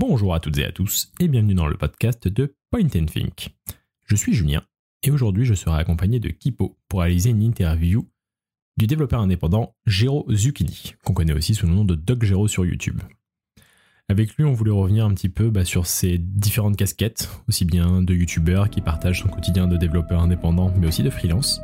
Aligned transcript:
Bonjour 0.00 0.32
à 0.32 0.38
toutes 0.38 0.56
et 0.58 0.64
à 0.64 0.70
tous 0.70 1.10
et 1.18 1.26
bienvenue 1.26 1.54
dans 1.54 1.66
le 1.66 1.76
podcast 1.76 2.28
de 2.28 2.54
Point 2.70 2.86
Think. 2.86 3.50
Je 4.06 4.14
suis 4.14 4.32
Julien 4.32 4.62
et 5.02 5.10
aujourd'hui 5.10 5.44
je 5.44 5.54
serai 5.54 5.80
accompagné 5.80 6.20
de 6.20 6.28
Kipo 6.28 6.78
pour 6.88 7.00
réaliser 7.00 7.30
une 7.30 7.42
interview 7.42 8.08
du 8.76 8.86
développeur 8.86 9.20
indépendant 9.20 9.74
Gero 9.86 10.24
Zucchini, 10.30 10.94
qu'on 11.02 11.14
connaît 11.14 11.32
aussi 11.32 11.56
sous 11.56 11.66
le 11.66 11.72
nom 11.72 11.84
de 11.84 11.96
Doc 11.96 12.22
Gero 12.22 12.46
sur 12.46 12.64
YouTube. 12.64 13.00
Avec 14.08 14.36
lui, 14.36 14.44
on 14.44 14.52
voulait 14.52 14.70
revenir 14.70 15.04
un 15.04 15.12
petit 15.14 15.28
peu 15.28 15.50
bah, 15.50 15.64
sur 15.64 15.84
ses 15.84 16.16
différentes 16.16 16.76
casquettes, 16.76 17.28
aussi 17.48 17.64
bien 17.64 18.00
de 18.00 18.14
youtubeur 18.14 18.70
qui 18.70 18.80
partage 18.80 19.22
son 19.22 19.28
quotidien 19.28 19.66
de 19.66 19.76
développeur 19.76 20.20
indépendant, 20.20 20.72
mais 20.78 20.86
aussi 20.86 21.02
de 21.02 21.10
freelance, 21.10 21.60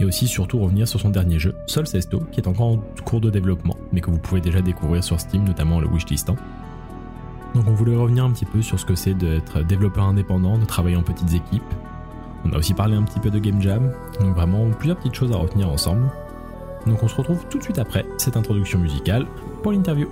et 0.00 0.04
aussi 0.04 0.26
surtout 0.26 0.58
revenir 0.58 0.88
sur 0.88 0.98
son 0.98 1.10
dernier 1.10 1.38
jeu, 1.38 1.54
Sol 1.68 1.86
Sesto, 1.86 2.24
qui 2.32 2.40
est 2.40 2.48
encore 2.48 2.72
en 2.72 2.84
cours 3.04 3.20
de 3.20 3.30
développement, 3.30 3.76
mais 3.92 4.00
que 4.00 4.10
vous 4.10 4.18
pouvez 4.18 4.40
déjà 4.40 4.62
découvrir 4.62 5.04
sur 5.04 5.20
Steam, 5.20 5.44
notamment 5.44 5.78
le 5.78 5.86
wishlistant. 5.86 6.34
Donc 7.54 7.66
on 7.66 7.72
voulait 7.72 7.96
revenir 7.96 8.24
un 8.24 8.30
petit 8.30 8.44
peu 8.44 8.62
sur 8.62 8.78
ce 8.78 8.84
que 8.84 8.94
c'est 8.94 9.14
d'être 9.14 9.62
développeur 9.62 10.04
indépendant, 10.04 10.58
de 10.58 10.64
travailler 10.64 10.96
en 10.96 11.02
petites 11.02 11.32
équipes. 11.34 11.62
On 12.44 12.52
a 12.52 12.58
aussi 12.58 12.74
parlé 12.74 12.94
un 12.94 13.02
petit 13.02 13.20
peu 13.20 13.30
de 13.30 13.38
Game 13.38 13.60
Jam, 13.60 13.92
donc 14.20 14.34
vraiment 14.34 14.68
plusieurs 14.70 14.96
petites 14.96 15.14
choses 15.14 15.32
à 15.32 15.36
retenir 15.36 15.68
ensemble. 15.68 16.10
Donc 16.86 17.02
on 17.02 17.08
se 17.08 17.16
retrouve 17.16 17.44
tout 17.50 17.58
de 17.58 17.62
suite 17.62 17.78
après 17.78 18.06
cette 18.16 18.36
introduction 18.36 18.78
musicale 18.78 19.26
pour 19.62 19.72
l'interview. 19.72 20.08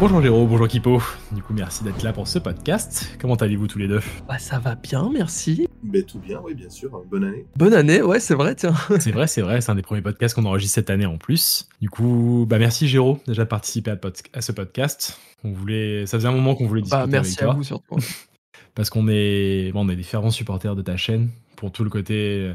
Bonjour 0.00 0.22
Géraud, 0.22 0.46
bonjour 0.46 0.68
Kipo. 0.68 1.02
Du 1.32 1.42
coup, 1.42 1.52
merci 1.52 1.82
d'être 1.82 2.04
là 2.04 2.12
pour 2.12 2.28
ce 2.28 2.38
podcast. 2.38 3.16
Comment 3.20 3.34
allez-vous 3.34 3.66
tous 3.66 3.80
les 3.80 3.88
deux? 3.88 4.00
Bah 4.28 4.38
ça 4.38 4.60
va 4.60 4.76
bien, 4.76 5.10
merci. 5.12 5.66
Ben, 5.82 6.04
tout 6.04 6.20
bien, 6.20 6.40
oui, 6.44 6.54
bien 6.54 6.70
sûr. 6.70 7.02
Bonne 7.10 7.24
année. 7.24 7.46
Bonne 7.56 7.74
année, 7.74 8.00
ouais, 8.00 8.20
c'est 8.20 8.34
vrai, 8.34 8.54
tiens. 8.54 8.74
C'est 9.00 9.10
vrai, 9.10 9.26
c'est 9.26 9.42
vrai, 9.42 9.60
c'est 9.60 9.72
un 9.72 9.74
des 9.74 9.82
premiers 9.82 10.00
podcasts 10.02 10.36
qu'on 10.36 10.44
enregistre 10.44 10.76
cette 10.76 10.90
année 10.90 11.06
en 11.06 11.18
plus. 11.18 11.68
Du 11.80 11.90
coup, 11.90 12.46
bah 12.48 12.60
merci 12.60 12.86
Géraud 12.86 13.18
déjà 13.26 13.42
de 13.42 13.48
participer 13.48 13.90
à, 13.90 13.98
à 14.34 14.40
ce 14.40 14.52
podcast. 14.52 15.18
On 15.42 15.50
voulait, 15.50 16.06
ça 16.06 16.16
faisait 16.16 16.28
un 16.28 16.32
moment 16.32 16.54
qu'on 16.54 16.68
voulait 16.68 16.82
discuter 16.82 17.02
bah, 17.02 17.08
merci 17.10 17.32
avec 17.32 17.42
à 17.42 17.44
toi. 17.46 17.54
vous 17.54 17.64
surtout. 17.64 17.96
parce 18.76 18.90
qu'on 18.90 19.08
est, 19.08 19.72
bon, 19.72 19.84
on 19.84 19.88
est 19.88 19.96
des 19.96 20.04
fervents 20.04 20.30
supporters 20.30 20.76
de 20.76 20.82
ta 20.82 20.96
chaîne 20.96 21.30
pour 21.56 21.72
tout 21.72 21.82
le 21.82 21.90
côté, 21.90 22.52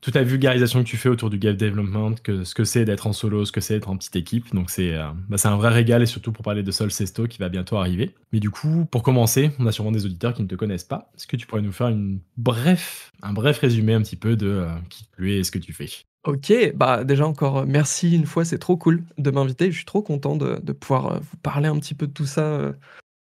toute 0.00 0.14
la 0.14 0.22
vulgarisation 0.22 0.82
que 0.82 0.88
tu 0.88 0.96
fais 0.96 1.08
autour 1.08 1.28
du 1.28 1.38
game 1.38 1.56
development, 1.56 2.14
que 2.22 2.44
ce 2.44 2.54
que 2.54 2.64
c'est 2.64 2.84
d'être 2.84 3.06
en 3.06 3.12
solo, 3.12 3.44
ce 3.44 3.52
que 3.52 3.60
c'est 3.60 3.74
d'être 3.74 3.90
en 3.90 3.96
petite 3.96 4.16
équipe. 4.16 4.54
Donc 4.54 4.70
c'est, 4.70 4.94
euh, 4.94 5.10
bah, 5.28 5.36
un 5.44 5.56
vrai 5.56 5.68
régal 5.68 6.02
et 6.02 6.06
surtout 6.06 6.32
pour 6.32 6.42
parler 6.42 6.62
de 6.62 6.70
Sol 6.70 6.90
Sesto 6.90 7.26
qui 7.26 7.38
va 7.38 7.48
bientôt 7.48 7.76
arriver. 7.76 8.14
Mais 8.32 8.40
du 8.40 8.50
coup, 8.50 8.86
pour 8.90 9.02
commencer, 9.02 9.50
on 9.58 9.66
a 9.66 9.72
sûrement 9.72 9.92
des 9.92 10.06
auditeurs 10.06 10.34
qui 10.34 10.42
ne 10.42 10.48
te 10.48 10.54
connaissent 10.54 10.84
pas. 10.84 11.10
Est-ce 11.16 11.26
que 11.26 11.36
tu 11.36 11.46
pourrais 11.46 11.62
nous 11.62 11.72
faire 11.72 11.88
une 11.88 12.20
bref, 12.36 13.12
un 13.22 13.32
bref 13.32 13.58
résumé 13.58 13.92
un 13.92 14.02
petit 14.02 14.16
peu 14.16 14.36
de 14.36 14.46
euh, 14.46 14.68
qui 14.88 15.04
tu 15.16 15.32
es 15.32 15.38
et 15.38 15.44
ce 15.44 15.50
que 15.50 15.58
tu 15.58 15.72
fais? 15.72 15.88
Ok, 16.24 16.52
bah 16.74 17.04
déjà 17.04 17.26
encore 17.26 17.58
euh, 17.58 17.64
merci 17.66 18.14
une 18.14 18.26
fois, 18.26 18.44
c'est 18.44 18.58
trop 18.58 18.76
cool 18.76 19.04
de 19.18 19.30
m'inviter. 19.30 19.70
Je 19.70 19.76
suis 19.76 19.86
trop 19.86 20.02
content 20.02 20.36
de, 20.36 20.72
pouvoir 20.72 21.06
euh, 21.06 21.18
vous 21.18 21.36
parler 21.42 21.68
un 21.68 21.78
petit 21.78 21.94
peu 21.94 22.06
de 22.06 22.12
tout 22.12 22.26
ça 22.26 22.72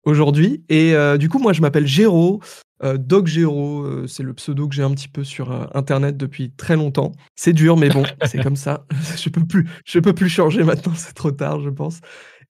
aujourd'hui. 0.04 0.62
Et 0.68 0.94
du 1.18 1.28
coup, 1.28 1.38
moi 1.38 1.52
je 1.52 1.60
m'appelle 1.60 1.86
Géraud. 1.86 2.40
Euh, 2.82 2.98
Doc 2.98 3.28
euh, 3.36 4.06
c'est 4.06 4.22
le 4.22 4.34
pseudo 4.34 4.68
que 4.68 4.74
j'ai 4.74 4.82
un 4.82 4.90
petit 4.90 5.08
peu 5.08 5.24
sur 5.24 5.50
euh, 5.50 5.64
internet 5.74 6.16
depuis 6.16 6.50
très 6.50 6.76
longtemps. 6.76 7.12
C'est 7.34 7.52
dur, 7.52 7.76
mais 7.76 7.88
bon, 7.88 8.04
c'est 8.26 8.42
comme 8.42 8.56
ça. 8.56 8.86
je 9.16 9.28
peux 9.28 9.44
plus, 9.44 9.68
je 9.84 9.98
peux 9.98 10.12
plus 10.12 10.28
changer 10.28 10.62
maintenant, 10.62 10.94
c'est 10.94 11.14
trop 11.14 11.30
tard, 11.30 11.60
je 11.60 11.70
pense. 11.70 12.00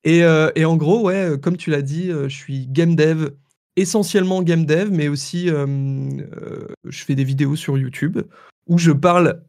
Et, 0.04 0.24
euh, 0.24 0.50
et 0.54 0.64
en 0.64 0.76
gros, 0.76 1.02
ouais, 1.06 1.32
comme 1.40 1.56
tu 1.56 1.70
l'as 1.70 1.82
dit, 1.82 2.10
je 2.10 2.28
suis 2.28 2.66
game 2.68 2.94
dev, 2.94 3.30
essentiellement 3.76 4.42
game 4.42 4.64
dev, 4.64 4.90
mais 4.90 5.08
aussi 5.08 5.46
je 5.48 7.04
fais 7.04 7.14
des 7.14 7.24
vidéos 7.24 7.56
sur 7.56 7.76
YouTube 7.76 8.20
où 8.66 8.78
je 8.78 8.92
parle, 8.92 9.42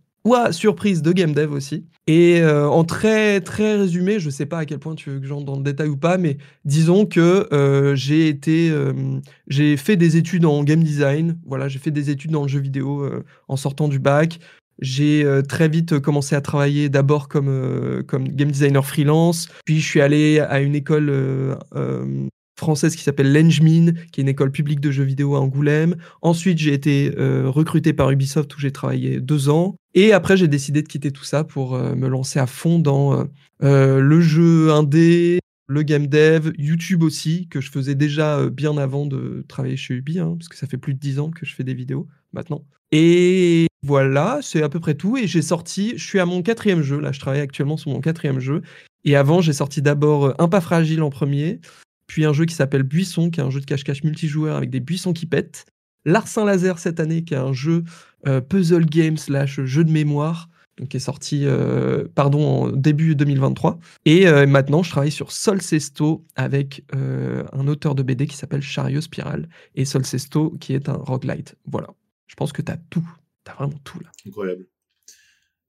surprise, 0.52 1.02
de 1.02 1.12
game 1.12 1.34
dev 1.34 1.52
aussi. 1.52 1.86
Et 2.08 2.42
euh, 2.42 2.68
en 2.68 2.84
très 2.84 3.42
très 3.42 3.76
résumé, 3.76 4.20
je 4.20 4.30
sais 4.30 4.46
pas 4.46 4.60
à 4.60 4.66
quel 4.66 4.80
point 4.80 4.96
tu 4.96 5.10
veux 5.10 5.20
que 5.20 5.26
j'entre 5.26 5.46
dans 5.46 5.58
le 5.58 5.64
détail 5.64 5.90
ou 5.90 5.98
pas, 5.98 6.18
mais 6.18 6.38
disons 6.66 7.06
que 7.06 7.48
euh, 7.52 7.96
j'ai 7.96 8.30
été, 8.30 8.70
euh, 8.70 8.94
j'ai 9.48 9.76
fait 9.78 9.98
des 9.98 10.18
études 10.18 10.46
en 10.46 10.64
game 10.64 10.84
design. 10.84 11.38
Voilà, 11.46 11.68
j'ai 11.68 11.80
fait 11.80 11.92
des 11.92 12.10
études 12.10 12.32
dans 12.32 12.44
le 12.44 12.48
jeu 12.48 12.60
vidéo 12.60 13.10
en 13.48 13.58
sortant 13.58 13.88
du 13.88 14.00
bac. 14.00 14.40
J'ai 14.80 15.26
très 15.50 15.68
vite 15.68 16.00
commencé 16.00 16.36
à 16.36 16.42
travailler 16.42 16.88
d'abord 16.88 17.28
comme, 17.28 18.04
comme 18.08 18.28
game 18.28 18.52
designer 18.52 18.86
freelance, 18.86 19.50
puis 19.66 19.80
je 19.80 19.86
suis 19.86 20.02
allé 20.02 20.40
à 20.40 20.60
une 20.60 20.76
école 20.76 21.12
française 22.58 22.96
qui 22.96 23.04
s'appelle 23.04 23.32
l'Engmin, 23.32 23.94
qui 24.12 24.20
est 24.20 24.24
une 24.24 24.30
école 24.30 24.52
publique 24.52 24.80
de 24.80 24.92
jeux 24.92 25.04
vidéo 25.04 25.36
à 25.36 25.40
Angoulême. 25.40 25.96
Ensuite, 26.22 26.58
j'ai 26.58 26.74
été 26.74 27.14
euh, 27.18 27.50
recruté 27.50 27.94
par 27.94 28.10
Ubisoft 28.12 28.56
où 28.56 28.60
j'ai 28.60 28.72
travaillé 28.72 29.22
deux 29.22 29.50
ans. 29.50 29.76
Et 29.94 30.12
après, 30.12 30.38
j'ai 30.38 30.48
décidé 30.48 30.82
de 30.82 30.88
quitter 30.88 31.12
tout 31.12 31.24
ça 31.24 31.44
pour 31.44 31.76
euh, 31.76 31.96
me 31.96 32.08
lancer 32.08 32.40
à 32.40 32.48
fond 32.48 32.80
dans 32.80 33.28
euh, 33.64 34.00
le 34.00 34.22
jeu 34.22 34.72
indé, 34.72 35.40
le 35.68 35.84
game 35.84 36.08
dev, 36.08 36.52
YouTube 36.58 37.04
aussi, 37.04 37.48
que 37.48 37.62
je 37.62 37.70
faisais 37.70 37.96
déjà 37.96 38.50
bien 38.50 38.78
avant 38.78 39.06
de 39.06 39.46
travailler 39.48 39.78
chez 39.78 39.94
Ubi, 39.94 40.20
hein, 40.20 40.36
parce 40.38 40.50
que 40.50 40.58
ça 40.58 40.68
fait 40.68 40.78
plus 40.78 40.94
de 40.94 41.00
dix 41.00 41.20
ans 41.20 41.30
que 41.30 41.46
je 41.46 41.54
fais 41.54 41.64
des 41.64 41.74
vidéos 41.74 42.08
maintenant. 42.34 42.64
Et 42.92 43.68
voilà, 43.84 44.40
c'est 44.42 44.64
à 44.64 44.70
peu 44.70 44.80
près 44.80 44.96
tout. 44.96 45.18
Et 45.18 45.28
j'ai 45.28 45.42
sorti, 45.42 45.94
je 45.98 46.06
suis 46.06 46.20
à 46.20 46.26
mon 46.26 46.42
quatrième 46.42 46.82
jeu, 46.82 47.00
là 47.00 47.12
je 47.12 47.20
travaille 47.20 47.42
actuellement 47.42 47.78
sur 47.78 47.92
mon 47.92 48.00
quatrième 48.00 48.40
jeu. 48.40 48.62
Et 49.04 49.16
avant, 49.16 49.42
j'ai 49.42 49.54
sorti 49.54 49.82
d'abord 49.82 50.34
Un 50.40 50.50
pas 50.50 50.62
fragile 50.62 51.02
en 51.02 51.10
premier, 51.10 51.60
puis 52.08 52.26
un 52.26 52.34
jeu 52.34 52.46
qui 52.46 52.56
s'appelle 52.56 52.84
Buisson, 52.84 53.30
qui 53.30 53.40
est 53.40 53.44
un 53.44 53.50
jeu 53.50 53.60
de 53.60 53.66
cache-cache 53.66 54.04
multijoueur 54.04 54.56
avec 54.56 54.70
des 54.70 54.80
buissons 54.80 55.14
qui 55.14 55.26
pètent. 55.26 55.66
Larsin 56.06 56.46
Laser 56.46 56.80
cette 56.80 57.00
année, 57.00 57.24
qui 57.24 57.34
est 57.34 57.38
un 57.38 57.54
jeu 57.54 57.84
euh, 58.28 58.42
puzzle 58.42 58.86
game 58.86 59.18
slash 59.18 59.62
jeu 59.62 59.84
de 59.84 59.92
mémoire, 59.92 60.50
qui 60.90 60.98
est 60.98 61.02
sorti 61.02 61.42
euh, 61.46 62.06
pardon, 62.16 62.46
en 62.46 62.72
début 62.72 63.16
2023. 63.16 63.78
Et 64.06 64.28
euh, 64.28 64.48
maintenant, 64.48 64.84
je 64.84 64.90
travaille 64.90 65.12
sur 65.12 65.32
Sol 65.32 65.62
Sesto 65.62 66.26
avec 66.36 66.84
un 66.94 67.68
auteur 67.68 67.94
de 67.94 68.04
BD 68.04 68.26
qui 68.26 68.38
s'appelle 68.38 68.62
Chariot 68.62 69.02
Spiral 69.02 69.50
et 69.76 69.86
Sol 69.86 70.06
Sesto 70.06 70.52
qui 70.62 70.74
est 70.74 70.88
un 70.88 70.94
roguelite. 70.94 71.56
Voilà. 71.66 71.90
Je 72.28 72.36
pense 72.36 72.54
que 72.54 72.62
tu 72.62 72.72
as 72.72 72.78
tout. 72.90 73.08
Tu 73.44 73.52
as 73.52 73.56
vraiment 73.56 73.80
tout 73.84 74.00
là. 74.00 74.10
Incroyable. 74.26 74.66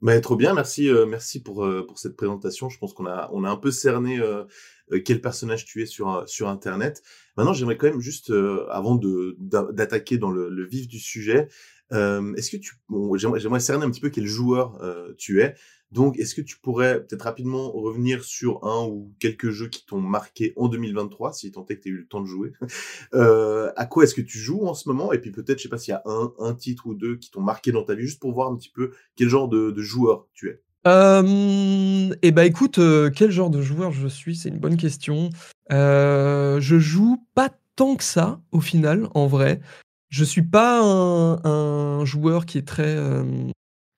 Mais 0.01 0.21
trop 0.21 0.37
bien, 0.37 0.55
merci, 0.55 0.89
euh, 0.89 1.07
merci 1.07 1.43
pour, 1.43 1.65
euh, 1.65 1.85
pour 1.87 1.99
cette 1.99 2.17
présentation. 2.17 2.69
Je 2.69 2.79
pense 2.79 2.95
qu'on 2.95 3.07
a, 3.07 3.29
on 3.33 3.43
a 3.43 3.51
un 3.51 3.57
peu 3.57 3.73
cerné 3.73 4.21
euh, 4.21 4.45
euh, 4.93 5.01
quel 5.05 5.21
personnage 5.21 5.65
tu 5.65 5.83
es 5.83 5.87
sur, 5.87 6.09
euh, 6.15 6.27
sur 6.27 6.49
Internet. 6.49 7.03
Maintenant, 7.37 7.53
j'aimerais 7.53 7.77
quand 7.77 7.89
même 7.89 8.01
juste, 8.01 8.31
euh, 8.31 8.67
avant 8.71 8.95
de 8.95 9.35
d'a- 9.41 9.73
d'attaquer 9.73 10.17
dans 10.19 10.31
le, 10.31 10.49
le 10.51 10.67
vif 10.67 10.87
du 10.87 10.99
sujet, 11.01 11.49
est-ce 11.91 12.51
que 12.51 12.59
tu, 12.59 12.75
bon, 12.91 13.17
j'aimerais, 13.17 13.61
cerner 13.61 13.87
un 13.87 13.91
petit 13.91 14.03
peu 14.03 14.11
quel 14.11 14.27
joueur 14.27 14.79
tu 15.17 15.41
es. 15.41 15.55
Donc, 15.91 16.19
est-ce 16.19 16.34
que 16.34 16.43
tu 16.43 16.59
pourrais 16.59 17.03
peut-être 17.04 17.22
rapidement 17.22 17.71
revenir 17.72 18.22
sur 18.22 18.65
un 18.65 18.87
ou 18.87 19.12
quelques 19.19 19.50
jeux 19.50 19.69
qui 19.69 19.87
t'ont 19.87 20.00
marqué 20.00 20.53
en 20.56 20.69
2023, 20.69 21.32
si 21.32 21.50
tant 21.50 21.65
est 21.66 21.76
que 21.76 21.82
tu 21.82 21.88
as 21.88 21.93
eu 21.93 21.99
le 21.99 22.06
temps 22.06 22.21
de 22.21 22.26
jouer? 22.26 22.53
Euh, 23.15 23.72
À 23.76 23.87
quoi 23.87 24.04
est-ce 24.04 24.15
que 24.15 24.21
tu 24.21 24.38
joues 24.38 24.66
en 24.66 24.75
ce 24.75 24.88
moment? 24.88 25.12
Et 25.12 25.19
puis 25.19 25.31
peut-être, 25.31 25.59
je 25.59 25.65
sais 25.65 25.69
pas 25.69 25.78
s'il 25.78 25.93
y 25.93 25.94
a 25.94 26.03
un, 26.06 26.54
titre 26.54 26.87
ou 26.87 26.94
deux 26.94 27.16
qui 27.16 27.31
t'ont 27.31 27.41
marqué 27.41 27.72
dans 27.72 27.84
ta 27.84 27.94
vie, 27.94 28.03
juste 28.03 28.21
pour 28.21 28.32
voir 28.32 28.50
un 28.50 28.56
petit 28.56 28.69
peu 28.69 28.91
quel 29.16 29.28
genre 29.28 29.49
de, 29.49 29.75
joueur 29.81 30.26
tu 30.34 30.50
es. 30.50 30.60
Euh, 30.87 32.15
et 32.22 32.32
bah 32.32 32.44
écoute, 32.44 32.78
euh, 32.78 33.10
quel 33.15 33.31
genre 33.31 33.50
de 33.50 33.62
joueur 33.62 33.93
je 33.93 34.09
suis? 34.09 34.37
C'est 34.37 34.49
une 34.49 34.59
bonne 34.59 34.76
question. 34.76 35.31
Euh, 35.72 36.60
je 36.60 36.78
joue 36.78 37.25
pas 37.34 37.50
tant 37.76 37.97
que 37.97 38.05
ça 38.05 38.41
au 38.53 38.60
final, 38.60 39.09
en 39.15 39.26
vrai. 39.26 39.60
Je 40.09 40.25
suis 40.25 40.43
pas 40.43 40.81
un, 40.82 41.44
un 41.44 42.05
joueur 42.05 42.47
qui 42.47 42.59
est 42.59 42.66
très 42.66 42.97
euh, 42.97 43.25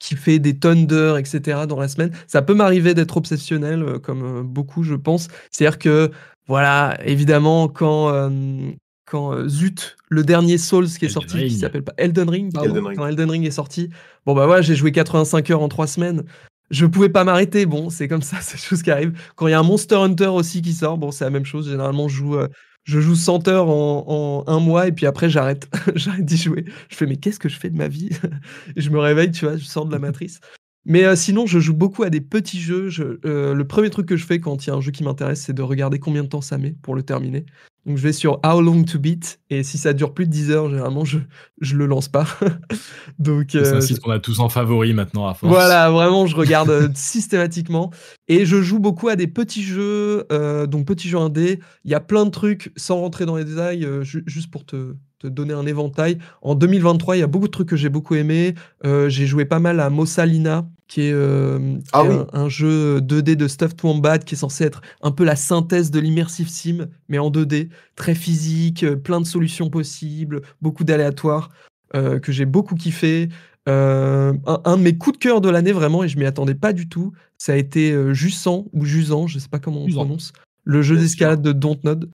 qui 0.01 0.17
fait 0.17 0.41
des 0.41 0.59
tonnes 0.59 0.87
d'heures, 0.87 1.19
etc. 1.19 1.67
dans 1.69 1.79
la 1.79 1.87
semaine. 1.87 2.11
Ça 2.27 2.43
peut 2.43 2.55
m'arriver 2.55 2.95
d'être 2.95 3.17
obsessionnel, 3.17 3.83
euh, 3.83 3.99
comme 4.01 4.41
euh, 4.41 4.43
beaucoup, 4.43 4.83
je 4.83 4.95
pense. 4.95 5.29
C'est-à-dire 5.53 5.79
que 5.79 6.11
voilà, 6.49 6.99
évidemment, 7.05 7.69
quand 7.69 8.13
euh, 8.13 8.73
quand 9.11 9.33
euh, 9.33 9.49
Zut, 9.49 9.97
le 10.09 10.23
dernier 10.23 10.57
Souls 10.59 10.87
qui 10.87 11.05
est 11.05 11.09
Elden 11.09 11.13
sorti, 11.13 11.37
Ring. 11.37 11.49
qui 11.49 11.59
s'appelle 11.59 11.83
pas 11.83 11.95
Elden 11.97 12.29
Ring, 12.29 12.53
pardon, 12.53 12.69
Elden 12.69 12.87
Ring. 12.87 12.99
quand 12.99 13.07
Elden 13.07 13.31
Ring 13.31 13.47
est 13.47 13.51
sorti, 13.51 13.91
bon 14.25 14.35
bah 14.35 14.47
voilà, 14.47 14.63
j'ai 14.63 14.77
joué 14.77 14.93
85 14.93 15.51
heures 15.51 15.63
en 15.63 15.69
trois 15.69 15.87
semaines. 15.87 16.25
Je 16.71 16.87
pouvais 16.87 17.09
pas 17.09 17.25
m'arrêter, 17.25 17.67
bon, 17.67 17.91
c'est 17.91 18.07
comme 18.07 18.23
ça, 18.23 18.37
c'est 18.41 18.57
des 18.57 18.63
choses 18.63 18.83
qui 18.83 18.91
arrivent. 18.91 19.19
Quand 19.35 19.49
il 19.49 19.51
y 19.51 19.55
a 19.55 19.59
un 19.59 19.65
Monster 19.65 19.97
Hunter 19.97 20.29
aussi 20.29 20.63
qui 20.63 20.73
sort, 20.73 20.99
bon, 20.99 21.11
c'est 21.11 21.25
la 21.25 21.31
même 21.31 21.45
chose. 21.45 21.69
Généralement, 21.69 22.09
je 22.09 22.17
joue, 22.17 22.37
euh, 22.37 22.49
je 22.85 23.01
joue 23.01 23.15
100 23.15 23.47
heures 23.49 23.69
en, 23.69 24.05
en 24.47 24.53
un 24.53 24.61
mois 24.61 24.89
et 24.89 24.93
puis 24.93 25.07
après, 25.07 25.29
j'arrête. 25.31 25.69
j'arrête 25.95 26.25
d'y 26.25 26.37
jouer. 26.37 26.65
Je 26.89 26.97
fais, 26.97 27.07
mais 27.07 27.17
qu'est-ce 27.17 27.39
que 27.39 27.49
je 27.49 27.59
fais 27.59 27.71
de 27.71 27.77
ma 27.77 27.89
vie? 27.89 28.11
Et 28.77 28.81
je 28.81 28.91
me 28.91 28.99
réveille, 28.99 29.31
tu 29.33 29.45
vois, 29.45 29.57
je 29.57 29.65
sors 29.65 29.87
de 29.87 29.93
la 29.93 29.99
matrice. 30.01 30.41
Mais 30.87 31.05
euh, 31.05 31.15
sinon, 31.17 31.47
je 31.47 31.59
joue 31.61 31.75
beaucoup 31.75 32.03
à 32.05 32.11
des 32.11 32.21
petits 32.23 32.61
jeux. 32.61 32.89
Je- 32.89 33.19
euh, 33.27 33.55
le 33.55 33.67
premier 33.67 33.91
truc 33.91 34.07
que 34.07 34.17
je 34.17 34.25
fais 34.27 34.41
quand 34.41 34.65
il 34.67 34.69
y 34.69 34.73
a 34.73 34.75
un 34.77 34.81
jeu 34.81 34.91
qui 34.93 35.05
m'intéresse, 35.05 35.43
c'est 35.43 35.53
de 35.53 35.63
regarder 35.63 35.99
combien 35.99 36.23
de 36.25 36.29
temps 36.29 36.41
ça 36.41 36.59
met 36.59 36.73
pour 36.83 36.95
le 36.95 37.03
terminer. 37.03 37.45
Donc 37.87 37.97
je 37.97 38.03
vais 38.03 38.13
sur 38.13 38.41
How 38.45 38.61
Long 38.61 38.85
to 38.85 38.99
Beat 38.99 39.41
et 39.49 39.63
si 39.63 39.79
ça 39.79 39.93
dure 39.95 40.13
plus 40.13 40.27
de 40.27 40.31
10 40.31 40.51
heures, 40.51 40.69
généralement 40.69 41.05
je 41.05 41.19
je 41.61 41.77
le 41.77 41.87
lance 41.87 42.09
pas. 42.09 42.27
Donc 43.19 43.49
C'est 43.53 43.59
euh, 43.59 43.77
un 43.77 43.81
site 43.81 44.01
qu'on 44.01 44.11
a 44.11 44.19
tous 44.19 44.41
en 44.41 44.49
favori 44.49 44.93
maintenant 44.93 45.27
à 45.27 45.35
force. 45.35 45.53
voilà, 45.53 45.91
vraiment, 45.91 46.27
je 46.27 46.37
regarde 46.37 46.71
euh, 46.71 46.89
systématiquement. 46.95 47.91
Et 48.29 48.45
je 48.47 48.61
joue 48.63 48.79
beaucoup 48.79 49.09
à 49.09 49.17
des 49.17 49.27
petits 49.27 49.63
jeux, 49.63 50.27
euh, 50.31 50.67
donc 50.67 50.87
petits 50.87 51.09
jeux 51.09 51.19
indés. 51.19 51.61
Il 51.85 51.91
y 51.91 51.95
a 51.95 52.01
plein 52.01 52.25
de 52.27 52.31
trucs, 52.31 52.73
sans 52.77 53.01
rentrer 53.01 53.27
dans 53.27 53.37
les 53.37 53.45
détails, 53.45 53.85
euh, 53.85 54.03
ju- 54.03 54.25
juste 54.27 54.51
pour 54.51 54.65
te, 54.67 54.95
te 55.21 55.27
donner 55.29 55.55
un 55.55 55.67
éventail. 55.67 56.19
En 56.43 56.55
2023, 56.57 57.17
il 57.17 57.21
y 57.21 57.23
a 57.23 57.27
beaucoup 57.29 57.47
de 57.47 57.53
trucs 57.53 57.69
que 57.69 57.77
j'ai 57.77 57.89
beaucoup 57.91 58.15
aimé. 58.17 58.55
Euh, 58.85 59.09
j'ai 59.09 59.27
joué 59.27 59.45
pas 59.45 59.61
mal 59.61 59.79
à 59.79 59.91
Mossalina, 59.91 60.67
qui 60.89 61.03
est, 61.03 61.13
euh, 61.13 61.59
qui 61.79 61.91
Ah 61.93 62.03
est 62.05 62.09
oui. 62.09 62.17
un, 62.33 62.41
un 62.41 62.49
jeu 62.49 63.01
2D 63.01 63.37
de 63.37 63.47
Stuffed 63.47 63.79
Wombat, 63.85 64.19
qui 64.21 64.35
est 64.35 64.39
censé 64.39 64.65
être 64.65 64.81
un 65.03 65.13
peu 65.13 65.25
la 65.25 65.37
synthèse 65.37 65.91
de 65.91 66.01
l'immersive 66.01 66.49
sim, 66.49 66.89
mais 67.09 67.19
en 67.19 67.31
2D, 67.31 67.69
très 67.97 68.15
physique, 68.15 68.83
euh, 68.83 68.97
plein 68.97 69.21
de 69.21 69.27
solutions 69.27 69.71
possibles, 69.71 70.43
beaucoup 70.63 70.83
d'aléatoires, 70.85 71.51
euh, 71.95 72.19
que 72.19 72.33
j'ai 72.33 72.47
beaucoup 72.47 72.75
kiffé. 72.75 73.29
Euh, 73.69 74.33
un, 74.47 74.61
un 74.65 74.77
de 74.79 74.83
mes 74.83 74.97
coups 74.97 75.19
de 75.19 75.23
cœur 75.23 75.43
de 75.43 75.51
l'année, 75.51 75.73
vraiment, 75.73 76.03
et 76.03 76.09
je 76.09 76.19
m'y 76.19 76.25
attendais 76.25 76.55
pas 76.55 76.73
du 76.73 76.89
tout, 76.89 77.13
ça 77.37 77.53
a 77.53 77.57
été 77.57 77.93
euh, 77.93 78.15
Jusant, 78.15 78.65
ou 78.73 78.87
Jusant, 78.87 79.27
je 79.27 79.39
sais 79.39 79.49
pas 79.51 79.59
comment 79.59 79.83
on 79.83 79.87
Jusant. 79.87 80.05
prononce, 80.07 80.33
le 80.65 80.81
jeu 80.81 80.97
d'escalade 80.97 81.43
de 81.43 81.53
Dontnod. 81.53 82.11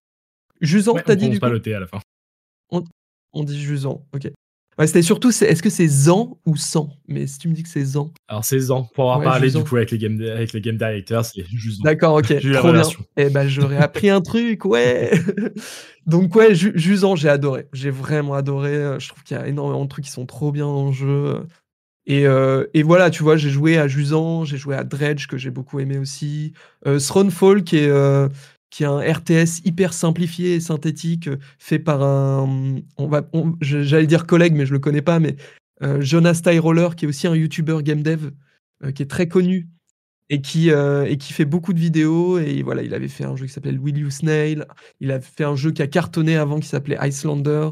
Jusant, 0.60 0.94
Ouais, 0.94 1.02
t'as 1.06 1.14
dit 1.14 1.28
du 1.28 1.38
pas 1.38 1.46
coup 1.46 1.52
le 1.52 1.62
T 1.62 1.72
à 1.72 1.80
la 1.80 1.86
fin. 1.86 2.00
On 2.70 2.82
dit 3.44 3.60
Jusant, 3.60 4.06
ok. 4.14 4.30
Ouais, 4.78 4.86
c'était 4.86 5.00
surtout, 5.00 5.30
est-ce 5.30 5.62
que 5.62 5.70
c'est 5.70 5.88
Zan 5.88 6.36
ou 6.44 6.54
San 6.54 6.88
Mais 7.08 7.26
si 7.26 7.38
tu 7.38 7.48
me 7.48 7.54
dis 7.54 7.62
que 7.62 7.68
c'est 7.70 7.82
Zan. 7.82 8.12
Alors, 8.28 8.44
c'est 8.44 8.58
Zan. 8.58 8.86
Pour 8.94 9.04
avoir 9.04 9.20
Ouais, 9.20 9.24
parlé 9.24 9.50
du 9.50 9.64
coup 9.64 9.76
avec 9.76 9.90
les 9.90 9.96
game, 9.96 10.20
avec 10.20 10.52
les 10.52 10.60
game 10.60 10.76
directors, 10.76 11.24
c'est 11.24 11.46
juste. 11.46 11.82
D'accord, 11.82 12.16
ok, 12.16 12.26
J'ai 12.40 12.52
trop 12.52 12.72
bien. 12.72 12.82
Eh 13.16 13.30
ben, 13.30 13.48
j'aurais 13.48 13.78
appris 13.78 14.10
un 14.10 14.20
truc, 14.20 14.66
ouais. 14.66 15.12
Donc 16.06 16.34
ouais, 16.36 16.54
Ju- 16.54 16.72
Jusant, 16.74 17.16
j'ai 17.16 17.28
adoré. 17.30 17.68
J'ai 17.72 17.90
vraiment 17.90 18.34
adoré. 18.34 18.74
Euh, 18.74 18.98
Je 18.98 19.08
trouve 19.08 19.22
qu'il 19.22 19.36
y 19.36 19.40
a 19.40 19.46
énormément 19.48 19.84
de 19.84 19.88
trucs 19.88 20.04
qui 20.04 20.10
sont 20.10 20.26
trop 20.26 20.52
bien 20.52 20.66
dans 20.66 20.88
le 20.88 20.92
jeu. 20.92 21.46
Et, 22.08 22.26
euh, 22.26 22.66
et 22.74 22.82
voilà, 22.84 23.10
tu 23.10 23.22
vois, 23.24 23.36
j'ai 23.36 23.50
joué 23.50 23.78
à 23.78 23.88
Jusant, 23.88 24.44
j'ai 24.44 24.58
joué 24.58 24.76
à 24.76 24.84
Dredge 24.84 25.26
que 25.26 25.36
j'ai 25.38 25.50
beaucoup 25.50 25.80
aimé 25.80 25.98
aussi. 25.98 26.52
Euh, 26.86 27.00
Thronefall 27.00 27.64
qui 27.64 27.78
est 27.78 27.88
euh, 27.88 28.28
qui 28.70 28.82
est 28.82 28.86
un 28.86 29.00
RTS 29.00 29.64
hyper 29.64 29.92
simplifié 29.92 30.54
et 30.54 30.60
synthétique 30.60 31.28
euh, 31.28 31.38
fait 31.58 31.78
par 31.78 32.02
un, 32.02 32.76
on 32.96 33.06
va, 33.06 33.22
j'allais 33.60 34.06
dire 34.06 34.26
collègue, 34.26 34.54
mais 34.54 34.66
je 34.66 34.72
le 34.72 34.78
connais 34.78 35.02
pas, 35.02 35.20
mais 35.20 35.36
euh, 35.82 36.00
Jonas 36.00 36.40
Tyroller 36.42 36.88
qui 36.96 37.04
est 37.04 37.08
aussi 37.08 37.26
un 37.26 37.34
YouTuber 37.34 37.78
game 37.82 38.02
dev 38.02 38.30
euh, 38.84 38.92
qui 38.92 39.02
est 39.02 39.10
très 39.10 39.28
connu 39.28 39.68
et 40.28 40.40
qui, 40.40 40.70
et 40.70 41.18
qui 41.18 41.32
fait 41.32 41.44
beaucoup 41.44 41.72
de 41.72 41.78
vidéos. 41.78 42.40
Et 42.40 42.62
voilà, 42.64 42.82
il 42.82 42.94
avait 42.94 43.06
fait 43.06 43.22
un 43.22 43.36
jeu 43.36 43.46
qui 43.46 43.52
s'appelait 43.52 43.78
Will 43.78 43.96
You 43.96 44.10
Snail. 44.10 44.64
Il 44.98 45.12
a 45.12 45.20
fait 45.20 45.44
un 45.44 45.54
jeu 45.54 45.70
qui 45.70 45.82
a 45.82 45.86
cartonné 45.86 46.36
avant 46.36 46.58
qui 46.58 46.66
s'appelait 46.66 46.98
Icelander. 47.00 47.68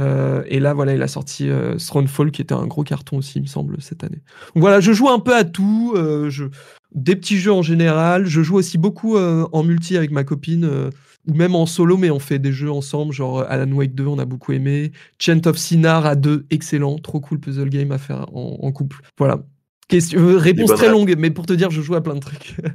Euh, 0.00 0.42
et 0.46 0.58
là, 0.60 0.74
voilà, 0.74 0.94
il 0.94 1.02
a 1.02 1.08
sorti 1.08 1.48
euh, 1.48 1.76
Thronefall, 1.76 2.30
qui 2.32 2.42
était 2.42 2.54
un 2.54 2.66
gros 2.66 2.82
carton 2.82 3.18
aussi, 3.18 3.38
il 3.38 3.42
me 3.42 3.46
semble, 3.46 3.80
cette 3.80 4.02
année. 4.04 4.22
Donc 4.54 4.60
voilà, 4.62 4.80
je 4.80 4.92
joue 4.92 5.08
un 5.08 5.20
peu 5.20 5.34
à 5.34 5.44
tout. 5.44 5.92
euh, 5.96 6.30
je... 6.30 6.46
Des 6.92 7.16
petits 7.16 7.38
jeux 7.38 7.52
en 7.52 7.62
général. 7.62 8.26
Je 8.26 8.42
joue 8.42 8.56
aussi 8.56 8.78
beaucoup 8.78 9.16
euh, 9.16 9.46
en 9.52 9.62
multi 9.64 9.96
avec 9.96 10.10
ma 10.12 10.22
copine, 10.24 10.64
euh, 10.64 10.90
ou 11.26 11.34
même 11.34 11.54
en 11.56 11.66
solo, 11.66 11.96
mais 11.96 12.10
on 12.10 12.18
fait 12.20 12.38
des 12.38 12.52
jeux 12.52 12.70
ensemble, 12.70 13.12
genre 13.12 13.40
Alan 13.48 13.70
Wake 13.72 13.94
2, 13.94 14.06
on 14.06 14.18
a 14.18 14.24
beaucoup 14.24 14.52
aimé. 14.52 14.92
Chant 15.20 15.40
of 15.46 15.56
Sinar 15.58 16.06
à 16.06 16.14
deux, 16.16 16.46
excellent, 16.50 16.98
trop 16.98 17.20
cool 17.20 17.40
puzzle 17.40 17.68
game 17.70 17.90
à 17.92 17.98
faire 17.98 18.26
en, 18.36 18.58
en 18.62 18.72
couple. 18.72 19.00
Voilà. 19.18 19.44
Question, 19.88 20.20
euh, 20.20 20.36
réponse 20.38 20.72
très 20.74 20.86
rêves. 20.86 20.92
longue, 20.92 21.14
mais 21.18 21.30
pour 21.30 21.46
te 21.46 21.52
dire, 21.52 21.70
je 21.70 21.82
joue 21.82 21.94
à 21.94 22.00
plein 22.02 22.14
de 22.14 22.20
trucs. 22.20 22.56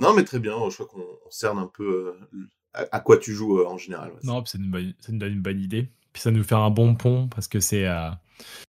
Non, 0.00 0.14
mais 0.14 0.24
très 0.24 0.38
bien. 0.38 0.54
Je 0.70 0.74
crois 0.76 0.86
qu'on 0.86 1.00
on 1.00 1.30
cerne 1.30 1.58
un 1.58 1.70
peu 1.70 2.14
euh, 2.34 2.38
à, 2.72 2.86
à 2.90 3.00
quoi 3.00 3.18
tu 3.18 3.34
joues 3.34 3.58
euh, 3.58 3.66
en 3.66 3.76
général. 3.76 4.08
ouais. 4.12 4.18
Non, 4.24 4.42
ça 4.46 4.56
nous, 4.56 4.70
bonne- 4.70 4.94
ça 4.98 5.12
nous 5.12 5.18
donne 5.18 5.32
une 5.34 5.42
bonne 5.42 5.60
idée. 5.60 5.90
Puis 6.12 6.22
ça 6.22 6.30
nous 6.30 6.42
fait 6.42 6.54
un 6.54 6.70
bon 6.70 6.94
pont 6.94 7.28
parce 7.28 7.48
que 7.48 7.60
c'est 7.60 7.86
euh, 7.86 8.10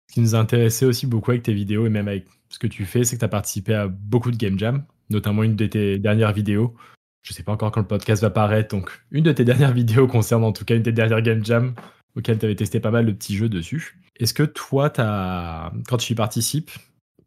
ce 0.07 0.13
qui 0.13 0.21
nous 0.21 0.35
a 0.35 0.39
intéressé 0.39 0.85
aussi 0.85 1.07
beaucoup 1.07 1.31
avec 1.31 1.43
tes 1.43 1.53
vidéos 1.53 1.85
et 1.85 1.89
même 1.89 2.07
avec 2.07 2.25
ce 2.49 2.59
que 2.59 2.67
tu 2.67 2.85
fais, 2.85 3.03
c'est 3.03 3.15
que 3.15 3.19
tu 3.19 3.25
as 3.25 3.29
participé 3.29 3.73
à 3.73 3.87
beaucoup 3.87 4.31
de 4.31 4.37
game 4.37 4.57
jam, 4.57 4.83
notamment 5.09 5.43
une 5.43 5.55
de 5.55 5.65
tes 5.65 5.99
dernières 5.99 6.33
vidéos. 6.33 6.75
Je 7.23 7.33
sais 7.33 7.43
pas 7.43 7.51
encore 7.51 7.71
quand 7.71 7.81
le 7.81 7.87
podcast 7.87 8.21
va 8.21 8.29
paraître, 8.29 8.73
donc 8.75 8.89
une 9.11 9.23
de 9.23 9.31
tes 9.31 9.43
dernières 9.43 9.73
vidéos 9.73 10.07
concerne 10.07 10.43
en 10.43 10.53
tout 10.53 10.65
cas 10.65 10.75
une 10.75 10.81
de 10.81 10.89
tes 10.89 10.93
dernières 10.93 11.21
game 11.21 11.43
jam 11.43 11.75
auxquelles 12.15 12.39
tu 12.39 12.45
avais 12.45 12.55
testé 12.55 12.79
pas 12.79 12.91
mal 12.91 13.05
de 13.05 13.11
petits 13.11 13.35
jeux 13.35 13.49
dessus. 13.49 13.99
Est-ce 14.19 14.33
que 14.33 14.43
toi, 14.43 14.91
as, 14.97 15.71
quand 15.87 15.97
tu 15.97 16.13
y 16.13 16.15
participes, 16.15 16.71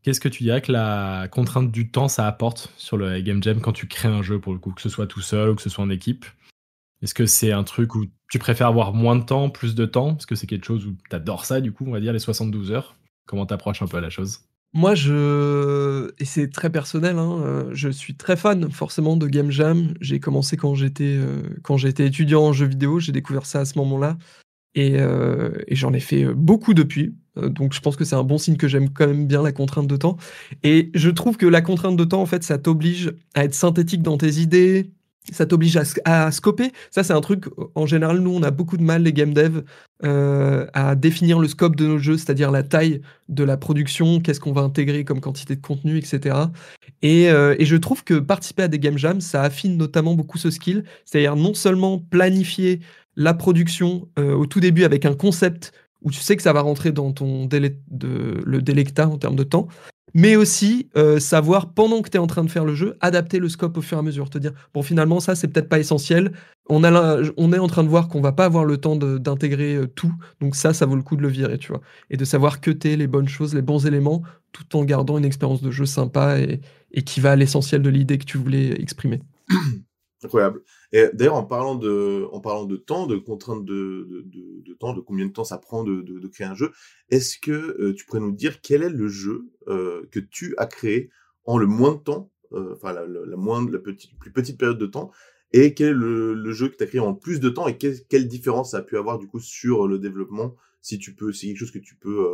qu'est-ce 0.03 0.21
que 0.21 0.29
tu 0.29 0.43
dirais 0.43 0.63
que 0.63 0.73
la 0.73 1.29
contrainte 1.31 1.71
du 1.71 1.91
temps 1.91 2.09
ça 2.09 2.27
apporte 2.27 2.73
sur 2.77 2.97
le 2.97 3.21
game 3.21 3.43
jam 3.43 3.61
quand 3.61 3.73
tu 3.73 3.87
crées 3.87 4.09
un 4.09 4.23
jeu 4.23 4.41
pour 4.41 4.53
le 4.53 4.59
coup, 4.59 4.73
que 4.73 4.83
ce 4.83 4.89
soit 4.89 5.07
tout 5.07 5.21
seul 5.21 5.51
ou 5.51 5.55
que 5.55 5.63
ce 5.63 5.71
soit 5.71 5.85
en 5.85 5.91
équipe? 5.91 6.25
Est-ce 7.03 7.15
que 7.15 7.27
c'est 7.27 7.53
un 7.53 7.65
truc 7.65 7.95
où 7.95 8.07
tu 8.31 8.39
préfères 8.39 8.69
avoir 8.69 8.93
moins 8.93 9.17
de 9.17 9.25
temps, 9.25 9.51
plus 9.51 9.75
de 9.75 9.87
temps? 9.87 10.17
Est-ce 10.17 10.27
que 10.27 10.35
c'est 10.35 10.47
quelque 10.47 10.67
chose 10.67 10.87
où 10.87 10.95
tu 11.09 11.17
adores 11.17 11.45
ça, 11.45 11.61
du 11.61 11.73
coup, 11.73 11.85
on 11.87 11.93
va 11.93 12.01
dire, 12.01 12.13
les 12.13 12.19
72 12.19 12.71
heures 12.73 12.97
Comment 13.27 13.47
t'approches 13.47 13.81
un 13.83 13.87
peu 13.87 13.99
à 13.99 14.01
la 14.01 14.11
chose? 14.11 14.41
Moi, 14.73 14.95
je. 14.95 16.13
Et 16.21 16.25
c'est 16.25 16.49
très 16.49 16.71
personnel, 16.71 17.19
hein, 17.19 17.43
euh, 17.45 17.71
je 17.73 17.89
suis 17.89 18.15
très 18.15 18.37
fan 18.37 18.71
forcément 18.71 19.17
de 19.17 19.27
Game 19.27 19.51
Jam. 19.51 19.95
J'ai 20.01 20.21
commencé 20.21 20.57
quand 20.57 20.75
j'étais 20.77 21.17
euh, 21.17 21.43
quand 21.63 21.77
j'étais 21.77 22.07
étudiant 22.07 22.43
en 22.43 22.53
jeux 22.53 22.67
vidéo, 22.67 23.01
j'ai 23.01 23.11
découvert 23.11 23.47
ça 23.47 23.61
à 23.61 23.65
ce 23.65 23.79
moment-là. 23.79 24.17
Et, 24.77 25.01
euh, 25.01 25.51
et 25.67 25.75
j'en 25.75 25.93
ai 25.93 25.99
fait 25.99 26.25
beaucoup 26.27 26.75
depuis. 26.75 27.17
Donc 27.37 27.73
je 27.73 27.81
pense 27.81 27.97
que 27.97 28.05
c'est 28.05 28.15
un 28.15 28.23
bon 28.23 28.39
signe 28.39 28.57
que 28.57 28.69
j'aime 28.69 28.91
quand 28.91 29.09
même 29.09 29.27
bien 29.27 29.43
la 29.43 29.51
contrainte 29.51 29.89
de 29.89 29.97
temps. 29.97 30.17
Et 30.63 30.93
je 30.95 31.11
trouve 31.11 31.37
que 31.37 31.47
la 31.47 31.63
contrainte 31.63 31.97
de 31.97 32.05
temps, 32.05 32.23
en 32.23 32.27
fait, 32.27 32.45
ça 32.45 32.59
t'oblige 32.59 33.13
à 33.35 33.45
être 33.45 33.55
synthétique 33.55 34.03
dans 34.03 34.19
tes 34.19 34.35
idées. 34.41 34.93
Ça 35.33 35.47
t'oblige 35.47 35.77
à, 35.77 35.83
sc- 35.83 36.01
à 36.05 36.31
scoper. 36.31 36.73
Ça, 36.91 37.03
c'est 37.03 37.13
un 37.13 37.21
truc, 37.21 37.47
en 37.75 37.87
général, 37.87 38.19
nous, 38.19 38.31
on 38.35 38.43
a 38.43 38.51
beaucoup 38.51 38.77
de 38.77 38.83
mal, 38.83 39.03
les 39.03 39.13
game 39.13 39.33
devs, 39.33 39.63
euh, 40.05 40.67
à 40.73 40.95
définir 40.97 41.39
le 41.39 41.49
scope 41.49 41.77
de 41.77 41.87
nos 41.87 41.99
jeux, 41.99 42.17
c'est-à-dire 42.17 42.51
la 42.51 42.63
taille 42.63 43.01
de 43.29 43.45
la 43.45 43.57
production, 43.57 44.21
qu'est-ce 44.21 44.41
qu'on 44.41 44.53
va 44.53 44.63
intégrer 44.63 45.05
comme 45.05 45.21
quantité 45.21 45.57
de 45.57 45.61
contenu, 45.61 45.99
etc. 45.99 46.37
Et, 47.03 47.31
euh, 47.31 47.55
et 47.59 47.65
je 47.65 47.77
trouve 47.77 48.05
que 48.05 48.15
participer 48.15 48.63
à 48.65 48.69
des 48.69 48.79
game 48.79 48.99
jams, 48.99 49.21
ça 49.21 49.43
affine 49.43 49.77
notamment 49.77 50.15
beaucoup 50.15 50.39
ce 50.39 50.51
skill, 50.51 50.85
c'est-à-dire 51.05 51.37
non 51.37 51.55
seulement 51.55 51.99
planifier 51.99 52.81
la 53.17 53.35
production 53.35 54.09
euh, 54.19 54.35
au 54.35 54.47
tout 54.47 54.61
début 54.61 54.85
avec 54.85 55.05
un 55.05 55.15
concept 55.15 55.73
où 56.03 56.11
tu 56.11 56.21
sais 56.21 56.35
que 56.37 56.43
ça 56.43 56.53
va 56.55 56.63
rentrer 56.63 56.93
dans 56.93 57.13
ton 57.13 57.45
délai 57.45 57.77
de, 57.91 58.41
le 58.45 58.63
délecta 58.63 59.07
en 59.07 59.19
termes 59.19 59.37
de 59.37 59.43
temps, 59.43 59.69
mais 60.15 60.37
aussi 60.37 60.89
euh, 60.97 61.19
savoir 61.19 61.73
pendant 61.73 62.03
que 62.03 62.11
tu 62.11 62.17
es 62.17 62.21
en 62.21 62.27
train 62.27 62.45
de 62.45 62.51
faire 62.51 62.65
le 62.65 62.75
jeu, 62.75 62.97
adapter 63.01 63.39
le 63.39 63.49
scope 63.49 63.77
au 63.77 63.83
fur 63.83 63.97
et 63.97 64.01
à 64.01 64.03
mesure, 64.03 64.31
te 64.31 64.39
dire 64.39 64.53
bon 64.75 64.83
finalement 64.83 65.21
ça 65.21 65.35
c'est 65.35 65.49
peut-être 65.49 65.69
pas 65.69 65.79
essentiel, 65.79 66.33
on, 66.69 66.85
est 66.85 67.59
en 67.59 67.67
train 67.67 67.83
de 67.83 67.89
voir 67.89 68.09
qu'on 68.09 68.21
va 68.21 68.33
pas 68.33 68.45
avoir 68.45 68.65
le 68.65 68.77
temps 68.77 68.97
d'intégrer 68.97 69.75
euh, 69.77 69.87
tout, 69.87 70.13
donc 70.41 70.55
ça 70.55 70.73
ça 70.73 70.87
vaut 70.87 70.97
le 70.97 71.03
coup 71.03 71.17
de 71.17 71.23
le 71.23 71.29
virer, 71.29 71.59
tu 71.59 71.69
vois, 71.69 71.81
et 72.11 72.17
de 72.17 72.25
savoir 72.25 72.61
cuter 72.61 72.97
les 72.97 73.07
bonnes 73.07 73.29
choses, 73.29 73.55
les 73.55 73.63
bons 73.63 73.87
éléments, 73.87 74.23
tout 74.53 74.77
en 74.77 74.85
gardant 74.85 75.19
une 75.19 75.25
expérience 75.25 75.63
de 75.63 75.71
jeu 75.71 75.87
sympa 75.87 76.39
et, 76.39 76.61
et 76.93 77.03
qui 77.03 77.21
va 77.21 77.33
à 77.33 77.37
l'essentiel 77.37 77.83
de 77.83 77.91
l'idée 77.91 78.19
que 78.19 78.25
tu 78.25 78.39
voulais 78.39 78.81
exprimer. 78.81 79.21
Incroyable. 80.23 80.63
Et 80.93 81.07
d'ailleurs, 81.15 81.37
en 81.37 81.45
parlant 81.45 81.77
de, 81.77 82.27
en 82.33 82.41
parlant 82.41 82.67
de 82.67 82.77
temps, 82.77 83.07
de 83.07 83.17
contraintes 83.17 83.65
de, 83.65 84.07
de, 84.27 84.61
de, 84.61 84.75
temps, 84.75 84.93
de 84.93 85.01
combien 85.01 85.25
de 85.25 85.33
temps 85.33 85.45
ça 85.45 85.57
prend 85.57 85.83
de, 85.83 86.03
de, 86.03 86.29
créer 86.29 86.47
un 86.47 86.55
jeu, 86.55 86.73
est-ce 87.09 87.39
que 87.39 87.51
euh, 87.51 87.95
tu 87.95 88.05
pourrais 88.05 88.21
nous 88.21 88.33
dire 88.33 88.61
quel 88.61 88.83
est 88.83 88.91
le 88.91 89.09
jeu 89.09 89.47
euh, 89.69 90.07
que 90.11 90.21
tu 90.21 90.55
as 90.59 90.67
créé 90.67 91.11
en 91.45 91.57
le 91.57 91.67
moins 91.67 91.93
de 91.95 92.01
temps, 92.01 92.31
euh, 92.53 92.75
enfin 92.75 92.93
la, 92.93 93.07
la, 93.07 93.25
la 93.25 93.37
moins, 93.37 93.67
la 93.71 93.79
petite, 93.79 94.19
plus 94.19 94.31
petite 94.31 94.59
période 94.59 94.79
de 94.79 94.87
temps, 94.87 95.11
et 95.53 95.73
quel 95.73 95.89
est 95.89 95.95
le, 95.95 96.53
jeu 96.53 96.69
que 96.69 96.77
tu 96.77 96.85
as 96.85 96.87
créé 96.87 97.01
en 97.01 97.15
plus 97.15 97.41
de 97.41 97.49
temps 97.49 97.67
et 97.67 97.79
quelle, 97.79 98.29
différence 98.29 98.73
ça 98.73 98.79
a 98.79 98.83
pu 98.83 98.99
avoir 98.99 99.19
du 99.19 99.27
coup 99.27 99.41
sur 99.41 99.89
le 99.89 99.99
développement, 99.99 100.55
si 100.83 100.99
tu 100.99 101.15
peux, 101.15 101.33
c'est 101.33 101.47
quelque 101.47 101.59
chose 101.59 101.73
que 101.73 101.79
tu 101.79 101.97
peux 101.97 102.27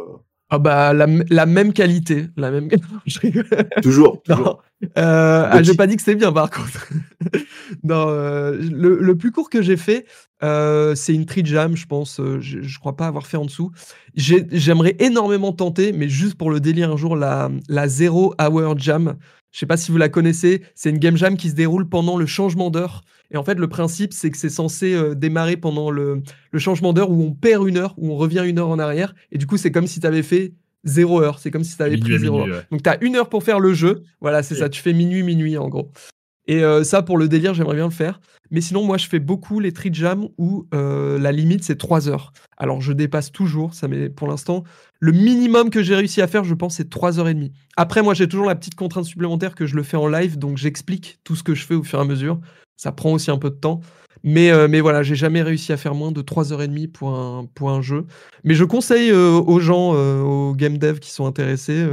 Ah 0.49 0.59
bah 0.61 0.93
la, 0.93 1.07
même 1.47 1.73
qualité, 1.73 2.27
la 2.37 2.51
même. 2.53 2.69
Toujours, 3.83 4.23
toujours. 4.23 4.63
Euh, 4.99 5.49
ah, 5.51 5.63
j'ai 5.63 5.75
pas 5.75 5.87
dit 5.89 5.97
que 5.97 6.03
c'était 6.03 6.15
bien 6.17 6.31
par 6.33 6.51
contre. 6.51 6.89
non, 7.83 8.07
euh, 8.09 8.57
le, 8.61 8.99
le 9.01 9.17
plus 9.17 9.33
court 9.33 9.51
que 9.51 9.61
j'ai 9.63 9.77
fait, 9.77 10.07
euh, 10.45 10.95
c'est 10.95 11.15
une 11.15 11.27
tree 11.27 11.45
jam, 11.45 11.77
je 11.77 11.87
pense. 11.87 12.21
euh, 12.21 12.39
je, 12.41 12.61
je 12.63 12.79
crois 12.79 12.95
pas 12.97 13.07
avoir 13.09 13.27
fait 13.27 13.37
en 13.39 13.45
dessous. 13.47 13.73
J'ai- 14.15 14.47
J'aimerais 14.53 14.95
énormément 15.01 15.53
tenter, 15.53 15.93
mais 15.93 16.09
juste 16.09 16.37
pour 16.37 16.51
le 16.51 16.61
délire 16.61 16.93
un 16.93 16.97
jour, 16.97 17.17
la, 17.17 17.51
la 17.69 17.89
Zero 17.89 18.35
Hour 18.41 18.79
Jam. 18.79 19.17
Je 19.53 19.59
sais 19.61 19.67
pas 19.67 19.77
si 19.79 19.91
vous 19.91 19.99
la 19.99 20.09
connaissez. 20.11 20.63
C'est 20.75 20.91
une 20.91 20.99
game 20.99 21.17
jam 21.17 21.37
qui 21.37 21.49
se 21.51 21.55
déroule 21.55 21.89
pendant 21.89 22.17
le 22.19 22.27
changement 22.27 22.71
d'heure. 22.71 23.03
Et 23.31 23.37
en 23.37 23.45
fait, 23.45 23.59
le 23.59 23.69
principe, 23.69 24.13
c'est 24.13 24.31
que 24.31 24.37
c'est 24.37 24.49
censé 24.51 24.95
euh, 24.95 25.15
démarrer 25.15 25.57
pendant 25.57 25.91
le, 25.91 26.23
le 26.51 26.59
changement 26.59 26.93
d'heure 26.93 27.11
où 27.11 27.23
on 27.23 27.33
perd 27.33 27.67
une 27.69 27.77
heure, 27.77 27.95
où 27.97 28.11
on 28.13 28.17
revient 28.17 28.45
une 28.47 28.59
heure 28.59 28.69
en 28.69 28.79
arrière. 28.79 29.15
Et 29.33 29.39
du 29.39 29.47
coup, 29.47 29.57
c'est 29.57 29.71
comme 29.73 29.87
si 29.87 30.01
tu 30.01 30.07
avais 30.07 30.23
fait 30.23 30.53
zéro 30.85 31.21
heure. 31.21 31.39
C'est 31.39 31.51
comme 31.51 31.65
si 31.65 31.77
tu 31.77 31.83
avais 31.83 31.97
Minuit 31.97 32.13
pris 32.15 32.19
zéro 32.21 32.39
minuit, 32.39 32.53
heure. 32.53 32.59
ouais. 32.61 32.67
Donc, 32.71 32.83
tu 32.83 32.91
as 32.91 33.03
une 33.05 33.17
heure 33.17 33.29
pour 33.29 33.43
faire 33.43 33.59
le 33.61 33.75
jeu. 33.75 34.03
Voilà, 34.21 34.43
c'est 34.43 34.55
ça. 34.55 34.69
Tu 34.69 34.81
fais 34.81 34.93
minuit, 34.93 35.23
minuit, 35.23 35.59
en 35.59 35.69
gros. 35.69 35.91
Et 36.49 36.63
euh, 36.63 36.85
ça, 36.85 37.03
pour 37.03 37.19
le 37.19 37.27
délire, 37.29 37.55
j'aimerais 37.55 37.75
bien 37.75 37.87
le 37.87 37.91
faire. 37.91 38.21
Mais 38.53 38.61
sinon, 38.61 38.85
moi, 38.85 38.97
je 38.99 39.09
fais 39.09 39.19
beaucoup 39.19 39.59
les 39.59 39.73
tree 39.73 39.93
jams 39.93 40.29
où 40.39 40.69
euh, 40.73 41.19
la 41.19 41.33
limite, 41.33 41.65
c'est 41.65 41.75
3 41.77 42.09
heures. 42.09 42.33
Alors, 42.57 42.81
je 42.81 42.93
dépasse 42.93 43.33
toujours. 43.33 43.75
Ça 43.75 43.89
met, 43.89 44.09
pour 44.09 44.29
l'instant, 44.29 44.63
le 45.01 45.11
minimum 45.11 45.71
que 45.71 45.83
j'ai 45.83 45.97
réussi 45.97 46.23
à 46.23 46.29
faire, 46.29 46.45
je 46.45 46.55
pense, 46.55 46.77
c'est 46.77 46.89
3 46.89 47.19
heures 47.19 47.27
et 47.27 47.35
demie. 47.35 47.51
Après, 47.77 48.01
moi, 48.03 48.15
j'ai 48.15 48.29
toujours 48.29 48.47
la 48.47 48.55
petite 48.55 48.77
contrainte 48.77 49.07
supplémentaire 49.07 49.57
que 49.57 49.67
je 49.67 49.75
le 49.75 49.83
fais 49.83 49.97
en 49.97 50.07
live. 50.07 50.39
Donc, 50.39 50.57
j'explique 50.57 51.19
tout 51.25 51.35
ce 51.35 51.43
que 51.43 51.57
je 51.57 51.67
fais 51.67 51.75
au 51.75 51.83
fur 51.83 51.99
et 51.99 52.03
à 52.03 52.05
mesure. 52.05 52.39
Ça 52.77 52.93
prend 52.93 53.13
aussi 53.13 53.31
un 53.31 53.39
peu 53.39 53.51
de 53.51 53.57
temps. 53.57 53.81
Mais, 54.23 54.51
euh, 54.51 54.67
mais 54.69 54.81
voilà, 54.81 55.05
j'ai 55.05 55.15
jamais 55.15 55.41
réussi 55.41 55.73
à 55.73 55.77
faire 55.77 55.95
moins 55.95 56.11
de 56.11 56.21
3h30 56.21 56.89
pour 56.89 57.11
un, 57.11 57.47
pour 57.55 57.71
un 57.71 57.81
jeu. 57.81 58.07
Mais 58.43 58.55
je 58.55 58.65
conseille 58.65 59.11
euh, 59.11 59.31
aux 59.31 59.61
gens, 59.61 59.95
euh, 59.95 60.21
aux 60.21 60.53
game 60.53 60.79
devs 60.79 60.99
qui 60.99 61.11
sont 61.11 61.27
intéressés, 61.27 61.87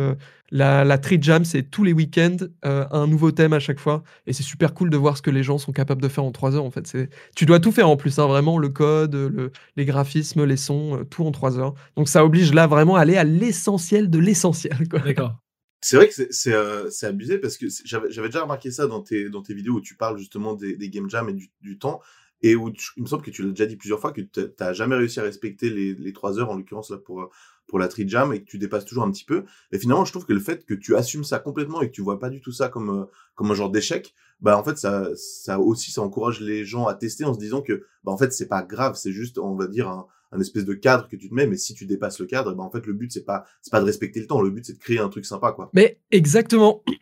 la, 0.52 0.84
la 0.84 0.98
Tree 0.98 1.20
Jam, 1.22 1.46
c'est 1.46 1.64
tous 1.64 1.84
les 1.84 1.94
week-ends 1.94 2.38
un 2.64 3.08
nouveau 3.08 3.32
thème 3.32 3.54
à 3.54 3.60
chaque 3.60 3.80
fois. 3.80 4.04
Et 4.26 4.34
c'est 4.34 4.44
super 4.44 4.74
cool 4.74 4.90
de 4.90 4.98
voir 4.98 5.16
ce 5.18 5.22
que 5.22 5.30
les 5.30 5.44
gens 5.44 5.60
sont 5.60 5.72
capables 5.72 6.02
de 6.02 6.08
faire 6.08 6.24
en 6.24 6.32
3 6.32 6.56
heures. 6.56 6.66
En 6.66 6.72
fait, 6.72 6.92
tu 7.36 7.46
dois 7.46 7.60
tout 7.60 7.72
faire 7.72 7.90
en 7.90 7.98
plus, 7.98 8.18
hein, 8.18 8.26
vraiment, 8.28 8.58
le 8.58 8.70
code, 8.70 9.14
le, 9.14 9.52
les 9.78 9.86
graphismes, 9.86 10.44
les 10.44 10.58
sons, 10.58 11.06
tout 11.10 11.26
en 11.26 11.32
3 11.32 11.60
heures. 11.60 11.74
Donc 11.98 12.08
ça 12.08 12.26
oblige 12.26 12.54
là 12.54 12.66
vraiment 12.66 12.96
à 12.96 13.02
aller 13.02 13.18
à 13.18 13.24
l'essentiel 13.24 14.10
de 14.10 14.20
l'essentiel. 14.20 14.78
D'accord. 15.06 15.36
C'est 15.84 15.98
vrai 15.98 16.08
que 16.08 16.14
c'est 16.32 16.54
euh, 16.54 16.90
abusé 17.02 17.38
parce 17.38 17.58
que 17.58 17.66
j'avais 17.84 18.30
déjà 18.30 18.42
remarqué 18.42 18.72
ça 18.72 18.88
dans 18.88 19.02
tes, 19.02 19.30
dans 19.30 19.42
tes 19.42 19.54
vidéos 19.54 19.76
où 19.76 19.82
tu 19.82 19.96
parles 19.96 20.18
justement 20.18 20.54
des, 20.54 20.78
des 20.78 20.90
game 20.90 21.10
jams 21.10 21.30
et 21.30 21.34
du, 21.34 21.78
temps 21.78 22.00
et 22.42 22.56
où 22.56 22.72
il 22.98 23.04
me 23.04 23.08
semble 23.08 23.22
que 23.22 23.32
tu 23.32 23.44
l'as 23.44 23.50
déjà 23.50 23.66
dit 23.66 23.76
plusieurs 23.76 24.00
fois 24.00 24.14
que 24.14 24.22
tu 24.22 24.42
n'as 24.60 24.74
jamais 24.74 24.96
réussi 24.96 25.20
à 25.20 25.24
respecter 25.24 25.70
les, 25.70 25.94
les 25.94 26.14
3 26.14 26.40
heures 26.40 26.50
en 26.50 26.56
l'occurrence 26.56 26.90
là 26.90 26.98
pour 26.98 27.30
pour 27.68 27.80
la 27.80 27.88
tree 27.88 28.08
jam 28.08 28.34
et 28.34 28.42
que 28.42 28.46
tu 28.46 28.58
dépasses 28.58 28.86
toujours 28.86 29.04
un 29.04 29.12
petit 29.12 29.26
peu. 29.26 29.46
Et 29.72 29.80
finalement, 29.80 30.06
je 30.06 30.12
trouve 30.12 30.26
que 30.26 30.34
le 30.34 30.40
fait 30.40 30.66
que 30.66 30.74
tu 30.74 30.96
assumes 30.96 31.24
ça 31.24 31.40
complètement 31.40 31.82
et 31.82 31.88
que 31.88 31.94
tu 31.94 32.02
vois 32.02 32.20
pas 32.20 32.30
du 32.30 32.42
tout 32.42 32.52
ça 32.52 32.70
comme 32.70 32.90
euh, 32.90 33.06
comme 33.36 33.52
un 33.52 33.56
genre 33.56 33.72
d'échec, 33.72 34.14
bah 34.42 34.58
en 34.58 34.64
fait 34.64 34.78
ça 34.78 35.10
ça 35.16 35.60
aussi 35.60 35.92
ça 35.92 36.02
encourage 36.02 36.40
les 36.40 36.66
gens 36.66 36.88
à 36.88 36.94
tester 36.94 37.26
en 37.26 37.34
se 37.34 37.40
disant 37.40 37.62
que 37.62 37.86
bah 38.04 38.12
en 38.12 38.18
fait 38.18 38.32
c'est 38.34 38.48
pas 38.48 38.64
grave, 38.64 38.96
c'est 38.96 39.12
juste 39.12 39.38
on 39.38 39.56
va 39.56 39.68
dire 39.68 39.90
un, 39.90 40.08
un 40.34 40.40
espèce 40.40 40.66
de 40.66 40.74
cadre 40.74 41.08
que 41.08 41.16
tu 41.16 41.30
te 41.30 41.34
mets, 41.34 41.48
mais 41.48 41.58
si 41.58 41.74
tu 41.74 41.86
dépasses 41.86 42.20
le 42.20 42.26
cadre, 42.26 42.54
bah 42.54 42.64
en 42.64 42.72
fait 42.72 42.86
le 42.86 42.94
but 42.94 43.12
c'est 43.12 43.26
pas 43.26 43.46
c'est 43.62 43.72
pas 43.72 43.80
de 43.80 43.86
respecter 43.86 44.20
le 44.20 44.28
temps, 44.28 44.42
le 44.42 44.50
but 44.50 44.66
c'est 44.66 44.74
de 44.74 44.80
créer 44.80 45.00
un 45.00 45.10
truc 45.10 45.26
sympa 45.26 45.52
quoi. 45.52 45.70
Mais 45.74 46.00
exactement. 46.12 46.84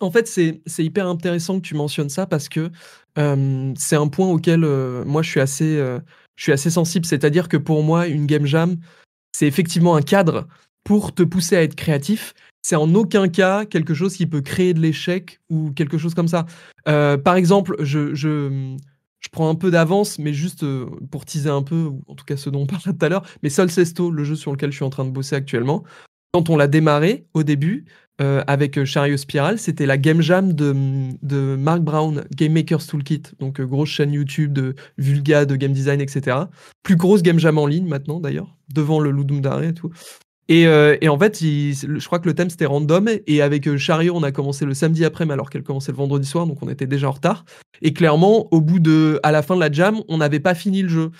En 0.00 0.12
fait, 0.12 0.28
c'est 0.28 0.62
hyper 0.78 1.08
intéressant 1.08 1.56
que 1.58 1.66
tu 1.66 1.74
mentionnes 1.74 2.08
ça 2.08 2.24
parce 2.24 2.48
que 2.48 2.70
c'est 3.16 3.96
un 3.96 4.06
point 4.06 4.28
auquel 4.28 4.60
moi 4.60 5.22
je 5.22 5.28
suis 5.28 5.40
assez, 5.40 5.76
je 6.36 6.42
suis 6.42 6.52
assez 6.52 6.70
sensible. 6.70 7.04
C'est-à-dire 7.04 7.48
que 7.48 7.56
pour 7.56 7.82
moi, 7.82 8.06
une 8.06 8.26
game 8.26 8.46
jam, 8.46 8.76
c'est 9.32 9.48
effectivement 9.48 9.96
un 9.96 10.02
cadre 10.02 10.46
pour 10.84 11.12
te 11.12 11.24
pousser 11.24 11.56
à 11.56 11.64
être 11.64 11.74
créatif. 11.74 12.32
C'est 12.62 12.76
en 12.76 12.94
aucun 12.94 13.26
cas 13.26 13.64
quelque 13.64 13.92
chose 13.92 14.14
qui 14.14 14.26
peut 14.26 14.40
créer 14.40 14.72
de 14.72 14.78
l'échec 14.78 15.40
ou 15.50 15.72
quelque 15.72 15.98
chose 15.98 16.14
comme 16.14 16.28
ça. 16.28 16.46
par 16.84 17.34
exemple, 17.34 17.74
je 17.80 18.76
prends 19.30 19.48
un 19.48 19.54
peu 19.54 19.70
d'avance, 19.70 20.18
mais 20.18 20.32
juste 20.32 20.62
euh, 20.62 20.86
pour 21.10 21.24
teaser 21.24 21.50
un 21.50 21.62
peu, 21.62 21.90
en 22.06 22.14
tout 22.14 22.24
cas 22.24 22.36
ce 22.36 22.50
dont 22.50 22.62
on 22.62 22.66
parlait 22.66 22.96
tout 22.96 23.04
à 23.04 23.08
l'heure, 23.08 23.26
mais 23.42 23.50
Sol 23.50 23.70
Sesto, 23.70 24.10
le 24.10 24.24
jeu 24.24 24.36
sur 24.36 24.52
lequel 24.52 24.70
je 24.70 24.76
suis 24.76 24.84
en 24.84 24.90
train 24.90 25.04
de 25.04 25.10
bosser 25.10 25.36
actuellement, 25.36 25.84
quand 26.32 26.50
on 26.50 26.56
l'a 26.56 26.66
démarré 26.66 27.26
au 27.34 27.42
début, 27.42 27.86
euh, 28.20 28.42
avec 28.46 28.76
euh, 28.78 28.84
Chariot 28.84 29.16
Spiral, 29.16 29.58
c'était 29.58 29.86
la 29.86 29.96
game 29.96 30.20
jam 30.20 30.52
de, 30.52 30.74
de 31.22 31.56
Mark 31.56 31.82
Brown, 31.82 32.24
Game 32.34 32.52
Maker's 32.52 32.86
Toolkit, 32.86 33.22
donc 33.38 33.60
grosse 33.60 33.90
chaîne 33.90 34.12
YouTube 34.12 34.52
de 34.52 34.74
Vulga, 34.98 35.44
de 35.44 35.56
game 35.56 35.72
design, 35.72 36.00
etc. 36.00 36.36
Plus 36.82 36.96
grosse 36.96 37.22
game 37.22 37.38
jam 37.38 37.58
en 37.58 37.66
ligne 37.66 37.86
maintenant 37.86 38.20
d'ailleurs, 38.20 38.56
devant 38.74 38.98
le 38.98 39.10
Ludum 39.12 39.40
Dare 39.40 39.62
et 39.62 39.72
tout. 39.72 39.90
Euh, 40.50 40.96
et, 41.00 41.08
en 41.08 41.18
fait, 41.18 41.38
je 41.40 42.06
crois 42.06 42.18
que 42.18 42.28
le 42.28 42.34
thème 42.34 42.50
c'était 42.50 42.66
random. 42.66 43.08
Et 43.26 43.42
avec 43.42 43.66
euh, 43.66 43.76
Chariot, 43.76 44.14
on 44.16 44.22
a 44.22 44.32
commencé 44.32 44.64
le 44.64 44.74
samedi 44.74 45.04
après, 45.04 45.30
alors 45.30 45.50
qu'elle 45.50 45.62
commençait 45.62 45.92
le 45.92 45.98
vendredi 45.98 46.26
soir, 46.26 46.46
donc 46.46 46.62
on 46.62 46.68
était 46.68 46.86
déjà 46.86 47.08
en 47.08 47.12
retard. 47.12 47.44
Et 47.82 47.92
clairement, 47.92 48.48
au 48.52 48.60
bout 48.60 48.80
de, 48.80 49.20
à 49.22 49.32
la 49.32 49.42
fin 49.42 49.54
de 49.54 49.60
la 49.60 49.70
jam, 49.70 50.00
on 50.08 50.18
n'avait 50.18 50.40
pas 50.40 50.54
fini 50.54 50.82
le 50.82 50.88
jeu. 50.88 51.10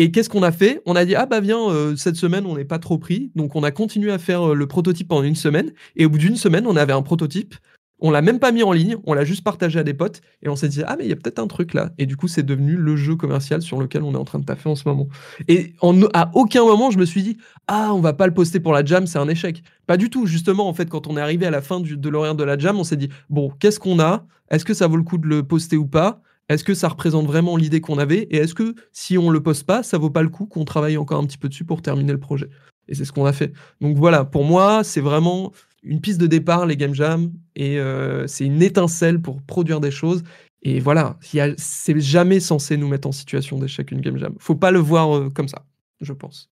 Et 0.00 0.12
qu'est-ce 0.12 0.30
qu'on 0.30 0.44
a 0.44 0.52
fait? 0.52 0.80
On 0.86 0.94
a 0.94 1.04
dit 1.04 1.16
ah 1.16 1.26
bah 1.26 1.40
viens 1.40 1.70
euh, 1.70 1.96
cette 1.96 2.14
semaine 2.14 2.46
on 2.46 2.54
n'est 2.54 2.64
pas 2.64 2.78
trop 2.78 2.98
pris 2.98 3.32
donc 3.34 3.56
on 3.56 3.64
a 3.64 3.72
continué 3.72 4.12
à 4.12 4.18
faire 4.18 4.54
le 4.54 4.66
prototype 4.68 5.08
pendant 5.08 5.24
une 5.24 5.34
semaine 5.34 5.72
et 5.96 6.06
au 6.06 6.08
bout 6.08 6.18
d'une 6.18 6.36
semaine 6.36 6.68
on 6.68 6.76
avait 6.76 6.92
un 6.92 7.02
prototype 7.02 7.56
on 8.00 8.10
l'a 8.10 8.22
même 8.22 8.38
pas 8.38 8.52
mis 8.52 8.62
en 8.62 8.72
ligne, 8.72 8.96
on 9.04 9.14
l'a 9.14 9.24
juste 9.24 9.42
partagé 9.42 9.78
à 9.78 9.84
des 9.84 9.94
potes 9.94 10.20
et 10.42 10.48
on 10.48 10.56
s'est 10.56 10.68
dit 10.68 10.82
ah 10.86 10.96
mais 10.96 11.04
il 11.04 11.10
y 11.10 11.12
a 11.12 11.16
peut-être 11.16 11.38
un 11.38 11.46
truc 11.46 11.74
là 11.74 11.90
et 11.98 12.06
du 12.06 12.16
coup 12.16 12.28
c'est 12.28 12.44
devenu 12.44 12.76
le 12.76 12.96
jeu 12.96 13.16
commercial 13.16 13.60
sur 13.60 13.80
lequel 13.80 14.02
on 14.02 14.12
est 14.12 14.18
en 14.18 14.24
train 14.24 14.38
de 14.38 14.44
taffer 14.44 14.68
en 14.68 14.76
ce 14.76 14.88
moment. 14.88 15.08
Et 15.48 15.74
à 16.14 16.30
aucun 16.34 16.64
moment 16.64 16.90
je 16.90 16.98
me 16.98 17.04
suis 17.04 17.22
dit 17.22 17.38
ah 17.66 17.92
on 17.92 18.00
va 18.00 18.12
pas 18.12 18.26
le 18.26 18.34
poster 18.34 18.60
pour 18.60 18.72
la 18.72 18.84
jam 18.84 19.06
c'est 19.06 19.18
un 19.18 19.28
échec. 19.28 19.62
Pas 19.86 19.96
du 19.96 20.10
tout 20.10 20.26
justement 20.26 20.68
en 20.68 20.74
fait 20.74 20.88
quand 20.88 21.06
on 21.06 21.16
est 21.16 21.20
arrivé 21.20 21.46
à 21.46 21.50
la 21.50 21.60
fin 21.62 21.80
de 21.80 22.08
l'horaire 22.08 22.34
de 22.34 22.44
la 22.44 22.56
jam 22.56 22.78
on 22.78 22.84
s'est 22.84 22.96
dit 22.96 23.08
bon 23.30 23.50
qu'est-ce 23.58 23.80
qu'on 23.80 23.98
a? 24.00 24.26
Est-ce 24.50 24.64
que 24.64 24.74
ça 24.74 24.86
vaut 24.86 24.96
le 24.96 25.02
coup 25.02 25.18
de 25.18 25.26
le 25.26 25.42
poster 25.42 25.76
ou 25.76 25.86
pas? 25.86 26.22
Est-ce 26.48 26.64
que 26.64 26.74
ça 26.74 26.88
représente 26.88 27.26
vraiment 27.26 27.56
l'idée 27.56 27.82
qu'on 27.82 27.98
avait? 27.98 28.22
Et 28.30 28.38
est-ce 28.38 28.54
que 28.54 28.74
si 28.92 29.18
on 29.18 29.28
le 29.28 29.42
poste 29.42 29.66
pas 29.66 29.82
ça 29.82 29.98
vaut 29.98 30.10
pas 30.10 30.22
le 30.22 30.30
coup 30.30 30.46
qu'on 30.46 30.64
travaille 30.64 30.96
encore 30.96 31.20
un 31.20 31.26
petit 31.26 31.38
peu 31.38 31.48
dessus 31.48 31.64
pour 31.64 31.82
terminer 31.82 32.12
le 32.12 32.20
projet? 32.20 32.48
Et 32.90 32.94
c'est 32.94 33.04
ce 33.04 33.12
qu'on 33.12 33.26
a 33.26 33.34
fait. 33.34 33.52
Donc 33.80 33.96
voilà 33.96 34.24
pour 34.24 34.44
moi 34.44 34.84
c'est 34.84 35.00
vraiment 35.00 35.52
une 35.82 36.00
piste 36.00 36.20
de 36.20 36.26
départ, 36.26 36.66
les 36.66 36.76
game 36.76 36.94
jams, 36.94 37.32
et 37.56 37.78
euh, 37.78 38.26
c'est 38.26 38.44
une 38.44 38.62
étincelle 38.62 39.20
pour 39.20 39.42
produire 39.42 39.80
des 39.80 39.90
choses. 39.90 40.22
Et 40.62 40.80
voilà, 40.80 41.16
c'est 41.56 42.00
jamais 42.00 42.40
censé 42.40 42.76
nous 42.76 42.88
mettre 42.88 43.06
en 43.06 43.12
situation 43.12 43.58
d'échec 43.58 43.90
une 43.92 44.00
game 44.00 44.18
jam. 44.18 44.34
Faut 44.38 44.56
pas 44.56 44.70
le 44.70 44.80
voir 44.80 45.16
euh, 45.16 45.30
comme 45.30 45.48
ça, 45.48 45.64
je 46.00 46.12
pense. 46.12 46.50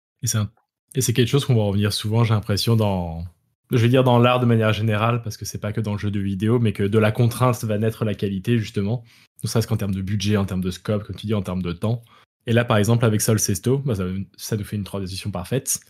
Et 0.95 1.00
c'est 1.00 1.12
quelque 1.12 1.29
chose 1.29 1.45
qu'on 1.45 1.55
va 1.55 1.62
revenir 1.62 1.93
souvent, 1.93 2.25
j'ai 2.25 2.35
l'impression, 2.35 2.77
dans, 2.77 3.25
je 3.71 3.77
vais 3.77 3.89
dire 3.89 4.03
dans 4.03 4.19
l'art 4.19 4.41
de 4.41 4.47
manière 4.47 4.73
générale, 4.73 5.23
parce 5.23 5.37
que 5.37 5.45
c'est 5.45 5.59
pas 5.59 5.73
que 5.73 5.81
dans 5.81 5.93
le 5.93 5.99
jeu 5.99 6.11
de 6.11 6.21
vidéo, 6.21 6.59
mais 6.59 6.73
que 6.73 6.83
de 6.83 6.99
la 6.99 7.12
contrainte 7.12 7.62
va 7.65 7.79
naître 7.79 8.05
la 8.05 8.15
qualité, 8.15 8.59
justement. 8.59 9.05
Ne 9.43 9.49
serait-ce 9.49 9.67
qu'en 9.67 9.77
termes 9.77 9.95
de 9.95 10.03
budget, 10.03 10.37
en 10.37 10.45
termes 10.45 10.62
de 10.62 10.71
scope, 10.71 11.05
comme 11.05 11.17
tu 11.17 11.27
dis, 11.27 11.35
en 11.35 11.43
termes 11.43 11.62
de 11.62 11.73
temps. 11.73 12.03
Et 12.47 12.53
là, 12.53 12.65
par 12.65 12.79
exemple, 12.79 13.05
avec 13.05 13.21
Sol 13.21 13.39
Sesto, 13.39 13.79
bah, 13.79 13.95
ça, 13.95 14.05
ça, 14.37 14.57
nous 14.57 14.65
fait 14.65 14.77
une 14.77 14.85
transition 14.85 15.31
parfaite. 15.31 15.81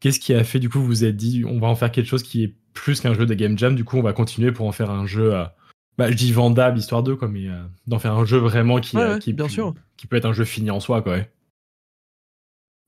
Qu'est-ce 0.00 0.20
qui 0.20 0.32
a 0.32 0.44
fait, 0.44 0.60
du 0.60 0.68
coup, 0.68 0.78
vous 0.78 0.86
vous 0.86 1.04
êtes 1.04 1.16
dit, 1.16 1.44
on 1.46 1.58
va 1.58 1.66
en 1.66 1.74
faire 1.74 1.90
quelque 1.90 2.06
chose 2.06 2.22
qui 2.22 2.44
est 2.44 2.54
plus 2.72 3.00
qu'un 3.00 3.14
jeu 3.14 3.26
de 3.26 3.34
game 3.34 3.58
jam, 3.58 3.74
du 3.74 3.84
coup, 3.84 3.96
on 3.96 4.02
va 4.02 4.12
continuer 4.12 4.52
pour 4.52 4.66
en 4.66 4.72
faire 4.72 4.90
un 4.90 5.06
jeu, 5.06 5.34
euh, 5.34 5.44
bah, 5.96 6.10
je 6.10 6.16
dis 6.16 6.32
vendable, 6.32 6.78
histoire 6.78 7.02
de, 7.02 7.14
quoi, 7.14 7.28
mais 7.28 7.48
euh, 7.48 7.62
d'en 7.86 7.98
faire 7.98 8.14
un 8.14 8.24
jeu 8.24 8.38
vraiment 8.38 8.80
qui, 8.80 8.96
euh, 8.96 9.18
qui, 9.18 9.32
bien 9.32 9.48
sûr. 9.48 9.74
qui 9.96 10.06
peut 10.06 10.16
être 10.16 10.26
un 10.26 10.32
jeu 10.32 10.44
fini 10.44 10.70
en 10.70 10.80
soi, 10.80 11.02
quoi. 11.02 11.14
Ouais. 11.14 11.30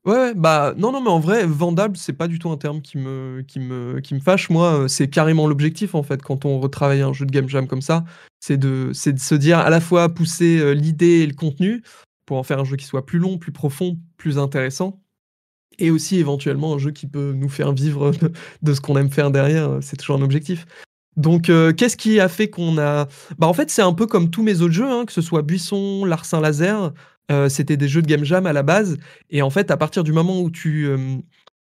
Ouais, 0.07 0.33
bah 0.35 0.73
non, 0.79 0.93
non, 0.93 1.03
mais 1.03 1.11
en 1.11 1.21
vrai, 1.21 1.45
vendable, 1.45 1.97
c'est 1.97 2.15
pas 2.15 2.27
du 2.27 2.39
tout 2.39 2.49
un 2.49 2.57
terme 2.57 2.81
qui 2.81 2.97
me, 2.97 3.43
qui 3.47 3.61
me, 3.61 4.01
qui 4.01 4.15
me 4.15 4.21
fâche. 4.21 4.49
Moi, 4.49 4.89
c'est 4.89 5.09
carrément 5.09 5.47
l'objectif 5.47 5.95
en 5.95 6.03
fait 6.03 6.23
quand 6.23 6.47
on 6.47 6.59
retravaille 6.59 7.03
un 7.03 7.13
jeu 7.13 7.27
de 7.27 7.31
game 7.31 7.51
jam 7.51 7.67
comme 7.67 7.83
ça, 7.83 8.07
c'est 8.39 8.57
de, 8.57 8.93
c'est 8.95 9.13
de 9.13 9.19
se 9.19 9.35
dire 9.35 9.59
à 9.59 9.69
la 9.69 9.79
fois 9.79 10.09
pousser 10.09 10.75
l'idée 10.75 11.21
et 11.21 11.27
le 11.27 11.35
contenu 11.35 11.83
pour 12.25 12.39
en 12.39 12.43
faire 12.45 12.61
un 12.61 12.65
jeu 12.65 12.77
qui 12.77 12.87
soit 12.87 13.05
plus 13.05 13.19
long, 13.19 13.37
plus 13.37 13.53
profond, 13.53 13.99
plus 14.17 14.39
intéressant, 14.39 15.03
et 15.81 15.91
aussi 15.91 16.19
éventuellement 16.19 16.75
un 16.75 16.79
jeu 16.79 16.91
qui 16.91 17.07
peut 17.07 17.33
nous 17.35 17.49
faire 17.49 17.73
vivre 17.73 18.13
de, 18.63 18.75
ce 18.75 18.81
qu'on 18.81 18.97
aime 18.97 19.11
faire 19.11 19.31
derrière. 19.31 19.79
C'est 19.81 19.97
toujours 19.97 20.17
un 20.17 20.23
objectif. 20.23 20.67
Donc, 21.17 21.51
euh, 21.51 21.73
qu'est-ce 21.73 21.97
qui 21.97 22.21
a 22.21 22.29
fait 22.29 22.49
qu'on 22.49 22.79
a. 22.79 23.07
Bah, 23.39 23.47
en 23.47 23.53
fait, 23.53 23.71
c'est 23.71 23.83
un 23.83 23.93
peu 23.93 24.07
comme 24.07 24.31
tous 24.31 24.43
mes 24.43 24.61
autres 24.61 24.73
jeux, 24.73 24.91
hein, 24.91 25.05
que 25.07 25.13
ce 25.13 25.21
soit 25.21 25.43
Buisson, 25.43 26.05
Larsin 26.05 26.41
Laser. 26.41 26.93
Euh, 27.31 27.49
c'était 27.49 27.77
des 27.77 27.89
jeux 27.89 28.03
de 28.03 28.07
game 28.07 28.25
jam 28.25 28.47
à 28.47 28.53
la 28.53 28.63
base. 28.63 28.97
Et 29.31 29.43
en 29.43 29.51
fait, 29.51 29.71
à 29.71 29.77
partir 29.77 30.05
du 30.05 30.13
moment 30.13 30.41
où 30.41 30.51
tu. 30.51 30.87
Euh, 30.87 31.17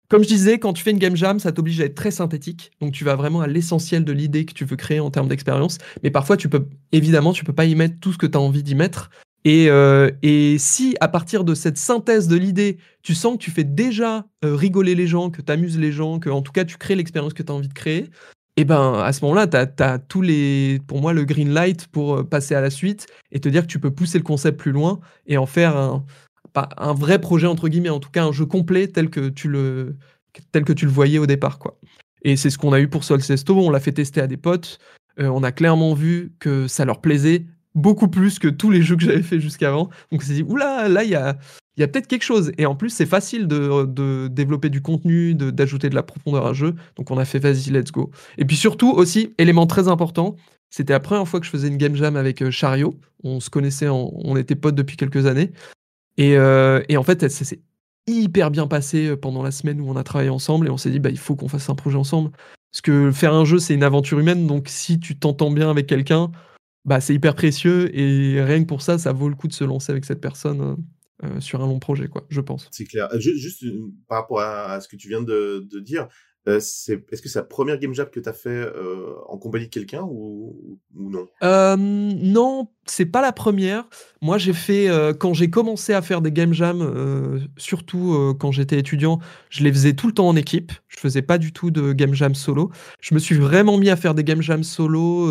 comme 0.08 0.24
je 0.24 0.28
disais, 0.28 0.58
quand 0.58 0.74
tu 0.74 0.82
fais 0.82 0.90
une 0.90 0.98
game 0.98 1.16
jam, 1.16 1.40
ça 1.40 1.52
t'oblige 1.52 1.82
à 1.82 1.86
être 1.86 1.96
très 1.96 2.10
synthétique. 2.10 2.72
Donc, 2.82 2.94
tu 2.94 3.04
vas 3.04 3.16
vraiment 3.16 3.42
à 3.42 3.48
l'essentiel 3.48 4.04
de 4.04 4.12
l'idée 4.12 4.46
que 4.46 4.54
tu 4.54 4.66
veux 4.66 4.76
créer 4.76 5.00
en 5.00 5.12
termes 5.12 5.28
d'expérience. 5.28 5.78
Mais 6.04 6.10
parfois, 6.10 6.38
tu 6.38 6.50
peux. 6.50 6.68
Évidemment, 6.92 7.34
tu 7.34 7.44
peux 7.44 7.54
pas 7.54 7.66
y 7.66 7.76
mettre 7.76 8.00
tout 8.00 8.14
ce 8.14 8.18
que 8.18 8.26
tu 8.28 8.38
as 8.38 8.42
envie 8.42 8.64
d'y 8.64 8.76
mettre. 8.76 9.10
Euh, 9.48 10.12
et, 10.22 10.58
si 10.58 10.96
à 11.00 11.08
partir 11.08 11.44
de 11.44 11.56
cette 11.56 11.78
synthèse 11.78 12.28
de 12.28 12.36
l'idée, 12.36 12.78
tu 13.02 13.16
sens 13.16 13.34
que 13.34 13.40
tu 13.40 13.52
fais 13.52 13.64
déjà 13.64 14.26
euh, 14.44 14.56
rigoler 14.56 14.96
les 14.96 15.08
gens, 15.08 15.30
que 15.30 15.42
tu 15.42 15.52
amuses 15.52 15.80
les 15.80 15.92
gens, 15.92 16.20
que 16.20 16.30
en 16.30 16.42
tout 16.42 16.52
cas 16.52 16.66
tu 16.66 16.78
crées 16.78 16.96
l'expérience 16.96 17.34
que 17.34 17.44
tu 17.44 17.52
as 17.52 17.56
envie 17.56 17.68
de 17.68 17.74
créer, 17.74 18.10
et 18.58 18.64
eh 18.64 18.66
ben 18.66 18.94
à 18.96 19.14
ce 19.14 19.24
moment-là, 19.24 19.48
tu 19.48 19.84
as, 19.84 20.00
tous 20.00 20.22
les, 20.22 20.82
pour 20.86 21.00
moi, 21.00 21.14
le 21.14 21.24
green 21.24 21.54
light 21.54 21.88
pour 21.88 22.18
euh, 22.18 22.24
passer 22.24 22.56
à 22.56 22.62
la 22.62 22.70
suite 22.70 23.08
et 23.32 23.40
te 23.40 23.48
dire 23.48 23.62
que 23.62 23.68
tu 23.68 23.80
peux 23.80 23.92
pousser 23.92 24.18
le 24.18 24.24
concept 24.24 24.60
plus 24.60 24.74
loin 24.74 25.00
et 25.28 25.38
en 25.38 25.46
faire 25.46 25.78
un, 25.78 26.04
vrai 26.94 27.20
projet, 27.20 27.48
entre 27.48 27.70
guillemets, 27.70 27.90
en 27.90 28.02
tout 28.02 28.10
cas 28.10 28.26
un 28.26 28.34
jeu 28.34 28.46
complet 28.46 28.88
tel 28.88 29.10
que 29.10 29.30
tu 29.30 29.48
le, 29.48 29.96
tel 30.52 30.66
que 30.66 30.74
tu 30.74 30.86
le 30.86 30.92
voyais 30.92 31.20
au 31.20 31.26
départ. 31.26 31.58
quoi. 31.58 31.80
Et 32.24 32.36
c'est 32.36 32.50
ce 32.50 32.58
qu'on 32.58 32.74
a 32.74 32.82
eu 32.82 32.90
pour 32.90 33.06
Solcesto, 33.06 33.56
on 33.58 33.70
l'a 33.70 33.80
fait 33.80 33.94
tester 33.94 34.20
à 34.20 34.28
des 34.28 34.36
potes, 34.36 34.80
on 35.18 35.44
a 35.44 35.52
clairement 35.54 35.94
vu 35.94 36.34
que 36.40 36.68
ça 36.68 36.86
leur 36.86 37.00
plaisait 37.02 37.46
beaucoup 37.76 38.08
plus 38.08 38.40
que 38.40 38.48
tous 38.48 38.72
les 38.72 38.82
jeux 38.82 38.96
que 38.96 39.04
j'avais 39.04 39.22
fait 39.22 39.40
jusqu'avant. 39.40 39.90
Donc 40.12 40.22
on 40.22 40.26
s'est 40.26 40.34
dit, 40.34 40.44
oula, 40.44 40.88
là, 40.88 41.04
il 41.04 41.10
y 41.10 41.16
a, 41.16 41.38
y 41.78 41.84
a 41.84 41.88
peut-être 41.88 42.08
quelque 42.08 42.24
chose. 42.24 42.52
Et 42.58 42.66
en 42.66 42.76
plus, 42.76 42.90
c'est 42.90 43.06
facile 43.06 43.48
de, 43.48 44.28
développer 44.28 44.70
du 44.70 44.82
contenu, 44.82 45.36
d'ajouter 45.36 45.90
de, 45.90 45.96
la 45.96 46.04
profondeur 46.04 46.46
à 46.46 46.50
un 46.50 46.54
jeu. 46.54 46.76
Donc 46.96 47.12
on 47.12 47.18
a 47.18 47.26
fait, 47.26 47.40
vas-y, 47.40 47.72
let's 47.72 47.92
go. 47.92 48.12
Et 48.38 48.46
puis 48.46 48.56
surtout, 48.56 48.92
aussi, 48.92 49.34
élément 49.38 49.68
très 49.68 49.88
important, 49.88 50.36
c'était 50.70 50.94
la 50.94 51.00
première 51.00 51.28
fois 51.28 51.40
que 51.40 51.46
je 51.46 51.52
faisais 51.52 51.68
une 51.68 51.78
game 51.78 51.96
jam 51.96 52.16
avec 52.16 52.42
euh, 52.42 52.52
Chariot. 52.52 52.96
On 53.24 53.40
se 53.40 53.50
connaissait, 53.50 53.88
on 53.90 54.36
était 54.38 54.56
potes 54.56 54.76
depuis 54.76 54.98
quelques 54.98 55.26
années. 55.26 55.52
Et, 56.18 56.38
euh, 56.38 56.84
et 56.90 56.98
en 56.98 57.04
fait, 57.04 57.30
ça 57.30 57.46
s'est 57.46 57.62
hyper 58.08 58.52
bien 58.52 58.68
passé 58.68 59.08
euh, 59.08 59.16
pendant 59.16 59.42
la 59.42 59.52
semaine 59.52 59.80
où 59.82 59.90
on 59.90 59.96
a 59.96 60.04
travaillé 60.04 60.30
ensemble. 60.30 60.68
Et 60.68 60.70
on 60.70 60.78
s'est 60.78 60.90
dit, 60.90 61.00
bah, 61.00 61.10
il 61.10 61.18
faut 61.18 61.36
qu'on 61.36 61.48
fasse 61.48 61.70
un 61.70 61.76
projet 61.76 61.98
ensemble. 61.98 62.32
Parce 62.72 62.82
que 62.82 63.12
faire 63.12 63.34
un 63.34 63.46
jeu, 63.46 63.58
c'est 63.58 63.74
une 63.74 63.84
aventure 63.84 64.20
humaine. 64.20 64.46
Donc 64.46 64.68
si 64.68 65.00
tu 65.00 65.18
t'entends 65.18 65.50
bien 65.50 65.70
avec 65.70 65.88
quelqu'un, 65.88 66.32
bah, 66.90 67.00
c'est 67.00 67.14
hyper 67.14 67.36
précieux 67.36 67.96
et 67.96 68.42
rien 68.42 68.64
que 68.64 68.68
pour 68.68 68.82
ça, 68.82 68.98
ça 68.98 69.14
vaut 69.14 69.30
le 69.30 69.36
coup 69.36 69.48
de 69.48 69.54
se 69.54 69.64
lancer 69.64 69.92
avec 69.92 70.06
cette 70.06 70.20
personne 70.20 70.62
euh, 70.62 70.76
euh, 71.24 71.40
sur 71.40 71.62
un 71.62 71.68
long 71.68 71.78
projet, 71.78 72.08
quoi, 72.08 72.26
je 72.30 72.42
pense. 72.42 72.68
C'est 72.72 72.86
clair. 72.86 73.08
Euh, 73.14 73.20
juste, 73.20 73.64
par 74.08 74.22
rapport 74.22 74.42
à, 74.42 74.82
ce 74.82 74.88
que 74.88 74.96
tu 74.96 75.08
viens 75.08 75.22
de, 75.22 75.68
dire, 75.82 76.08
Euh, 76.48 76.60
c'est, 76.62 77.06
est-ce 77.12 77.22
que 77.22 77.30
c'est 77.30 77.38
la 77.38 77.46
première 77.46 77.78
game 77.78 77.94
jam 77.94 78.08
que 78.10 78.20
tu 78.20 78.28
as 78.28 78.34
fait 78.34 78.50
euh, 78.50 79.14
en 79.28 79.38
compagnie 79.38 79.66
de 79.66 79.70
quelqu'un 79.70 80.02
ou, 80.04 80.80
ou 80.96 81.10
non? 81.12 81.28
Euh, 81.44 81.76
non, 81.78 82.70
c'est 82.86 83.06
pas 83.06 83.22
la 83.22 83.34
première. 83.34 83.88
Moi, 84.22 84.38
j'ai 84.40 84.54
fait 84.54 84.88
quand 85.20 85.36
j'ai 85.36 85.50
commencé 85.50 85.94
à 85.94 86.02
faire 86.02 86.22
des 86.22 86.32
game 86.32 86.54
jams, 86.54 87.48
surtout 87.58 88.36
quand 88.40 88.52
j'étais 88.52 88.80
étudiant, 88.80 89.20
je 89.50 89.64
les 89.64 89.72
faisais 89.72 89.94
tout 89.94 90.08
le 90.08 90.14
temps 90.14 90.28
en 90.28 90.36
équipe. 90.36 90.72
Je 90.88 90.98
faisais 90.98 91.22
pas 91.22 91.38
du 91.38 91.52
tout 91.52 91.70
de 91.70 91.94
game 91.94 92.16
jam 92.16 92.34
solo. 92.34 92.72
Je 93.00 93.14
me 93.14 93.20
suis 93.20 93.36
vraiment 93.36 93.78
mis 93.78 93.92
à 93.92 93.96
faire 93.96 94.16
des 94.16 94.24
game 94.24 94.42
jam 94.42 94.64
solo. 94.64 95.28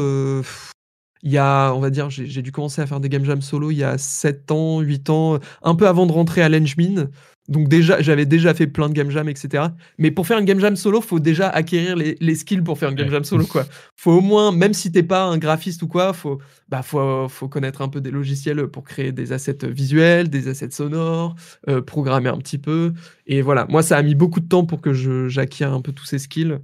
Il 1.22 1.32
y 1.32 1.38
a, 1.38 1.72
on 1.74 1.80
va 1.80 1.90
dire, 1.90 2.10
j'ai 2.10 2.42
dû 2.42 2.52
commencer 2.52 2.80
à 2.82 2.86
faire 2.86 3.00
des 3.00 3.08
game 3.08 3.24
jam 3.24 3.42
solo 3.42 3.70
il 3.70 3.78
y 3.78 3.84
a 3.84 3.98
7 3.98 4.50
ans, 4.50 4.80
8 4.80 5.10
ans, 5.10 5.38
un 5.62 5.74
peu 5.74 5.86
avant 5.88 6.06
de 6.06 6.12
rentrer 6.12 6.42
à 6.42 6.48
l'Engmin. 6.48 7.08
Donc 7.48 7.66
déjà, 7.68 8.02
j'avais 8.02 8.26
déjà 8.26 8.52
fait 8.52 8.66
plein 8.66 8.90
de 8.90 8.92
game 8.92 9.10
jam, 9.10 9.26
etc. 9.26 9.68
Mais 9.96 10.10
pour 10.10 10.26
faire 10.26 10.38
une 10.38 10.44
game 10.44 10.60
jam 10.60 10.76
solo, 10.76 11.00
faut 11.00 11.18
déjà 11.18 11.48
acquérir 11.48 11.96
les, 11.96 12.14
les 12.20 12.34
skills 12.34 12.60
pour 12.60 12.78
faire 12.78 12.90
une 12.90 12.94
game 12.94 13.06
Ouais. 13.06 13.12
jam 13.12 13.24
solo, 13.24 13.46
quoi. 13.46 13.64
Faut 13.96 14.12
au 14.12 14.20
moins, 14.20 14.52
même 14.52 14.74
si 14.74 14.92
t'es 14.92 15.02
pas 15.02 15.24
un 15.24 15.38
graphiste 15.38 15.82
ou 15.82 15.88
quoi, 15.88 16.12
faut, 16.12 16.40
bah, 16.68 16.82
faut, 16.82 17.26
faut 17.28 17.48
connaître 17.48 17.80
un 17.80 17.88
peu 17.88 18.02
des 18.02 18.10
logiciels 18.10 18.66
pour 18.68 18.84
créer 18.84 19.12
des 19.12 19.32
assets 19.32 19.66
visuels, 19.66 20.28
des 20.28 20.48
assets 20.48 20.72
sonores, 20.72 21.36
euh, 21.70 21.80
programmer 21.80 22.28
un 22.28 22.36
petit 22.36 22.58
peu. 22.58 22.92
Et 23.26 23.40
voilà, 23.40 23.64
moi, 23.70 23.82
ça 23.82 23.96
a 23.96 24.02
mis 24.02 24.14
beaucoup 24.14 24.40
de 24.40 24.46
temps 24.48 24.66
pour 24.66 24.82
que 24.82 24.92
je- 24.92 25.28
j'acquière 25.28 25.72
un 25.72 25.80
peu 25.80 25.92
tous 25.92 26.04
ces 26.04 26.18
skills. 26.18 26.58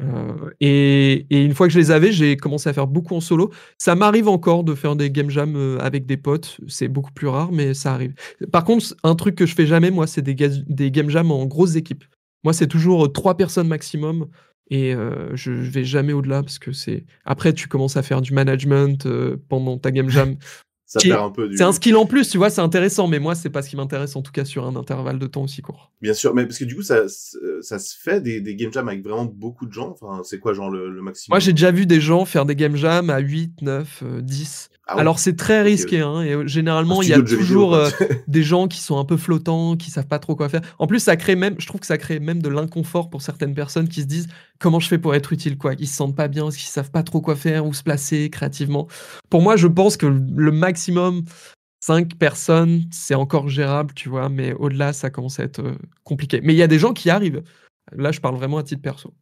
Euh, 0.00 0.50
et, 0.60 1.26
une 1.30 1.54
fois 1.54 1.66
que 1.66 1.72
je 1.72 1.78
les 1.78 1.90
avais, 1.90 2.12
j'ai 2.12 2.36
commencé 2.36 2.68
à 2.68 2.72
faire 2.72 2.86
beaucoup 2.86 3.14
en 3.14 3.20
solo. 3.20 3.52
Ça 3.78 3.94
m'arrive 3.94 4.28
encore 4.28 4.64
de 4.64 4.74
faire 4.74 4.96
des 4.96 5.10
game 5.10 5.30
jams 5.30 5.56
euh, 5.56 5.78
avec 5.80 6.06
des 6.06 6.16
potes. 6.16 6.58
C'est 6.68 6.88
beaucoup 6.88 7.12
plus 7.12 7.28
rare, 7.28 7.52
mais 7.52 7.74
ça 7.74 7.94
arrive. 7.94 8.14
Par 8.50 8.64
contre, 8.64 8.94
un 9.02 9.14
truc 9.14 9.34
que 9.34 9.46
je 9.46 9.54
fais 9.54 9.66
jamais, 9.66 9.90
moi, 9.90 10.06
c'est 10.06 10.22
des, 10.22 10.34
game 10.34 11.10
jams 11.10 11.30
en 11.30 11.46
grosses 11.46 11.76
équipes. 11.76 12.04
Moi, 12.44 12.52
c'est 12.52 12.68
toujours 12.68 13.04
euh, 13.04 13.08
trois 13.08 13.36
personnes 13.36 13.68
maximum. 13.68 14.28
Et 14.70 14.94
je, 15.34 15.62
je 15.62 15.70
vais 15.70 15.84
jamais 15.84 16.14
au-delà 16.14 16.42
parce 16.42 16.58
que 16.58 16.72
c'est. 16.72 17.04
Après, 17.26 17.52
tu 17.52 17.68
commences 17.68 17.98
à 17.98 18.02
faire 18.02 18.22
du 18.22 18.32
management 18.32 19.06
pendant 19.50 19.76
ta 19.76 19.90
game 19.90 20.08
jam. 20.08 20.36
Ça 20.92 21.00
Qui- 21.00 21.08
perd 21.08 21.22
un 21.22 21.30
peu 21.30 21.48
du. 21.48 21.56
C'est 21.56 21.62
un 21.64 21.72
skill 21.72 21.96
en 21.96 22.04
plus, 22.04 22.28
tu 22.28 22.36
vois, 22.36 22.50
c'est 22.50 22.60
intéressant. 22.60 23.08
Mais 23.08 23.18
moi, 23.18 23.34
c'est 23.34 23.48
pas 23.48 23.62
ce 23.62 23.70
qui 23.70 23.76
m'intéresse, 23.76 24.14
en 24.14 24.20
tout 24.20 24.30
cas 24.30 24.44
sur 24.44 24.66
un 24.66 24.76
intervalle 24.76 25.18
de 25.18 25.26
temps 25.26 25.42
aussi 25.44 25.62
court. 25.62 25.90
Bien 26.02 26.12
sûr, 26.12 26.34
mais 26.34 26.44
parce 26.44 26.58
que 26.58 26.66
du 26.66 26.76
coup, 26.76 26.82
ça, 26.82 27.04
ça 27.62 27.78
se 27.78 27.94
fait 27.98 28.20
des, 28.20 28.42
des 28.42 28.54
game 28.56 28.70
jams 28.70 28.86
avec 28.88 29.02
vraiment 29.02 29.24
beaucoup 29.24 29.64
de 29.64 29.72
gens? 29.72 29.96
Enfin, 29.98 30.20
c'est 30.22 30.38
quoi, 30.38 30.52
genre 30.52 30.68
le, 30.68 30.90
le 30.90 31.00
maximum? 31.00 31.32
Moi, 31.34 31.38
j'ai 31.40 31.52
déjà 31.54 31.70
vu 31.70 31.86
des 31.86 31.98
gens 32.02 32.26
faire 32.26 32.44
des 32.44 32.56
game 32.56 32.76
jams 32.76 33.08
à 33.08 33.20
8, 33.20 33.62
9, 33.62 34.02
euh, 34.04 34.20
10. 34.20 34.68
Ah 34.86 34.94
ouais. 34.94 35.00
Alors, 35.00 35.18
c'est 35.18 35.36
très 35.36 35.62
risqué. 35.62 36.00
Hein, 36.00 36.22
et 36.22 36.32
euh, 36.32 36.46
généralement, 36.46 37.02
il 37.02 37.08
y 37.08 37.12
a 37.12 37.18
de 37.18 37.22
vidéo, 37.22 37.38
toujours 37.38 37.74
euh, 37.74 37.88
des 38.26 38.42
gens 38.42 38.66
qui 38.66 38.80
sont 38.80 38.98
un 38.98 39.04
peu 39.04 39.16
flottants, 39.16 39.76
qui 39.76 39.90
savent 39.90 40.08
pas 40.08 40.18
trop 40.18 40.34
quoi 40.34 40.48
faire. 40.48 40.60
En 40.78 40.86
plus, 40.86 40.98
ça 40.98 41.16
crée 41.16 41.36
même, 41.36 41.54
je 41.58 41.66
trouve 41.66 41.80
que 41.80 41.86
ça 41.86 41.98
crée 41.98 42.18
même 42.18 42.42
de 42.42 42.48
l'inconfort 42.48 43.08
pour 43.08 43.22
certaines 43.22 43.54
personnes 43.54 43.88
qui 43.88 44.02
se 44.02 44.06
disent 44.06 44.28
comment 44.58 44.80
je 44.80 44.88
fais 44.88 44.98
pour 44.98 45.14
être 45.14 45.32
utile, 45.32 45.56
quoi? 45.56 45.74
Ils 45.78 45.86
se 45.86 45.94
sentent 45.94 46.16
pas 46.16 46.28
bien, 46.28 46.42
parce 46.44 46.56
qu'ils 46.56 46.68
savent 46.68 46.90
pas 46.90 47.02
trop 47.02 47.20
quoi 47.20 47.36
faire, 47.36 47.64
où 47.64 47.72
se 47.72 47.82
placer 47.82 48.28
créativement. 48.30 48.88
Pour 49.30 49.42
moi, 49.42 49.56
je 49.56 49.68
pense 49.68 49.96
que 49.96 50.06
le 50.06 50.52
maximum 50.52 51.24
5 51.82 52.16
personnes, 52.16 52.82
c'est 52.90 53.16
encore 53.16 53.48
gérable, 53.48 53.92
tu 53.94 54.08
vois, 54.08 54.28
mais 54.28 54.52
au-delà, 54.52 54.92
ça 54.92 55.10
commence 55.10 55.40
à 55.40 55.44
être 55.44 55.60
euh, 55.60 55.74
compliqué. 56.04 56.40
Mais 56.42 56.54
il 56.54 56.56
y 56.56 56.62
a 56.62 56.68
des 56.68 56.78
gens 56.78 56.92
qui 56.92 57.10
arrivent. 57.10 57.42
Là, 57.90 58.12
je 58.12 58.20
parle 58.20 58.36
vraiment 58.36 58.58
à 58.58 58.62
titre 58.62 58.82
perso. 58.82 59.12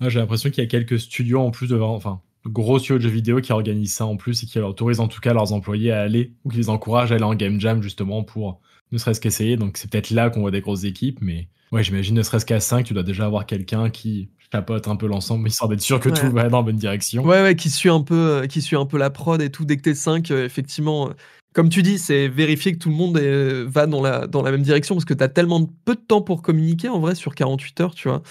Ah, 0.00 0.08
J'ai 0.08 0.18
l'impression 0.18 0.50
qu'il 0.50 0.64
y 0.64 0.66
a 0.66 0.70
quelques 0.70 0.98
studios 0.98 1.40
en 1.40 1.50
plus 1.50 1.68
de 1.68 1.78
enfin 1.78 2.20
de 2.46 2.52
gros 2.52 2.78
studios 2.78 2.98
de 2.98 3.02
jeux 3.02 3.08
vidéo 3.10 3.40
qui 3.40 3.52
organisent 3.52 3.94
ça 3.94 4.06
en 4.06 4.16
plus 4.16 4.42
et 4.42 4.46
qui 4.46 4.58
autorisent 4.58 5.00
en 5.00 5.08
tout 5.08 5.20
cas 5.20 5.32
leurs 5.34 5.52
employés 5.52 5.92
à 5.92 6.00
aller 6.02 6.32
ou 6.44 6.50
qui 6.50 6.56
les 6.58 6.68
encouragent 6.68 7.12
à 7.12 7.16
aller 7.16 7.24
en 7.24 7.34
game 7.34 7.60
jam 7.60 7.82
justement 7.82 8.22
pour 8.22 8.60
ne 8.92 8.98
serait-ce 8.98 9.20
qu'essayer. 9.20 9.56
Donc 9.56 9.76
c'est 9.76 9.90
peut-être 9.90 10.10
là 10.10 10.30
qu'on 10.30 10.40
voit 10.40 10.50
des 10.50 10.60
grosses 10.60 10.84
équipes, 10.84 11.18
mais 11.20 11.48
ouais, 11.72 11.82
j'imagine 11.82 12.14
ne 12.14 12.22
serait-ce 12.22 12.46
qu'à 12.46 12.60
5, 12.60 12.84
tu 12.86 12.94
dois 12.94 13.02
déjà 13.02 13.26
avoir 13.26 13.46
quelqu'un 13.46 13.90
qui 13.90 14.30
chapeaute 14.52 14.86
un 14.88 14.94
peu 14.96 15.06
l'ensemble 15.08 15.48
histoire 15.48 15.68
d'être 15.68 15.80
sûr 15.80 15.98
que 16.00 16.08
Ouais. 16.08 16.14
tout 16.20 16.30
va 16.30 16.48
dans 16.48 16.58
la 16.58 16.62
bonne 16.62 16.76
direction. 16.76 17.24
Ouais, 17.24 17.42
ouais, 17.42 17.56
qui 17.56 17.68
suit 17.70 17.88
un 17.90 18.00
peu, 18.02 18.14
euh, 18.14 18.46
qui 18.46 18.62
suit 18.62 18.76
un 18.76 18.86
peu 18.86 18.96
la 18.98 19.10
prod 19.10 19.40
et 19.42 19.50
tout. 19.50 19.64
Dès 19.64 19.76
que 19.76 19.82
t'es 19.82 19.94
5, 19.94 20.30
euh, 20.30 20.44
effectivement, 20.44 21.08
euh, 21.08 21.12
comme 21.56 21.70
tu 21.70 21.82
dis, 21.82 21.98
c'est 21.98 22.28
vérifier 22.28 22.72
que 22.72 22.78
tout 22.78 22.90
le 22.90 22.94
monde 22.94 23.16
est- 23.16 23.64
va 23.64 23.86
dans 23.86 24.02
la, 24.02 24.26
dans 24.26 24.42
la 24.42 24.50
même 24.50 24.60
direction 24.60 24.94
parce 24.94 25.06
que 25.06 25.14
t'as 25.14 25.28
tellement 25.28 25.60
de- 25.60 25.68
peu 25.86 25.94
de 25.94 26.00
temps 26.00 26.20
pour 26.20 26.42
communiquer 26.42 26.90
en 26.90 27.00
vrai 27.00 27.14
sur 27.14 27.34
48 27.34 27.80
heures, 27.80 27.94
tu 27.94 28.08
vois. 28.08 28.22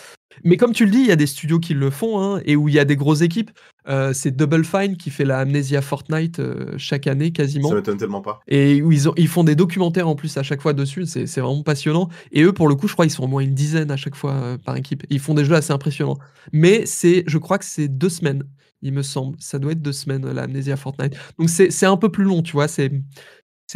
Mais 0.44 0.58
comme 0.58 0.74
tu 0.74 0.86
le 0.86 0.92
dis, 0.92 1.00
il 1.00 1.08
y 1.08 1.12
a 1.12 1.16
des 1.16 1.26
studios 1.26 1.60
qui 1.60 1.74
le 1.74 1.90
font 1.90 2.20
hein, 2.22 2.42
et 2.46 2.56
où 2.56 2.70
il 2.70 2.76
y 2.76 2.80
a 2.80 2.86
des 2.86 2.96
grosses 2.96 3.22
équipes. 3.22 3.50
Euh, 3.88 4.14
c'est 4.14 4.30
Double 4.30 4.64
Fine 4.64 4.96
qui 4.98 5.10
fait 5.10 5.26
la 5.26 5.40
Amnesia 5.40 5.82
Fortnite 5.82 6.40
euh, 6.40 6.74
chaque 6.78 7.08
année 7.08 7.32
quasiment. 7.32 7.70
Ça 7.70 7.76
m'étonne 7.76 7.98
tellement 7.98 8.22
pas. 8.22 8.42
Et 8.48 8.82
où 8.84 8.92
ils, 8.92 9.10
ont, 9.10 9.14
ils 9.18 9.28
font 9.30 9.44
des 9.44 9.56
documentaires 9.56 10.08
en 10.08 10.16
plus 10.16 10.38
à 10.38 10.44
chaque 10.44 10.62
fois 10.62 10.74
dessus, 10.74 11.06
c'est 11.08 11.26
c'est 11.26 11.42
vraiment 11.42 11.64
passionnant. 11.64 12.10
Et 12.32 12.44
eux, 12.44 12.52
pour 12.54 12.68
le 12.68 12.76
coup, 12.76 12.88
je 12.88 12.94
crois 12.94 13.06
ils 13.06 13.12
sont 13.12 13.24
au 13.24 13.28
moins 13.28 13.42
une 13.42 13.56
dizaine 13.56 13.90
à 13.90 13.98
chaque 13.98 14.16
fois 14.16 14.34
euh, 14.34 14.58
par 14.58 14.76
équipe. 14.76 15.04
Ils 15.10 15.20
font 15.20 15.34
des 15.34 15.46
jeux 15.46 15.56
assez 15.56 15.72
impressionnants. 15.74 16.18
Mais 16.54 16.86
c'est, 16.86 17.24
je 17.26 17.38
crois 17.40 17.58
que 17.58 17.66
c'est 17.66 17.88
deux 17.88 18.10
semaines, 18.10 18.44
il 18.86 18.94
me 18.94 19.02
semble. 19.02 19.36
Ça 19.40 19.60
doit 19.60 19.74
être 19.74 19.82
deux 19.82 19.92
semaines, 19.92 20.26
la 20.32 20.44
Amnesia 20.44 20.78
Fortnite. 20.78 21.16
Donc 21.40 21.50
c'est 21.50 21.86
un 21.86 21.98
peu 21.98 22.10
plus 22.10 22.24
long, 22.24 22.42
tu 22.42 22.54
vois. 22.54 22.68
C'est 22.68 22.92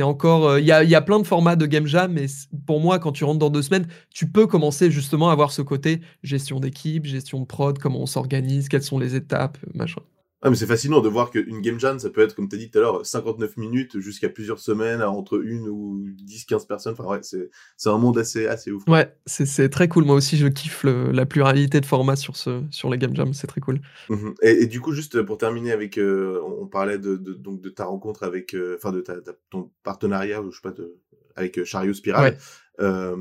encore. 0.03 0.47
euh, 0.47 0.59
Il 0.59 0.65
y, 0.65 0.67
y 0.69 0.95
a 0.95 1.01
plein 1.01 1.19
de 1.19 1.25
formats 1.27 1.55
de 1.55 1.65
game 1.65 1.87
jam, 1.87 2.13
mais 2.13 2.27
pour 2.67 2.79
moi, 2.79 2.99
quand 2.99 3.11
tu 3.11 3.23
rentres 3.23 3.39
dans 3.39 3.49
deux 3.49 3.63
semaines, 3.63 3.87
tu 4.13 4.29
peux 4.29 4.47
commencer 4.47 4.91
justement 4.91 5.29
à 5.29 5.33
avoir 5.33 5.51
ce 5.51 5.61
côté 5.63 6.01
gestion 6.23 6.59
d'équipe, 6.59 7.05
gestion 7.05 7.39
de 7.41 7.45
prod, 7.45 7.77
comment 7.79 8.01
on 8.01 8.05
s'organise, 8.05 8.69
quelles 8.69 8.83
sont 8.83 8.99
les 8.99 9.15
étapes, 9.15 9.57
machin. 9.73 10.01
Ah, 10.41 10.49
mais 10.49 10.55
c'est 10.55 10.65
fascinant 10.67 11.01
de 11.01 11.09
voir 11.09 11.31
qu'une 11.31 11.59
game 11.59 11.77
jam, 11.79 11.99
ça 11.99 12.09
peut 12.09 12.21
être, 12.21 12.33
comme 12.33 12.47
tu 12.47 12.55
as 12.55 12.59
dit 12.59 12.71
tout 12.71 12.77
à 12.77 12.81
l'heure, 12.81 13.05
59 13.05 13.57
minutes 13.57 13.99
jusqu'à 13.99 14.29
plusieurs 14.29 14.59
semaines, 14.59 15.01
entre 15.01 15.43
une 15.43 15.67
ou 15.67 16.01
10, 16.23 16.45
15 16.45 16.65
personnes. 16.65 16.93
Enfin, 16.93 17.03
ouais, 17.03 17.19
c'est, 17.23 17.49
c'est 17.75 17.89
un 17.89 17.97
monde 17.97 18.17
assez, 18.17 18.47
assez 18.47 18.71
ouf. 18.71 18.83
Ouais, 18.87 19.13
c'est 19.25 19.67
très 19.69 19.89
cool. 19.89 20.05
Moi 20.05 20.15
aussi, 20.15 20.37
je 20.37 20.47
kiffe 20.47 20.83
le- 20.83 21.11
la 21.11 21.25
pluralité 21.25 21.81
de 21.81 21.85
formats 21.85 22.15
sur, 22.15 22.37
ce, 22.37 22.61
sur 22.71 22.89
les 22.89 22.97
game 22.97 23.13
jams, 23.13 23.33
c'est 23.33 23.47
très 23.47 23.59
cool. 23.59 23.81
Mhm. 24.09 24.33
Et, 24.41 24.63
et 24.63 24.67
du 24.67 24.79
coup, 24.79 24.93
juste 24.93 25.21
pour 25.23 25.37
terminer 25.37 25.73
avec, 25.73 25.97
euh, 25.97 26.41
on 26.59 26.67
parlait 26.67 26.99
de, 26.99 27.17
de, 27.17 27.33
donc 27.33 27.59
de 27.59 27.69
ta 27.69 27.83
rencontre 27.83 28.23
avec, 28.23 28.53
euh, 28.53 28.75
enfin, 28.77 28.93
de 28.93 29.01
ta, 29.01 29.19
ta- 29.19 29.33
ton 29.49 29.71
partenariat, 29.83 30.41
je 30.49 30.55
sais 30.55 30.61
pas, 30.63 30.71
de, 30.71 30.95
avec 31.35 31.57
euh, 31.59 31.65
Chariot 31.65 31.93
Spiral. 31.93 32.33
Ouais. 32.33 32.37
Euh, 32.79 33.17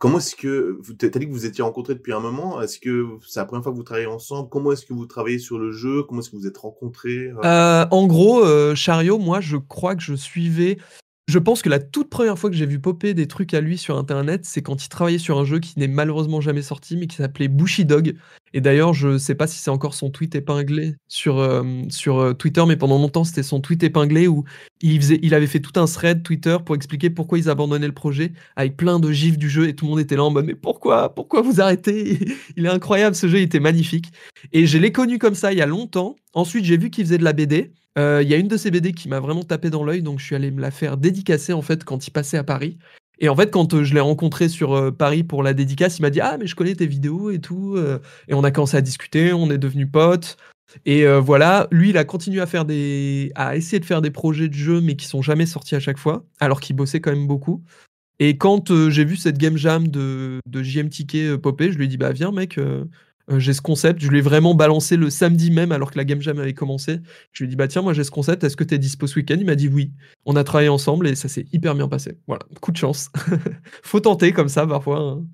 comment 0.00 0.16
est-ce 0.18 0.34
que, 0.34 0.78
vous- 0.82 0.94
t'as 0.94 1.08
dit 1.10 1.26
que 1.26 1.30
vous 1.32 1.46
étiez 1.46 1.62
rencontrés 1.62 1.94
depuis 1.94 2.12
un 2.12 2.20
moment. 2.20 2.60
Est-ce 2.60 2.80
que 2.80 3.06
c'est 3.28 3.38
la 3.38 3.44
première 3.44 3.62
fois 3.62 3.70
que 3.70 3.76
vous 3.76 3.84
travaillez 3.84 4.06
ensemble? 4.08 4.48
Comment 4.48 4.72
est-ce 4.72 4.84
que 4.86 4.94
vous 4.94 5.06
travaillez 5.06 5.38
sur 5.38 5.58
le 5.58 5.70
jeu? 5.70 6.02
Comment 6.02 6.20
est-ce 6.22 6.30
que 6.30 6.36
vous 6.36 6.46
êtes 6.46 6.58
rencontrés? 6.58 7.28
Euh, 7.28 7.36
Euh, 7.44 7.86
en 7.90 8.06
gros, 8.06 8.42
euh, 8.44 8.74
Chariot, 8.74 9.18
moi, 9.18 9.40
je 9.40 9.58
crois 9.58 9.94
que 9.94 10.02
je 10.02 10.14
suivais. 10.14 10.78
Je 11.30 11.38
pense 11.38 11.62
que 11.62 11.68
la 11.68 11.78
toute 11.78 12.10
première 12.10 12.36
fois 12.36 12.50
que 12.50 12.56
j'ai 12.56 12.66
vu 12.66 12.80
popper 12.80 13.14
des 13.14 13.28
trucs 13.28 13.54
à 13.54 13.60
lui 13.60 13.78
sur 13.78 13.96
internet, 13.96 14.44
c'est 14.44 14.62
quand 14.62 14.84
il 14.84 14.88
travaillait 14.88 15.20
sur 15.20 15.38
un 15.38 15.44
jeu 15.44 15.60
qui 15.60 15.78
n'est 15.78 15.86
malheureusement 15.86 16.40
jamais 16.40 16.60
sorti, 16.60 16.96
mais 16.96 17.06
qui 17.06 17.14
s'appelait 17.14 17.46
Bushy 17.46 17.84
Dog. 17.84 18.16
Et 18.52 18.60
d'ailleurs, 18.60 18.94
je 18.94 19.16
sais 19.16 19.36
pas 19.36 19.46
si 19.46 19.56
c'est 19.58 19.70
encore 19.70 19.94
son 19.94 20.10
tweet 20.10 20.34
épinglé 20.34 20.96
sur, 21.06 21.38
euh, 21.38 21.62
euh, 22.08 22.34
Twitter, 22.34 22.64
mais 22.66 22.76
pendant 22.76 22.98
longtemps, 22.98 23.22
c'était 23.22 23.44
son 23.44 23.60
tweet 23.60 23.84
épinglé 23.84 24.26
où 24.26 24.42
il, 24.80 25.24
il 25.24 25.32
avait 25.32 25.46
fait 25.46 25.60
tout 25.60 25.78
un 25.78 25.84
thread 25.84 26.24
Twitter 26.24 26.56
pour 26.66 26.74
expliquer 26.74 27.10
pourquoi 27.10 27.38
ils 27.38 27.48
abandonnaient 27.48 27.86
le 27.86 27.94
projet, 27.94 28.32
avec 28.56 28.76
plein 28.76 28.98
de 28.98 29.12
gifs 29.12 29.38
du 29.38 29.48
jeu, 29.48 29.68
et 29.68 29.76
tout 29.76 29.84
le 29.84 29.90
monde 29.90 30.00
était 30.00 30.16
là 30.16 30.24
en 30.24 30.32
mode 30.32 30.46
Mais 30.46 30.56
pourquoi? 30.56 31.14
Pourquoi 31.14 31.42
vous 31.42 31.60
arrêtez? 31.60 32.18
Il 32.56 32.66
est 32.66 32.70
incroyable, 32.70 33.14
ce 33.14 33.28
jeu, 33.28 33.38
il 33.38 33.44
était 33.44 33.60
magnifique. 33.60 34.10
Et 34.52 34.66
je 34.66 34.78
l'ai 34.78 34.90
connu 34.90 35.18
comme 35.18 35.36
ça 35.36 35.52
il 35.52 35.58
y 35.58 35.62
a 35.62 35.66
longtemps. 35.66 36.16
Ensuite, 36.34 36.64
j'ai 36.64 36.76
vu 36.76 36.90
qu'il 36.90 37.04
faisait 37.04 37.18
de 37.18 37.24
la 37.24 37.32
BD. 37.32 37.72
Euh, 37.98 38.20
Il 38.22 38.28
y 38.28 38.34
a 38.34 38.36
une 38.36 38.48
de 38.48 38.56
ces 38.56 38.70
BD 38.70 38.92
qui 38.92 39.08
m'a 39.08 39.20
vraiment 39.20 39.42
tapé 39.42 39.70
dans 39.70 39.84
l'œil, 39.84 40.02
donc 40.02 40.20
je 40.20 40.24
suis 40.24 40.34
allé 40.36 40.50
me 40.50 40.60
la 40.60 40.70
faire 40.70 40.96
dédicacer 40.96 41.52
en 41.52 41.62
fait 41.62 41.84
quand 41.84 42.06
il 42.06 42.10
passait 42.10 42.38
à 42.38 42.44
Paris. 42.44 42.78
Et 43.18 43.28
en 43.28 43.36
fait, 43.36 43.50
quand 43.50 43.74
euh, 43.74 43.84
je 43.84 43.92
l'ai 43.94 44.00
rencontré 44.00 44.48
sur 44.48 44.72
euh, 44.74 44.90
Paris 44.90 45.24
pour 45.24 45.42
la 45.42 45.52
dédicace, 45.54 45.98
il 45.98 46.02
m'a 46.02 46.10
dit 46.10 46.20
Ah, 46.20 46.36
mais 46.38 46.46
je 46.46 46.54
connais 46.56 46.74
tes 46.74 46.86
vidéos 46.86 47.30
et 47.30 47.40
tout. 47.40 47.74
euh. 47.76 47.98
Et 48.28 48.34
on 48.34 48.44
a 48.44 48.50
commencé 48.50 48.76
à 48.76 48.80
discuter, 48.80 49.32
on 49.32 49.50
est 49.50 49.58
devenus 49.58 49.88
potes. 49.92 50.36
Et 50.86 51.04
euh, 51.06 51.20
voilà, 51.20 51.66
lui, 51.72 51.90
il 51.90 51.98
a 51.98 52.04
continué 52.04 52.40
à 52.40 52.46
faire 52.46 52.64
des, 52.64 53.32
à 53.34 53.56
essayer 53.56 53.80
de 53.80 53.84
faire 53.84 54.00
des 54.02 54.10
projets 54.12 54.48
de 54.48 54.54
jeux, 54.54 54.80
mais 54.80 54.94
qui 54.96 55.06
sont 55.06 55.20
jamais 55.22 55.46
sortis 55.46 55.74
à 55.74 55.80
chaque 55.80 55.98
fois, 55.98 56.24
alors 56.38 56.60
qu'il 56.60 56.76
bossait 56.76 57.00
quand 57.00 57.10
même 57.10 57.26
beaucoup. 57.26 57.62
Et 58.20 58.36
quand 58.38 58.70
euh, 58.70 58.90
j'ai 58.90 59.04
vu 59.04 59.16
cette 59.16 59.38
game 59.38 59.56
jam 59.56 59.88
de, 59.88 60.40
de 60.46 60.62
JMTK 60.62 61.14
euh, 61.16 61.38
popper, 61.38 61.72
je 61.72 61.78
lui 61.78 61.86
ai 61.86 61.88
dit 61.88 61.96
Bah, 61.96 62.12
viens, 62.12 62.32
mec, 62.32 62.58
euh, 63.30 63.38
j'ai 63.38 63.52
ce 63.52 63.60
concept. 63.60 64.00
Je 64.00 64.08
lui 64.08 64.18
ai 64.18 64.20
vraiment 64.22 64.54
balancé 64.54 64.96
le 64.96 65.10
samedi 65.10 65.50
même, 65.50 65.72
alors 65.72 65.90
que 65.90 65.98
la 65.98 66.04
game 66.04 66.20
jam 66.20 66.38
avait 66.38 66.54
commencé. 66.54 66.98
Je 67.32 67.42
lui 67.42 67.48
ai 67.48 67.50
dit 67.50 67.56
Bah, 67.56 67.68
tiens, 67.68 67.82
moi, 67.82 67.92
j'ai 67.92 68.04
ce 68.04 68.10
concept, 68.10 68.44
est-ce 68.44 68.56
que 68.56 68.64
t'es 68.64 68.78
dispo 68.78 69.06
ce 69.06 69.16
week-end? 69.16 69.36
Il 69.38 69.46
m'a 69.46 69.54
dit 69.54 69.68
oui. 69.68 69.92
On 70.24 70.36
a 70.36 70.44
travaillé 70.44 70.68
ensemble 70.68 71.08
et 71.08 71.14
ça 71.14 71.28
s'est 71.28 71.46
hyper 71.52 71.74
bien 71.74 71.88
passé. 71.88 72.18
Voilà, 72.26 72.42
coup 72.60 72.72
de 72.72 72.76
chance. 72.76 73.10
Faut 73.82 74.00
tenter 74.00 74.32
comme 74.32 74.48
ça 74.48 74.66
parfois. 74.66 74.98
hein. 75.00 75.26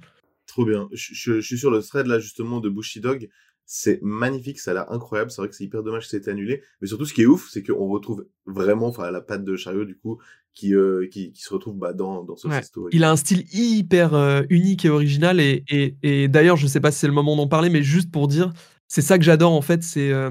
Trop 0.47 0.65
bien. 0.65 0.89
Je, 0.93 1.41
suis 1.41 1.59
sur 1.59 1.71
le 1.71 1.83
thread 1.83 2.07
là 2.07 2.19
justement 2.19 2.61
de 2.61 2.69
Bushy 2.69 3.01
Dog. 3.01 3.29
C'est 3.69 4.01
magnifique, 4.01 4.61
ça 4.61 4.71
a 4.71 4.75
l'air 4.75 4.93
incroyable. 4.93 5.31
C'est 5.31 5.43
vrai 5.43 5.49
que 5.49 5.57
c'est 5.57 5.65
hyper 5.65 5.83
dommage 5.83 6.05
que 6.05 6.11
ça 6.11 6.17
ait 6.17 6.21
été 6.21 6.31
annulé. 6.31 6.63
Mais 6.81 6.87
surtout, 6.87 7.05
ce 7.05 7.13
qui 7.13 7.23
est 7.23 7.27
ouf, 7.27 7.49
c'est 7.51 7.65
qu'on 7.65 7.89
retrouve 7.89 8.27
vraiment, 8.47 8.95
la 8.99 9.21
patte 9.21 9.45
de 9.45 9.57
Chariot 9.57 9.85
du 9.85 9.97
coup, 9.99 10.19
qui, 10.57 10.75
euh, 10.75 11.07
qui, 11.13 11.31
qui 11.31 11.43
se 11.43 11.55
retrouve 11.55 11.77
bah, 11.79 11.93
dans, 11.93 12.25
dans 12.25 12.35
ce 12.35 12.49
Ouais. 12.49 12.61
Il 12.93 13.05
a 13.05 13.11
un 13.13 13.17
style 13.17 13.45
hyper 13.53 14.15
euh, 14.15 14.43
unique 14.51 14.85
et 14.85 14.89
original. 14.89 15.39
Et, 15.39 15.63
et- 15.69 15.97
et 16.03 16.27
d'ailleurs, 16.29 16.57
je 16.57 16.67
sais 16.67 16.81
pas 16.81 16.91
si 16.91 16.99
c'est 16.99 17.07
le 17.07 17.13
moment 17.13 17.37
d'en 17.37 17.47
parler, 17.47 17.71
mais 17.71 17.83
juste 17.85 18.11
pour 18.11 18.27
dire, 18.27 18.53
c'est 18.89 19.03
ça 19.03 19.19
que 19.19 19.25
j'adore 19.25 19.53
en 19.53 19.63
fait. 19.63 19.85
C'est 19.85 20.11
euh, 20.11 20.31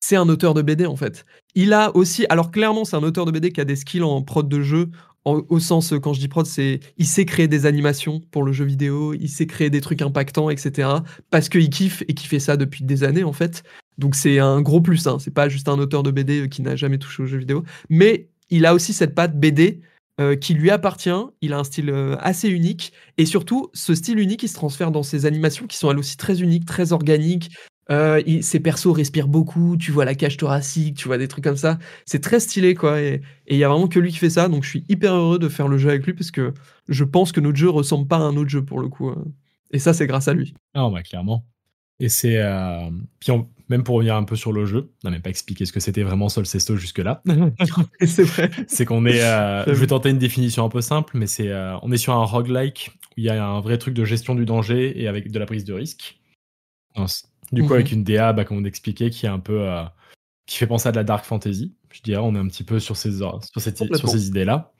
c'est 0.00 0.16
un 0.16 0.28
auteur 0.28 0.54
de 0.54 0.62
BD 0.62 0.86
en 0.86 0.96
fait. 0.96 1.24
Il 1.54 1.72
a 1.72 1.94
aussi, 1.96 2.26
alors 2.28 2.50
clairement, 2.50 2.84
c'est 2.84 2.96
un 2.96 3.02
auteur 3.02 3.24
de 3.26 3.30
BD 3.30 3.52
qui 3.52 3.60
a 3.60 3.64
des 3.64 3.76
skills 3.76 4.02
en 4.02 4.22
prod 4.22 4.48
de 4.48 4.60
jeu, 4.62 4.88
au 5.24 5.58
sens, 5.58 5.92
quand 6.00 6.12
je 6.12 6.20
dis 6.20 6.28
prod, 6.28 6.46
c'est 6.46 6.78
il 6.98 7.06
sait 7.06 7.24
créer 7.24 7.48
des 7.48 7.66
animations 7.66 8.20
pour 8.30 8.44
le 8.44 8.52
jeu 8.52 8.64
vidéo, 8.64 9.12
il 9.12 9.28
sait 9.28 9.46
créer 9.48 9.70
des 9.70 9.80
trucs 9.80 10.00
impactants, 10.00 10.50
etc. 10.50 10.88
Parce 11.30 11.48
qu'il 11.48 11.68
kiffe 11.68 12.04
et 12.06 12.14
qu'il 12.14 12.28
fait 12.28 12.38
ça 12.38 12.56
depuis 12.56 12.84
des 12.84 13.02
années, 13.02 13.24
en 13.24 13.32
fait. 13.32 13.64
Donc 13.98 14.14
c'est 14.14 14.38
un 14.38 14.60
gros 14.60 14.80
plus. 14.80 15.04
Hein. 15.08 15.18
C'est 15.18 15.34
pas 15.34 15.48
juste 15.48 15.68
un 15.68 15.78
auteur 15.80 16.04
de 16.04 16.12
BD 16.12 16.48
qui 16.48 16.62
n'a 16.62 16.76
jamais 16.76 16.98
touché 16.98 17.24
au 17.24 17.26
jeu 17.26 17.38
vidéo. 17.38 17.64
Mais 17.90 18.28
il 18.50 18.66
a 18.66 18.74
aussi 18.74 18.92
cette 18.92 19.14
patte 19.14 19.38
BD 19.38 19.80
qui 20.40 20.54
lui 20.54 20.70
appartient. 20.70 21.10
Il 21.42 21.52
a 21.52 21.58
un 21.58 21.64
style 21.64 21.92
assez 22.20 22.48
unique. 22.48 22.94
Et 23.18 23.26
surtout, 23.26 23.68
ce 23.74 23.94
style 23.94 24.18
unique, 24.18 24.42
il 24.42 24.48
se 24.48 24.54
transfère 24.54 24.90
dans 24.90 25.02
ses 25.02 25.26
animations 25.26 25.66
qui 25.66 25.76
sont 25.76 25.90
elles 25.90 25.98
aussi 25.98 26.16
très 26.16 26.40
uniques, 26.40 26.64
très 26.64 26.92
organiques. 26.92 27.50
Euh, 27.90 28.20
ses 28.40 28.58
persos 28.58 28.92
respirent 28.92 29.28
beaucoup, 29.28 29.76
tu 29.76 29.92
vois 29.92 30.04
la 30.04 30.14
cage 30.14 30.36
thoracique, 30.36 30.96
tu 30.96 31.06
vois 31.06 31.18
des 31.18 31.28
trucs 31.28 31.44
comme 31.44 31.56
ça. 31.56 31.78
C'est 32.04 32.20
très 32.20 32.40
stylé, 32.40 32.74
quoi. 32.74 33.00
Et 33.00 33.22
il 33.48 33.56
y 33.56 33.64
a 33.64 33.68
vraiment 33.68 33.88
que 33.88 34.00
lui 34.00 34.10
qui 34.10 34.18
fait 34.18 34.30
ça. 34.30 34.48
Donc 34.48 34.64
je 34.64 34.70
suis 34.70 34.84
hyper 34.88 35.14
heureux 35.14 35.38
de 35.38 35.48
faire 35.48 35.68
le 35.68 35.78
jeu 35.78 35.90
avec 35.90 36.04
lui 36.04 36.14
parce 36.14 36.30
que 36.30 36.52
je 36.88 37.04
pense 37.04 37.32
que 37.32 37.40
notre 37.40 37.56
jeu 37.56 37.68
ressemble 37.68 38.08
pas 38.08 38.16
à 38.16 38.20
un 38.20 38.36
autre 38.36 38.50
jeu 38.50 38.64
pour 38.64 38.80
le 38.80 38.88
coup. 38.88 39.08
Hein. 39.08 39.24
Et 39.72 39.78
ça, 39.78 39.92
c'est 39.92 40.06
grâce 40.06 40.28
à 40.28 40.34
lui. 40.34 40.54
Ah, 40.74 40.88
bah, 40.90 41.02
clairement. 41.02 41.44
Et 42.00 42.08
c'est. 42.08 42.38
Euh, 42.38 42.90
puis 43.20 43.32
même 43.68 43.82
pour 43.82 43.96
revenir 43.96 44.14
un 44.14 44.24
peu 44.24 44.36
sur 44.36 44.52
le 44.52 44.64
jeu, 44.64 44.92
on 45.02 45.08
n'a 45.08 45.12
même 45.12 45.22
pas 45.22 45.30
expliqué 45.30 45.64
ce 45.64 45.72
que 45.72 45.80
c'était 45.80 46.02
vraiment 46.02 46.28
Solcesto 46.28 46.76
jusque-là. 46.76 47.22
c'est 48.00 48.22
vrai. 48.22 48.50
c'est 48.68 48.84
qu'on 48.84 49.06
est. 49.06 49.22
Euh, 49.22 49.64
je 49.66 49.72
vais 49.72 49.88
tenter 49.88 50.10
une 50.10 50.18
définition 50.18 50.64
un 50.64 50.68
peu 50.68 50.80
simple, 50.80 51.16
mais 51.16 51.26
c'est. 51.26 51.48
Euh, 51.48 51.76
on 51.82 51.90
est 51.90 51.96
sur 51.96 52.12
un 52.12 52.24
roguelike 52.24 52.92
où 52.92 53.14
il 53.16 53.24
y 53.24 53.30
a 53.30 53.44
un 53.44 53.60
vrai 53.60 53.78
truc 53.78 53.94
de 53.94 54.04
gestion 54.04 54.34
du 54.34 54.44
danger 54.44 55.00
et 55.00 55.08
avec 55.08 55.30
de 55.30 55.38
la 55.38 55.46
prise 55.46 55.64
de 55.64 55.72
risque. 55.72 56.20
Du 57.52 57.62
coup, 57.64 57.74
avec 57.74 57.92
mhm. 57.92 57.98
une 57.98 58.04
DA, 58.04 58.32
bah, 58.32 58.44
comme 58.44 58.58
on 58.58 58.64
expliquait, 58.64 59.10
qui 59.10 59.26
est 59.26 59.30
un 59.30 59.40
peu. 59.40 59.66
qui 60.46 60.58
fait 60.58 60.66
penser 60.66 60.88
à 60.88 60.92
de 60.92 60.96
la 60.96 61.04
dark 61.04 61.24
fantasy. 61.24 61.74
Je 61.92 62.02
dirais, 62.02 62.20
on 62.22 62.34
est 62.34 62.38
un 62.38 62.48
petit 62.48 62.64
peu 62.64 62.78
sur 62.78 62.96
ces, 62.96 63.18
sur 63.18 63.40
cette, 63.58 63.78
sur 63.78 64.08
ces 64.08 64.28
idées-là 64.28 64.72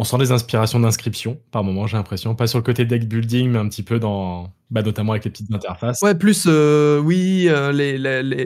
on 0.00 0.04
sent 0.04 0.16
des 0.18 0.30
inspirations 0.30 0.78
d'inscription 0.78 1.40
par 1.50 1.64
moment, 1.64 1.88
j'ai 1.88 1.96
l'impression. 1.96 2.36
Pas 2.36 2.46
sur 2.46 2.58
le 2.60 2.62
côté 2.62 2.84
deck 2.84 3.08
building, 3.08 3.50
mais 3.50 3.58
un 3.58 3.68
petit 3.68 3.82
peu 3.82 3.98
dans, 3.98 4.52
bah, 4.70 4.82
notamment 4.82 5.10
avec 5.10 5.24
les 5.24 5.30
petites 5.32 5.52
interfaces. 5.52 6.00
Ouais, 6.02 6.14
plus, 6.14 6.44
euh, 6.46 7.00
oui, 7.00 7.46
euh, 7.48 7.72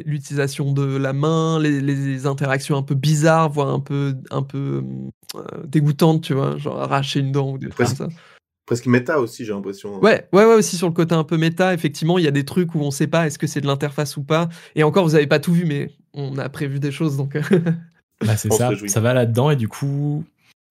l'utilisation 0.07 0.73
de 0.73 0.97
la 0.97 1.13
main, 1.13 1.61
les, 1.61 2.27
interactions 2.27 2.79
un 2.79 2.83
peu 2.83 2.95
bizarres, 2.95 3.51
voire 3.51 3.69
un 3.69 3.81
peu, 3.81 4.15
un 4.31 4.43
peu 4.43 4.83
euh, 5.35 5.43
dégoûtantes, 5.67 6.23
tu 6.23 6.33
vois, 6.33 6.57
genre 6.57 6.81
arracher 6.81 7.21
une 7.21 7.33
dent 7.33 7.53
ou 7.53 7.59
des 7.59 7.69
trucs 7.69 7.87
comme 7.87 7.97
ça. 7.97 8.09
Presque 8.65 8.87
méta 8.87 9.21
aussi, 9.21 9.45
j'ai 9.45 9.53
l'impression. 9.53 9.99
Ouais, 10.01 10.27
ouais, 10.33 10.47
ouais, 10.47 10.55
aussi 10.55 10.77
sur 10.77 10.87
le 10.87 10.95
côté 10.95 11.15
un 11.15 11.25
peu 11.25 11.37
méta, 11.37 11.75
effectivement, 11.75 12.17
il 12.17 12.25
y 12.25 12.29
a 12.29 12.33
des 12.33 12.47
trucs 12.47 12.75
où 12.75 12.81
on 12.81 12.91
sait 12.91 13.09
pas 13.09 13.27
est-ce 13.27 13.39
que 13.39 13.47
c'est 13.47 13.61
de 13.61 13.67
l'interface 13.67 14.17
ou 14.17 14.23
pas. 14.23 14.49
Et 14.75 14.85
encore, 14.85 15.05
vous 15.05 15.17
avez 15.17 15.27
pas 15.27 15.39
tout 15.39 15.53
vu, 15.53 15.67
mais 15.67 15.91
on 16.15 16.39
a 16.39 16.49
prévu 16.49 16.81
des 16.81 16.93
choses, 16.93 17.19
donc. 17.19 17.37
bah, 18.25 18.39
c'est 18.39 18.51
ça, 18.55 18.71
ça 18.87 19.01
va 19.01 19.13
là-dedans, 19.13 19.51
et 19.51 19.57
du 19.57 19.69
coup, 19.69 20.25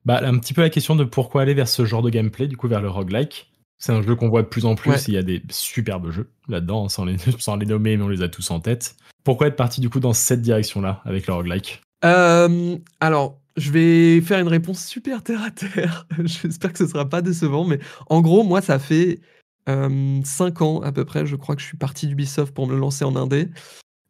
bah, 0.05 0.19
un 0.23 0.37
petit 0.37 0.53
peu 0.53 0.61
la 0.61 0.69
question 0.69 0.95
de 0.95 1.03
pourquoi 1.03 1.43
aller 1.43 1.53
vers 1.53 1.67
ce 1.67 1.85
genre 1.85 2.01
de 2.01 2.09
gameplay, 2.09 2.47
du 2.47 2.57
coup 2.57 2.67
vers 2.67 2.81
le 2.81 2.89
roguelike. 2.89 3.51
C'est 3.77 3.91
un 3.91 4.01
jeu 4.01 4.15
qu'on 4.15 4.29
voit 4.29 4.43
de 4.43 4.47
plus 4.47 4.65
en 4.65 4.75
plus, 4.75 5.07
il 5.07 5.15
y 5.15 5.17
a 5.17 5.23
des 5.23 5.41
superbes 5.49 6.11
jeux 6.11 6.29
là-dedans, 6.47 6.87
sans 6.87 7.05
les, 7.05 7.17
sans 7.39 7.55
les 7.55 7.65
nommer, 7.65 7.97
mais 7.97 8.03
on 8.03 8.09
les 8.09 8.21
a 8.21 8.29
tous 8.29 8.51
en 8.51 8.59
tête. 8.59 8.95
Pourquoi 9.23 9.47
être 9.47 9.55
parti 9.55 9.81
du 9.81 9.89
coup 9.89 9.99
dans 9.99 10.13
cette 10.13 10.41
direction-là 10.41 11.01
avec 11.05 11.27
le 11.27 11.33
roguelike? 11.33 11.81
Euh, 12.05 12.77
Alors, 12.99 13.39
je 13.57 13.71
vais 13.71 14.21
faire 14.21 14.39
une 14.39 14.47
réponse 14.47 14.85
super 14.85 15.23
terre 15.23 15.43
à 15.43 15.51
terre. 15.51 16.07
J'espère 16.23 16.71
que 16.71 16.77
ce 16.77 16.87
sera 16.87 17.07
pas 17.07 17.21
décevant, 17.21 17.65
mais 17.65 17.79
en 18.07 18.21
gros, 18.21 18.43
moi, 18.43 18.61
ça 18.61 18.79
fait 18.79 19.19
5 19.67 19.71
euh, 19.71 20.63
ans 20.63 20.81
à 20.81 20.91
peu 20.91 21.05
près, 21.05 21.25
je 21.25 21.35
crois 21.35 21.55
que 21.55 21.61
je 21.61 21.67
suis 21.67 21.77
parti 21.77 22.07
d'Ubisoft 22.07 22.53
pour 22.53 22.67
me 22.67 22.75
lancer 22.75 23.05
en 23.05 23.15
indé. 23.15 23.49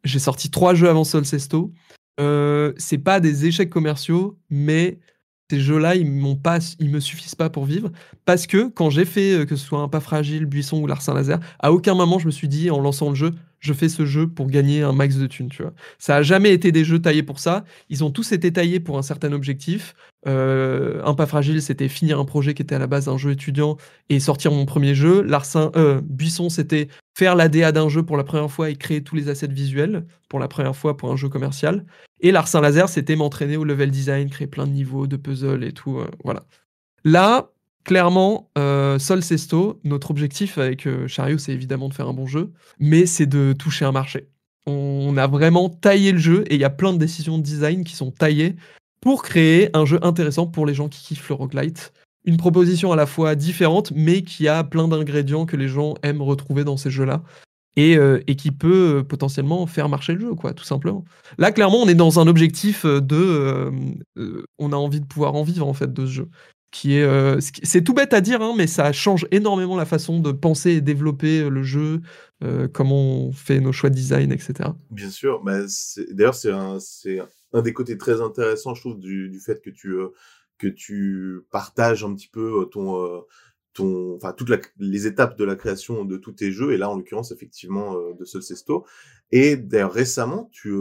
J'ai 0.04 0.18
sorti 0.18 0.50
trois 0.50 0.74
jeux 0.74 0.88
avant 0.88 1.04
Solcesto. 1.04 1.72
Euh, 2.20 2.72
c'est 2.76 2.98
pas 2.98 3.20
des 3.20 3.46
échecs 3.46 3.70
commerciaux, 3.70 4.38
mais 4.50 4.98
ces 5.50 5.60
jeux-là, 5.60 5.96
ils 5.96 6.10
m'ont 6.10 6.38
me 6.80 7.00
suffisent 7.00 7.34
pas 7.34 7.50
pour 7.50 7.66
vivre. 7.66 7.90
Parce 8.24 8.46
que 8.46 8.68
quand 8.68 8.90
j'ai 8.90 9.04
fait, 9.04 9.34
euh, 9.34 9.44
que 9.44 9.56
ce 9.56 9.66
soit 9.66 9.80
un 9.80 9.88
pas 9.88 10.00
fragile, 10.00 10.46
Buisson 10.46 10.80
ou 10.80 10.86
l'Arsin 10.86 11.14
Laser, 11.14 11.40
à 11.58 11.72
aucun 11.72 11.94
moment 11.94 12.18
je 12.18 12.26
me 12.26 12.30
suis 12.30 12.48
dit 12.48 12.70
en 12.70 12.80
lançant 12.80 13.10
le 13.10 13.14
jeu, 13.14 13.32
je 13.62 13.72
fais 13.72 13.88
ce 13.88 14.04
jeu 14.04 14.26
pour 14.26 14.48
gagner 14.48 14.82
un 14.82 14.92
max 14.92 15.16
de 15.16 15.26
thunes, 15.26 15.48
tu 15.48 15.62
vois. 15.62 15.72
Ça 15.98 16.16
a 16.16 16.22
jamais 16.22 16.52
été 16.52 16.72
des 16.72 16.84
jeux 16.84 16.98
taillés 16.98 17.22
pour 17.22 17.38
ça. 17.38 17.64
Ils 17.90 18.02
ont 18.02 18.10
tous 18.10 18.32
été 18.32 18.52
taillés 18.52 18.80
pour 18.80 18.98
un 18.98 19.02
certain 19.02 19.32
objectif. 19.32 19.94
Euh, 20.26 21.00
un 21.04 21.14
pas 21.14 21.26
fragile, 21.26 21.62
c'était 21.62 21.88
finir 21.88 22.18
un 22.18 22.24
projet 22.24 22.54
qui 22.54 22.62
était 22.62 22.74
à 22.74 22.78
la 22.80 22.88
base 22.88 23.08
un 23.08 23.18
jeu 23.18 23.30
étudiant 23.30 23.76
et 24.08 24.18
sortir 24.18 24.50
mon 24.50 24.66
premier 24.66 24.94
jeu. 24.94 25.26
Euh, 25.76 26.00
Buisson, 26.02 26.48
c'était 26.48 26.88
faire 27.14 27.34
la 27.36 27.48
DA 27.48 27.72
d'un 27.72 27.88
jeu 27.88 28.02
pour 28.02 28.16
la 28.16 28.24
première 28.24 28.50
fois 28.50 28.70
et 28.70 28.76
créer 28.76 29.02
tous 29.02 29.16
les 29.16 29.28
assets 29.28 29.48
visuels 29.48 30.06
pour 30.28 30.38
la 30.38 30.48
première 30.48 30.76
fois 30.76 30.96
pour 30.96 31.12
un 31.12 31.16
jeu 31.16 31.28
commercial. 31.28 31.84
Et 32.20 32.32
Larsin 32.32 32.60
Laser, 32.60 32.88
c'était 32.88 33.16
m'entraîner 33.16 33.56
au 33.56 33.64
level 33.64 33.90
design, 33.90 34.30
créer 34.30 34.46
plein 34.46 34.66
de 34.66 34.72
niveaux, 34.72 35.06
de 35.06 35.16
puzzles 35.16 35.64
et 35.64 35.72
tout. 35.72 35.98
Euh, 35.98 36.08
voilà. 36.24 36.44
Là, 37.04 37.52
Clairement, 37.84 38.48
euh, 38.56 38.98
Sol 39.00 39.22
Sesto, 39.22 39.80
notre 39.82 40.12
objectif 40.12 40.56
avec 40.56 40.86
euh, 40.86 41.08
Chariot, 41.08 41.38
c'est 41.38 41.52
évidemment 41.52 41.88
de 41.88 41.94
faire 41.94 42.08
un 42.08 42.12
bon 42.12 42.26
jeu, 42.26 42.52
mais 42.78 43.06
c'est 43.06 43.26
de 43.26 43.54
toucher 43.54 43.84
un 43.84 43.90
marché. 43.90 44.28
On 44.66 45.16
a 45.16 45.26
vraiment 45.26 45.68
taillé 45.68 46.12
le 46.12 46.18
jeu 46.18 46.44
et 46.46 46.54
il 46.54 46.60
y 46.60 46.64
a 46.64 46.70
plein 46.70 46.92
de 46.92 46.98
décisions 46.98 47.38
de 47.38 47.42
design 47.42 47.82
qui 47.82 47.96
sont 47.96 48.12
taillées 48.12 48.54
pour 49.00 49.24
créer 49.24 49.76
un 49.76 49.84
jeu 49.84 49.98
intéressant 50.02 50.46
pour 50.46 50.64
les 50.64 50.74
gens 50.74 50.88
qui 50.88 51.02
kiffent 51.02 51.28
le 51.28 51.34
roguelite. 51.34 51.92
Une 52.24 52.36
proposition 52.36 52.92
à 52.92 52.96
la 52.96 53.06
fois 53.06 53.34
différente, 53.34 53.92
mais 53.94 54.22
qui 54.22 54.48
a 54.48 54.62
plein 54.64 54.88
d'ingrédients 54.88 55.46
que 55.46 55.56
les 55.56 55.68
gens 55.68 55.94
aiment 56.02 56.22
retrouver 56.22 56.64
dans 56.64 56.76
ces 56.76 56.90
jeux-là. 56.90 57.22
Et, 57.76 57.96
euh, 57.96 58.18
qui 58.18 58.50
peut 58.50 59.02
potentiellement 59.08 59.66
faire 59.66 59.88
marcher 59.88 60.12
le 60.12 60.20
jeu, 60.20 60.34
quoi, 60.34 60.52
tout 60.52 60.64
simplement. 60.64 61.04
Là, 61.38 61.52
clairement, 61.52 61.78
on 61.78 61.88
est 61.88 61.94
dans 61.94 62.20
un 62.20 62.26
objectif 62.26 62.84
de. 62.84 63.72
on 64.58 64.72
a 64.72 64.76
envie 64.76 65.00
de 65.00 65.06
pouvoir 65.06 65.34
en 65.34 65.42
vivre, 65.42 65.66
en 65.66 65.72
fait, 65.72 65.90
de 65.90 66.04
ce 66.04 66.10
jeu 66.12 66.28
qui 66.72 66.96
est 66.96 67.04
euh, 67.04 67.38
c'est 67.40 67.84
tout 67.84 67.92
bête 67.92 68.14
à 68.14 68.20
dire 68.20 68.42
hein, 68.42 68.54
mais 68.56 68.66
ça 68.66 68.92
change 68.92 69.26
énormément 69.30 69.76
la 69.76 69.84
façon 69.84 70.18
de 70.18 70.32
penser 70.32 70.70
et 70.70 70.80
développer 70.80 71.42
euh, 71.42 71.50
le 71.50 71.62
jeu 71.62 72.00
euh, 72.42 72.66
comment 72.66 73.26
on 73.26 73.32
fait 73.32 73.60
nos 73.60 73.72
choix 73.72 73.90
de 73.90 73.94
design 73.94 74.32
etc 74.32 74.70
bien 74.90 75.10
sûr 75.10 75.42
bah, 75.44 75.58
d'ailleurs 76.10 76.34
c'est 76.34 76.50
un, 76.50 76.78
un 77.52 77.62
des 77.62 77.74
côtés 77.74 77.98
très 77.98 78.22
intéressants 78.22 78.74
je 78.74 78.80
trouve 78.80 78.98
du, 78.98 79.28
du 79.28 79.38
fait 79.38 79.60
que 79.62 79.70
tu 79.70 79.94
que 80.62 80.68
tu 80.68 81.40
partages 81.50 82.04
un 82.04 82.14
petit 82.14 82.28
peu 82.28 82.68
ton 82.70 83.24
ton 83.74 84.16
enfin 84.16 84.32
toutes 84.32 84.50
les 84.78 85.06
étapes 85.06 85.36
de 85.38 85.44
la 85.44 85.56
création 85.56 86.04
de 86.04 86.16
tous 86.16 86.32
tes 86.32 86.52
jeux 86.52 86.72
et 86.72 86.76
là 86.76 86.90
en 86.90 86.96
l'occurrence 86.96 87.32
effectivement 87.32 87.96
de 88.12 88.24
Solcesto 88.24 88.84
et 89.30 89.56
d'ailleurs 89.56 89.92
récemment 89.92 90.48
tu 90.52 90.72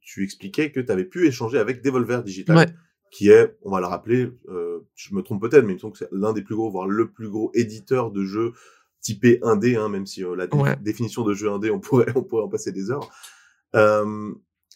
tu 0.00 0.24
expliquais 0.24 0.70
que 0.70 0.80
tu 0.80 0.92
avais 0.92 1.04
pu 1.04 1.26
échanger 1.26 1.58
avec 1.58 1.82
Devolver 1.82 2.22
Digital 2.22 2.56
ouais. 2.56 2.66
qui 3.10 3.30
est, 3.30 3.56
on 3.62 3.70
va 3.70 3.80
le 3.80 3.86
rappeler, 3.86 4.30
euh, 4.48 4.80
je 4.94 5.14
me 5.14 5.22
trompe 5.22 5.40
peut-être, 5.40 5.64
mais 5.64 5.72
il 5.72 5.76
me 5.76 5.80
semble 5.80 5.94
que 5.94 5.98
c'est 5.98 6.08
l'un 6.12 6.32
des 6.32 6.42
plus 6.42 6.54
gros, 6.54 6.70
voire 6.70 6.86
le 6.86 7.10
plus 7.10 7.30
gros 7.30 7.50
éditeur 7.54 8.10
de 8.10 8.24
jeux 8.24 8.52
typé 9.00 9.38
1D, 9.42 9.78
hein, 9.78 9.88
même 9.88 10.06
si 10.06 10.24
euh, 10.24 10.36
la 10.36 10.76
définition 10.76 11.24
de 11.24 11.32
jeu 11.32 11.48
1D, 11.48 11.70
on 11.70 11.80
pourrait, 11.80 12.12
on 12.14 12.22
pourrait 12.22 12.42
en 12.42 12.48
passer 12.48 12.72
des 12.72 12.90
heures. 12.90 13.08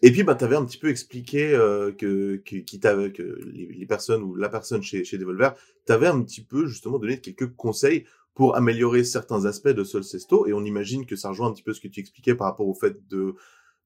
Et 0.02 0.10
puis, 0.10 0.24
bah, 0.24 0.34
tu 0.34 0.44
avais 0.44 0.56
un 0.56 0.64
petit 0.64 0.78
peu 0.78 0.88
expliqué 0.88 1.54
euh, 1.54 1.92
que, 1.92 2.42
que, 2.44 2.56
qui 2.56 2.80
que 2.80 3.38
les, 3.44 3.86
personnes 3.86 4.22
ou 4.22 4.34
la 4.34 4.48
personne 4.48 4.82
chez, 4.82 5.04
chez 5.04 5.16
Devolver 5.16 5.54
t'avait 5.86 6.08
un 6.08 6.20
petit 6.22 6.42
peu 6.42 6.66
justement 6.66 6.98
donné 6.98 7.20
quelques 7.20 7.54
conseils 7.54 8.04
pour 8.34 8.56
améliorer 8.56 9.04
certains 9.04 9.44
aspects 9.44 9.68
de 9.68 9.84
Solcesto. 9.84 10.46
Et 10.46 10.52
on 10.52 10.64
imagine 10.64 11.06
que 11.06 11.14
ça 11.14 11.28
rejoint 11.28 11.48
un 11.48 11.52
petit 11.52 11.62
peu 11.62 11.72
ce 11.72 11.80
que 11.80 11.88
tu 11.88 12.00
expliquais 12.00 12.34
par 12.34 12.48
rapport 12.48 12.66
au 12.66 12.74
fait 12.74 13.06
de, 13.08 13.36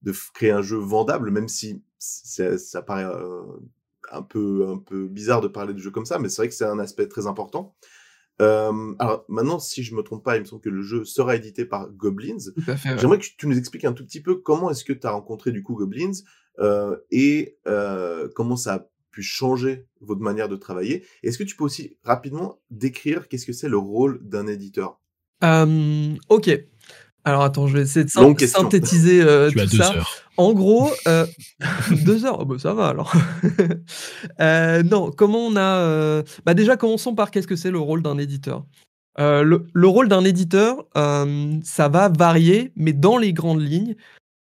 de 0.02 0.12
créer 0.33 0.52
un 0.52 0.62
jeu 0.62 0.79
vendable, 0.79 1.31
même 1.31 1.48
si 1.48 1.83
ça, 1.98 2.57
ça 2.57 2.81
paraît 2.81 3.05
euh, 3.05 3.42
un 4.11 4.22
peu, 4.22 4.66
un 4.68 4.79
peu 4.79 5.07
bizarre 5.09 5.42
de 5.42 5.48
parler 5.48 5.74
de 5.74 5.79
jeu 5.79 5.90
comme 5.90 6.07
ça, 6.07 6.18
mais 6.18 6.29
c'est 6.29 6.42
vrai 6.42 6.48
que 6.48 6.55
c'est 6.55 6.64
un 6.64 6.79
aspect 6.79 7.09
très 7.09 7.26
important. 7.26 7.74
Euh, 8.42 8.94
alors 8.99 9.25
maintenant, 9.29 9.59
si 9.59 9.83
je 9.83 9.94
me 9.94 10.03
trompe 10.03 10.25
pas, 10.25 10.37
il 10.37 10.40
me 10.40 10.44
semble 10.44 10.62
que 10.62 10.68
le 10.68 10.83
jeu 10.83 11.05
sera 11.05 11.37
édité 11.37 11.64
par 11.64 11.90
Goblins. 11.90 12.53
J'aimerais 12.99 13.18
que 13.18 13.27
tu 13.37 13.46
nous 13.46 13.57
expliques 13.57 13.85
un 13.85 13.92
tout 13.92 14.05
petit 14.05 14.20
peu 14.20 14.37
comment 14.37 14.70
est-ce 14.70 14.85
que 14.85 14.92
tu 14.92 15.07
as 15.07 15.11
rencontré 15.11 15.53
du 15.53 15.62
coup 15.62 15.75
Goblins 15.75 16.12
euh, 16.59 16.96
et 17.11 17.59
euh, 17.66 18.29
comment 18.35 18.57
ça 18.57 18.75
a 18.75 18.87
pu 19.11 19.22
changer 19.22 19.87
votre 20.01 20.20
manière 20.20 20.49
de 20.49 20.57
travailler. 20.57 21.07
Est-ce 21.22 21.38
que 21.38 21.44
tu 21.44 21.57
peux 21.57 21.64
aussi 21.64 21.96
rapidement 22.03 22.61
décrire 22.70 23.29
qu'est-ce 23.29 23.46
que 23.46 23.53
c'est 23.53 23.68
le 23.68 23.79
rôle 23.79 24.20
d'un 24.22 24.46
éditeur? 24.46 25.01
Ok. 26.29 26.51
Alors 27.27 27.43
attends, 27.43 27.67
je 27.67 27.77
vais 27.77 27.83
essayer 27.83 28.05
de 28.05 28.11
synthétiser 28.47 29.21
euh, 29.21 29.51
tu 29.51 29.59
as 29.59 29.67
deux 29.67 29.81
Heures. 29.81 30.09
En 30.37 30.53
gros, 30.53 30.93
euh, 31.09 31.27
deux 32.05 32.25
heures, 32.25 32.39
oh, 32.41 32.45
bah, 32.45 32.55
ça 32.57 32.73
va 32.73 32.87
alors. 32.87 33.12
euh, 34.41 34.85
non, 34.85 35.11
comment 35.11 35.45
on 35.45 35.57
a 35.57 35.79
euh, 35.81 36.23
Bah 36.45 36.55
déjà, 36.55 36.77
commençons 36.77 37.17
par 37.17 37.33
qu'est-ce 37.33 37.49
que 37.49 37.57
c'est 37.57 37.73
le 37.73 37.81
rôle 37.81 38.01
d'un 38.01 38.17
éditeur? 38.19 38.65
Euh, 39.19 39.43
le, 39.43 39.67
le, 39.73 39.89
rôle 39.89 40.07
d'un 40.09 40.23
éditeur, 40.25 40.85
ça 40.95 41.89
va 41.89 42.09
varier, 42.09 42.73
mais 42.77 42.93
dans 42.93 43.19
les 43.19 43.33
grandes 43.33 43.62
lignes, 43.62 43.97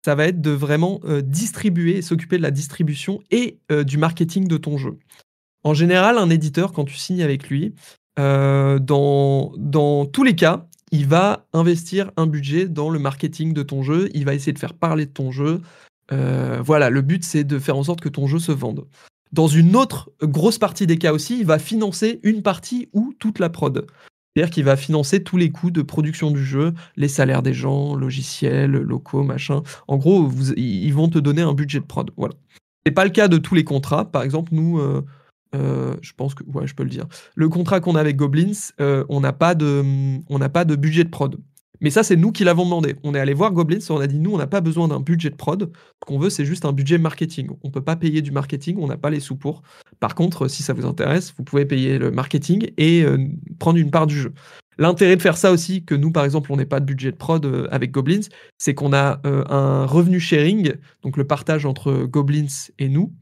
ça 0.05 0.15
va 0.15 0.27
être 0.27 0.43
de 0.43 0.51
vraiment 0.51 1.01
distribuer 1.23 1.97
et 1.97 2.03
s'occuper 2.03 2.37
de 2.37 2.43
la 2.43 2.51
distribution 2.51 3.23
et 3.31 3.61
du 3.71 3.97
marketing 3.97 4.47
de 4.47 4.59
ton 4.59 4.77
jeu. 4.77 4.99
En 5.63 5.73
général, 5.73 6.19
un 6.19 6.29
éditeur, 6.29 6.75
quand 6.75 6.85
tu 6.85 6.97
signes 6.97 7.23
avec 7.23 7.49
lui, 7.49 7.75
dans, 8.19 9.53
dans 9.57 10.05
tous 10.05 10.25
les 10.25 10.37
cas, 10.37 10.67
il 10.95 11.09
va 11.09 11.45
investir 11.53 12.13
un 12.17 12.29
budget 12.29 12.69
dans 12.69 12.89
le 12.89 13.01
marketing 13.01 13.53
de 13.53 13.65
ton 13.65 13.83
jeu, 13.83 14.09
il 14.15 14.25
va 14.25 14.33
essayer 14.33 14.53
de 14.53 14.61
faire 14.61 14.75
parler 14.75 15.07
de 15.07 15.11
ton 15.11 15.33
jeu. 15.33 15.61
Euh, 16.13 16.61
voilà, 16.65 16.89
le 16.89 17.03
but 17.03 17.25
c'est 17.25 17.43
de 17.43 17.59
faire 17.59 17.77
en 17.77 17.83
sorte 17.83 18.01
que 18.01 18.09
ton 18.09 18.29
jeu 18.29 18.39
se 18.39 18.53
vende. 18.53 18.87
Dans 19.33 19.49
une 19.49 19.75
autre 19.75 20.13
grosse 20.23 20.59
partie 20.59 20.87
des 20.87 20.97
cas 20.97 21.13
aussi, 21.13 21.41
il 21.41 21.47
va 21.47 21.59
financer 21.59 22.21
une 22.23 22.43
partie 22.43 22.91
ou 22.93 23.13
toute 23.19 23.41
la 23.41 23.51
prod. 23.51 23.87
C'est-à-dire 24.37 24.53
qu'il 24.55 24.63
va 24.63 24.77
financer 24.77 25.25
tous 25.25 25.37
les 25.37 25.51
coûts 25.51 25.73
de 25.73 25.83
production 25.83 26.31
du 26.31 26.45
jeu, 26.45 26.73
les 26.95 27.09
salaires 27.09 27.43
des 27.43 27.55
gens, 27.55 27.97
logiciels, 27.97 28.71
locaux, 28.71 29.25
machin. 29.25 29.65
En 29.89 29.97
gros, 29.97 30.31
ils 30.57 30.95
vont 30.95 31.09
te 31.09 31.19
donner 31.19 31.43
un 31.43 31.55
budget 31.55 31.81
de 31.81 31.87
prod. 31.87 32.13
Voilà. 32.17 32.35
C'est 32.87 32.93
pas 32.93 33.05
le 33.05 33.11
cas 33.11 33.27
de 33.27 33.39
tous 33.39 33.57
les 33.57 33.65
contrats. 33.65 34.05
Par 34.05 34.23
exemple, 34.23 34.51
nous, 34.55 34.79
euh, 34.79 35.05
euh, 35.55 35.95
je 36.01 36.13
pense 36.17 36.35
que, 36.35 36.43
ouais, 36.45 36.67
je 36.67 36.75
peux 36.75 36.83
le 36.83 36.91
dire. 36.91 37.07
Le 37.35 37.49
contrat 37.49 37.81
qu'on 37.81 37.95
a 37.95 38.01
avec 38.01 38.17
Goblins, 38.17 38.53
euh, 38.81 39.05
on 39.09 39.21
n'a 39.21 39.33
pas 39.33 39.55
de, 39.55 40.77
budget 40.77 41.05
de 41.05 41.11
prod. 41.11 41.37
Mais 41.81 41.91
ça, 41.91 42.03
c'est 42.03 42.17
nous 42.17 42.33
qui 42.33 42.45
l'avons 42.45 42.65
demandé. 42.65 42.97
On 43.03 43.15
est 43.15 43.21
allé 43.21 43.35
voir 43.35 43.53
Goblins, 43.53 43.79
on 43.91 44.01
a 44.01 44.07
dit 44.07 44.19
nous, 44.19 44.33
on 44.33 44.39
n'a 44.39 44.47
pas 44.47 44.61
besoin 44.61 44.89
d'un 44.89 45.01
budget 45.01 45.31
de 45.31 45.37
prod. 45.37 45.71
Ce 45.73 46.07
qu'on 46.07 46.19
veut, 46.19 46.31
c'est 46.31 46.45
juste 46.45 46.65
un 46.65 46.73
budget 46.73 46.99
marketing. 46.99 47.49
On 47.63 47.69
ne 47.69 47.73
peut 47.73 47.83
pas 47.83 47.97
payer 47.97 48.23
du 48.23 48.31
marketing, 48.31 48.77
on 48.79 48.87
n'a 48.87 48.97
pas 48.97 49.11
les 49.11 49.21
sous 49.21 49.37
pour. 49.37 49.63
Par 50.01 50.15
contre, 50.15 50.49
si 50.49 50.63
ça 50.63 50.73
vous 50.73 50.87
intéresse, 50.87 51.35
vous 51.37 51.45
pouvez 51.45 51.67
payer 51.67 51.99
le 51.99 52.11
marketing 52.11 52.71
et 52.79 53.03
euh, 53.03 53.19
prendre 53.59 53.79
une 53.79 53.91
part 53.91 54.07
du 54.07 54.19
jeu. 54.19 54.33
L'intérêt 54.79 55.15
de 55.15 55.23
faire 55.23 55.37
ça 55.37 55.53
aussi, 55.53 55.85
que 55.85 55.95
nous, 55.95 56.11
par 56.11 56.25
exemple, 56.25 56.51
on 56.53 56.57
n'ait 56.57 56.65
pas 56.65 56.81
de 56.81 56.85
budget 56.85 57.13
de 57.13 57.17
prod 57.17 57.69
avec 57.71 57.93
Goblins, 57.93 58.27
c'est 58.59 58.75
qu'on 58.75 58.93
a 58.93 59.21
un 59.25 59.87
revenu 59.87 60.19
sharing, 60.19 60.73
donc 61.03 61.17
le 61.17 61.25
partage 61.25 61.65
entre 61.65 62.07
Goblins 62.07 62.49
et 62.81 62.89
nous, 62.89 63.13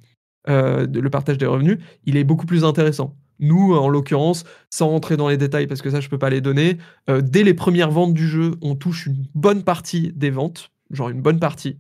le 0.47 1.09
partage 1.09 1.39
des 1.39 1.47
revenus, 1.47 1.79
il 2.05 2.17
est 2.17 2.25
beaucoup 2.25 2.47
plus 2.47 2.65
intéressant. 2.65 3.17
Nous, 3.43 3.75
en 3.75 3.89
l'occurrence, 3.89 4.45
sans 4.71 4.89
rentrer 4.89 5.17
dans 5.17 5.29
les 5.29 5.37
détails 5.37 5.67
parce 5.67 5.83
que 5.83 5.91
ça, 5.91 6.01
je 6.01 6.09
peux 6.09 6.19
pas 6.19 6.31
les 6.31 6.41
donner, 6.41 6.79
euh, 7.11 7.21
dès 7.21 7.43
les 7.43 7.55
premières 7.55 7.91
ventes 7.91 8.15
du 8.15 8.29
jeu, 8.29 8.53
on 8.63 8.77
touche 8.77 9.07
une 9.07 9.27
bonne 9.35 9.65
partie 9.65 10.13
des 10.15 10.31
ventes, 10.31 10.71
genre 10.91 11.09
une 11.09 11.21
bonne 11.21 11.41
partie 11.41 11.77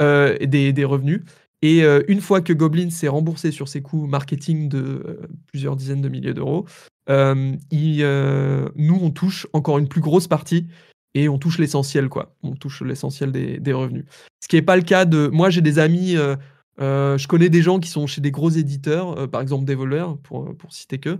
euh, 0.00 0.38
des, 0.38 0.84
revenus. 0.84 1.22
Et 1.60 1.82
euh, 1.82 2.02
une 2.06 2.20
fois 2.20 2.40
que 2.40 2.52
Goblin 2.52 2.90
s'est 2.90 3.08
remboursé 3.08 3.50
sur 3.50 3.66
ses 3.66 3.82
coûts 3.82 4.06
marketing 4.06 4.68
de 4.68 5.20
plusieurs 5.48 5.74
dizaines 5.74 6.02
de 6.02 6.08
milliers 6.08 6.34
d'euros, 6.34 6.66
nous, 7.08 7.58
on 7.72 9.10
touche 9.10 9.48
encore 9.52 9.78
une 9.78 9.88
plus 9.88 10.00
grosse 10.00 10.28
partie 10.28 10.68
et 11.14 11.28
on 11.28 11.38
touche 11.38 11.58
l'essentiel, 11.58 12.08
quoi. 12.08 12.34
On 12.42 12.54
touche 12.54 12.82
l'essentiel 12.82 13.32
des, 13.32 13.72
revenus. 13.72 14.04
Ce 14.40 14.48
qui 14.48 14.56
n'est 14.56 14.62
pas 14.62 14.76
le 14.76 14.82
cas 14.82 15.04
de. 15.04 15.28
Moi, 15.28 15.50
j'ai 15.50 15.60
des 15.60 15.78
amis 15.78 16.16
euh, 16.16 16.36
je 16.78 17.26
connais 17.26 17.48
des 17.48 17.62
gens 17.62 17.78
qui 17.78 17.88
sont 17.88 18.06
chez 18.06 18.20
des 18.20 18.30
gros 18.30 18.50
éditeurs, 18.50 19.18
euh, 19.18 19.26
par 19.26 19.40
exemple 19.40 19.64
Devolver, 19.64 20.16
pour, 20.22 20.56
pour 20.56 20.72
citer 20.72 20.98
que. 20.98 21.18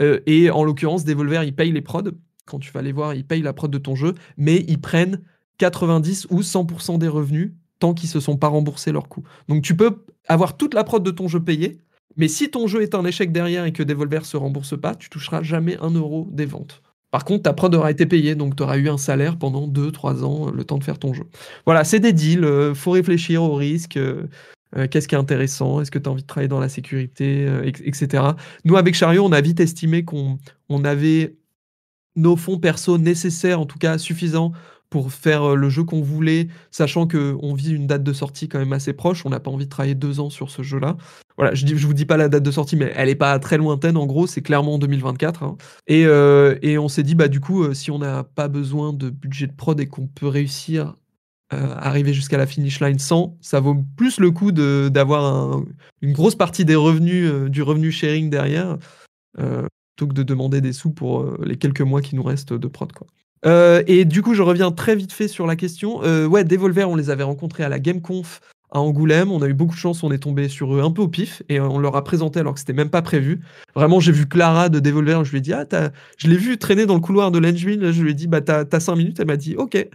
Euh, 0.00 0.20
et 0.26 0.50
en 0.50 0.64
l'occurrence, 0.64 1.04
Devolver, 1.04 1.44
ils 1.44 1.54
payent 1.54 1.72
les 1.72 1.82
prods. 1.82 2.10
Quand 2.46 2.58
tu 2.58 2.72
vas 2.72 2.82
les 2.82 2.92
voir, 2.92 3.14
ils 3.14 3.26
payent 3.26 3.42
la 3.42 3.52
prod 3.52 3.70
de 3.70 3.78
ton 3.78 3.94
jeu, 3.94 4.14
mais 4.36 4.64
ils 4.68 4.80
prennent 4.80 5.22
90 5.58 6.26
ou 6.30 6.40
100% 6.40 6.98
des 6.98 7.08
revenus 7.08 7.52
tant 7.78 7.94
qu'ils 7.94 8.08
se 8.08 8.20
sont 8.20 8.36
pas 8.36 8.48
remboursés 8.48 8.92
leurs 8.92 9.08
coûts. 9.08 9.24
Donc 9.48 9.62
tu 9.62 9.76
peux 9.76 10.04
avoir 10.28 10.56
toute 10.56 10.74
la 10.74 10.84
prod 10.84 11.02
de 11.02 11.10
ton 11.10 11.28
jeu 11.28 11.40
payée, 11.40 11.78
mais 12.16 12.28
si 12.28 12.50
ton 12.50 12.66
jeu 12.66 12.82
est 12.82 12.94
un 12.94 13.04
échec 13.04 13.32
derrière 13.32 13.64
et 13.64 13.72
que 13.72 13.82
Devolver 13.82 14.24
se 14.24 14.36
rembourse 14.36 14.78
pas, 14.78 14.94
tu 14.94 15.08
toucheras 15.08 15.42
jamais 15.42 15.76
un 15.80 15.90
euro 15.90 16.28
des 16.30 16.46
ventes. 16.46 16.82
Par 17.10 17.24
contre, 17.24 17.42
ta 17.42 17.52
prod 17.52 17.74
aura 17.74 17.90
été 17.90 18.06
payée, 18.06 18.34
donc 18.34 18.56
tu 18.56 18.62
auras 18.62 18.78
eu 18.78 18.88
un 18.88 18.98
salaire 18.98 19.38
pendant 19.38 19.68
2-3 19.68 20.24
ans, 20.24 20.50
le 20.50 20.64
temps 20.64 20.78
de 20.78 20.84
faire 20.84 20.98
ton 20.98 21.12
jeu. 21.12 21.24
Voilà, 21.66 21.84
c'est 21.84 22.00
des 22.00 22.12
deals, 22.12 22.74
faut 22.74 22.92
réfléchir 22.92 23.42
au 23.42 23.54
risque. 23.54 23.98
Euh, 24.76 24.86
qu'est-ce 24.88 25.08
qui 25.08 25.14
est 25.14 25.18
intéressant, 25.18 25.80
est-ce 25.80 25.90
que 25.90 25.98
tu 25.98 26.08
as 26.08 26.12
envie 26.12 26.22
de 26.22 26.26
travailler 26.26 26.48
dans 26.48 26.60
la 26.60 26.68
sécurité, 26.68 27.46
euh, 27.46 27.64
etc. 27.64 28.24
Nous, 28.64 28.76
avec 28.76 28.94
Chariot, 28.94 29.24
on 29.24 29.32
a 29.32 29.40
vite 29.40 29.60
estimé 29.60 30.04
qu'on 30.04 30.38
avait 30.84 31.36
nos 32.16 32.36
fonds 32.36 32.58
perso 32.58 32.98
nécessaires, 32.98 33.60
en 33.60 33.66
tout 33.66 33.78
cas 33.78 33.98
suffisants 33.98 34.52
pour 34.90 35.12
faire 35.12 35.52
euh, 35.52 35.54
le 35.54 35.70
jeu 35.70 35.84
qu'on 35.84 36.02
voulait, 36.02 36.48
sachant 36.70 37.06
qu'on 37.06 37.54
vit 37.54 37.72
une 37.72 37.86
date 37.86 38.02
de 38.02 38.12
sortie 38.12 38.48
quand 38.48 38.58
même 38.58 38.72
assez 38.72 38.92
proche. 38.92 39.24
On 39.24 39.30
n'a 39.30 39.40
pas 39.40 39.50
envie 39.50 39.64
de 39.64 39.70
travailler 39.70 39.94
deux 39.94 40.20
ans 40.20 40.30
sur 40.30 40.50
ce 40.50 40.62
jeu-là. 40.62 40.96
Voilà, 41.38 41.54
je 41.54 41.64
ne 41.64 41.74
vous 41.74 41.94
dis 41.94 42.04
pas 42.04 42.18
la 42.18 42.28
date 42.28 42.42
de 42.42 42.50
sortie, 42.50 42.76
mais 42.76 42.92
elle 42.94 43.08
n'est 43.08 43.14
pas 43.14 43.38
très 43.38 43.56
lointaine. 43.56 43.96
En 43.96 44.06
gros, 44.06 44.26
c'est 44.26 44.42
clairement 44.42 44.74
en 44.74 44.78
2024. 44.78 45.42
Hein. 45.42 45.56
Et, 45.86 46.02
et, 46.02 46.76
on 46.76 46.88
s'est 46.88 47.02
dit, 47.02 47.14
bah, 47.14 47.28
du 47.28 47.40
coup, 47.40 47.72
si 47.72 47.90
on 47.90 47.98
n'a 47.98 48.22
pas 48.22 48.48
besoin 48.48 48.92
de 48.92 49.08
budget 49.08 49.46
de 49.46 49.54
prod 49.54 49.80
et 49.80 49.86
qu'on 49.86 50.06
peut 50.06 50.28
réussir 50.28 50.94
euh, 51.52 51.74
arriver 51.76 52.14
jusqu'à 52.14 52.38
la 52.38 52.46
finish 52.46 52.80
line 52.80 52.98
sans, 52.98 53.36
ça 53.40 53.60
vaut 53.60 53.76
plus 53.96 54.20
le 54.20 54.30
coup 54.30 54.52
d'avoir 54.52 55.60
une 56.00 56.12
grosse 56.12 56.34
partie 56.34 56.64
des 56.64 56.74
revenus, 56.74 57.30
euh, 57.30 57.48
du 57.48 57.62
revenu 57.62 57.90
sharing 57.90 58.30
derrière, 58.30 58.78
euh, 59.38 59.66
plutôt 59.96 60.08
que 60.08 60.14
de 60.14 60.22
demander 60.22 60.60
des 60.60 60.72
sous 60.72 60.90
pour 60.90 61.26
les 61.44 61.56
quelques 61.56 61.80
mois 61.80 62.00
qui 62.00 62.16
nous 62.16 62.22
restent 62.22 62.52
de 62.52 62.66
prod. 62.68 62.92
Quoi. 62.92 63.06
et 63.86 64.04
du 64.04 64.22
coup, 64.22 64.34
je 64.34 64.42
reviens 64.42 64.70
très 64.72 64.96
vite 64.96 65.12
fait 65.12 65.28
sur 65.28 65.46
la 65.46 65.56
question. 65.56 65.98
ouais, 66.28 66.44
Devolver, 66.44 66.88
on 66.88 66.96
les 66.96 67.10
avait 67.10 67.22
rencontrés 67.22 67.64
à 67.64 67.68
la 67.68 67.78
GameConf 67.78 68.40
à 68.70 68.80
Angoulême. 68.80 69.30
On 69.30 69.42
a 69.42 69.48
eu 69.48 69.54
beaucoup 69.54 69.74
de 69.74 69.80
chance, 69.80 70.02
on 70.02 70.10
est 70.10 70.18
tombé 70.18 70.48
sur 70.48 70.74
eux 70.74 70.80
un 70.80 70.90
peu 70.90 71.02
au 71.02 71.08
pif 71.08 71.42
et 71.48 71.60
on 71.60 71.78
leur 71.78 71.94
a 71.96 72.04
présenté 72.04 72.40
alors 72.40 72.54
que 72.54 72.60
c'était 72.60 72.72
même 72.72 72.90
pas 72.90 73.02
prévu. 73.02 73.40
Vraiment, 73.74 74.00
j'ai 74.00 74.12
vu 74.12 74.26
Clara 74.26 74.70
de 74.70 74.80
Devolver, 74.80 75.24
je 75.24 75.30
lui 75.32 75.38
ai 75.38 75.42
dit, 75.42 75.52
ah, 75.52 75.66
je 76.16 76.28
l'ai 76.28 76.36
vu 76.36 76.56
traîner 76.56 76.86
dans 76.86 76.94
le 76.94 77.00
couloir 77.00 77.30
de 77.30 77.38
l'Engine, 77.38 77.90
je 77.92 78.02
lui 78.02 78.12
ai 78.12 78.14
dit, 78.14 78.28
bah, 78.28 78.40
t'as 78.40 78.80
5 78.80 78.96
minutes, 78.96 79.20
elle 79.20 79.26
m'a 79.26 79.36
dit, 79.36 79.56
ok 79.56 79.88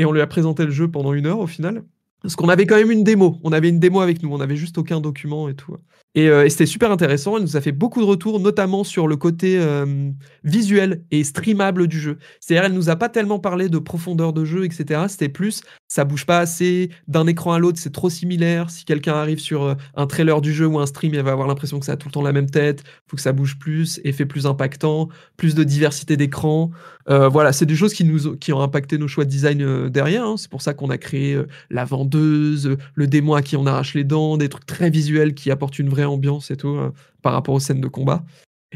et 0.00 0.06
on 0.06 0.12
lui 0.12 0.22
a 0.22 0.26
présenté 0.26 0.64
le 0.64 0.70
jeu 0.70 0.90
pendant 0.90 1.12
une 1.12 1.26
heure 1.26 1.40
au 1.40 1.46
final. 1.46 1.84
Parce 2.22 2.34
qu'on 2.34 2.48
avait 2.48 2.64
quand 2.64 2.76
même 2.76 2.90
une 2.90 3.04
démo. 3.04 3.38
On 3.44 3.52
avait 3.52 3.68
une 3.68 3.78
démo 3.78 4.00
avec 4.00 4.22
nous. 4.22 4.32
On 4.32 4.38
n'avait 4.38 4.56
juste 4.56 4.78
aucun 4.78 4.98
document 4.98 5.46
et 5.50 5.54
tout. 5.54 5.76
Euh, 6.18 6.44
et, 6.44 6.50
c'était 6.50 6.66
super 6.66 6.90
intéressant. 6.90 7.36
Elle 7.36 7.42
nous 7.42 7.56
a 7.56 7.60
fait 7.60 7.72
beaucoup 7.72 8.00
de 8.00 8.06
retours, 8.06 8.40
notamment 8.40 8.84
sur 8.84 9.06
le 9.06 9.16
côté 9.16 9.58
euh, 9.60 10.10
visuel 10.42 11.02
et 11.10 11.22
streamable 11.22 11.86
du 11.86 12.00
jeu. 12.00 12.18
C'est-à-dire, 12.40 12.64
elle 12.64 12.74
nous 12.74 12.90
a 12.90 12.96
pas 12.96 13.08
tellement 13.08 13.38
parlé 13.38 13.68
de 13.68 13.78
profondeur 13.78 14.32
de 14.32 14.44
jeu, 14.44 14.64
etc. 14.64 15.02
C'était 15.08 15.28
plus, 15.28 15.62
ça 15.88 16.04
bouge 16.04 16.26
pas 16.26 16.38
assez. 16.38 16.90
D'un 17.06 17.26
écran 17.26 17.52
à 17.52 17.58
l'autre, 17.58 17.78
c'est 17.78 17.92
trop 17.92 18.10
similaire. 18.10 18.70
Si 18.70 18.84
quelqu'un 18.84 19.14
arrive 19.14 19.38
sur 19.38 19.62
euh, 19.62 19.74
un 19.94 20.06
trailer 20.06 20.40
du 20.40 20.52
jeu 20.52 20.66
ou 20.66 20.78
un 20.80 20.86
stream, 20.86 21.14
il 21.14 21.22
va 21.22 21.32
avoir 21.32 21.46
l'impression 21.46 21.78
que 21.78 21.86
ça 21.86 21.92
a 21.92 21.96
tout 21.96 22.08
le 22.08 22.12
temps 22.12 22.22
la 22.22 22.32
même 22.32 22.50
tête. 22.50 22.82
Faut 23.06 23.16
que 23.16 23.22
ça 23.22 23.32
bouge 23.32 23.58
plus, 23.58 24.00
effet 24.04 24.26
plus 24.26 24.46
impactant, 24.46 25.08
plus 25.36 25.54
de 25.54 25.62
diversité 25.62 26.16
d'écran. 26.16 26.70
voilà, 27.06 27.52
c'est 27.52 27.66
des 27.66 27.74
choses 27.74 27.92
qui 27.92 28.04
nous 28.04 28.36
qui 28.36 28.52
ont 28.52 28.60
impacté 28.60 28.96
nos 28.98 29.08
choix 29.08 29.24
de 29.24 29.30
design 29.30 29.88
derrière. 29.88 30.24
Hein. 30.24 30.36
C'est 30.36 30.50
pour 30.50 30.62
ça 30.62 30.74
qu'on 30.74 30.90
a 30.90 30.98
créé 30.98 31.40
la 31.68 31.84
vendeuse, 31.84 32.76
le 32.94 33.06
démon 33.06 33.34
à 33.34 33.42
qui 33.42 33.56
on 33.56 33.66
arrache 33.66 33.94
les 33.94 34.04
dents, 34.04 34.36
des 34.36 34.48
trucs 34.48 34.66
très 34.66 34.90
visuels 34.90 35.34
qui 35.34 35.50
apportent 35.50 35.78
une 35.78 35.88
vraie 35.88 35.99
ambiance 36.04 36.50
et 36.50 36.56
tout 36.56 36.68
euh, 36.68 36.92
par 37.22 37.32
rapport 37.32 37.54
aux 37.54 37.60
scènes 37.60 37.80
de 37.80 37.88
combat. 37.88 38.24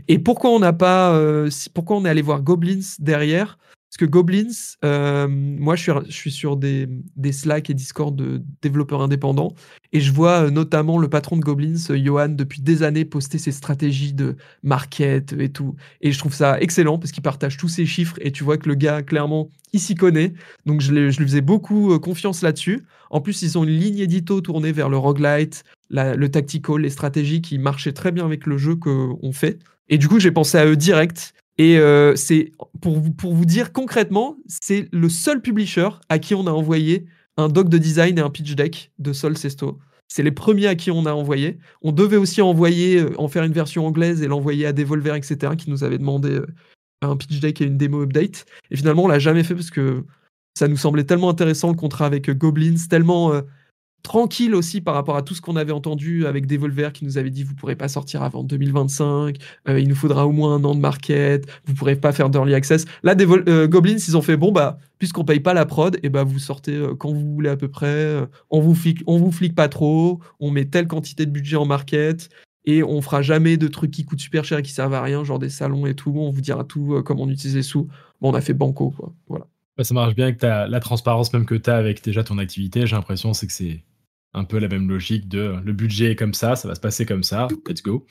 Et 0.08 0.18
pourquoi 0.18 0.50
on 0.50 0.58
n'a 0.58 0.72
pas, 0.72 1.14
euh, 1.14 1.48
pourquoi 1.72 1.96
on 1.96 2.04
est 2.04 2.08
allé 2.08 2.22
voir 2.22 2.42
Goblins 2.42 2.96
derrière? 2.98 3.58
Parce 3.94 4.08
que 4.08 4.10
Goblins, 4.10 4.50
euh, 4.84 5.28
moi 5.28 5.76
je 5.76 5.92
suis, 6.08 6.32
sur 6.32 6.56
des, 6.56 6.88
Slack 7.30 7.70
et 7.70 7.74
Discord 7.74 8.16
de 8.16 8.42
développeurs 8.60 9.02
indépendants 9.02 9.54
et 9.92 10.00
je 10.00 10.10
vois 10.10 10.50
notamment 10.50 10.98
le 10.98 11.08
patron 11.08 11.36
de 11.36 11.42
Goblins, 11.42 11.78
Johan, 11.90 12.30
depuis 12.30 12.60
des 12.60 12.82
années 12.82 13.04
poster 13.04 13.38
ses 13.38 13.52
stratégies 13.52 14.12
de 14.12 14.34
market 14.64 15.32
et 15.34 15.48
tout. 15.48 15.76
Et 16.00 16.10
je 16.10 16.18
trouve 16.18 16.34
ça 16.34 16.60
excellent 16.60 16.98
parce 16.98 17.12
qu'il 17.12 17.22
partage 17.22 17.56
tous 17.56 17.68
ses 17.68 17.86
chiffres 17.86 18.16
et 18.20 18.32
tu 18.32 18.42
vois 18.42 18.58
que 18.58 18.68
le 18.68 18.74
gars, 18.74 19.04
clairement, 19.04 19.48
il 19.72 19.78
s'y 19.78 19.94
connaît. 19.94 20.34
Donc 20.66 20.80
je, 20.80 20.88
je 21.10 21.18
lui 21.20 21.26
faisais 21.26 21.40
beaucoup 21.40 21.96
confiance 22.00 22.42
là-dessus. 22.42 22.82
En 23.10 23.20
plus, 23.20 23.42
ils 23.42 23.56
ont 23.58 23.62
une 23.62 23.78
ligne 23.78 24.00
édito 24.00 24.40
tournée 24.40 24.72
vers 24.72 24.88
le 24.88 24.96
roguelite, 24.96 25.62
le 25.90 26.26
tactical, 26.26 26.80
les 26.80 26.90
stratégies 26.90 27.42
qui 27.42 27.58
marchaient 27.58 27.92
très 27.92 28.10
bien 28.10 28.24
avec 28.24 28.46
le 28.46 28.58
jeu 28.58 28.74
qu'on 28.74 29.30
fait. 29.32 29.60
Et 29.88 29.98
du 29.98 30.08
coup, 30.08 30.18
j'ai 30.18 30.32
pensé 30.32 30.58
à 30.58 30.66
eux 30.66 30.76
direct. 30.76 31.32
Et 31.58 31.78
euh, 31.78 32.16
c'est 32.16 32.52
pour 32.80 32.98
vous, 32.98 33.44
dire 33.44 33.72
concrètement, 33.72 34.36
c'est 34.46 34.88
le 34.92 35.08
seul 35.08 35.40
publisher 35.40 35.88
à 36.08 36.18
qui 36.18 36.34
on 36.34 36.46
a 36.46 36.50
envoyé 36.50 37.06
un 37.36 37.48
doc 37.48 37.68
de 37.68 37.78
design 37.78 38.18
et 38.18 38.20
un 38.20 38.30
pitch 38.30 38.54
deck 38.54 38.92
de 38.98 39.12
Sol 39.12 39.36
Sesto. 39.36 39.78
C'est 40.08 40.22
les 40.22 40.32
premiers 40.32 40.66
à 40.66 40.74
qui 40.74 40.90
on 40.90 41.06
a 41.06 41.12
envoyé. 41.12 41.58
On 41.82 41.92
devait 41.92 42.16
aussi 42.16 42.42
envoyer, 42.42 43.00
euh, 43.00 43.12
en 43.18 43.28
faire 43.28 43.44
une 43.44 43.52
version 43.52 43.86
anglaise 43.86 44.22
et 44.22 44.28
l'envoyer 44.28 44.66
à 44.66 44.72
Devolver, 44.72 45.14
etc., 45.14 45.54
qui 45.56 45.70
nous 45.70 45.84
avait 45.84 45.98
demandé 45.98 46.30
euh, 46.30 46.46
un 47.02 47.16
pitch 47.16 47.40
deck 47.40 47.60
et 47.60 47.64
une 47.64 47.78
démo 47.78 48.02
update. 48.02 48.44
Et 48.70 48.76
finalement, 48.76 49.04
on 49.04 49.08
l'a 49.08 49.18
jamais 49.18 49.44
fait 49.44 49.54
parce 49.54 49.70
que 49.70 50.04
ça 50.58 50.68
nous 50.68 50.76
semblait 50.76 51.04
tellement 51.04 51.30
intéressant 51.30 51.68
le 51.68 51.74
contrat 51.76 52.06
avec 52.06 52.30
Goblins, 52.30 52.76
tellement 52.88 53.32
tranquille 54.04 54.54
aussi 54.54 54.82
par 54.82 54.94
rapport 54.94 55.16
à 55.16 55.22
tout 55.22 55.34
ce 55.34 55.40
qu'on 55.40 55.56
avait 55.56 55.72
entendu 55.72 56.26
avec 56.26 56.46
Devolver 56.46 56.92
qui 56.92 57.04
nous 57.04 57.18
avait 57.18 57.30
dit 57.30 57.42
vous 57.42 57.54
pourrez 57.54 57.74
pas 57.74 57.88
sortir 57.88 58.22
avant 58.22 58.44
2025, 58.44 59.38
euh, 59.68 59.80
il 59.80 59.88
nous 59.88 59.94
faudra 59.94 60.26
au 60.26 60.30
moins 60.30 60.54
un 60.54 60.64
an 60.64 60.74
de 60.74 60.80
market, 60.80 61.46
vous 61.64 61.74
pourrez 61.74 61.96
pas 61.96 62.12
faire 62.12 62.28
d'early 62.28 62.54
access. 62.54 62.84
Là, 63.02 63.16
euh, 63.18 63.66
Goblins, 63.66 63.96
ils 63.96 64.16
ont 64.16 64.22
fait 64.22 64.36
bon 64.36 64.52
bah 64.52 64.78
puisqu'on 64.98 65.24
paye 65.24 65.40
pas 65.40 65.54
la 65.54 65.64
prod, 65.64 65.96
et 65.96 66.00
eh 66.04 66.08
bah 66.10 66.22
vous 66.22 66.38
sortez 66.38 66.74
euh, 66.74 66.94
quand 66.94 67.12
vous 67.12 67.34
voulez 67.34 67.48
à 67.48 67.56
peu 67.56 67.68
près, 67.68 68.16
on 68.50 68.60
vous 68.60 68.74
flique, 68.74 69.02
on 69.06 69.16
vous 69.16 69.32
flique 69.32 69.54
pas 69.54 69.68
trop, 69.68 70.20
on 70.38 70.50
met 70.50 70.66
telle 70.66 70.86
quantité 70.86 71.26
de 71.26 71.30
budget 71.30 71.56
en 71.56 71.66
market. 71.66 72.28
Et 72.66 72.82
on 72.82 73.02
fera 73.02 73.20
jamais 73.20 73.58
de 73.58 73.68
trucs 73.68 73.90
qui 73.90 74.06
coûtent 74.06 74.20
super 74.20 74.42
cher 74.42 74.56
et 74.56 74.62
qui 74.62 74.72
servent 74.72 74.94
à 74.94 75.02
rien, 75.02 75.22
genre 75.22 75.38
des 75.38 75.50
salons 75.50 75.84
et 75.84 75.94
tout. 75.94 76.14
On 76.16 76.30
vous 76.30 76.40
dira 76.40 76.64
tout 76.64 77.02
comment 77.04 77.24
on 77.24 77.28
utilise 77.28 77.56
les 77.56 77.62
sous. 77.62 77.88
Bon, 78.22 78.30
on 78.30 78.34
a 78.34 78.40
fait 78.40 78.54
banco, 78.54 78.90
quoi. 78.90 79.12
Voilà. 79.28 79.46
ça 79.82 79.92
marche 79.92 80.14
bien 80.14 80.24
avec 80.28 80.40
la 80.40 80.80
transparence 80.80 81.30
même 81.34 81.44
que 81.44 81.56
tu 81.56 81.68
as 81.68 81.76
avec 81.76 82.02
déjà 82.02 82.24
ton 82.24 82.38
activité. 82.38 82.86
J'ai 82.86 82.96
l'impression 82.96 83.34
c'est 83.34 83.46
que 83.46 83.52
c'est 83.52 83.82
un 84.34 84.44
peu 84.44 84.58
la 84.58 84.68
même 84.68 84.88
logique 84.88 85.28
de 85.28 85.54
le 85.64 85.72
budget 85.72 86.12
est 86.12 86.16
comme 86.16 86.34
ça, 86.34 86.56
ça 86.56 86.68
va 86.68 86.74
se 86.74 86.80
passer 86.80 87.06
comme 87.06 87.22
ça, 87.22 87.48
let's 87.68 87.82
go. 87.82 88.06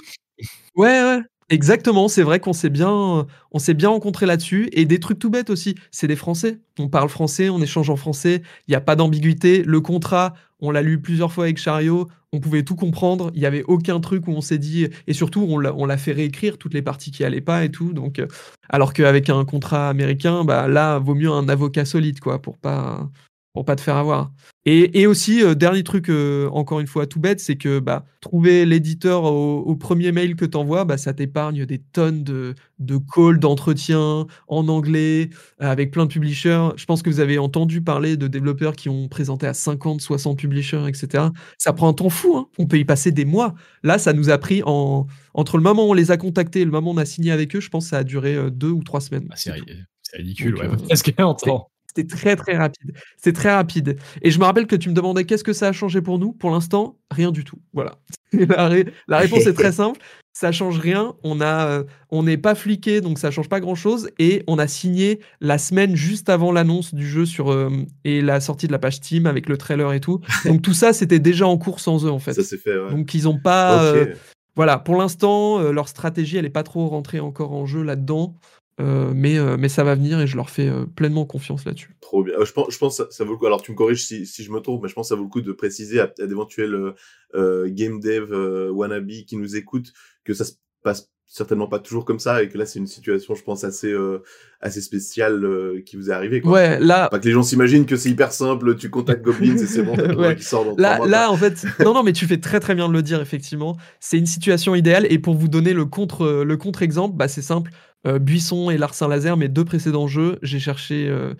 Ouais, 0.76 1.04
ouais. 1.04 1.22
Exactement, 1.50 2.08
c'est 2.08 2.24
vrai 2.24 2.40
qu'on 2.40 2.54
s'est 2.54 2.70
bien, 2.70 3.28
on 3.52 3.60
s'est 3.60 3.74
bien 3.74 3.90
rencontrés 3.90 4.26
là-dessus 4.26 4.70
et 4.72 4.86
des 4.86 5.00
trucs 5.00 5.20
tout 5.20 5.30
bêtes 5.30 5.50
aussi. 5.50 5.76
C'est 5.92 6.08
des 6.08 6.16
Français. 6.16 6.60
On 6.80 6.88
parle 6.88 7.10
français, 7.10 7.50
on 7.50 7.62
échange 7.62 7.90
en 7.90 7.96
français. 7.96 8.42
Il 8.68 8.72
n'y 8.72 8.76
a 8.76 8.82
pas 8.82 8.96
d'ambiguïté. 8.96 9.62
Le 9.64 9.82
contrat, 9.82 10.34
on 10.62 10.72
l'a 10.72 10.82
lu 10.82 11.00
plusieurs 11.00 11.32
fois 11.32 11.44
avec 11.44 11.58
Chariot. 11.58 12.08
On 12.32 12.40
pouvait 12.40 12.64
tout 12.64 12.76
comprendre. 12.76 13.30
Il 13.36 13.42
n'y 13.42 13.46
avait 13.46 13.64
aucun 13.64 14.00
truc 14.00 14.28
où 14.28 14.32
on 14.32 14.42
s'est 14.42 14.58
dit. 14.58 14.88
Et 15.06 15.14
surtout, 15.14 15.42
on 15.42 15.86
l'a 15.86 15.98
fait 15.98 16.14
réécrire 16.14 16.58
toutes 16.58 16.74
les 16.74 16.82
parties 16.82 17.12
qui 17.12 17.24
allaient 17.24 17.42
pas 17.42 17.64
et 17.64 17.70
tout. 17.70 17.94
Donc, 17.94 18.18
euh, 18.18 18.28
alors 18.70 18.94
qu'avec 18.94 19.30
un 19.30 19.46
contrat 19.46 19.90
américain, 19.90 20.44
bah 20.46 20.68
là, 20.68 20.98
vaut 20.98 21.14
mieux 21.14 21.30
un 21.30 21.50
avocat 21.50 21.86
solide, 21.86 22.20
quoi, 22.20 22.42
pour 22.42 22.58
pas 22.58 23.12
pour 23.54 23.66
pas 23.66 23.76
te 23.76 23.82
faire 23.82 23.98
avoir. 23.98 24.32
Et, 24.66 25.06
aussi, 25.08 25.44
euh, 25.44 25.56
dernier 25.56 25.84
truc, 25.84 26.10
euh, 26.10 26.48
encore 26.52 26.80
une 26.80 26.88
fois, 26.88 27.06
tout 27.06 27.20
bête, 27.20 27.40
c'est 27.40 27.58
que 27.58 27.80
bah, 27.80 28.06
trouver 28.22 28.66
l'éditeur 28.66 29.26
au, 29.26 29.76
premier 29.76 30.12
mail 30.14 30.36
que 30.36 30.46
tu 30.46 30.58
envoies, 30.58 30.86
bah, 30.86 30.98
ça 30.98 31.14
t'épargne 31.14 31.66
des 31.66 31.80
tonnes 31.80 32.24
de, 32.24 32.56
de 32.80 32.98
calls, 32.98 33.40
d'entretiens 33.40 34.26
en 34.48 34.68
anglais, 34.70 35.30
euh, 35.62 35.70
avec 35.70 35.92
plein 35.92 36.06
de 36.06 36.12
publishers. 36.12 36.70
Je 36.78 36.86
pense 36.86 37.04
que 37.04 37.10
vous 37.10 37.20
avez 37.20 37.38
entendu 37.38 37.82
parler 37.82 38.16
de 38.16 38.28
développeurs 38.28 38.76
qui 38.76 38.90
ont 38.90 39.10
présenté 39.10 39.46
à 39.46 39.54
50, 39.54 40.02
60 40.02 40.38
publishers, 40.38 40.88
etc. 40.88 41.26
Ça 41.58 41.74
prend 41.74 41.90
un 41.90 41.94
temps 41.94 42.10
fou, 42.10 42.38
hein. 42.38 42.48
on 42.58 42.66
peut 42.66 42.80
y 42.80 42.86
passer 42.86 43.12
des 43.12 43.26
mois. 43.26 43.54
Là, 43.84 44.00
ça 44.00 44.14
nous 44.14 44.30
a 44.30 44.38
pris 44.38 44.64
en... 44.66 45.06
entre 45.34 45.58
le 45.58 45.64
moment 45.64 45.86
où 45.86 45.92
on 45.92 45.94
les 45.94 46.10
a 46.10 46.18
contactés 46.18 46.62
et 46.62 46.66
le 46.66 46.72
moment 46.72 46.92
où 46.92 46.94
on 46.94 46.98
a 46.98 47.06
signé 47.06 47.32
avec 47.32 47.56
eux, 47.56 47.60
je 47.60 47.70
pense 47.70 47.86
que 47.86 47.90
ça 47.90 47.98
a 47.98 48.04
duré 48.04 48.50
deux 48.50 48.72
ou 48.72 48.82
trois 48.82 49.02
semaines. 49.02 49.28
Ah, 49.30 49.36
c'est 49.36 49.52
ridicule, 50.18 50.56
ouais. 50.56 50.70
Est-ce 50.90 51.04
qu'il 51.04 51.14
y 51.18 51.22
a 51.22 51.26
un 51.26 51.34
temps 51.34 51.73
c'était 51.96 52.16
très 52.16 52.36
très 52.36 52.58
rapide. 52.58 52.94
C'est 53.18 53.34
très 53.34 53.54
rapide. 53.54 53.98
Et 54.22 54.32
je 54.32 54.40
me 54.40 54.46
rappelle 54.46 54.68
que 54.68 54.76
tu 54.76 54.90
me 54.90 54.96
demandais 54.96 55.26
qu'est-ce 55.26 55.44
que 55.44 55.54
ça 55.54 55.68
a 55.68 55.72
changé 55.72 56.02
pour 56.02 56.18
nous. 56.18 56.34
Pour 56.34 56.50
l'instant, 56.50 56.98
rien 57.12 57.32
du 57.32 57.44
tout. 57.44 57.58
Voilà. 57.74 57.96
la, 59.08 59.18
réponse 59.20 59.46
est 59.46 59.54
très 59.54 59.72
simple. 59.72 60.00
Ça 60.34 60.52
change 60.52 60.80
rien. 60.80 61.14
On 61.24 61.40
a, 61.40 61.68
euh, 61.68 61.84
on 62.10 62.24
n'est 62.24 62.38
pas 62.38 62.56
fliqué, 62.56 63.02
donc 63.02 63.20
ça 63.20 63.30
change 63.30 63.48
pas 63.48 63.60
grand 63.60 63.76
chose. 63.76 64.10
Et 64.18 64.44
on 64.48 64.58
a 64.58 64.68
signé 64.68 65.20
la 65.40 65.60
semaine 65.60 65.96
juste 65.96 66.30
avant 66.30 66.52
l'annonce 66.52 66.96
du 66.96 67.08
jeu 67.08 67.28
sur 67.28 67.52
euh, 67.52 67.70
et 68.04 68.22
la 68.22 68.40
sortie 68.40 68.66
de 68.66 68.72
la 68.72 68.80
page 68.80 68.96
Steam 68.96 69.28
avec 69.28 69.48
le 69.48 69.58
trailer 69.58 69.94
et 69.94 70.00
tout. 70.00 70.20
Donc 70.46 70.64
tout 70.64 70.74
ça, 70.74 70.94
c'était 70.94 71.20
déjà 71.20 71.46
en 71.46 71.58
cours 71.58 71.80
sans 71.80 72.06
eux 72.06 72.12
en 72.12 72.20
fait. 72.20 72.34
Ça 72.34 72.44
s'est 72.44 72.58
fait. 72.58 72.76
Ouais. 72.76 72.90
Donc 72.90 73.14
ils 73.14 73.28
ont 73.28 73.38
pas. 73.38 73.84
Euh, 73.84 74.16
voilà, 74.56 74.78
pour 74.78 74.96
l'instant, 74.96 75.60
leur 75.72 75.88
stratégie, 75.88 76.38
elle 76.38 76.46
est 76.46 76.50
pas 76.50 76.62
trop 76.62 76.88
rentrée 76.88 77.20
encore 77.20 77.54
en 77.54 77.66
jeu 77.66 77.82
là-dedans. 77.82 78.36
Euh, 78.80 79.14
mais, 79.16 79.38
euh, 79.38 79.56
mais 79.58 79.70
ça 79.70 79.84
va 79.84 79.94
venir 79.94 80.20
et 80.20 80.26
je 80.26 80.36
leur 80.36 80.50
fais 80.50 80.68
euh, 80.68 80.86
pleinement 80.86 81.26
confiance 81.26 81.66
là-dessus. 81.66 81.96
Trop 82.02 82.24
bien. 82.24 82.34
je 82.44 82.52
pense, 82.52 82.74
je 82.74 82.78
pense 82.78 82.98
que 82.98 83.12
ça, 83.12 83.24
vaut 83.24 83.34
le 83.34 83.38
coup. 83.38 83.46
Alors, 83.46 83.62
tu 83.62 83.72
me 83.72 83.78
corriges 83.78 84.06
si, 84.06 84.26
si 84.26 84.44
je 84.44 84.52
me 84.52 84.60
trompe, 84.62 84.82
mais 84.82 84.90
je 84.90 84.96
pense 84.96 85.08
que 85.08 85.10
ça 85.10 85.16
vaut 85.16 85.24
le 85.24 85.30
coup 85.30 85.42
de 85.42 85.52
préciser 85.52 86.00
à, 86.00 86.08
d'éventuels 86.20 86.94
game 87.34 88.00
dev 88.00 88.72
wannabe 88.72 89.10
qui 89.28 89.38
nous 89.38 89.56
écoutent 89.56 89.94
que 90.24 90.34
ça 90.34 90.46
se 90.46 90.54
passe 90.82 91.13
certainement 91.34 91.68
pas 91.68 91.80
toujours 91.80 92.06
comme 92.06 92.20
ça 92.20 92.44
et 92.44 92.48
que 92.48 92.58
là 92.60 92.66
c'est 92.68 92.78
une 92.78 92.88
situation 92.88 93.34
je 93.34 93.42
pense 93.42 93.64
assez 93.64 93.92
assez 94.62 94.82
spéciale 94.82 95.82
qui 95.86 95.96
vous 95.96 96.12
est 96.12 96.14
arrivée 96.14 96.42
quoi. 96.42 96.52
Ouais, 96.52 96.80
là 96.80 97.10
pas 97.10 97.18
que 97.18 97.26
les 97.26 97.32
gens 97.32 97.42
s'imaginent 97.42 97.88
que 97.88 97.96
c'est 97.96 98.10
hyper 98.10 98.32
simple, 98.32 98.76
tu 98.76 98.92
contactes 98.92 99.24
Goblins 99.24 99.58
et 99.58 99.66
c'est 99.66 99.82
bon, 99.82 99.96
ouais. 100.18 100.36
qui 100.36 100.44
sort 100.44 100.64
dans 100.64 100.76
Là 100.78 101.00
là 101.08 101.32
en 101.32 101.38
fait 101.38 101.66
non 101.84 101.96
non 101.96 102.04
mais 102.04 102.14
tu 102.14 102.28
fais 102.28 102.38
très 102.38 102.60
très 102.60 102.76
bien 102.76 102.88
de 102.88 102.94
le 102.94 103.02
dire 103.02 103.20
effectivement, 103.20 103.78
c'est 104.00 104.20
une 104.20 104.28
situation 104.28 104.76
idéale 104.76 105.08
et 105.10 105.18
pour 105.18 105.34
vous 105.34 105.48
donner 105.48 105.74
le 105.74 105.86
contre 105.86 106.44
le 106.44 106.58
contre 106.58 106.84
exemple, 106.84 107.18
bah 107.18 107.28
c'est 107.28 107.42
simple, 107.42 107.72
euh, 108.06 108.20
Buisson 108.20 108.70
et 108.70 108.78
Larsin 108.78 109.08
Laser, 109.08 109.38
mes 109.38 109.48
deux 109.48 109.66
précédents 109.66 110.08
jeux, 110.08 110.38
j'ai 110.42 110.60
cherché 110.60 111.08
euh, 111.08 111.34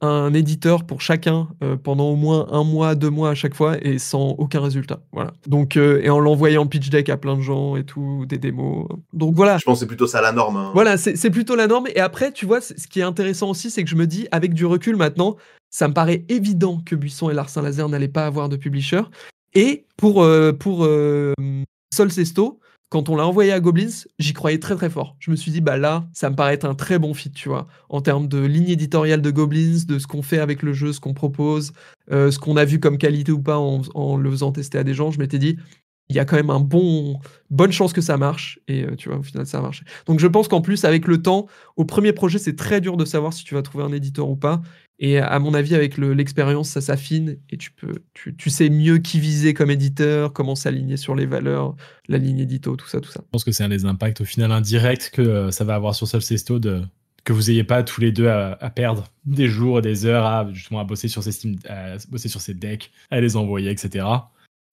un 0.00 0.32
éditeur 0.32 0.84
pour 0.84 1.00
chacun 1.00 1.48
euh, 1.62 1.76
pendant 1.76 2.10
au 2.10 2.16
moins 2.16 2.46
un 2.50 2.64
mois, 2.64 2.94
deux 2.94 3.10
mois 3.10 3.30
à 3.30 3.34
chaque 3.34 3.54
fois 3.54 3.76
et 3.82 3.98
sans 3.98 4.30
aucun 4.38 4.60
résultat. 4.60 5.00
Voilà. 5.12 5.32
Donc 5.46 5.76
et 5.76 6.10
en 6.10 6.18
l'envoyant 6.18 6.66
pitch 6.66 6.90
deck 6.90 7.08
à 7.08 7.16
plein 7.16 7.36
de 7.36 7.42
gens 7.42 7.76
et 7.76 7.84
tout, 7.84 8.24
des 8.28 8.38
démos. 8.38 8.86
Donc 9.12 9.34
voilà. 9.34 9.58
Je 9.58 9.64
pense 9.64 9.78
que 9.78 9.80
c'est 9.80 9.86
plutôt 9.86 10.06
ça 10.06 10.20
la 10.20 10.32
norme. 10.32 10.56
Hein. 10.56 10.70
Voilà, 10.74 10.96
c'est 10.96 11.30
plutôt 11.30 11.56
la 11.56 11.66
norme. 11.66 11.86
Et 11.94 12.00
après, 12.00 12.32
tu 12.32 12.46
vois, 12.46 12.60
ce 12.60 12.74
qui 12.88 13.00
est 13.00 13.04
intéressant 13.04 13.50
aussi, 13.50 13.70
c'est 13.70 13.84
que 13.84 13.90
je 13.90 13.96
me 13.96 14.06
dis, 14.06 14.28
avec 14.30 14.54
du 14.54 14.66
recul 14.66 14.96
maintenant, 14.96 15.36
ça 15.70 15.88
me 15.88 15.94
paraît 15.94 16.24
évident 16.28 16.80
que 16.84 16.94
Buisson 16.94 17.30
et 17.30 17.34
Larsin 17.34 17.62
Laser 17.62 17.88
n'allaient 17.88 18.08
pas 18.08 18.26
avoir 18.26 18.48
de 18.48 18.56
publisher. 18.56 19.02
Et 19.54 19.84
pour 19.96 20.26
pour 20.58 20.88
Sol 21.94 22.12
Sesto, 22.12 22.60
quand 22.90 23.10
on 23.10 23.16
l'a 23.16 23.26
envoyé 23.26 23.52
à 23.52 23.60
Goblins, 23.60 24.06
j'y 24.18 24.32
croyais 24.32 24.58
très 24.58 24.74
très 24.74 24.88
fort. 24.88 25.16
Je 25.18 25.30
me 25.30 25.36
suis 25.36 25.50
dit, 25.50 25.60
bah 25.60 25.76
là, 25.76 26.06
ça 26.14 26.30
me 26.30 26.36
paraît 26.36 26.64
un 26.64 26.74
très 26.74 26.98
bon 26.98 27.12
fit, 27.12 27.30
tu 27.30 27.48
vois, 27.48 27.66
en 27.90 28.00
termes 28.00 28.28
de 28.28 28.38
ligne 28.38 28.70
éditoriale 28.70 29.20
de 29.20 29.30
Goblins, 29.30 29.84
de 29.86 29.98
ce 29.98 30.06
qu'on 30.06 30.22
fait 30.22 30.38
avec 30.38 30.62
le 30.62 30.72
jeu, 30.72 30.92
ce 30.92 31.00
qu'on 31.00 31.12
propose, 31.12 31.72
euh, 32.10 32.30
ce 32.30 32.38
qu'on 32.38 32.56
a 32.56 32.64
vu 32.64 32.80
comme 32.80 32.96
qualité 32.96 33.30
ou 33.30 33.42
pas 33.42 33.58
en, 33.58 34.16
le 34.16 34.30
faisant 34.30 34.52
tester 34.52 34.78
à 34.78 34.84
des 34.84 34.94
gens. 34.94 35.10
Je 35.10 35.18
m'étais 35.18 35.38
dit, 35.38 35.58
il 36.10 36.16
y 36.16 36.18
a 36.18 36.24
quand 36.24 36.36
même 36.36 36.50
un 36.50 36.60
bon, 36.60 37.20
bonne 37.50 37.72
chance 37.72 37.92
que 37.92 38.00
ça 38.00 38.16
marche. 38.16 38.58
Et 38.66 38.84
euh, 38.84 38.96
tu 38.96 39.08
vois, 39.08 39.18
au 39.18 39.22
final, 39.22 39.46
ça 39.46 39.58
a 39.58 39.60
marché. 39.60 39.84
Donc 40.06 40.20
je 40.20 40.26
pense 40.26 40.48
qu'en 40.48 40.60
plus, 40.60 40.84
avec 40.84 41.06
le 41.06 41.20
temps, 41.20 41.46
au 41.76 41.84
premier 41.84 42.12
projet, 42.12 42.38
c'est 42.38 42.56
très 42.56 42.80
dur 42.80 42.96
de 42.96 43.04
savoir 43.04 43.32
si 43.32 43.44
tu 43.44 43.54
vas 43.54 43.62
trouver 43.62 43.84
un 43.84 43.92
éditeur 43.92 44.28
ou 44.28 44.36
pas. 44.36 44.62
Et 45.00 45.18
à 45.18 45.38
mon 45.38 45.54
avis, 45.54 45.76
avec 45.76 45.96
l'expérience, 45.96 46.70
ça 46.70 46.80
s'affine 46.80 47.36
et 47.50 47.56
tu 47.56 47.70
peux, 47.70 48.02
tu, 48.14 48.50
sais 48.50 48.68
mieux 48.68 48.98
qui 48.98 49.20
viser 49.20 49.54
comme 49.54 49.70
éditeur, 49.70 50.32
comment 50.32 50.56
s'aligner 50.56 50.96
sur 50.96 51.14
les 51.14 51.24
valeurs, 51.24 51.76
la 52.08 52.18
ligne 52.18 52.40
édito, 52.40 52.74
tout 52.74 52.88
ça, 52.88 53.00
tout 53.00 53.10
ça. 53.10 53.20
Je 53.24 53.30
pense 53.30 53.44
que 53.44 53.52
c'est 53.52 53.62
un 53.62 53.68
des 53.68 53.84
impacts 53.84 54.20
au 54.20 54.24
final 54.24 54.50
indirects 54.50 55.10
que 55.12 55.22
euh, 55.22 55.50
ça 55.52 55.62
va 55.62 55.76
avoir 55.76 55.94
sur 55.94 56.08
Solcesto 56.08 56.58
de 56.58 56.82
que 57.22 57.32
vous 57.34 57.50
ayez 57.50 57.62
pas 57.62 57.82
tous 57.82 58.00
les 58.00 58.10
deux 58.10 58.28
à, 58.28 58.56
perdre 58.74 59.04
des 59.26 59.48
jours 59.48 59.80
et 59.80 59.82
des 59.82 60.06
heures 60.06 60.24
à 60.24 60.50
justement 60.50 60.80
à 60.80 60.84
bosser 60.84 61.08
sur 61.08 61.22
ces 61.22 61.32
Steam, 61.32 61.56
à 61.68 61.96
bosser 62.08 62.28
sur 62.28 62.40
ces 62.40 62.54
decks, 62.54 62.90
à 63.10 63.20
les 63.20 63.36
envoyer, 63.36 63.70
etc. 63.70 64.06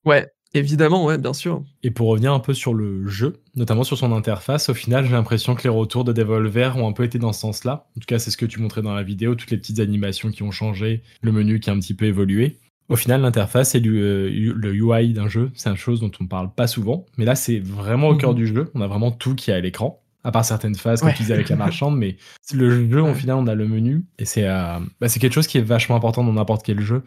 Ouais, 0.06 0.32
Évidemment, 0.56 1.04
ouais, 1.04 1.18
bien 1.18 1.34
sûr. 1.34 1.64
Et 1.84 1.92
pour 1.92 2.08
revenir 2.08 2.32
un 2.34 2.40
peu 2.40 2.54
sur 2.54 2.74
le 2.74 3.06
jeu, 3.08 3.42
notamment 3.56 3.84
sur 3.84 3.98
son 3.98 4.14
interface, 4.14 4.70
au 4.70 4.74
final, 4.74 5.06
j'ai 5.06 5.12
l'impression 5.12 5.54
que 5.54 5.64
les 5.64 5.70
retours 5.70 6.06
de 6.06 6.14
Devolver 6.14 6.78
ont 6.78 6.88
un 6.88 6.94
peu 6.94 7.04
été 7.04 7.20
dans 7.20 7.34
ce 7.34 7.42
sens-là. 7.42 7.88
En 7.98 8.00
tout 8.00 8.06
cas, 8.08 8.20
c'est 8.20 8.32
ce 8.32 8.38
que 8.38 8.46
tu 8.46 8.62
montrais 8.62 8.82
dans 8.82 8.94
la 8.94 9.04
vidéo, 9.04 9.36
toutes 9.36 9.52
les 9.52 9.58
petites 9.58 9.82
animations 9.82 10.32
qui 10.32 10.44
ont 10.44 10.52
changé, 10.52 11.04
le 11.22 11.34
menu 11.34 11.60
qui 11.60 11.70
a 11.70 11.74
un 11.74 11.80
petit 11.80 11.94
peu 11.94 12.06
évolué. 12.06 12.58
Au 12.88 12.96
final, 12.96 13.22
l'interface 13.22 13.76
et 13.76 13.82
le 13.82 14.30
UI 14.30 15.12
d'un 15.12 15.28
jeu, 15.28 15.52
c'est 15.56 15.70
une 15.70 15.76
chose 15.76 16.00
dont 16.00 16.12
on 16.22 16.24
ne 16.24 16.30
parle 16.30 16.54
pas 16.54 16.68
souvent, 16.68 17.06
mais 17.18 17.26
là, 17.26 17.36
c'est 17.36 17.60
vraiment 17.60 18.08
au 18.10 18.16
cœur 18.16 18.32
mhm. 18.32 18.38
du 18.38 18.48
jeu. 18.48 18.72
On 18.76 18.82
a 18.82 18.88
vraiment 18.88 19.12
tout 19.12 19.36
qui 19.36 19.52
est 19.52 19.56
à 19.56 19.60
l'écran, 19.60 20.02
à 20.24 20.32
part 20.32 20.46
certaines 20.46 20.76
phases 20.76 21.02
comme 21.02 21.12
tu 21.12 21.24
disais 21.24 21.34
avec 21.34 21.50
la 21.50 21.58
marchande, 21.58 21.98
mais 21.98 22.16
le 22.54 22.90
jeu, 22.90 23.02
au 23.02 23.14
final, 23.14 23.36
on 23.36 23.48
a 23.48 23.56
le 23.56 23.68
menu, 23.68 24.06
et 24.20 24.26
c'est 24.26 24.48
euh, 24.48 24.80
bah, 25.02 25.10
quelque 25.10 25.34
chose 25.34 25.48
qui 25.48 25.58
est 25.58 25.64
vachement 25.64 25.98
important 25.98 26.24
dans 26.24 26.32
n'importe 26.32 26.64
quel 26.64 26.80
jeu. 26.80 27.04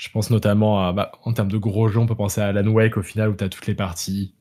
Je 0.00 0.08
pense 0.08 0.30
notamment 0.30 0.82
à, 0.82 0.94
bah, 0.94 1.12
en 1.24 1.34
termes 1.34 1.50
de 1.50 1.58
gros 1.58 1.88
jeux, 1.88 1.98
on 1.98 2.06
peut 2.06 2.14
penser 2.14 2.40
à 2.40 2.46
Alan 2.46 2.66
Wake 2.68 2.96
au 2.96 3.02
final 3.02 3.28
où 3.28 3.34
tu 3.34 3.44
as 3.44 3.50
toutes 3.50 3.66
les 3.66 3.74
parties. 3.74 4.32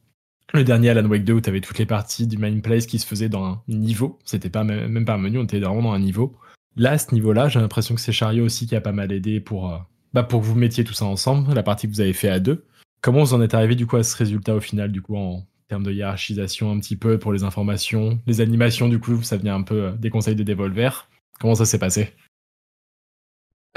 Le 0.54 0.64
dernier 0.64 0.92
Alan 0.92 1.06
Wake 1.06 1.26
2 1.26 1.34
où 1.34 1.42
tu 1.42 1.60
toutes 1.60 1.80
les 1.80 1.86
parties 1.86 2.28
du 2.28 2.38
main 2.38 2.58
place 2.62 2.86
qui 2.86 2.98
se 2.98 3.06
faisaient 3.06 3.28
dans 3.28 3.44
un 3.44 3.62
niveau. 3.68 4.18
C'était 4.24 4.50
pas 4.50 4.64
même 4.64 5.04
pas 5.04 5.16
un 5.16 5.18
menu, 5.18 5.38
on 5.38 5.44
était 5.44 5.60
vraiment 5.60 5.82
dans 5.82 5.92
un 5.92 6.00
niveau. 6.00 6.34
Là, 6.78 6.92
à 6.92 6.98
ce 6.98 7.14
niveau-là, 7.14 7.50
j'ai 7.50 7.60
l'impression 7.60 7.94
que 7.94 8.00
c'est 8.00 8.14
Chariot 8.14 8.46
aussi 8.46 8.68
qui 8.68 8.76
a 8.78 8.80
pas 8.80 8.94
mal 8.94 9.12
aidé 9.12 9.42
pour, 9.42 9.74
euh, 9.74 9.78
bah, 10.14 10.24
pour 10.24 10.40
que 10.40 10.46
vous 10.46 10.56
mettiez 10.56 10.86
tout 10.86 10.94
ça 10.94 11.04
ensemble, 11.04 11.54
la 11.54 11.62
partie 11.62 11.88
que 11.90 11.94
vous 11.94 12.00
avez 12.00 12.14
fait 12.14 12.30
à 12.30 12.40
deux. 12.40 12.66
Comment 13.02 13.22
vous 13.22 13.34
en 13.34 13.42
êtes 13.42 13.54
arrivé 13.54 13.76
du 13.76 13.86
coup 13.86 13.98
à 13.98 14.04
ce 14.04 14.16
résultat 14.16 14.56
au 14.56 14.62
final, 14.62 14.94
du 14.94 15.02
coup, 15.02 15.18
en 15.18 15.46
termes 15.68 15.84
de 15.84 15.92
hiérarchisation 15.92 16.72
un 16.72 16.80
petit 16.80 16.96
peu 16.96 17.20
pour 17.20 17.34
les 17.34 17.44
informations, 17.44 18.18
les 18.28 18.40
animations, 18.40 18.88
du 18.88 19.00
coup, 19.00 19.22
ça 19.24 19.36
vient 19.36 19.56
un 19.56 19.64
peu 19.64 19.84
euh, 19.84 19.92
des 19.92 20.10
conseils 20.10 20.36
de 20.36 20.44
Devolver. 20.44 21.10
Comment 21.38 21.56
ça 21.56 21.66
s'est 21.66 21.80
passé? 21.80 22.14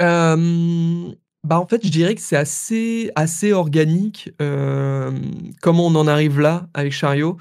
Euh, 0.01 1.13
bah, 1.43 1.59
en 1.59 1.67
fait, 1.67 1.85
je 1.85 1.91
dirais 1.91 2.15
que 2.15 2.21
c'est 2.21 3.11
assez 3.15 3.51
organique, 3.53 4.31
comment 5.61 5.87
on 5.87 5.95
en 5.95 6.07
arrive 6.07 6.39
là 6.39 6.67
avec 6.73 6.93
Chariot 6.93 7.37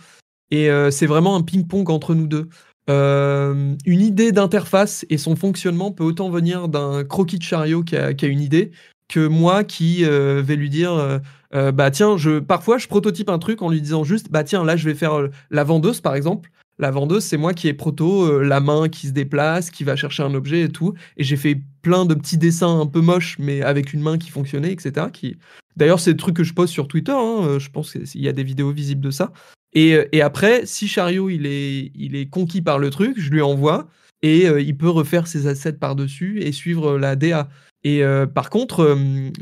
et 0.51 0.69
c'est 0.91 1.07
vraiment 1.07 1.37
un 1.37 1.43
ping-pong 1.43 1.89
entre 1.91 2.15
nous 2.15 2.27
deux. 2.27 2.49
une 2.89 3.77
idée 3.87 4.33
d'interface 4.33 5.07
et 5.11 5.19
son 5.19 5.37
fonctionnement 5.37 5.93
peut 5.93 6.05
autant 6.05 6.31
venir 6.31 6.69
d'un 6.69 7.05
croquis 7.05 7.39
de 7.39 7.43
Chariot 7.45 7.83
qui 7.85 7.97
a 7.97 8.11
une 8.23 8.41
idée, 8.41 8.73
que 9.09 9.27
moi 9.27 9.65
qui, 9.65 10.05
vais 10.05 10.57
lui 10.57 10.71
dire, 10.71 11.21
«Bah, 11.53 11.91
tiens, 11.91 12.17
je 12.17 12.39
parfois 12.41 12.79
je 12.79 12.89
prototype 12.89 13.29
un 13.29 13.39
truc 13.39 13.63
en 13.63 13.71
lui 13.71 13.81
disant 13.81 14.05
juste: 14.05 14.31
«Bah, 14.31 14.45
tiens, 14.45 14.65
là, 14.65 14.77
je 14.77 14.85
vais 14.89 14.95
faire, 14.95 15.29
la 15.51 15.65
vendeuse», 15.65 16.01
par 16.01 16.15
exemple. 16.15 16.51
La 16.79 16.91
vendeuse, 16.91 17.25
c'est 17.25 17.37
moi 17.37 17.53
qui 17.53 17.69
ai 17.69 17.75
proto 17.75 18.25
euh, 18.25 18.43
la 18.43 18.61
main 18.61 18.89
qui 18.89 19.09
se 19.09 19.13
déplace, 19.13 19.71
qui 19.71 19.85
va 19.85 19.95
chercher 19.95 20.23
un 20.23 20.35
objet 20.35 20.63
et 20.63 20.69
tout. 20.69 20.95
Et 21.17 21.25
j'ai 21.25 21.37
fait 21.37 21.61
plein 21.83 22.07
de 22.07 22.15
petits 22.15 22.39
dessins 22.39 22.81
un 22.81 22.87
peu 22.87 23.01
moches, 23.01 23.39
mais 23.39 23.63
avec 23.63 23.93
une 23.93 24.01
main 24.01 24.19
qui 24.19 24.31
fonctionnait, 24.31 24.73
etc. 24.73 25.07
Qui... 25.13 25.37
D'ailleurs, 25.77 26.01
c'est 26.01 26.11
le 26.11 26.17
truc 26.17 26.37
que 26.37 26.45
je 26.45 26.55
poste 26.55 26.73
sur 26.73 26.89
Twitter. 26.89 27.13
Hein, 27.13 27.45
euh, 27.45 27.59
je 27.59 27.71
pense 27.71 27.93
qu'il 27.93 28.23
y 28.23 28.29
a 28.29 28.33
des 28.33 28.43
vidéos 28.43 28.73
visibles 28.73 29.03
de 29.03 29.11
ça. 29.11 29.33
Et, 29.75 29.95
euh, 29.95 30.07
et, 30.13 30.23
après, 30.23 30.65
si 30.65 30.89
Chariot 30.89 31.29
il 31.29 31.47
est, 31.47 31.93
il 31.95 32.17
est 32.17 32.27
conquis 32.27 32.63
par 32.63 32.79
le 32.79 32.91
truc, 32.91 33.19
je 33.19 33.31
lui 33.31 33.43
envoie 33.43 33.89
et 34.25 34.47
il 34.47 34.77
peut 34.77 34.89
refaire 34.89 35.27
ses 35.27 35.49
assets 35.49 35.73
par-dessus 35.73 36.43
et 36.43 36.53
suivre 36.53 36.97
la 36.97 37.17
DA. 37.17 37.49
Et 37.83 38.05
par 38.33 38.51
contre, 38.51 38.97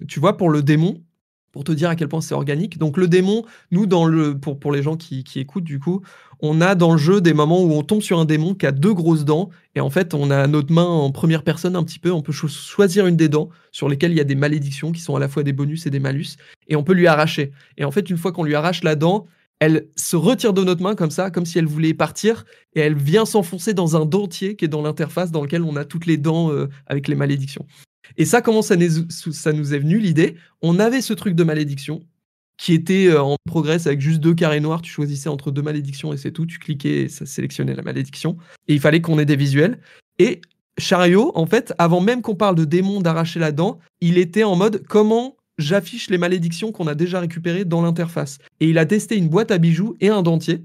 tu 0.09 0.21
vois, 0.21 0.39
pour 0.39 0.49
le 0.49 0.63
démon, 0.63 1.03
pour 1.53 1.65
te 1.65 1.73
dire 1.73 1.91
à 1.91 1.97
quel 1.97 2.09
point 2.09 2.21
c'est 2.21 2.35
organique. 2.35 2.79
Donc 2.79 2.97
le 2.97 3.09
démon, 3.09 3.45
nous, 3.71 3.87
dans 3.87 4.07
le, 4.07 4.39
pour, 4.39 4.59
pour 4.59 4.73
les 4.73 4.83
gens 4.83 4.97
qui, 4.97 5.25
qui, 5.25 5.41
écoutent, 5.41 5.65
du 5.65 5.79
coup, 5.79 6.03
on 6.43 6.61
a 6.61 6.75
dans 6.75 6.93
le 6.93 6.99
jeu 6.99 7.21
des 7.21 7.35
moments 7.35 7.63
où 7.63 7.73
on 7.73 7.83
tombe 7.83 8.03
sur 8.03 8.19
un 8.19 8.25
démon 8.25 8.55
qui 8.55 8.67
a 8.67 8.73
deux 8.73 8.95
grosses 8.95 9.25
dents, 9.25 9.51
et 9.75 9.81
en 9.81 9.91
fait, 9.91 10.15
on 10.15 10.31
a 10.31 10.47
notre 10.47 10.73
main 10.73 10.87
en 10.87 11.11
première 11.11 11.43
personne 11.43 11.77
un 11.77 11.83
petit 11.85 11.99
peu, 11.99 12.11
on 12.13 12.23
peut 12.23 12.33
choisir 12.33 13.07
une 13.07 13.17
des 13.17 13.29
dents 13.29 13.49
sur 13.73 13.89
lesquelles 13.89 14.13
il 14.13 14.19
y 14.19 14.21
a 14.21 14.25
des 14.25 14.35
malédictions 14.35 14.93
qui 14.93 15.01
sont 15.01 15.17
à 15.17 15.21
la 15.21 15.29
fois 15.29 15.43
des 15.43 15.53
bonus 15.53 15.87
et 15.87 15.91
des 15.91 16.01
malus, 16.01 16.37
et 16.69 16.77
on 16.77 16.83
peut 16.83 16.95
lui 16.95 17.07
arracher. 17.07 17.53
Et 17.77 17.85
en 17.85 17.91
fait, 17.91 18.11
une 18.11 18.17
fois 18.17 18.33
qu'on 18.33 18.45
lui 18.45 18.55
arrache 18.55 18.83
la 18.83 18.97
dent, 18.97 19.27
elle 19.61 19.89
se 19.95 20.17
retire 20.17 20.55
de 20.55 20.65
notre 20.65 20.83
main 20.83 20.95
comme 20.95 21.11
ça, 21.11 21.31
comme 21.31 21.45
si 21.45 21.59
elle 21.59 21.67
voulait 21.67 21.93
partir, 21.93 22.47
et 22.75 22.81
elle 22.81 22.97
vient 22.97 23.27
s'enfoncer 23.27 23.75
dans 23.75 23.95
un 23.95 24.07
dentier 24.07 24.57
qui 24.57 24.65
est 24.65 24.69
dans 24.69 24.83
l'interface 24.83 25.31
dans 25.31 25.43
lequel 25.43 25.63
on 25.63 25.77
a 25.77 25.85
toutes 25.85 26.07
les 26.07 26.17
dents 26.17 26.51
euh, 26.51 26.69
avec 26.87 27.09
les 27.09 27.15
malédictions. 27.15 27.67
Et 28.17 28.25
ça, 28.25 28.41
comment 28.41 28.63
ça, 28.63 28.75
ça 29.09 29.53
nous 29.53 29.75
est 29.75 29.79
venu 29.79 29.99
l'idée? 29.99 30.37
On 30.63 30.79
avait 30.79 31.03
ce 31.03 31.13
truc 31.13 31.35
de 31.35 31.45
malédiction 31.45 32.01
qui 32.61 32.75
était 32.75 33.07
euh, 33.07 33.23
en 33.23 33.37
progrès 33.47 33.87
avec 33.87 34.01
juste 34.03 34.21
deux 34.21 34.35
carrés 34.35 34.61
noirs. 34.61 34.83
Tu 34.83 34.93
choisissais 34.93 35.31
entre 35.31 35.51
deux 35.51 35.63
malédictions 35.63 36.13
et 36.13 36.19
c'est 36.19 36.31
tout. 36.31 36.45
Tu 36.45 36.59
cliquais 36.59 37.03
et 37.03 37.09
ça 37.09 37.25
sélectionnait 37.25 37.75
la 37.75 37.83
malédiction. 37.83 38.37
Et 38.69 38.75
il 38.75 38.81
fallait 38.81 39.01
qu'on 39.01 39.19
ait 39.19 39.25
des 39.25 39.37
visuels. 39.37 39.79
Et 40.19 40.43
Chariot, 40.77 41.33
en 41.35 41.47
fait, 41.47 41.73
avant 41.79 42.03
même 42.03 42.21
qu'on 42.21 42.35
parle 42.35 42.57
de 42.57 42.67
démon 42.67 43.01
d'arracher 43.01 43.41
la 43.41 43.51
dent, 43.51 43.79
il 44.03 44.19
était 44.19 44.45
en 44.45 44.57
mode 44.57 44.85
comment 44.87 45.37
j'affiche 45.57 46.11
les 46.11 46.19
malédictions 46.19 46.71
qu'on 46.71 46.87
a 46.87 46.95
déjà 46.95 47.21
récupérées 47.21 47.65
dans 47.65 47.81
l'interface. 47.81 48.39
Et 48.61 48.69
il 48.69 48.77
a 48.77 48.85
testé 48.85 49.17
une 49.17 49.29
boîte 49.29 49.51
à 49.51 49.59
bijoux 49.59 49.97
et 50.01 50.11
un 50.11 50.23
dentier. 50.23 50.63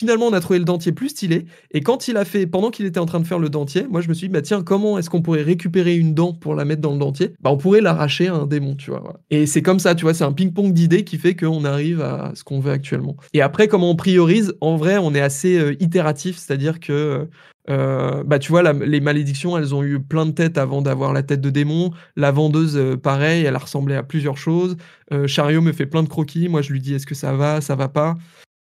Finalement, 0.00 0.26
on 0.26 0.32
a 0.32 0.40
trouvé 0.40 0.60
le 0.60 0.64
dentier 0.64 0.92
plus 0.92 1.08
stylé. 1.08 1.46
Et 1.72 1.80
quand 1.80 2.06
il 2.06 2.16
a 2.16 2.24
fait, 2.24 2.46
pendant 2.46 2.70
qu'il 2.70 2.86
était 2.86 3.00
en 3.00 3.06
train 3.06 3.18
de 3.18 3.26
faire 3.26 3.40
le 3.40 3.48
dentier, 3.48 3.86
moi 3.90 4.00
je 4.00 4.08
me 4.08 4.14
suis 4.14 4.28
dit, 4.28 4.32
bah 4.32 4.42
tiens, 4.42 4.62
comment 4.62 4.96
est-ce 4.96 5.10
qu'on 5.10 5.22
pourrait 5.22 5.42
récupérer 5.42 5.96
une 5.96 6.14
dent 6.14 6.32
pour 6.32 6.54
la 6.54 6.64
mettre 6.64 6.80
dans 6.80 6.92
le 6.92 7.00
dentier? 7.00 7.32
Bah 7.40 7.50
on 7.50 7.56
pourrait 7.56 7.80
l'arracher 7.80 8.28
à 8.28 8.34
un 8.34 8.46
démon, 8.46 8.76
tu 8.76 8.90
vois. 8.92 9.20
Et 9.30 9.46
c'est 9.46 9.62
comme 9.62 9.80
ça, 9.80 9.96
tu 9.96 10.04
vois, 10.04 10.14
c'est 10.14 10.22
un 10.22 10.32
ping-pong 10.32 10.72
d'idées 10.72 11.02
qui 11.02 11.18
fait 11.18 11.34
qu'on 11.34 11.64
arrive 11.64 12.00
à 12.00 12.30
ce 12.34 12.44
qu'on 12.44 12.60
veut 12.60 12.70
actuellement. 12.70 13.16
Et 13.34 13.42
après, 13.42 13.66
comment 13.66 13.90
on 13.90 13.96
priorise? 13.96 14.54
En 14.60 14.76
vrai, 14.76 14.98
on 14.98 15.14
est 15.14 15.20
assez 15.20 15.58
euh, 15.58 15.74
itératif, 15.80 16.36
c'est-à-dire 16.36 16.78
que 16.78 17.26
euh, 17.68 18.22
bah 18.24 18.38
tu 18.38 18.52
vois, 18.52 18.72
les 18.72 19.00
malédictions, 19.00 19.58
elles 19.58 19.74
ont 19.74 19.82
eu 19.82 20.00
plein 20.00 20.26
de 20.26 20.30
têtes 20.30 20.58
avant 20.58 20.80
d'avoir 20.80 21.12
la 21.12 21.24
tête 21.24 21.40
de 21.40 21.50
démon. 21.50 21.90
La 22.16 22.30
vendeuse, 22.30 22.76
euh, 22.76 22.96
pareil, 22.96 23.44
elle 23.44 23.56
a 23.56 23.58
ressemblé 23.58 23.96
à 23.96 24.04
plusieurs 24.04 24.38
choses. 24.38 24.76
Chariot 25.26 25.60
me 25.60 25.72
fait 25.72 25.86
plein 25.86 26.04
de 26.04 26.08
croquis. 26.08 26.48
Moi, 26.48 26.62
je 26.62 26.72
lui 26.72 26.80
dis 26.80 26.94
est-ce 26.94 27.06
que 27.06 27.14
ça 27.14 27.32
va, 27.32 27.60
ça 27.60 27.74
va 27.74 27.88
pas? 27.88 28.16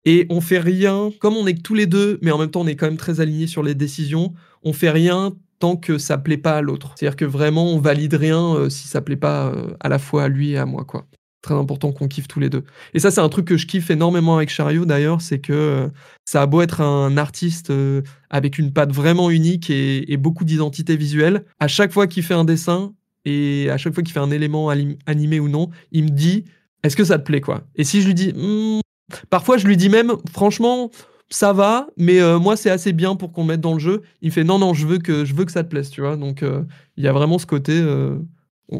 Et 0.05 0.25
on 0.29 0.41
fait 0.41 0.59
rien, 0.59 1.11
comme 1.19 1.35
on 1.35 1.45
est 1.45 1.53
que 1.53 1.61
tous 1.61 1.75
les 1.75 1.85
deux, 1.85 2.17
mais 2.21 2.31
en 2.31 2.37
même 2.37 2.49
temps 2.49 2.61
on 2.61 2.67
est 2.67 2.75
quand 2.75 2.87
même 2.87 2.97
très 2.97 3.19
alignés 3.19 3.47
sur 3.47 3.61
les 3.61 3.75
décisions, 3.75 4.33
on 4.63 4.73
fait 4.73 4.89
rien 4.89 5.33
tant 5.59 5.77
que 5.77 5.97
ça 5.97 6.17
plaît 6.17 6.37
pas 6.37 6.57
à 6.57 6.61
l'autre. 6.61 6.95
C'est-à-dire 6.95 7.15
que 7.15 7.25
vraiment 7.25 7.67
on 7.67 7.79
valide 7.79 8.15
rien 8.15 8.55
euh, 8.55 8.69
si 8.69 8.87
ça 8.87 9.01
plaît 9.01 9.15
pas 9.15 9.47
euh, 9.47 9.67
à 9.79 9.89
la 9.89 9.99
fois 9.99 10.23
à 10.23 10.27
lui 10.27 10.51
et 10.51 10.57
à 10.57 10.65
moi 10.65 10.83
quoi. 10.83 11.05
Très 11.41 11.55
important 11.55 11.91
qu'on 11.91 12.07
kiffe 12.07 12.27
tous 12.27 12.39
les 12.39 12.49
deux. 12.49 12.63
Et 12.93 12.99
ça 12.99 13.11
c'est 13.11 13.21
un 13.21 13.29
truc 13.29 13.45
que 13.45 13.57
je 13.57 13.67
kiffe 13.67 13.89
énormément 13.89 14.35
avec 14.35 14.49
Chariot 14.49 14.85
d'ailleurs, 14.85 15.21
c'est 15.21 15.39
que 15.39 15.53
euh, 15.53 15.87
ça 16.25 16.41
a 16.41 16.45
beau 16.47 16.61
être 16.61 16.81
un 16.81 17.15
artiste 17.17 17.71
avec 18.29 18.57
une 18.57 18.73
patte 18.73 18.91
vraiment 18.91 19.29
unique 19.29 19.69
et, 19.69 20.17
beaucoup 20.17 20.45
d'identité 20.45 20.95
visuelle, 20.95 21.45
à 21.59 21.67
chaque 21.67 21.91
fois 21.91 22.07
qu'il 22.07 22.23
fait 22.23 22.33
un 22.33 22.45
dessin 22.45 22.93
et 23.25 23.69
à 23.69 23.77
chaque 23.77 23.93
fois 23.93 24.03
qu'il 24.03 24.13
fait 24.13 24.19
un 24.19 24.31
élément 24.31 24.69
animé 24.69 25.39
ou 25.39 25.47
non, 25.47 25.69
il 25.91 26.05
me 26.05 26.09
dit 26.09 26.45
est-ce 26.83 26.95
que 26.95 27.03
ça 27.03 27.19
te 27.19 27.23
plaît 27.23 27.41
quoi? 27.41 27.63
Et 27.75 27.83
si 27.83 28.01
je 28.01 28.07
lui 28.07 28.13
dis 28.13 28.33
hmm, 28.33 28.81
Parfois, 29.29 29.57
je 29.57 29.67
lui 29.67 29.77
dis 29.77 29.89
même, 29.89 30.13
franchement, 30.31 30.91
ça 31.31 31.53
va, 31.53 31.87
mais 31.97 32.21
euh, 32.21 32.39
moi, 32.39 32.57
c'est 32.57 32.69
assez 32.69 32.91
bien 32.91 33.15
pour 33.15 33.31
qu'on 33.31 33.45
mette 33.45 33.61
dans 33.61 33.73
le 33.73 33.79
jeu. 33.79 34.01
Il 34.21 34.31
fait, 34.31 34.43
non, 34.43 34.59
non, 34.59 34.73
je 34.73 34.85
veux 34.85 34.99
que, 34.99 35.23
je 35.25 35.33
veux 35.33 35.45
que 35.45 35.51
ça 35.51 35.63
te 35.63 35.69
plaise, 35.69 35.89
tu 35.89 36.01
vois. 36.01 36.17
Donc, 36.17 36.43
euh, 36.43 36.63
il 36.97 37.03
y 37.03 37.07
a 37.07 37.13
vraiment 37.13 37.39
ce 37.39 37.45
côté. 37.45 37.73
Euh, 37.73 38.17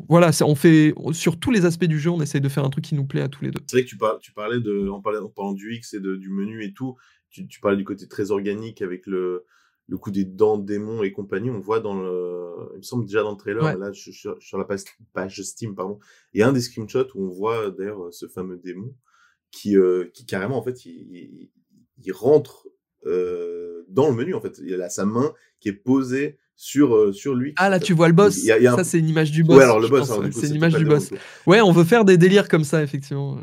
voilà, 0.10 0.32
on 0.44 0.56
fait 0.56 0.94
sur 1.12 1.40
tous 1.40 1.52
les 1.52 1.66
aspects 1.66 1.86
du 1.86 2.00
jeu, 2.00 2.10
on 2.10 2.22
essaye 2.22 2.42
de 2.42 2.50
faire 2.50 2.64
un 2.64 2.70
truc 2.70 2.84
qui 2.84 2.96
nous 2.96 3.06
plaît 3.06 3.22
à 3.22 3.30
tous 3.30 3.44
les 3.44 3.52
deux. 3.52 3.60
C'est 3.68 3.78
vrai 3.78 3.84
que 3.84 3.90
tu, 4.20 4.34
parlais 4.34 4.60
de, 4.60 4.88
en, 4.90 5.02
parlant, 5.02 5.54
du 5.54 5.76
X 5.76 5.94
et 5.94 6.00
du 6.00 6.30
menu 6.30 6.64
et 6.64 6.74
tout, 6.74 6.96
tu, 7.30 7.46
tu, 7.48 7.60
parlais 7.60 7.78
du 7.78 7.84
côté 7.84 8.08
très 8.08 8.32
organique 8.32 8.82
avec 8.82 9.06
le, 9.06 9.44
le 9.88 9.98
coup 9.98 10.12
des 10.12 10.24
dents, 10.24 10.58
démons 10.58 11.04
et 11.04 11.12
compagnie. 11.12 11.50
On 11.50 11.60
voit 11.60 11.82
dans 11.82 11.96
le, 11.96 12.70
il 12.74 12.78
me 12.78 12.84
semble 12.84 13.06
déjà 13.06 13.22
dans 13.22 13.32
le 13.32 13.38
trailer, 13.38 13.78
là, 13.78 13.92
sur 13.94 14.58
la 14.58 14.64
page, 14.64 14.84
page 15.14 15.42
Steam, 15.42 15.76
pardon, 15.76 16.00
il 16.34 16.40
y 16.40 16.44
a 16.44 16.48
un 16.48 16.54
des 16.54 16.62
screenshots 16.62 17.10
où 17.16 17.26
on 17.26 17.30
voit 17.30 17.70
d'ailleurs 17.72 18.14
ce 18.14 18.28
fameux 18.28 18.58
démon 18.58 18.94
qui, 19.52 19.78
euh, 19.78 20.10
qui 20.14 20.26
carrément, 20.26 20.58
en 20.58 20.64
fait, 20.64 20.86
il, 20.86 21.50
il 22.04 22.12
rentre 22.12 22.68
euh, 23.06 23.86
dans 23.90 24.10
le 24.10 24.16
menu, 24.16 24.34
en 24.34 24.42
fait. 24.42 24.60
Il 24.64 24.82
a 24.82 24.90
sa 24.90 25.06
main 25.06 25.34
qui 25.60 25.70
est 25.70 25.74
posée 25.74 26.38
sur, 26.56 26.96
euh, 26.96 27.12
sur 27.12 27.36
lui. 27.36 27.54
Ah, 27.58 27.70
là, 27.70 27.80
tu 27.80 27.94
vois 27.94 28.08
le 28.08 28.14
boss. 28.14 28.36
Ça, 28.36 28.84
c'est 28.84 29.00
une 29.00 29.10
image 29.10 29.32
du 29.32 29.44
boss. 29.44 29.58
Ouais, 29.58 29.64
alors 29.64 29.80
le 29.80 29.88
boss, 29.88 30.12
c'est 30.32 30.48
une 30.48 30.56
image 30.56 30.76
du 30.76 30.86
boss. 30.86 31.12
Ouais, 31.46 31.62
on 31.62 31.72
veut 31.72 31.84
faire 31.84 32.06
des 32.06 32.18
délires 32.18 32.48
comme 32.48 32.64
ça, 32.64 32.84
effectivement. 32.84 33.40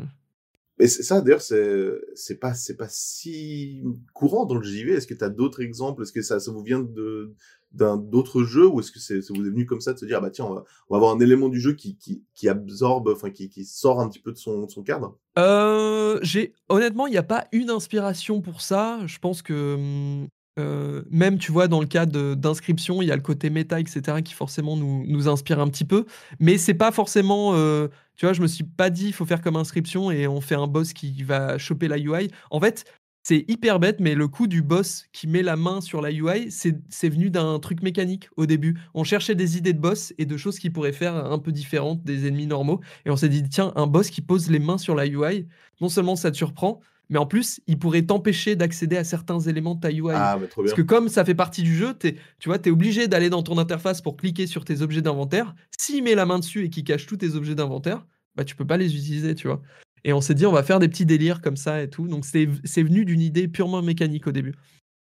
Mais 0.79 0.87
ça, 0.87 1.19
d'ailleurs, 1.19 1.41
c'est, 1.41 2.39
pas, 2.39 2.53
c'est 2.53 2.77
pas 2.77 2.87
si 2.87 3.83
courant 4.13 4.45
dans 4.45 4.55
le 4.55 4.63
JV. 4.63 4.93
Est-ce 4.93 5.07
que 5.07 5.13
tu 5.13 5.23
as 5.25 5.29
d'autres 5.29 5.61
exemples? 5.61 6.03
Est-ce 6.03 6.13
que 6.13 6.21
ça, 6.21 6.39
ça 6.39 6.51
vous 6.51 6.63
vient 6.63 6.79
de, 6.79 7.35
d'un 7.71 7.97
d'autres 7.97 8.43
jeux 8.43 8.67
ou 8.67 8.79
est-ce 8.79 8.91
que 8.91 8.99
c'est 8.99 9.19
vous 9.29 9.45
est 9.45 9.49
venu 9.49 9.65
comme 9.65 9.81
ça 9.81 9.93
de 9.93 9.99
se 9.99 10.05
dire 10.05 10.21
bah 10.21 10.31
tiens 10.31 10.45
on 10.45 10.55
va, 10.55 10.63
avoir 10.89 11.15
un 11.15 11.19
élément 11.19 11.49
du 11.49 11.59
jeu 11.59 11.73
qui, 11.73 11.97
qui, 12.33 12.49
absorbe 12.49 13.09
enfin 13.09 13.29
qui, 13.29 13.49
qui 13.49 13.63
sort 13.65 13.99
un 14.01 14.09
petit 14.09 14.19
peu 14.19 14.31
de 14.31 14.37
son, 14.37 14.67
son 14.67 14.81
cadre? 14.81 15.17
Euh, 15.37 16.19
j'ai 16.23 16.53
honnêtement 16.67 17.05
il 17.07 17.11
n'y 17.11 17.17
a 17.17 17.23
pas 17.23 17.47
une 17.51 17.69
inspiration 17.69 18.41
pour 18.41 18.61
ça 18.61 19.01
je 19.05 19.19
pense 19.19 19.41
que 19.41 19.75
hum, 19.75 20.27
euh, 20.59 21.03
même 21.09 21.37
tu 21.37 21.51
vois 21.51 21.67
dans 21.67 21.79
le 21.79 21.87
cas 21.87 22.05
d'inscription 22.05 23.01
il 23.01 23.07
y 23.07 23.11
a 23.11 23.15
le 23.15 23.21
côté 23.21 23.49
méta 23.49 23.79
etc 23.79 24.21
qui 24.23 24.33
forcément 24.33 24.75
nous, 24.77 25.27
inspire 25.27 25.59
un 25.59 25.67
petit 25.67 25.85
peu 25.85 26.05
mais 26.39 26.57
c'est 26.57 26.73
pas 26.73 26.91
forcément 26.91 27.53
euh, 27.55 27.87
tu 28.15 28.25
vois 28.25 28.33
je 28.33 28.41
me 28.41 28.47
suis 28.47 28.63
pas 28.63 28.89
dit 28.89 29.07
il 29.07 29.13
faut 29.13 29.25
faire 29.25 29.41
comme 29.41 29.55
inscription 29.55 30.11
et 30.11 30.27
on 30.27 30.41
fait 30.41 30.55
un 30.55 30.67
boss 30.67 30.93
qui 30.93 31.23
va 31.23 31.57
choper 31.57 31.87
la 31.87 31.97
UI 31.97 32.29
en 32.51 32.59
fait 32.59 32.85
c'est 33.21 33.45
hyper 33.47 33.79
bête, 33.79 33.99
mais 33.99 34.15
le 34.15 34.27
coup 34.27 34.47
du 34.47 34.61
boss 34.61 35.05
qui 35.11 35.27
met 35.27 35.43
la 35.43 35.55
main 35.55 35.81
sur 35.81 36.01
la 36.01 36.11
UI, 36.11 36.49
c'est 36.49 37.09
venu 37.09 37.29
d'un 37.29 37.59
truc 37.59 37.83
mécanique 37.83 38.29
au 38.37 38.45
début. 38.45 38.79
On 38.93 39.03
cherchait 39.03 39.35
des 39.35 39.57
idées 39.57 39.73
de 39.73 39.79
boss 39.79 40.13
et 40.17 40.25
de 40.25 40.37
choses 40.37 40.57
qui 40.57 40.69
pourraient 40.69 40.93
faire 40.93 41.15
un 41.15 41.37
peu 41.37 41.51
différentes 41.51 42.03
des 42.03 42.27
ennemis 42.27 42.47
normaux. 42.47 42.79
Et 43.05 43.11
on 43.11 43.15
s'est 43.15 43.29
dit, 43.29 43.43
tiens, 43.47 43.71
un 43.75 43.87
boss 43.87 44.09
qui 44.09 44.21
pose 44.21 44.49
les 44.49 44.59
mains 44.59 44.77
sur 44.77 44.95
la 44.95 45.05
UI, 45.05 45.47
non 45.81 45.89
seulement 45.89 46.15
ça 46.15 46.31
te 46.31 46.37
surprend, 46.37 46.79
mais 47.09 47.17
en 47.17 47.25
plus, 47.25 47.59
il 47.65 47.79
pourrait 47.79 48.03
t'empêcher 48.03 48.55
d'accéder 48.55 48.95
à 48.95 49.03
certains 49.03 49.39
éléments 49.39 49.75
de 49.75 49.81
ta 49.81 49.91
UI. 49.91 50.11
Ah, 50.13 50.37
trop 50.49 50.61
bien. 50.61 50.69
Parce 50.69 50.73
que 50.73 50.85
comme 50.85 51.09
ça 51.09 51.25
fait 51.25 51.35
partie 51.35 51.63
du 51.63 51.75
jeu, 51.75 51.95
es, 52.03 52.15
tu 52.39 52.49
vois, 52.49 52.59
tu 52.59 52.69
es 52.69 52.71
obligé 52.71 53.07
d'aller 53.07 53.29
dans 53.29 53.41
ton 53.41 53.57
interface 53.57 54.01
pour 54.01 54.15
cliquer 54.15 54.45
sur 54.45 54.63
tes 54.63 54.81
objets 54.81 55.01
d'inventaire. 55.01 55.55
S'il 55.77 56.03
met 56.03 56.13
la 56.13 56.25
main 56.25 56.39
dessus 56.39 56.65
et 56.65 56.69
qu'il 56.69 56.83
cache 56.83 57.07
tous 57.07 57.17
tes 57.17 57.33
objets 57.33 57.55
d'inventaire, 57.55 58.05
bah 58.35 58.43
tu 58.43 58.55
peux 58.55 58.65
pas 58.65 58.77
les 58.77 58.95
utiliser, 58.95 59.33
tu 59.33 59.47
vois. 59.47 59.61
Et 60.03 60.13
on 60.13 60.21
s'est 60.21 60.35
dit, 60.35 60.45
on 60.45 60.51
va 60.51 60.63
faire 60.63 60.79
des 60.79 60.87
petits 60.87 61.05
délires 61.05 61.41
comme 61.41 61.57
ça 61.57 61.81
et 61.81 61.89
tout. 61.89 62.07
Donc 62.07 62.25
c'est 62.25 62.45
venu 62.83 63.05
d'une 63.05 63.21
idée 63.21 63.47
purement 63.47 63.81
mécanique 63.81 64.27
au 64.27 64.31
début. 64.31 64.53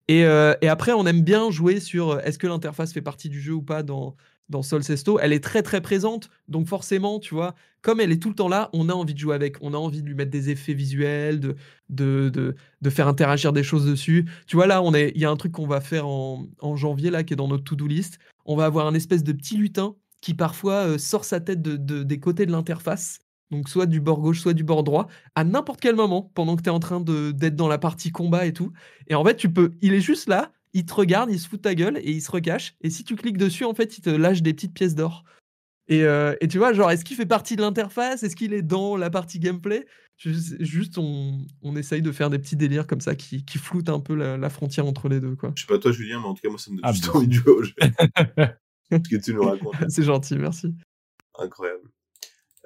Et, 0.08 0.26
euh, 0.26 0.56
et, 0.62 0.68
après, 0.68 0.92
on 0.92 1.06
aime 1.06 1.22
bien 1.22 1.52
jouer 1.52 1.80
sur 1.80 2.12
euh, 2.12 2.20
est-ce 2.24 2.38
que 2.38 2.48
l'interface 2.48 2.92
fait 2.92 3.02
partie 3.02 3.30
du 3.30 3.40
jeu 3.40 3.54
ou 3.54 3.62
pas 3.62 3.84
dans, 3.84 4.18
dans 4.52 4.62
Sol 4.62 4.84
Sesto. 4.84 5.20
Elle 5.20 5.34
est 5.34 5.44
très 5.44 5.64
très 5.64 5.82
présente, 5.82 6.30
donc 6.48 6.68
forcément, 6.68 7.20
tu 7.20 7.34
vois, 7.34 7.56
comme 7.82 8.00
elle 8.00 8.12
est 8.12 8.22
tout 8.22 8.30
le 8.30 8.36
temps 8.36 8.50
là, 8.50 8.70
on 8.74 8.90
a 8.90 8.94
envie 8.94 9.16
de 9.16 9.20
jouer 9.20 9.34
avec, 9.34 9.58
on 9.62 9.74
a 9.74 9.78
envie 9.78 10.04
de 10.04 10.08
lui 10.08 10.14
mettre 10.14 10.30
des 10.30 10.52
effets 10.52 10.74
visuels, 10.74 11.40
de, 11.40 11.56
de, 11.90 12.30
de, 12.30 12.56
de 12.82 12.90
faire 12.90 13.08
interagir 13.08 13.54
des 13.54 13.64
choses 13.64 13.86
dessus. 13.86 14.26
Tu 14.46 14.56
vois, 14.56 14.68
là, 14.68 14.84
il 14.94 15.20
y 15.20 15.26
a 15.26 15.32
un 15.32 15.38
truc 15.38 15.54
qu'on 15.54 15.68
va 15.68 15.82
faire 15.82 16.08
en, 16.08 16.46
en, 16.60 16.76
janvier, 16.76 17.10
là, 17.10 17.24
qui 17.24 17.34
est 17.34 17.38
dans 17.38 17.48
notre 17.48 17.64
to-do 17.64 17.88
list. 17.88 18.20
On 18.46 18.56
va 18.56 18.66
avoir 18.66 18.86
un 18.86 18.94
espèce 18.94 19.24
de 19.24 19.32
petit 19.32 19.58
lutin 19.58 19.96
qui 20.22 20.36
parfois 20.36 20.86
euh, 20.86 20.98
sort 21.00 21.26
sa 21.26 21.40
tête 21.40 21.62
de, 21.64 22.04
des 22.04 22.20
côtés 22.20 22.46
de 22.46 22.52
l'interface 22.52 23.20
donc 23.52 23.68
soit 23.68 23.86
du 23.86 24.00
bord 24.00 24.22
gauche, 24.22 24.40
soit 24.40 24.54
du 24.54 24.64
bord 24.64 24.84
droit, 24.84 25.08
à 25.36 25.44
n'importe 25.44 25.82
quel 25.82 25.96
moment, 25.96 26.32
pendant 26.34 26.56
que 26.56 26.62
tu 26.62 26.70
es 26.70 26.72
en 26.72 26.80
train 26.80 27.02
d'être 27.02 27.56
dans 27.56 27.68
la 27.68 27.78
partie 27.78 28.10
combat 28.10 28.46
et 28.46 28.54
tout. 28.54 28.72
Et 29.08 29.16
en 29.16 29.24
fait, 29.26 29.36
tu 29.36 29.52
peux, 29.52 29.74
il 29.82 29.94
est 29.94 30.00
juste 30.00 30.30
là, 30.30 30.52
il 30.74 30.86
te 30.86 30.94
regarde, 30.94 31.32
il 31.32 31.40
se 31.40 31.48
fout 31.48 31.60
de 31.60 31.64
ta 31.64 31.76
gueule 31.76 31.98
et 31.98 32.12
il 32.12 32.22
se 32.22 32.32
recache. 32.32 32.76
Et 32.82 32.90
si 32.90 33.04
tu 33.04 33.16
cliques 33.16 33.38
dessus, 33.38 33.66
en 33.66 33.74
fait, 33.74 33.98
il 33.98 34.02
te 34.02 34.10
lâche 34.10 34.42
des 34.42 34.54
petites 34.54 34.74
pièces 34.74 34.96
d'or. 34.96 35.24
Et, 35.88 36.04
euh, 36.04 36.36
tu 36.50 36.58
vois, 36.58 36.74
genre, 36.74 36.92
est-ce 36.92 37.04
qu'il 37.04 37.18
fait 37.18 37.26
partie 37.26 37.56
de 37.56 37.62
l'interface? 37.62 38.24
Est-ce 38.24 38.36
qu'il 38.36 38.54
est 38.54 38.62
dans 38.62 38.96
la 38.96 39.10
partie 39.10 39.40
gameplay? 39.40 39.86
Juste, 40.18 40.98
on, 41.00 41.46
on, 41.64 41.76
essaye 41.76 42.02
de 42.04 42.12
faire 42.12 42.30
des 42.30 42.38
petits 42.38 42.56
délires 42.56 42.86
comme 42.86 43.02
ça 43.02 43.16
qui, 43.16 43.44
qui 43.44 43.58
floutent 43.58 43.90
un 43.90 44.00
peu 44.00 44.14
la, 44.14 44.50
frontière 44.50 44.86
entre 44.86 45.10
les 45.10 45.20
deux. 45.20 45.36
Quoi. 45.36 45.52
Je 45.56 45.64
sais 45.64 45.68
pas 45.68 45.80
toi, 45.80 45.92
Julien, 45.92 46.20
mais 46.20 46.28
en 46.28 46.36
tout 46.36 46.42
cas, 46.42 46.50
moi, 46.50 46.60
ça 46.60 46.70
me 46.70 46.76
donne 46.76 46.86
ah 46.86 46.94
juste 46.94 47.10
envie 47.10 47.28
de 47.28 47.34
jouer 47.34 47.52
au 47.52 47.64
jeu. 47.64 47.74
Ce 48.92 48.98
que 48.98 49.16
tu 49.16 49.34
nous 49.34 49.44
racontes. 49.44 49.74
C'est 49.90 50.04
gentil, 50.04 50.38
merci. 50.38 50.76
Incroyable. 51.40 51.90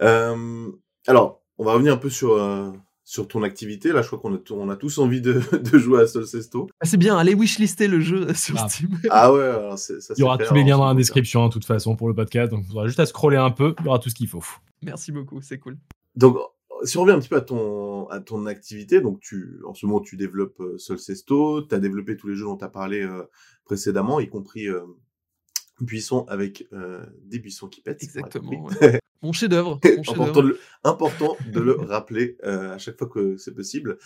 Euh, 0.01 0.71
alors, 1.07 1.43
on 1.57 1.63
va 1.63 1.73
revenir 1.73 1.93
un 1.93 1.97
peu 1.97 2.09
sur, 2.09 2.33
euh, 2.33 2.71
sur 3.05 3.27
ton 3.27 3.43
activité. 3.43 3.93
Là, 3.93 4.01
je 4.01 4.07
crois 4.07 4.19
qu'on 4.19 4.35
a, 4.35 4.39
on 4.51 4.69
a 4.69 4.75
tous 4.75 4.97
envie 4.97 5.21
de, 5.21 5.39
de 5.71 5.77
jouer 5.77 6.01
à 6.01 6.07
Solcesto. 6.07 6.67
Ah, 6.81 6.85
c'est 6.85 6.97
bien, 6.97 7.17
allez 7.17 7.33
wishlister 7.33 7.87
le 7.87 8.01
jeu 8.01 8.33
sur 8.33 8.57
ah. 8.59 8.67
Steam. 8.67 8.99
Ah 9.09 9.31
ouais, 9.31 9.43
alors 9.43 9.77
ça 9.77 9.93
Il 10.17 10.21
y 10.21 10.23
aura 10.23 10.37
tous 10.37 10.53
les 10.53 10.63
liens 10.63 10.77
dans 10.77 10.87
la 10.87 10.95
description, 10.95 11.47
de 11.47 11.53
toute 11.53 11.65
façon, 11.65 11.95
pour 11.95 12.09
le 12.09 12.15
podcast. 12.15 12.51
Donc, 12.51 12.63
il 12.65 12.67
faudra 12.67 12.87
juste 12.87 12.99
à 12.99 13.05
scroller 13.05 13.37
un 13.37 13.51
peu. 13.51 13.75
Il 13.79 13.85
y 13.85 13.87
aura 13.87 13.99
tout 13.99 14.09
ce 14.09 14.15
qu'il 14.15 14.27
faut. 14.27 14.43
Merci 14.81 15.11
beaucoup, 15.11 15.39
c'est 15.41 15.59
cool. 15.59 15.77
Donc, 16.15 16.37
si 16.83 16.97
on 16.97 17.03
revient 17.03 17.13
un 17.13 17.19
petit 17.19 17.29
peu 17.29 17.37
à 17.37 17.41
ton, 17.41 18.07
à 18.09 18.19
ton 18.19 18.47
activité, 18.47 18.99
donc 18.99 19.19
tu, 19.21 19.61
en 19.65 19.73
ce 19.73 19.85
moment, 19.85 20.01
tu 20.01 20.17
développes 20.17 20.59
euh, 20.59 20.77
Solcesto, 20.77 21.61
tu 21.61 21.73
as 21.73 21.79
développé 21.79 22.17
tous 22.17 22.27
les 22.27 22.35
jeux 22.35 22.45
dont 22.45 22.57
tu 22.57 22.65
as 22.65 22.69
parlé 22.69 23.01
euh, 23.01 23.23
précédemment, 23.63 24.19
y 24.19 24.27
compris 24.27 24.67
euh, 24.67 24.81
buisson 25.79 26.25
avec 26.27 26.67
euh, 26.73 27.05
des 27.23 27.39
buissons 27.39 27.67
qui 27.67 27.81
pètent. 27.81 28.03
Exactement. 28.03 28.67
Mon 29.21 29.31
chef-d'œuvre. 29.33 29.79
important, 30.07 30.43
important, 30.83 31.37
de 31.51 31.59
le 31.59 31.73
rappeler 31.73 32.37
euh, 32.43 32.73
à 32.73 32.77
chaque 32.77 32.97
fois 32.97 33.07
que 33.07 33.37
c'est 33.37 33.55
possible. 33.55 33.97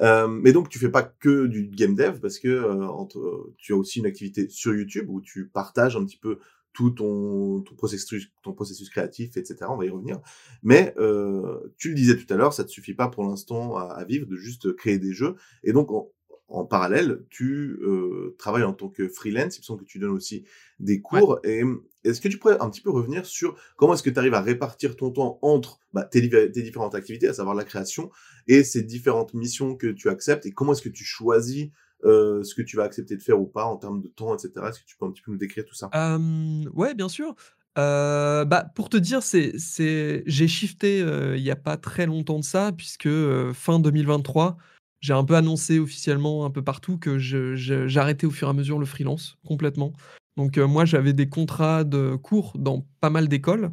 Euh, 0.00 0.26
mais 0.28 0.52
donc, 0.52 0.68
tu 0.68 0.78
fais 0.78 0.88
pas 0.88 1.02
que 1.02 1.46
du 1.46 1.68
game 1.68 1.94
dev 1.94 2.18
parce 2.20 2.38
que 2.38 2.82
entre, 2.82 3.52
tu 3.56 3.72
as 3.72 3.76
aussi 3.76 4.00
une 4.00 4.06
activité 4.06 4.48
sur 4.48 4.74
YouTube 4.74 5.08
où 5.08 5.20
tu 5.20 5.48
partages 5.48 5.96
un 5.96 6.04
petit 6.04 6.18
peu 6.18 6.38
tout 6.72 6.90
ton, 6.90 7.60
ton, 7.60 7.74
processus, 7.76 8.30
ton 8.42 8.52
processus 8.52 8.90
créatif, 8.90 9.36
etc. 9.36 9.56
On 9.68 9.76
va 9.76 9.86
y 9.86 9.90
revenir. 9.90 10.20
Mais 10.62 10.92
euh, 10.98 11.72
tu 11.78 11.90
le 11.90 11.94
disais 11.94 12.16
tout 12.16 12.26
à 12.34 12.36
l'heure, 12.36 12.52
ça 12.52 12.64
ne 12.64 12.66
te 12.66 12.72
suffit 12.72 12.94
pas 12.94 13.08
pour 13.08 13.24
l'instant 13.24 13.76
à, 13.76 13.84
à, 13.84 14.04
vivre 14.04 14.26
de 14.26 14.36
juste 14.36 14.74
créer 14.74 14.98
des 14.98 15.12
jeux. 15.12 15.36
Et 15.62 15.72
donc, 15.72 15.92
en, 15.92 16.10
en 16.48 16.64
parallèle, 16.64 17.24
tu 17.30 17.78
euh, 17.82 18.34
travailles 18.38 18.64
en 18.64 18.72
tant 18.72 18.88
que 18.88 19.08
freelance. 19.08 19.56
Il 19.56 19.60
me 19.60 19.64
semble 19.64 19.80
que 19.80 19.86
tu 19.86 19.98
donnes 19.98 20.10
aussi 20.10 20.44
des 20.78 21.00
cours. 21.00 21.40
Et 21.42 21.62
est-ce 22.04 22.20
que 22.20 22.28
tu 22.28 22.38
pourrais 22.38 22.60
un 22.60 22.68
petit 22.70 22.80
peu 22.80 22.90
revenir 22.90 23.24
sur 23.26 23.56
comment 23.76 23.94
est-ce 23.94 24.02
que 24.02 24.10
tu 24.10 24.18
arrives 24.18 24.34
à 24.34 24.42
répartir 24.42 24.96
ton 24.96 25.10
temps 25.10 25.38
entre 25.42 25.80
bah, 25.92 26.04
tes, 26.04 26.28
tes, 26.28 26.62
différentes 26.62 26.94
activités, 26.94 27.28
à 27.28 27.34
savoir 27.34 27.54
la 27.54 27.64
création, 27.64 28.10
et 28.46 28.62
ces 28.62 28.82
différentes 28.82 29.34
missions 29.34 29.74
que 29.74 29.86
tu 29.86 30.08
acceptes, 30.08 30.44
et 30.46 30.52
comment 30.52 30.72
est-ce 30.72 30.82
que 30.82 30.88
tu 30.88 31.04
choisis 31.04 31.70
euh, 32.04 32.42
ce 32.42 32.54
que 32.54 32.60
tu 32.60 32.76
vas 32.76 32.82
accepter 32.82 33.16
de 33.16 33.22
faire 33.22 33.40
ou 33.40 33.46
pas 33.46 33.64
en 33.64 33.76
termes 33.76 34.02
de 34.02 34.08
temps, 34.08 34.36
etc. 34.36 34.66
Est-ce 34.68 34.80
que 34.80 34.84
tu 34.84 34.96
peux 34.96 35.06
un 35.06 35.10
petit 35.10 35.22
peu 35.22 35.32
nous 35.32 35.38
décrire 35.38 35.64
tout 35.64 35.74
ça? 35.74 35.88
Euh, 35.94 36.64
Ouais, 36.74 36.94
bien 36.94 37.08
sûr. 37.08 37.34
Euh, 37.78 38.44
bah, 38.44 38.70
pour 38.74 38.90
te 38.90 38.98
dire, 38.98 39.22
c'est, 39.22 39.58
c'est... 39.58 40.22
j'ai 40.26 40.46
shifté 40.46 40.98
il 40.98 41.42
n'y 41.42 41.50
a 41.50 41.56
pas 41.56 41.78
très 41.78 42.04
longtemps 42.04 42.38
de 42.38 42.44
ça, 42.44 42.72
puisque 42.72 43.08
fin 43.54 43.78
2023, 43.80 44.58
j'ai 45.04 45.12
un 45.12 45.22
peu 45.22 45.36
annoncé 45.36 45.78
officiellement 45.78 46.46
un 46.46 46.50
peu 46.50 46.62
partout 46.62 46.96
que 46.96 47.18
j'arrêtais 47.18 48.26
au 48.26 48.30
fur 48.30 48.48
et 48.48 48.50
à 48.50 48.54
mesure 48.54 48.78
le 48.78 48.86
freelance 48.86 49.36
complètement. 49.46 49.92
Donc 50.38 50.56
moi, 50.56 50.86
j'avais 50.86 51.12
des 51.12 51.28
contrats 51.28 51.84
de 51.84 52.16
cours 52.16 52.54
dans 52.58 52.86
pas 53.02 53.10
mal 53.10 53.28
d'écoles. 53.28 53.70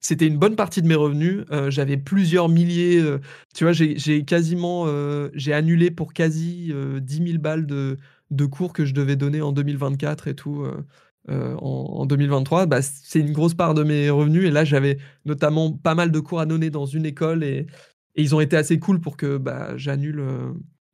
C'était 0.00 0.28
une 0.28 0.38
bonne 0.38 0.54
partie 0.54 0.80
de 0.80 0.86
mes 0.86 0.94
revenus. 0.94 1.44
j'avais 1.70 1.96
plusieurs 1.96 2.48
milliers. 2.48 3.02
tu 3.52 3.64
vois, 3.64 3.72
j'ai, 3.72 4.24
quasiment, 4.24 4.86
j'ai 5.34 5.52
annulé 5.52 5.90
pour 5.90 6.12
quasi 6.12 6.72
10 7.00 7.26
000 7.26 7.38
balles 7.38 7.66
de, 7.66 7.98
de, 8.30 8.46
cours 8.46 8.72
que 8.72 8.84
je 8.84 8.94
devais 8.94 9.16
donner 9.16 9.42
en 9.42 9.50
2024 9.50 10.28
et 10.28 10.36
tout. 10.36 10.64
en, 11.28 12.06
2023, 12.06 12.66
bah, 12.66 12.80
c'est 12.80 13.18
une 13.18 13.32
grosse 13.32 13.54
part 13.54 13.74
de 13.74 13.82
mes 13.82 14.08
revenus. 14.08 14.44
Et 14.44 14.52
là, 14.52 14.64
j'avais 14.64 14.98
notamment 15.24 15.72
pas 15.72 15.96
mal 15.96 16.12
de 16.12 16.20
cours 16.20 16.38
à 16.38 16.46
donner 16.46 16.70
dans 16.70 16.86
une 16.86 17.06
école 17.06 17.42
et, 17.42 17.66
ils 18.16 18.34
ont 18.34 18.40
été 18.40 18.56
assez 18.56 18.78
cool 18.78 19.00
pour 19.00 19.16
que 19.16 19.38
bah, 19.38 19.76
j'annule, 19.76 20.24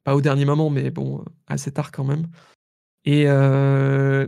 pas 0.05 0.15
au 0.15 0.21
dernier 0.21 0.45
moment, 0.45 0.71
mais 0.71 0.91
bon, 0.91 1.25
assez 1.47 1.73
tard 1.73 1.93
quand 1.93 2.05
même. 2.05 2.27
Et 3.05 3.27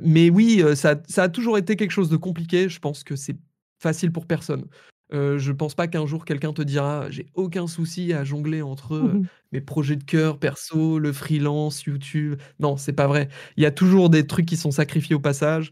mais 0.03 0.31
oui, 0.31 0.63
ça, 0.75 0.97
ça, 1.09 1.25
a 1.25 1.29
toujours 1.29 1.59
été 1.59 1.77
quelque 1.77 1.91
chose 1.91 2.11
de 2.11 2.17
compliqué. 2.17 2.69
Je 2.69 2.79
pense 2.79 3.05
que 3.05 3.17
c'est 3.17 3.37
facile 3.81 4.13
pour 4.13 4.27
personne. 4.27 4.67
Euh, 5.13 5.39
je 5.39 5.53
pense 5.53 5.75
pas 5.75 5.89
qu'un 5.89 6.07
jour 6.07 6.25
quelqu'un 6.25 6.55
te 6.55 6.63
dira 6.63 7.11
j'ai 7.11 7.27
aucun 7.35 7.67
souci 7.67 8.15
à 8.15 8.25
jongler 8.25 8.63
entre 8.63 8.97
mmh 8.97 9.27
mes 9.53 9.61
projets 9.61 9.97
de 9.97 10.05
cœur 10.05 10.39
perso, 10.39 10.99
le 10.99 11.13
freelance, 11.13 11.83
YouTube. 11.83 12.41
Non, 12.59 12.79
c'est 12.79 12.95
pas 12.95 13.07
vrai. 13.07 13.29
Il 13.59 13.63
y 13.63 13.67
a 13.67 13.71
toujours 13.71 14.09
des 14.09 14.27
trucs 14.27 14.47
qui 14.47 14.57
sont 14.57 14.71
sacrifiés 14.71 15.15
au 15.15 15.21
passage. 15.21 15.71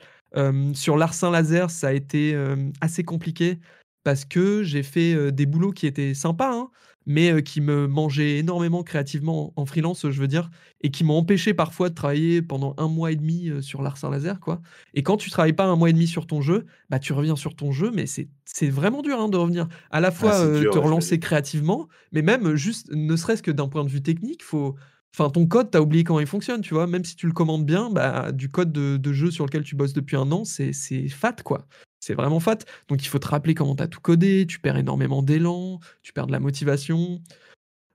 sur 0.74 0.98
l'Arsin 0.98 1.30
Laser, 1.30 1.70
ça 1.70 1.88
a 1.88 1.92
été 1.92 2.36
assez 2.82 3.04
compliqué 3.04 3.58
parce 4.04 4.26
que 4.26 4.62
j'ai 4.62 4.82
fait 4.82 5.32
des 5.32 5.46
boulots 5.46 5.72
qui 5.72 5.86
étaient 5.86 6.12
sympas. 6.12 6.52
Hein 6.52 6.68
mais 7.06 7.42
qui 7.42 7.60
me 7.60 7.86
mangeaient 7.86 8.38
énormément 8.38 8.82
créativement 8.82 9.52
en 9.56 9.66
freelance, 9.66 10.08
je 10.08 10.20
veux 10.20 10.28
dire, 10.28 10.50
et 10.82 10.90
qui 10.90 11.04
m'ont 11.04 11.16
empêché 11.16 11.54
parfois 11.54 11.88
de 11.88 11.94
travailler 11.94 12.42
pendant 12.42 12.74
un 12.78 12.88
mois 12.88 13.12
et 13.12 13.16
demi 13.16 13.50
sur 13.60 13.82
l'Arsin 13.82 14.10
Laser, 14.10 14.38
quoi. 14.40 14.60
Et 14.94 15.02
quand 15.02 15.16
tu 15.16 15.30
travailles 15.30 15.52
pas 15.52 15.64
un 15.64 15.76
mois 15.76 15.90
et 15.90 15.92
demi 15.92 16.06
sur 16.06 16.26
ton 16.26 16.40
jeu, 16.40 16.66
bah 16.88 16.98
tu 16.98 17.12
reviens 17.12 17.36
sur 17.36 17.56
ton 17.56 17.72
jeu, 17.72 17.90
mais 17.92 18.06
c'est 18.06 18.70
vraiment 18.70 19.02
dur 19.02 19.20
hein, 19.20 19.28
de 19.28 19.36
revenir. 19.36 19.68
À 19.90 20.00
la 20.00 20.08
ah, 20.08 20.12
fois 20.12 20.32
te 20.32 20.78
relancer 20.78 21.18
créativement, 21.18 21.88
mais 22.12 22.22
même 22.22 22.54
juste, 22.54 22.90
ne 22.92 23.16
serait-ce 23.16 23.42
que 23.42 23.50
d'un 23.50 23.68
point 23.68 23.84
de 23.84 23.90
vue 23.90 24.02
technique, 24.02 24.42
faut. 24.42 24.76
Enfin, 25.12 25.28
ton 25.28 25.44
code, 25.46 25.72
tu 25.72 25.76
as 25.76 25.82
oublié 25.82 26.04
comment 26.04 26.20
il 26.20 26.26
fonctionne, 26.26 26.60
tu 26.60 26.72
vois. 26.72 26.86
Même 26.86 27.04
si 27.04 27.16
tu 27.16 27.26
le 27.26 27.32
commandes 27.32 27.66
bien, 27.66 27.90
bah, 27.90 28.30
du 28.30 28.48
code 28.48 28.70
de, 28.70 28.96
de 28.96 29.12
jeu 29.12 29.32
sur 29.32 29.44
lequel 29.44 29.64
tu 29.64 29.74
bosses 29.74 29.92
depuis 29.92 30.16
un 30.16 30.30
an, 30.30 30.44
c'est 30.44 30.72
fat, 31.08 31.34
quoi 31.44 31.66
c'est 32.00 32.14
vraiment 32.14 32.40
fat. 32.40 32.58
Donc 32.88 33.04
il 33.04 33.08
faut 33.08 33.18
te 33.18 33.28
rappeler 33.28 33.54
comment 33.54 33.76
tu 33.76 33.82
as 33.82 33.88
tout 33.88 34.00
codé, 34.00 34.46
tu 34.48 34.58
perds 34.58 34.78
énormément 34.78 35.22
d'élan, 35.22 35.78
tu 36.02 36.12
perds 36.12 36.26
de 36.26 36.32
la 36.32 36.40
motivation. 36.40 37.20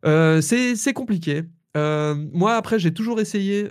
Euh, 0.05 0.41
c'est 0.41 0.93
compliqué. 0.93 1.43
Euh, 1.75 2.15
moi, 2.31 2.55
après, 2.55 2.79
j'ai 2.79 2.93
toujours 2.93 3.19
essayé. 3.19 3.69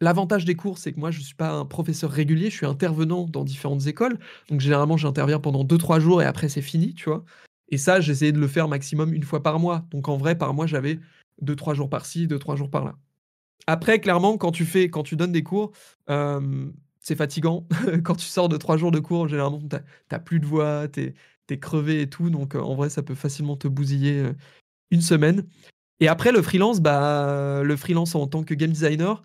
L'avantage 0.00 0.44
des 0.44 0.54
cours, 0.54 0.78
c'est 0.78 0.92
que 0.92 0.98
moi, 0.98 1.10
je 1.10 1.20
ne 1.20 1.24
suis 1.24 1.34
pas 1.34 1.52
un 1.52 1.64
professeur 1.64 2.10
régulier, 2.10 2.50
je 2.50 2.56
suis 2.56 2.66
intervenant 2.66 3.26
dans 3.26 3.44
différentes 3.44 3.86
écoles. 3.86 4.18
Donc 4.50 4.60
généralement, 4.60 4.96
j'interviens 4.96 5.38
pendant 5.38 5.64
2-3 5.64 6.00
jours 6.00 6.20
et 6.20 6.26
après, 6.26 6.48
c'est 6.48 6.62
fini, 6.62 6.94
tu 6.94 7.08
vois. 7.08 7.24
Et 7.70 7.78
ça, 7.78 8.00
j'essayais 8.00 8.32
de 8.32 8.40
le 8.40 8.48
faire 8.48 8.68
maximum 8.68 9.14
une 9.14 9.22
fois 9.22 9.42
par 9.42 9.58
mois. 9.60 9.86
Donc 9.90 10.08
en 10.08 10.16
vrai, 10.16 10.36
par 10.36 10.52
mois, 10.52 10.66
j'avais 10.66 10.98
2-3 11.42 11.74
jours 11.74 11.88
par-ci, 11.88 12.26
2-3 12.26 12.56
jours 12.56 12.70
par-là. 12.70 12.96
Après, 13.66 14.00
clairement, 14.00 14.36
quand 14.36 14.52
tu 14.52 14.64
fais, 14.64 14.90
quand 14.90 15.04
tu 15.04 15.16
donnes 15.16 15.32
des 15.32 15.44
cours, 15.44 15.72
c'est 17.04 17.14
fatigant. 17.14 17.68
Quand 18.02 18.16
tu 18.16 18.26
sors 18.26 18.48
de 18.48 18.56
trois 18.56 18.76
jours 18.76 18.90
de 18.90 18.98
cours, 18.98 19.28
généralement, 19.28 19.60
tu 19.60 19.76
n'as 20.10 20.18
plus 20.18 20.40
de 20.40 20.46
voix, 20.46 20.88
tu 20.88 21.14
es, 21.50 21.58
crevé 21.58 22.00
et 22.00 22.08
tout. 22.08 22.30
Donc, 22.30 22.56
en 22.56 22.74
vrai, 22.74 22.88
ça 22.88 23.02
peut 23.02 23.14
facilement 23.14 23.56
te 23.56 23.68
bousiller 23.68 24.30
une 24.90 25.02
semaine. 25.02 25.46
Et 26.00 26.08
après, 26.08 26.32
le 26.32 26.42
freelance, 26.42 26.80
bah, 26.80 27.62
le 27.62 27.76
freelance 27.76 28.14
en 28.14 28.26
tant 28.26 28.42
que 28.42 28.54
game 28.54 28.72
designer, 28.72 29.22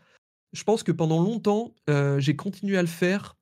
je 0.54 0.64
pense 0.64 0.84
que 0.84 0.92
pendant 0.92 1.24
longtemps, 1.24 1.74
j'ai 2.18 2.36
continué 2.36 2.78
à 2.78 2.82
le 2.82 2.88
faire 2.88 3.38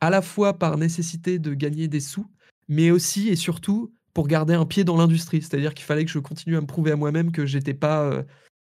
à 0.00 0.10
la 0.10 0.22
fois 0.22 0.58
par 0.58 0.78
nécessité 0.78 1.38
de 1.38 1.54
gagner 1.54 1.86
des 1.86 2.00
sous, 2.00 2.26
mais 2.68 2.90
aussi 2.90 3.28
et 3.28 3.36
surtout 3.36 3.94
pour 4.14 4.26
garder 4.26 4.54
un 4.54 4.66
pied 4.66 4.84
dans 4.84 4.96
l'industrie. 4.96 5.42
C'est-à-dire 5.42 5.74
qu'il 5.74 5.84
fallait 5.84 6.04
que 6.04 6.10
je 6.10 6.18
continue 6.18 6.56
à 6.56 6.60
me 6.60 6.66
prouver 6.66 6.92
à 6.92 6.96
moi-même 6.96 7.30
que 7.30 7.44
j'étais 7.46 7.74
pas 7.74 8.24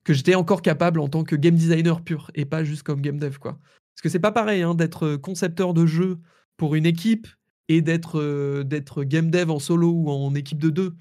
que 0.05 0.13
j'étais 0.13 0.37
encore 0.37 0.63
capable 0.63 1.01
en 1.01 1.09
tant 1.09 1.25
que 1.25 1.35
game 1.35 1.57
designer 1.57 2.01
pur 2.01 2.31
et 2.35 2.45
pas 2.45 2.63
juste 2.63 2.85
comme 2.85 3.01
game 3.01 3.19
dev 3.19 3.39
quoi. 3.39 3.59
Parce 3.97 4.03
que 4.03 4.09
c'est 4.11 4.21
pas 4.21 4.33
pareil 4.33 4.63
hein, 4.63 4.75
d'être 4.75 5.17
concepteur 5.17 5.73
de 5.75 5.87
jeu 5.87 6.19
pour 6.59 6.75
une 6.75 6.87
équipe 6.87 7.27
et 7.69 7.81
d'être 7.81 8.63
d'être 8.63 9.03
game 9.05 9.31
dev 9.31 9.51
en 9.51 9.59
solo 9.59 9.91
ou 9.91 10.11
en 10.11 10.35
équipe 10.35 10.59
de 10.59 10.71
deux. 10.71 10.95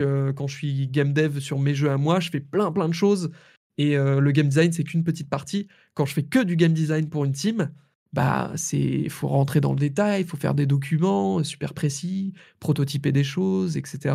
quand 0.00 0.46
je 0.46 0.56
suis 0.56 0.88
game 0.88 1.12
dev 1.12 1.38
sur 1.40 1.58
mes 1.58 1.74
jeux 1.74 1.90
à 1.90 1.98
moi, 1.98 2.20
je 2.20 2.30
fais 2.30 2.40
plein 2.40 2.72
plein 2.72 2.88
de 2.88 2.94
choses 2.94 3.30
et 3.76 3.96
le 3.96 4.30
game 4.32 4.48
design 4.48 4.72
c'est 4.72 4.82
qu'une 4.84 5.04
petite 5.04 5.28
partie. 5.30 5.68
Quand 5.94 6.06
je 6.06 6.14
fais 6.14 6.24
que 6.24 6.42
du 6.42 6.56
game 6.56 6.72
design 6.72 7.08
pour 7.08 7.24
une 7.24 7.32
team, 7.32 7.70
bah 8.12 8.50
c'est 8.56 9.08
faut 9.10 9.28
rentrer 9.28 9.60
dans 9.60 9.72
le 9.72 9.78
détail, 9.78 10.22
il 10.22 10.26
faut 10.26 10.38
faire 10.38 10.54
des 10.54 10.66
documents 10.66 11.44
super 11.44 11.74
précis, 11.74 12.32
prototyper 12.60 13.12
des 13.12 13.24
choses, 13.24 13.76
etc. 13.76 14.14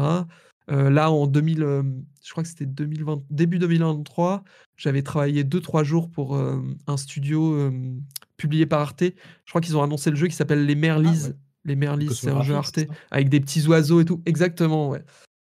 là 0.67 1.11
en 1.11 1.27
2000, 1.27 1.59
je 2.23 2.31
crois 2.31 2.43
que 2.43 2.49
c'était 2.49 2.65
2020, 2.65 3.23
début 3.29 3.59
2023, 3.59 4.43
j'avais 4.77 5.01
travaillé 5.01 5.43
2-3 5.43 5.83
jours 5.83 6.09
pour 6.09 6.37
un 6.37 6.97
studio 6.97 7.71
publié 8.37 8.65
par 8.65 8.81
Arte. 8.81 9.03
Je 9.03 9.51
crois 9.51 9.61
qu'ils 9.61 9.77
ont 9.77 9.83
annoncé 9.83 10.09
le 10.09 10.15
jeu 10.15 10.27
qui 10.27 10.35
s'appelle 10.35 10.65
Les 10.65 10.75
Merlis. 10.75 11.27
Ah 11.27 11.33
Les 11.65 11.75
Merlis, 11.75 12.13
c'est 12.13 12.31
un 12.31 12.43
jeu 12.43 12.55
Arte 12.55 12.79
avec 13.11 13.29
des 13.29 13.39
petits 13.39 13.67
oiseaux 13.67 14.01
et 14.01 14.05
tout. 14.05 14.21
Exactement, 14.25 14.89
ouais. 14.89 15.03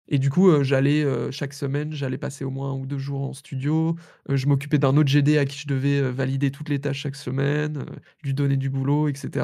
Et 0.07 0.19
du 0.19 0.29
coup, 0.29 0.63
j'allais 0.63 1.03
chaque 1.31 1.53
semaine, 1.53 1.91
j'allais 1.91 2.19
passer 2.19 2.45
au 2.45 2.51
moins 2.51 2.69
un 2.69 2.75
ou 2.75 2.85
deux 2.85 2.99
jours 2.99 3.23
en 3.23 3.33
studio. 3.33 3.95
je 4.29 4.45
m'occupais 4.45 4.77
d'un 4.77 4.95
autre 4.97 5.09
GD 5.09 5.39
à 5.39 5.45
qui 5.45 5.57
je 5.57 5.67
devais 5.67 5.99
valider 6.11 6.51
toutes 6.51 6.69
les 6.69 6.79
tâches 6.79 6.99
chaque 6.99 7.15
semaine, 7.15 7.85
lui 8.23 8.35
donner 8.35 8.55
du 8.55 8.69
boulot, 8.69 9.07
etc. 9.07 9.43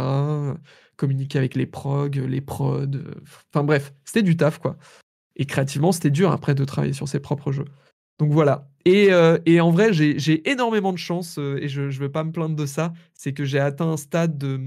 communiquer 0.97 1.39
avec 1.39 1.55
les 1.55 1.65
prog, 1.65 2.15
les 2.15 2.41
prods. 2.41 2.85
Enfin 3.51 3.63
bref, 3.63 3.91
c'était 4.05 4.21
du 4.21 4.37
taf, 4.37 4.59
quoi. 4.59 4.77
Et 5.35 5.45
créativement, 5.45 5.91
c'était 5.91 6.09
dur 6.09 6.31
après 6.31 6.55
de 6.55 6.65
travailler 6.65 6.93
sur 6.93 7.07
ses 7.07 7.19
propres 7.19 7.51
jeux. 7.51 7.65
Donc 8.19 8.31
voilà. 8.31 8.69
Et, 8.85 9.11
euh, 9.11 9.39
et 9.47 9.61
en 9.61 9.71
vrai, 9.71 9.93
j'ai 9.93 10.49
énormément 10.49 10.93
de 10.93 10.97
chance, 10.97 11.37
euh, 11.39 11.57
et 11.61 11.67
je 11.67 11.81
ne 11.81 11.91
veux 11.91 12.11
pas 12.11 12.23
me 12.23 12.31
plaindre 12.31 12.55
de 12.55 12.65
ça, 12.65 12.93
c'est 13.13 13.33
que 13.33 13.45
j'ai 13.45 13.59
atteint 13.59 13.89
un 13.89 13.97
stade 13.97 14.37
de, 14.37 14.59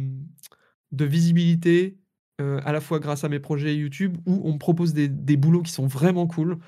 de 0.92 1.04
visibilité, 1.04 1.96
euh, 2.40 2.60
à 2.64 2.72
la 2.72 2.80
fois 2.80 2.98
grâce 2.98 3.22
à 3.22 3.28
mes 3.28 3.38
projets 3.38 3.76
YouTube, 3.76 4.16
où 4.26 4.40
on 4.44 4.54
me 4.54 4.58
propose 4.58 4.92
des, 4.92 5.08
des 5.08 5.36
boulots 5.36 5.62
qui 5.62 5.72
sont 5.72 5.86
vraiment 5.86 6.26
cool. 6.26 6.58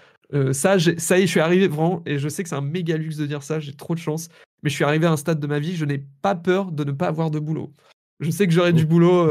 ça, 0.53 0.79
ça 0.79 1.19
y 1.19 1.23
est, 1.23 1.27
je 1.27 1.31
suis 1.31 1.41
arrivé 1.41 1.69
vraiment, 1.69 2.03
et 2.07 2.19
je 2.19 2.29
sais 2.29 2.43
que 2.43 2.49
c'est 2.49 2.55
un 2.55 2.61
méga 2.61 2.97
luxe 2.97 3.17
de 3.17 3.27
dire 3.27 3.43
ça, 3.43 3.59
j'ai 3.59 3.75
trop 3.75 3.95
de 3.95 4.01
chance, 4.01 4.29
mais 4.63 4.71
je 4.71 4.75
suis 4.75 4.85
arrivé 4.85 5.07
à 5.07 5.13
un 5.13 5.17
stade 5.17 5.41
de 5.41 5.47
ma 5.47 5.59
vie, 5.59 5.77
je 5.77 5.85
n'ai 5.85 6.05
pas 6.23 6.35
peur 6.35 6.73
de 6.73 6.85
ne 6.85 6.93
pas 6.93 7.09
avoir 7.09 7.31
de 7.31 7.39
boulot. 7.39 7.73
Je 8.21 8.31
sais 8.31 8.47
que 8.47 8.53
j'aurai 8.53 8.73
du 8.73 8.87
boulot 8.87 9.29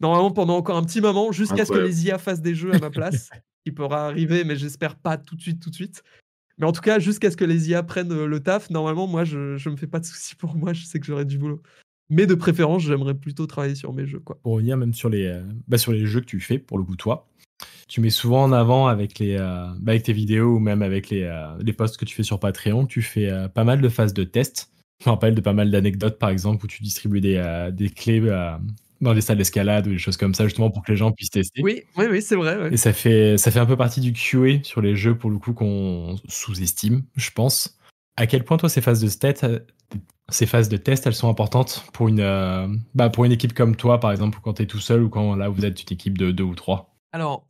normalement 0.00 0.30
pendant 0.30 0.56
encore 0.56 0.76
un 0.76 0.82
petit 0.82 1.00
moment, 1.00 1.32
jusqu'à 1.32 1.64
ce 1.64 1.72
que 1.72 1.78
les 1.78 2.06
IA 2.06 2.18
fassent 2.18 2.42
des 2.42 2.54
jeux 2.54 2.74
à 2.74 2.78
ma 2.78 2.90
place. 2.90 3.30
qui 3.66 3.72
pourra 3.72 4.06
arriver, 4.06 4.44
mais 4.44 4.54
j'espère 4.54 4.94
pas 4.94 5.18
tout 5.18 5.34
de 5.34 5.40
suite, 5.40 5.60
tout 5.60 5.70
de 5.70 5.74
suite. 5.74 6.04
Mais 6.56 6.66
en 6.66 6.70
tout 6.70 6.80
cas, 6.80 7.00
jusqu'à 7.00 7.32
ce 7.32 7.36
que 7.36 7.44
les 7.44 7.68
IA 7.68 7.82
prennent 7.82 8.24
le 8.24 8.40
taf, 8.40 8.70
normalement, 8.70 9.08
moi, 9.08 9.24
je 9.24 9.38
ne 9.56 9.70
me 9.72 9.76
fais 9.76 9.88
pas 9.88 9.98
de 9.98 10.04
soucis 10.04 10.36
pour 10.36 10.54
moi. 10.54 10.72
Je 10.72 10.84
sais 10.84 11.00
que 11.00 11.06
j'aurai 11.06 11.24
du 11.24 11.36
boulot. 11.36 11.60
Mais 12.08 12.26
de 12.26 12.36
préférence, 12.36 12.84
j'aimerais 12.84 13.14
plutôt 13.14 13.44
travailler 13.48 13.74
sur 13.74 13.92
mes 13.92 14.06
jeux. 14.06 14.20
Quoi. 14.20 14.38
Pour 14.40 14.52
revenir 14.52 14.76
même 14.76 14.94
sur 14.94 15.08
les, 15.08 15.36
bah, 15.66 15.78
sur 15.78 15.90
les 15.90 16.06
jeux 16.06 16.20
que 16.20 16.26
tu 16.26 16.38
fais, 16.38 16.60
pour 16.60 16.78
le 16.78 16.84
coup, 16.84 16.94
toi, 16.94 17.26
tu 17.88 18.00
mets 18.00 18.10
souvent 18.10 18.44
en 18.44 18.52
avant 18.52 18.86
avec, 18.86 19.18
les, 19.18 19.36
bah, 19.36 19.74
avec 19.88 20.04
tes 20.04 20.12
vidéos 20.12 20.54
ou 20.54 20.58
même 20.60 20.82
avec 20.82 21.10
les, 21.10 21.28
les 21.58 21.72
posts 21.72 21.96
que 21.96 22.04
tu 22.04 22.14
fais 22.14 22.22
sur 22.22 22.38
Patreon, 22.38 22.86
tu 22.86 23.02
fais 23.02 23.48
pas 23.52 23.64
mal 23.64 23.80
de 23.80 23.88
phases 23.88 24.14
de 24.14 24.22
test. 24.22 24.70
Je 25.02 25.10
me 25.10 25.14
rappelle 25.14 25.34
de 25.34 25.40
pas 25.40 25.54
mal 25.54 25.72
d'anecdotes, 25.72 26.20
par 26.20 26.30
exemple, 26.30 26.66
où 26.66 26.68
tu 26.68 26.84
distribues 26.84 27.20
des, 27.20 27.68
des 27.72 27.90
clés 27.90 28.20
dans 29.00 29.14
des 29.14 29.20
salles 29.20 29.38
d'escalade 29.38 29.86
ou 29.86 29.90
des 29.90 29.98
choses 29.98 30.16
comme 30.16 30.34
ça, 30.34 30.44
justement 30.44 30.70
pour 30.70 30.82
que 30.82 30.92
les 30.92 30.96
gens 30.96 31.12
puissent 31.12 31.30
tester. 31.30 31.62
Oui, 31.62 31.82
oui, 31.96 32.06
oui, 32.10 32.22
c'est 32.22 32.36
vrai. 32.36 32.72
Et 32.72 32.76
ça 32.76 32.92
fait, 32.92 33.36
ça 33.38 33.50
fait 33.50 33.58
un 33.58 33.66
peu 33.66 33.76
partie 33.76 34.00
du 34.00 34.12
QA 34.12 34.62
sur 34.62 34.80
les 34.80 34.96
jeux, 34.96 35.16
pour 35.16 35.30
le 35.30 35.38
coup, 35.38 35.52
qu'on 35.52 36.16
sous-estime, 36.28 37.02
je 37.16 37.30
pense. 37.30 37.78
À 38.16 38.26
quel 38.26 38.44
point, 38.44 38.56
toi, 38.56 38.68
ces 38.68 38.80
phases 38.80 39.00
de, 39.00 39.08
ces 40.28 40.46
phases 40.46 40.68
de 40.68 40.76
test, 40.76 41.06
elles 41.06 41.14
sont 41.14 41.28
importantes 41.28 41.84
pour 41.92 42.08
une, 42.08 42.20
euh, 42.20 42.66
bah, 42.94 43.10
pour 43.10 43.24
une 43.24 43.32
équipe 43.32 43.52
comme 43.52 43.76
toi, 43.76 44.00
par 44.00 44.10
exemple, 44.10 44.38
quand 44.42 44.54
tu 44.54 44.62
es 44.62 44.66
tout 44.66 44.80
seul 44.80 45.02
ou 45.02 45.08
quand 45.08 45.36
là 45.36 45.48
vous 45.48 45.64
êtes 45.64 45.82
une 45.82 45.92
équipe 45.92 46.18
de 46.18 46.30
deux 46.30 46.44
ou 46.44 46.54
trois? 46.54 46.96
Alors, 47.12 47.46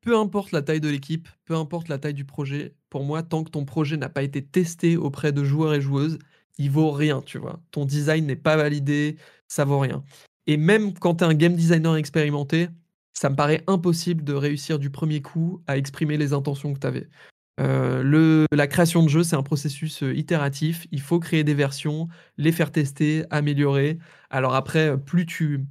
peu 0.00 0.16
importe 0.16 0.52
la 0.52 0.62
taille 0.62 0.80
de 0.80 0.88
l'équipe, 0.88 1.28
peu 1.44 1.54
importe 1.54 1.88
la 1.88 1.98
taille 1.98 2.14
du 2.14 2.24
projet, 2.24 2.74
pour 2.88 3.04
moi, 3.04 3.22
tant 3.22 3.44
que 3.44 3.50
ton 3.50 3.64
projet 3.64 3.96
n'a 3.96 4.08
pas 4.08 4.22
été 4.22 4.44
testé 4.44 4.96
auprès 4.96 5.32
de 5.32 5.44
joueurs 5.44 5.74
et 5.74 5.80
joueuses, 5.80 6.18
il 6.58 6.70
vaut 6.70 6.90
rien, 6.90 7.22
tu 7.22 7.38
vois. 7.38 7.60
Ton 7.70 7.84
design 7.84 8.26
n'est 8.26 8.36
pas 8.36 8.56
validé, 8.56 9.16
ça 9.46 9.64
vaut 9.64 9.78
rien. 9.78 10.02
Et 10.50 10.56
même 10.56 10.94
quand 10.94 11.14
tu 11.14 11.24
es 11.24 11.28
un 11.28 11.34
game 11.34 11.54
designer 11.54 11.94
expérimenté, 11.94 12.70
ça 13.12 13.30
me 13.30 13.36
paraît 13.36 13.62
impossible 13.68 14.24
de 14.24 14.32
réussir 14.32 14.80
du 14.80 14.90
premier 14.90 15.22
coup 15.22 15.62
à 15.68 15.76
exprimer 15.76 16.16
les 16.16 16.32
intentions 16.32 16.74
que 16.74 16.80
tu 16.80 16.86
avais. 16.88 17.08
Euh, 17.60 18.46
la 18.50 18.66
création 18.66 19.04
de 19.04 19.08
jeu, 19.08 19.22
c'est 19.22 19.36
un 19.36 19.44
processus 19.44 20.02
euh, 20.02 20.12
itératif. 20.12 20.88
Il 20.90 21.02
faut 21.02 21.20
créer 21.20 21.44
des 21.44 21.54
versions, 21.54 22.08
les 22.36 22.50
faire 22.50 22.72
tester, 22.72 23.22
améliorer. 23.30 24.00
Alors 24.28 24.56
après, 24.56 24.98
plus 24.98 25.24
tu 25.24 25.66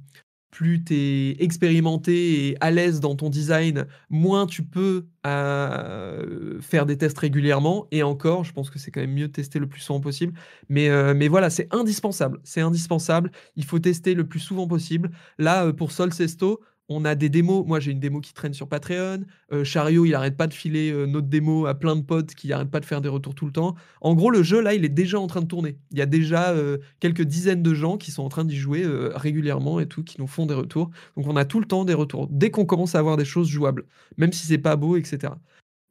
plus 0.50 0.82
es 0.90 1.36
expérimenté 1.42 2.48
et 2.48 2.56
à 2.60 2.70
l'aise 2.70 3.00
dans 3.00 3.14
ton 3.14 3.30
design, 3.30 3.86
moins 4.08 4.46
tu 4.46 4.62
peux 4.62 5.06
euh, 5.26 6.60
faire 6.60 6.86
des 6.86 6.98
tests 6.98 7.18
régulièrement. 7.18 7.86
Et 7.90 8.02
encore, 8.02 8.44
je 8.44 8.52
pense 8.52 8.70
que 8.70 8.78
c'est 8.78 8.90
quand 8.90 9.00
même 9.00 9.14
mieux 9.14 9.28
de 9.28 9.32
tester 9.32 9.58
le 9.58 9.68
plus 9.68 9.80
souvent 9.80 10.00
possible. 10.00 10.34
Mais, 10.68 10.88
mais 11.14 11.28
voilà, 11.28 11.50
c'est 11.50 11.72
indispensable. 11.72 12.40
C'est 12.44 12.60
indispensable. 12.60 13.30
Il 13.56 13.64
faut 13.64 13.78
tester 13.78 14.14
le 14.14 14.26
plus 14.26 14.40
souvent 14.40 14.66
possible. 14.66 15.10
Là, 15.38 15.72
pour 15.72 15.92
Sol 15.92 16.12
Sesto, 16.12 16.60
on 16.90 17.04
a 17.04 17.14
des 17.14 17.28
démos. 17.28 17.64
Moi, 17.66 17.78
j'ai 17.78 17.92
une 17.92 18.00
démo 18.00 18.20
qui 18.20 18.34
traîne 18.34 18.52
sur 18.52 18.68
Patreon. 18.68 19.20
Euh, 19.52 19.62
Chariot, 19.62 20.04
il 20.04 20.14
arrête 20.14 20.36
pas 20.36 20.48
de 20.48 20.52
filer 20.52 20.90
euh, 20.90 21.06
notre 21.06 21.28
démo 21.28 21.66
à 21.66 21.74
plein 21.74 21.94
de 21.94 22.02
potes 22.02 22.34
qui 22.34 22.52
arrêtent 22.52 22.70
pas 22.70 22.80
de 22.80 22.84
faire 22.84 23.00
des 23.00 23.08
retours 23.08 23.34
tout 23.34 23.46
le 23.46 23.52
temps. 23.52 23.76
En 24.00 24.14
gros, 24.14 24.30
le 24.30 24.42
jeu, 24.42 24.60
là, 24.60 24.74
il 24.74 24.84
est 24.84 24.90
déjà 24.90 25.18
en 25.18 25.28
train 25.28 25.40
de 25.40 25.46
tourner. 25.46 25.78
Il 25.92 25.98
y 25.98 26.02
a 26.02 26.06
déjà 26.06 26.50
euh, 26.50 26.78
quelques 26.98 27.22
dizaines 27.22 27.62
de 27.62 27.74
gens 27.74 27.96
qui 27.96 28.10
sont 28.10 28.24
en 28.24 28.28
train 28.28 28.44
d'y 28.44 28.56
jouer 28.56 28.84
régulièrement 29.14 29.78
et 29.78 29.86
tout, 29.86 30.02
qui 30.02 30.20
nous 30.20 30.26
font 30.26 30.46
des 30.46 30.54
retours. 30.54 30.90
Donc, 31.16 31.28
on 31.28 31.36
a 31.36 31.44
tout 31.44 31.60
le 31.60 31.66
temps 31.66 31.84
des 31.84 31.94
retours. 31.94 32.26
Dès 32.28 32.50
qu'on 32.50 32.66
commence 32.66 32.96
à 32.96 32.98
avoir 32.98 33.16
des 33.16 33.24
choses 33.24 33.48
jouables, 33.48 33.86
même 34.18 34.32
si 34.32 34.46
c'est 34.46 34.58
pas 34.58 34.74
beau, 34.74 34.96
etc. 34.96 35.34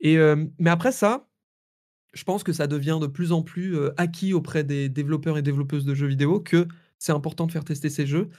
Et, 0.02 0.18
mais 0.60 0.70
après 0.70 0.92
ça, 0.92 1.28
je 2.14 2.24
pense 2.24 2.44
que 2.44 2.52
ça 2.52 2.68
devient 2.68 3.00
de 3.02 3.08
plus 3.08 3.32
en 3.32 3.42
plus 3.42 3.78
acquis 3.98 4.34
auprès 4.34 4.64
des 4.64 4.90
développeurs 4.90 5.38
et 5.38 5.42
développeuses 5.42 5.86
de 5.86 5.94
jeux 5.94 6.08
vidéo 6.08 6.40
que 6.42 6.68
c'est 7.00 7.14
important 7.14 7.48
de 7.48 7.52
faire 7.52 7.64
tester 7.64 7.90
ces 7.90 8.06
jeux. 8.06 8.30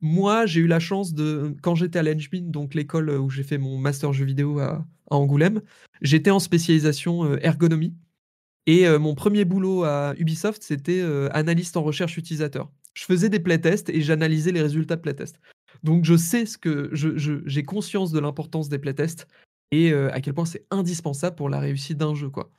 Moi, 0.00 0.46
j'ai 0.46 0.60
eu 0.60 0.66
la 0.66 0.78
chance 0.78 1.12
de 1.12 1.56
quand 1.62 1.74
j'étais 1.74 1.98
à 1.98 2.02
l'Engmin, 2.02 2.42
donc 2.42 2.74
l'école, 2.74 3.10
où 3.10 3.30
j'ai 3.30 3.42
fait 3.42 3.58
mon 3.58 3.78
master 3.78 4.12
jeux 4.12 4.24
vidéo 4.24 4.60
à 4.60 4.86
Angoulême, 5.10 5.60
j'étais 6.02 6.30
en 6.30 6.38
spécialisation, 6.38 7.24
euh, 7.24 7.38
ergonomie 7.42 7.94
et 8.66 8.86
euh, 8.86 8.98
mon 8.98 9.14
premier 9.14 9.44
boulot 9.44 9.84
à 9.84 10.14
Ubisoft, 10.18 10.62
c'était, 10.62 11.00
euh, 11.00 11.28
analyste 11.32 11.76
en 11.76 11.82
recherche 11.82 12.16
utilisateur. 12.16 12.70
Je 12.94 13.04
faisais 13.04 13.28
des 13.28 13.40
playtests 13.40 13.88
et 13.88 14.00
j'analysais 14.00 14.52
les 14.52 14.62
résultats 14.62 14.96
de 14.96 15.00
playtests. 15.00 15.40
Donc 15.82 16.04
je 16.04 16.16
sais 16.16 16.46
ce 16.46 16.58
que 16.58 16.90
j'ai 16.92 17.62
conscience 17.62 18.12
de 18.12 18.18
l'importance 18.18 18.68
des 18.68 18.78
playtests 18.78 19.28
et 19.70 19.92
à 19.92 20.20
quel 20.20 20.34
point 20.34 20.46
c'est 20.46 20.66
indispensable 20.72 21.36
pour 21.36 21.48
la 21.48 21.60
réussite 21.60 21.98
d'un 21.98 22.14
jeu, 22.14 22.30
quoi. 22.30 22.50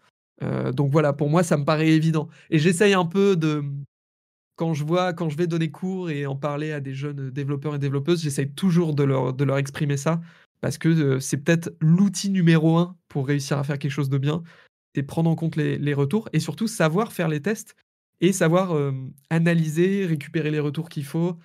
donc 0.72 0.92
voilà, 0.92 1.12
pour 1.12 1.30
moi, 1.30 1.44
ça 1.44 1.58
me 1.58 1.66
paraît 1.66 1.90
évident 1.90 2.30
et 2.50 2.60
j'essaye 2.60 2.94
un 2.94 3.04
peu 3.04 3.36
de, 3.36 3.66
quand 4.60 4.74
je 4.74 4.84
vois, 4.84 5.14
quand 5.14 5.30
je 5.30 5.38
vais 5.38 5.48
donner 5.48 5.72
cours 5.72 6.10
et 6.10 6.26
en 6.26 6.36
parler 6.36 6.74
à 6.74 6.82
des 6.82 6.94
jeunes 6.94 7.32
développeurs 7.32 7.76
et 7.76 7.80
développeuses, 7.80 8.22
j'essaye 8.22 8.52
toujours 8.52 8.94
de 8.94 9.04
leur, 9.04 9.34
de 9.34 9.46
leur 9.46 9.58
exprimer 9.58 9.96
ça 9.96 10.20
parce 10.60 10.78
que 10.78 10.90
euh, 10.90 11.20
c'est 11.22 11.38
peut-être 11.38 11.74
l'outil 11.80 12.30
numéro 12.30 12.76
un 12.76 12.98
pour 13.08 13.26
réussir 13.26 13.58
à 13.58 13.64
faire 13.64 13.80
quelque 13.80 13.94
chose 13.94 14.10
de 14.10 14.18
bien, 14.18 14.44
c'est 14.94 15.04
prendre 15.04 15.30
en 15.30 15.36
compte 15.36 15.56
les, 15.56 15.94
retours 15.94 16.28
et 16.34 16.42
surtout 16.42 16.68
savoir 16.68 17.14
faire 17.14 17.30
les 17.30 17.42
tests 17.42 17.78
et 18.20 18.34
savoir 18.34 18.76
euh, 18.76 18.92
analyser, 19.30 20.06
récupérer 20.06 20.52
les 20.52 20.60
retours 20.60 20.90
qu'il 20.90 21.06
faut, 21.06 21.38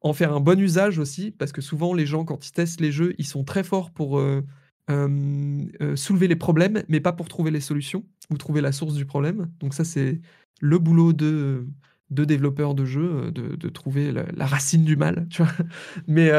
en 0.00 0.12
faire 0.12 0.34
un 0.34 0.40
bon 0.40 0.58
usage 0.58 0.98
aussi 0.98 1.30
parce 1.30 1.52
que 1.52 1.60
souvent 1.60 1.94
les 1.94 2.04
gens 2.04 2.24
quand 2.24 2.48
ils 2.48 2.52
testent 2.52 2.80
les 2.80 2.90
jeux, 2.90 3.14
ils 3.18 3.28
sont 3.28 3.44
très 3.44 3.62
forts 3.62 3.92
pour 3.92 4.18
euh, 4.18 4.42
soulever 5.94 6.26
les 6.26 6.34
problèmes, 6.34 6.82
mais 6.88 6.98
pas 6.98 7.12
pour 7.12 7.28
trouver 7.28 7.52
les 7.52 7.60
solutions 7.60 8.04
ou 8.28 8.36
trouver 8.38 8.60
la 8.60 8.72
source 8.72 8.94
du 8.94 9.06
problème. 9.06 9.52
Donc 9.60 9.72
ça 9.72 9.84
c'est 9.84 10.20
le 10.60 10.78
boulot 10.80 11.12
de 11.12 11.64
de 12.10 12.24
développeurs 12.24 12.74
de 12.74 12.84
jeux, 12.84 13.30
de, 13.32 13.68
trouver 13.68 14.12
la, 14.12 14.46
racine 14.46 14.84
du 14.84 14.96
mal, 14.96 15.26
tu 15.30 15.42
vois. 15.42 15.52
Mais, 16.06 16.30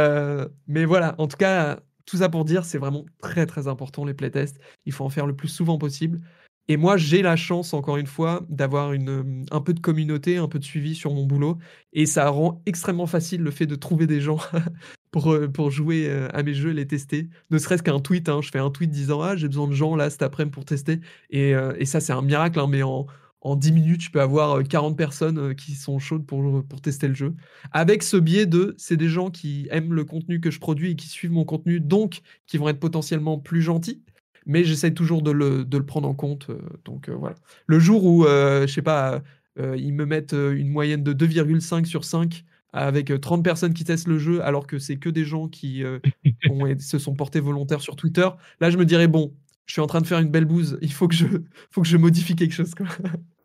mais 0.68 0.86
voilà, 0.86 1.16
en 1.18 1.28
tout 1.28 1.38
cas, 1.38 1.80
tout 2.08 2.18
ça 2.18 2.30
pour 2.30 2.46
dire, 2.46 2.66
c'est 2.66 2.78
vraiment 2.78 3.06
très 3.22 3.46
très 3.46 3.68
important 3.68 4.06
les 4.06 4.14
playtests. 4.14 4.60
Il 4.86 4.94
faut 4.94 5.04
en 5.04 5.10
faire 5.10 5.28
le 5.28 5.36
plus 5.36 5.50
souvent 5.50 5.78
possible. 5.78 6.22
Et 6.70 6.76
moi, 6.76 6.98
j'ai 6.98 7.22
la 7.22 7.36
chance, 7.36 7.74
encore 7.74 7.98
une 7.98 8.08
fois, 8.08 8.46
d'avoir 8.50 8.92
une, 8.92 9.46
un 9.52 9.62
peu 9.62 9.74
de 9.74 9.80
communauté, 9.80 10.38
un 10.38 10.48
peu 10.48 10.60
de 10.60 10.64
suivi 10.66 10.96
sur 10.96 11.14
mon 11.14 11.26
boulot. 11.26 11.58
Et 11.94 12.06
ça 12.06 12.30
rend 12.30 12.62
extrêmement 12.66 13.08
facile 13.08 13.42
le 13.42 13.52
fait 13.52 13.66
de 13.66 13.76
trouver 13.76 14.06
des 14.06 14.20
gens 14.20 14.40
pour, 15.12 15.38
pour 15.54 15.72
jouer 15.72 16.10
à 16.34 16.44
mes 16.44 16.54
jeux 16.54 16.72
les 16.72 16.88
tester. 16.88 17.30
Ne 17.52 17.58
serait-ce 17.58 17.84
qu'un 17.84 18.00
tweet, 18.00 18.28
hein. 18.28 18.42
je 18.42 18.50
fais 18.50 18.60
un 18.60 18.70
tweet 18.70 18.90
disant 18.90 19.22
Ah, 19.22 19.36
j'ai 19.38 19.48
besoin 19.48 19.68
de 19.68 19.74
gens 19.74 19.96
là 19.96 20.10
cet 20.10 20.24
après-midi 20.24 20.54
pour 20.54 20.66
tester. 20.66 21.00
Et, 21.30 21.52
et 21.52 21.86
ça, 21.86 22.02
c'est 22.02 22.14
un 22.14 22.22
miracle, 22.22 22.60
hein, 22.60 22.68
mais 22.70 22.84
en, 22.84 23.06
en 23.42 23.56
10 23.56 23.72
minutes, 23.72 24.02
tu 24.02 24.12
peux 24.12 24.22
avoir 24.22 24.64
40 24.64 24.98
personnes 24.98 25.56
qui 25.56 25.74
sont 25.74 26.00
chaudes 26.00 26.26
pour, 26.26 26.64
pour 26.66 26.82
tester 26.82 27.08
le 27.08 27.14
jeu. 27.14 27.36
Avec 27.72 28.04
ce 28.04 28.18
biais 28.18 28.46
de, 28.46 28.74
c'est 28.78 28.98
des 28.98 29.10
gens 29.10 29.30
qui 29.30 29.68
aiment 29.72 29.94
le 29.94 30.06
contenu 30.06 30.40
que 30.40 30.52
je 30.52 30.60
produis 30.60 30.92
et 30.92 30.96
qui 30.96 31.08
suivent 31.08 31.32
mon 31.32 31.46
contenu, 31.46 31.80
donc 31.80 32.22
qui 32.48 32.58
vont 32.58 32.68
être 32.70 32.80
potentiellement 32.80 33.38
plus 33.38 33.62
gentils. 33.62 34.02
Mais 34.46 34.64
j'essaie 34.64 34.94
toujours 34.94 35.22
de 35.22 35.32
le, 35.32 35.66
de 35.66 35.78
le, 35.78 35.86
prendre 35.86 36.08
en 36.08 36.16
compte. 36.16 36.50
donc 36.86 37.10
voilà. 37.10 37.36
Le 37.68 37.80
jour 37.80 38.06
où, 38.06 38.24
je 38.26 38.66
sais 38.68 38.82
pas, 38.82 39.22
ils 39.58 39.94
me 39.94 40.06
mettent 40.06 40.34
une 40.34 40.70
moyenne 40.70 41.04
de 41.04 41.14
2,5 41.14 41.86
sur 41.86 42.06
5 42.06 42.44
avec 42.74 43.12
30 43.20 43.44
personnes 43.44 43.74
qui 43.74 43.84
testent 43.84 44.08
le 44.08 44.18
jeu, 44.20 44.44
alors 44.44 44.68
que 44.68 44.80
c'est 44.80 44.98
que 44.98 45.10
des 45.10 45.26
gens 45.26 45.48
qui 45.48 45.84
se 46.80 46.98
sont 46.98 47.14
portés 47.14 47.42
volontaires 47.42 47.82
sur 47.82 47.96
Twitter, 47.96 48.28
là 48.62 48.70
je 48.70 48.78
me 48.78 48.86
dirais, 48.86 49.08
bon, 49.08 49.34
je 49.68 49.74
suis 49.74 49.82
en 49.82 49.88
train 49.88 50.02
de 50.02 50.08
faire 50.08 50.20
une 50.20 50.32
belle 50.32 50.46
bouse, 50.46 50.80
il 50.82 50.92
faut 50.92 51.08
que 51.08 51.16
je, 51.16 51.26
faut 51.72 51.82
que 51.82 51.88
je 51.88 51.98
modifie 51.98 52.36
quelque 52.36 52.54
chose. 52.54 52.74
Quoi. 52.74 52.88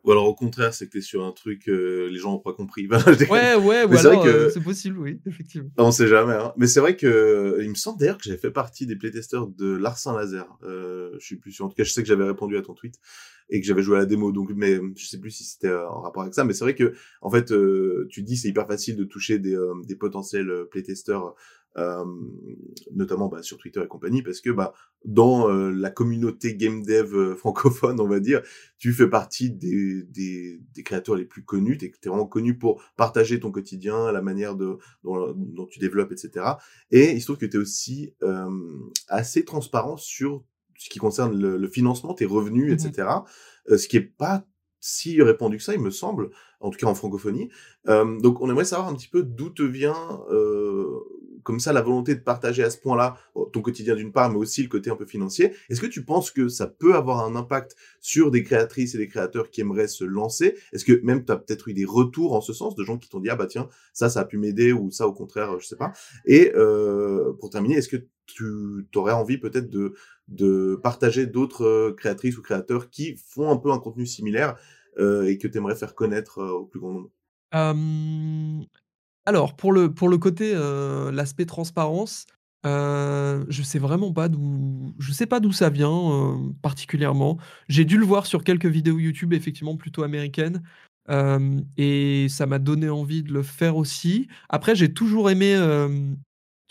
Ou 0.03 0.11
alors 0.11 0.25
au 0.25 0.35
contraire, 0.35 0.73
c'est 0.73 0.87
que 0.87 0.91
tu 0.91 0.97
es 0.97 1.01
sur 1.01 1.23
un 1.23 1.31
truc, 1.31 1.69
euh, 1.69 2.09
les 2.09 2.17
gens 2.17 2.31
n'ont 2.31 2.39
pas 2.39 2.51
compris. 2.51 2.87
ouais, 3.29 3.55
ouais, 3.55 3.85
ou 3.85 3.97
alors 3.97 4.25
euh, 4.25 4.49
c'est 4.49 4.61
possible, 4.63 4.99
oui, 4.99 5.21
effectivement. 5.25 5.69
On 5.77 5.91
sait 5.91 6.07
jamais. 6.07 6.33
Hein. 6.33 6.53
Mais 6.57 6.67
c'est 6.67 6.81
vrai 6.81 6.97
que 6.97 7.59
il 7.61 7.69
me 7.69 7.75
semble 7.75 7.99
d'ailleurs 7.99 8.17
que 8.17 8.23
j'avais 8.25 8.37
fait 8.37 8.51
partie 8.51 8.85
des 8.85 8.97
playtesters 8.97 9.47
de 9.47 9.73
Larsin 9.73 10.17
Laser. 10.17 10.45
Euh, 10.63 11.11
je 11.19 11.25
suis 11.25 11.37
plus 11.37 11.53
sûr. 11.53 11.65
En 11.65 11.69
tout 11.69 11.75
cas, 11.75 11.85
je 11.85 11.91
sais 11.91 12.01
que 12.01 12.07
j'avais 12.07 12.25
répondu 12.25 12.57
à 12.57 12.61
ton 12.61 12.73
tweet 12.73 12.95
et 13.49 13.61
que 13.61 13.67
j'avais 13.67 13.81
joué 13.81 13.95
à 13.95 13.99
la 13.99 14.05
démo. 14.05 14.33
Donc, 14.33 14.51
mais 14.53 14.77
je 14.97 15.05
sais 15.05 15.19
plus 15.19 15.31
si 15.31 15.45
c'était 15.45 15.67
euh, 15.67 15.87
en 15.89 16.01
rapport 16.01 16.23
avec 16.23 16.33
ça. 16.33 16.43
Mais 16.43 16.53
c'est 16.53 16.65
vrai 16.65 16.75
que 16.75 16.93
en 17.21 17.29
fait, 17.29 17.53
euh, 17.53 18.05
tu 18.09 18.23
dis 18.23 18.35
c'est 18.35 18.49
hyper 18.49 18.67
facile 18.67 18.97
de 18.97 19.05
toucher 19.05 19.39
des, 19.39 19.57
des 19.85 19.95
potentiels 19.95 20.51
playtesters 20.69 21.33
euh, 21.77 22.05
notamment 22.91 23.29
bah, 23.29 23.41
sur 23.41 23.57
Twitter 23.57 23.81
et 23.83 23.87
compagnie, 23.87 24.21
parce 24.21 24.41
que 24.41 24.49
bah, 24.49 24.73
dans 25.05 25.49
euh, 25.49 25.71
la 25.71 25.89
communauté 25.89 26.55
game 26.55 26.83
dev 26.83 27.15
euh, 27.15 27.35
francophone, 27.37 27.99
on 27.99 28.07
va 28.07 28.19
dire, 28.19 28.41
tu 28.77 28.93
fais 28.93 29.09
partie 29.09 29.49
des, 29.49 30.03
des, 30.03 30.59
des 30.73 30.83
créateurs 30.83 31.15
les 31.15 31.25
plus 31.25 31.43
connus, 31.43 31.77
tu 31.77 31.85
es, 31.85 32.09
vraiment 32.09 32.27
connu 32.27 32.57
pour 32.57 32.83
partager 32.95 33.39
ton 33.39 33.51
quotidien, 33.51 34.11
la 34.11 34.21
manière 34.21 34.55
de, 34.55 34.77
dont, 35.03 35.33
dont 35.35 35.65
tu 35.65 35.79
développes, 35.79 36.11
etc. 36.11 36.45
Et 36.91 37.11
il 37.11 37.21
se 37.21 37.25
trouve 37.25 37.37
que 37.37 37.45
tu 37.45 37.57
es 37.57 37.59
aussi 37.59 38.13
assez 39.07 39.43
transparent 39.45 39.97
sur 39.97 40.43
ce 40.77 40.89
qui 40.89 40.99
concerne 40.99 41.39
le, 41.39 41.57
le 41.57 41.67
financement, 41.67 42.13
tes 42.13 42.25
revenus, 42.25 42.71
mmh 42.71 42.87
etc. 42.87 43.07
ce 43.67 43.87
qui 43.87 43.97
est 43.97 44.01
pas 44.01 44.45
si 44.83 45.21
répandu 45.21 45.57
que 45.57 45.63
ça, 45.63 45.73
il 45.73 45.79
me 45.79 45.91
semble, 45.91 46.29
en 46.59 46.69
tout 46.69 46.77
cas 46.77 46.87
en 46.87 46.93
francophonie. 46.93 47.49
Euh, 47.87 48.19
donc 48.19 48.41
on 48.41 48.49
aimerait 48.49 48.65
savoir 48.65 48.89
un 48.89 48.93
petit 48.93 49.07
peu 49.07 49.23
d'où 49.23 49.49
te 49.49 49.63
vient 49.63 50.21
euh, 50.29 50.99
comme 51.43 51.59
ça 51.59 51.73
la 51.73 51.81
volonté 51.81 52.15
de 52.15 52.21
partager 52.21 52.63
à 52.63 52.69
ce 52.69 52.77
point-là 52.77 53.17
ton 53.51 53.61
quotidien 53.61 53.95
d'une 53.95 54.11
part, 54.11 54.29
mais 54.29 54.37
aussi 54.37 54.63
le 54.63 54.69
côté 54.69 54.89
un 54.89 54.95
peu 54.95 55.05
financier. 55.05 55.53
Est-ce 55.69 55.81
que 55.81 55.87
tu 55.87 56.03
penses 56.03 56.31
que 56.31 56.47
ça 56.47 56.67
peut 56.67 56.95
avoir 56.95 57.25
un 57.25 57.35
impact 57.35 57.75
sur 57.99 58.31
des 58.31 58.43
créatrices 58.43 58.95
et 58.95 58.97
des 58.97 59.07
créateurs 59.07 59.49
qui 59.49 59.61
aimeraient 59.61 59.87
se 59.87 60.03
lancer? 60.03 60.55
Est-ce 60.71 60.85
que 60.85 60.99
même 61.03 61.25
tu 61.25 61.31
as 61.31 61.37
peut-être 61.37 61.67
eu 61.67 61.73
des 61.73 61.85
retours 61.85 62.33
en 62.33 62.41
ce 62.41 62.53
sens 62.53 62.75
de 62.75 62.83
gens 62.83 62.97
qui 62.97 63.09
t'ont 63.09 63.19
dit 63.19 63.29
ah 63.29 63.35
bah 63.35 63.47
tiens 63.47 63.67
ça 63.93 64.09
ça 64.09 64.21
a 64.21 64.25
pu 64.25 64.37
m'aider 64.37 64.73
ou 64.73 64.91
ça 64.91 65.07
au 65.07 65.13
contraire 65.13 65.59
je 65.59 65.65
sais 65.65 65.75
pas. 65.75 65.93
Et 66.25 66.51
euh, 66.55 67.33
pour 67.33 67.49
terminer, 67.49 67.75
est-ce 67.75 67.89
que 67.89 68.05
tu 68.25 68.85
aurais 68.95 69.13
envie 69.13 69.37
peut-être 69.37 69.69
de 69.69 69.93
de 70.29 70.79
partager 70.81 71.27
d'autres 71.27 71.65
euh, 71.65 71.93
créatrices 71.93 72.37
ou 72.37 72.41
créateurs 72.41 72.89
qui 72.89 73.17
font 73.17 73.51
un 73.51 73.57
peu 73.57 73.71
un 73.71 73.79
contenu 73.79 74.05
similaire 74.05 74.55
euh, 74.99 75.25
et 75.25 75.37
que 75.37 75.47
tu 75.47 75.57
aimerais 75.57 75.75
faire 75.75 75.95
connaître 75.95 76.41
au 76.41 76.65
plus 76.65 76.79
grand 76.79 76.93
nombre? 76.93 77.11
Alors, 79.25 79.55
pour 79.55 79.71
le, 79.71 79.89
côté, 80.17 80.53
l'aspect 81.11 81.45
transparence, 81.45 82.25
je 82.63 83.61
sais 83.63 83.79
vraiment 83.79 84.13
pas 84.13 84.29
d'où 84.29 84.93
je 84.99 85.11
sais 85.11 85.25
pas 85.25 85.39
d'où 85.39 85.51
ça 85.51 85.69
vient, 85.69 86.39
particulièrement. 86.61 87.37
J'ai 87.67 87.85
dû 87.85 87.97
le 87.97 88.05
voir 88.05 88.25
sur 88.25 88.43
quelques 88.43 88.65
vidéos 88.65 88.99
YouTube, 88.99 89.33
effectivement, 89.33 89.77
plutôt 89.77 90.03
américaines, 90.03 90.61
et 91.77 92.27
ça 92.29 92.45
m'a 92.45 92.59
donné 92.59 92.89
envie 92.89 93.23
de 93.23 93.33
le 93.33 93.43
faire 93.43 93.77
aussi. 93.77 94.27
Après, 94.49 94.75
j'ai 94.75 94.93
toujours 94.93 95.29
aimé, 95.29 95.55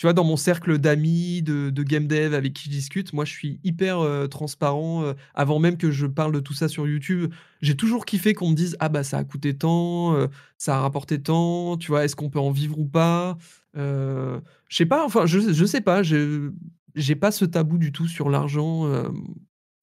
tu 0.02 0.06
vois, 0.06 0.14
dans 0.14 0.24
mon 0.24 0.36
cercle 0.36 0.78
d'amis, 0.78 1.42
de, 1.42 1.70
game 1.84 2.08
dev 2.08 2.34
avec 2.34 2.54
qui 2.54 2.64
je 2.64 2.70
discute, 2.70 3.12
moi, 3.12 3.24
je 3.24 3.30
suis 3.30 3.60
hyper 3.62 4.00
euh, 4.00 4.26
transparent. 4.26 5.04
euh, 5.04 5.12
avant 5.32 5.60
même 5.60 5.76
que 5.76 5.92
je 5.92 6.08
parle 6.08 6.32
de 6.32 6.40
tout 6.40 6.54
ça 6.54 6.66
sur 6.66 6.88
YouTube, 6.88 7.32
j'ai 7.60 7.76
toujours 7.76 8.04
kiffé 8.04 8.34
qu'on 8.34 8.50
me 8.50 8.56
dise 8.56 8.76
Ah, 8.80 8.88
bah, 8.88 9.04
ça 9.04 9.18
a 9.18 9.22
coûté 9.22 9.56
tant, 9.56 10.16
euh, 10.16 10.26
ça 10.58 10.76
a 10.76 10.80
rapporté 10.80 11.22
tant, 11.22 11.76
tu 11.76 11.86
vois, 11.86 12.04
est-ce 12.04 12.16
qu'on 12.16 12.30
peut 12.30 12.40
en 12.40 12.50
vivre 12.50 12.80
ou 12.80 12.84
pas 12.84 13.38
Je 13.76 14.40
sais 14.70 14.86
pas, 14.86 15.06
enfin, 15.06 15.24
je, 15.24 15.64
sais 15.66 15.80
pas, 15.80 16.02
j'ai 16.02 17.14
pas 17.14 17.30
ce 17.30 17.44
tabou 17.44 17.78
du 17.78 17.92
tout 17.92 18.08
sur 18.08 18.28
l'argent. 18.28 18.90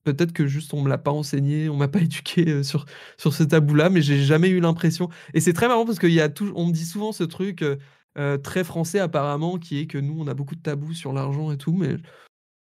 Peut-être 0.04 0.34
que 0.34 0.48
juste 0.48 0.74
on 0.74 0.82
me 0.82 0.90
l'a 0.90 0.98
pas 0.98 1.12
enseigné, 1.12 1.70
on 1.70 1.78
m'a 1.78 1.88
pas 1.88 2.02
éduqué 2.02 2.62
sur, 2.64 2.86
sur 3.16 3.34
ce 3.34 3.44
tabou-là, 3.44 3.90
mais 3.90 4.02
j'ai 4.02 4.22
jamais 4.22 4.50
eu 4.50 4.60
l'impression. 4.60 5.08
Et 5.34 5.40
c'est 5.40 5.54
très 5.54 5.70
marrant 5.70 5.86
parce 5.86 5.98
qu'il 5.98 6.12
y 6.12 6.20
a 6.20 6.28
tout, 6.28 6.52
on 6.56 6.66
me 6.68 6.74
dit 6.74 6.86
souvent 6.86 7.14
ce 7.14 7.24
truc 7.24 7.64
euh, 8.20 8.38
très 8.38 8.64
français 8.64 9.00
apparemment, 9.00 9.58
qui 9.58 9.80
est 9.80 9.88
que 9.88 9.98
nous 9.98 10.20
on 10.20 10.28
a 10.28 10.34
beaucoup 10.36 10.56
de 10.56 10.62
tabous 10.62 10.94
sur 10.94 11.14
l'argent 11.14 11.52
et 11.52 11.58
tout, 11.58 11.74
mais 11.74 11.98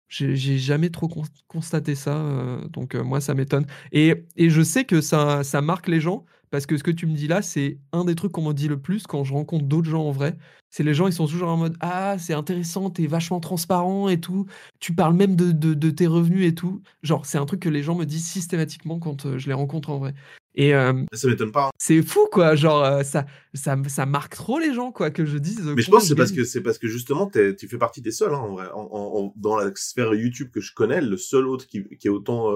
j'ai 0.08 0.58
jamais 0.58 0.90
trop 0.90 1.08
cons- 1.08 1.24
constaté 1.48 1.94
ça, 1.94 2.16
euh, 2.16 2.68
donc 2.68 2.94
euh, 2.94 3.02
moi 3.02 3.20
ça 3.20 3.34
m'étonne. 3.34 3.66
Et, 3.92 4.24
je 4.36 4.62
sais 4.62 4.84
que 4.84 5.00
ça, 5.00 5.42
marque 5.62 5.88
les 5.88 6.00
gens 6.00 6.24
parce 6.50 6.66
que 6.66 6.76
ce 6.76 6.84
que 6.84 6.92
tu 6.92 7.06
me 7.06 7.14
dis 7.14 7.26
là, 7.26 7.42
c'est 7.42 7.78
un 7.92 8.04
des 8.04 8.14
trucs 8.14 8.32
qu'on 8.32 8.42
me 8.48 8.52
dit 8.54 8.68
le 8.68 8.80
plus 8.80 9.06
quand 9.06 9.24
je 9.24 9.32
rencontre 9.32 9.64
d'autres 9.66 9.90
gens 9.90 10.04
en 10.04 10.12
vrai. 10.12 10.36
C'est 10.70 10.84
les 10.84 10.94
gens, 10.94 11.06
ils 11.08 11.12
sont 11.12 11.26
toujours 11.26 11.48
en 11.48 11.56
mode 11.56 11.76
Ah, 11.80 12.16
c'est 12.18 12.34
intéressant, 12.34 12.90
t'es 12.90 13.06
vachement 13.06 13.40
transparent 13.40 14.08
et 14.08 14.20
tout. 14.20 14.46
Tu 14.78 14.94
parles 14.94 15.14
même 15.14 15.34
de, 15.36 15.50
de- 15.52 15.90
tes 15.90 16.06
revenus 16.06 16.46
et 16.46 16.54
tout. 16.54 16.82
Genre, 17.02 17.26
c'est 17.26 17.38
un 17.38 17.46
truc 17.46 17.60
que 17.60 17.68
les 17.68 17.82
gens 17.82 17.94
me 17.96 18.04
disent 18.04 18.26
systématiquement 18.26 18.98
quand 19.00 19.38
je 19.38 19.46
les 19.48 19.54
rencontre 19.54 19.90
en 19.90 19.98
vrai. 19.98 20.14
Et 20.58 20.74
euh, 20.74 20.92
Ça 21.12 21.28
m'étonne 21.28 21.52
pas. 21.52 21.66
hein. 21.66 21.70
c'est 21.78 22.00
fou, 22.02 22.26
quoi. 22.32 22.54
Genre, 22.54 22.82
euh, 22.82 23.02
ça, 23.02 23.26
ça, 23.54 23.76
ça 23.88 24.06
marque 24.06 24.34
trop 24.36 24.58
les 24.58 24.72
gens, 24.72 24.90
quoi, 24.90 25.10
que 25.10 25.24
je 25.26 25.36
dise. 25.38 25.60
euh, 25.68 25.74
Mais 25.76 25.82
je 25.82 25.90
pense 25.90 26.02
que 26.04 26.08
c'est 26.08 26.14
parce 26.14 26.32
que 26.32 26.44
c'est 26.44 26.62
parce 26.62 26.78
que 26.78 26.88
justement 26.88 27.30
tu 27.30 27.68
fais 27.68 27.78
partie 27.78 28.00
des 28.00 28.10
seuls 28.10 28.32
hein, 28.32 28.38
en 28.38 28.52
vrai. 28.54 28.66
En, 28.72 28.88
en- 28.90 29.20
en- 29.24 29.34
dans 29.36 29.56
la 29.56 29.70
sphère 29.74 30.14
YouTube 30.14 30.48
que 30.52 30.60
je 30.62 30.72
connais, 30.74 31.00
le 31.02 31.16
seul 31.18 31.46
autre 31.46 31.66
qui, 31.66 31.84
qui 31.98 32.06
est 32.06 32.10
autant 32.10 32.50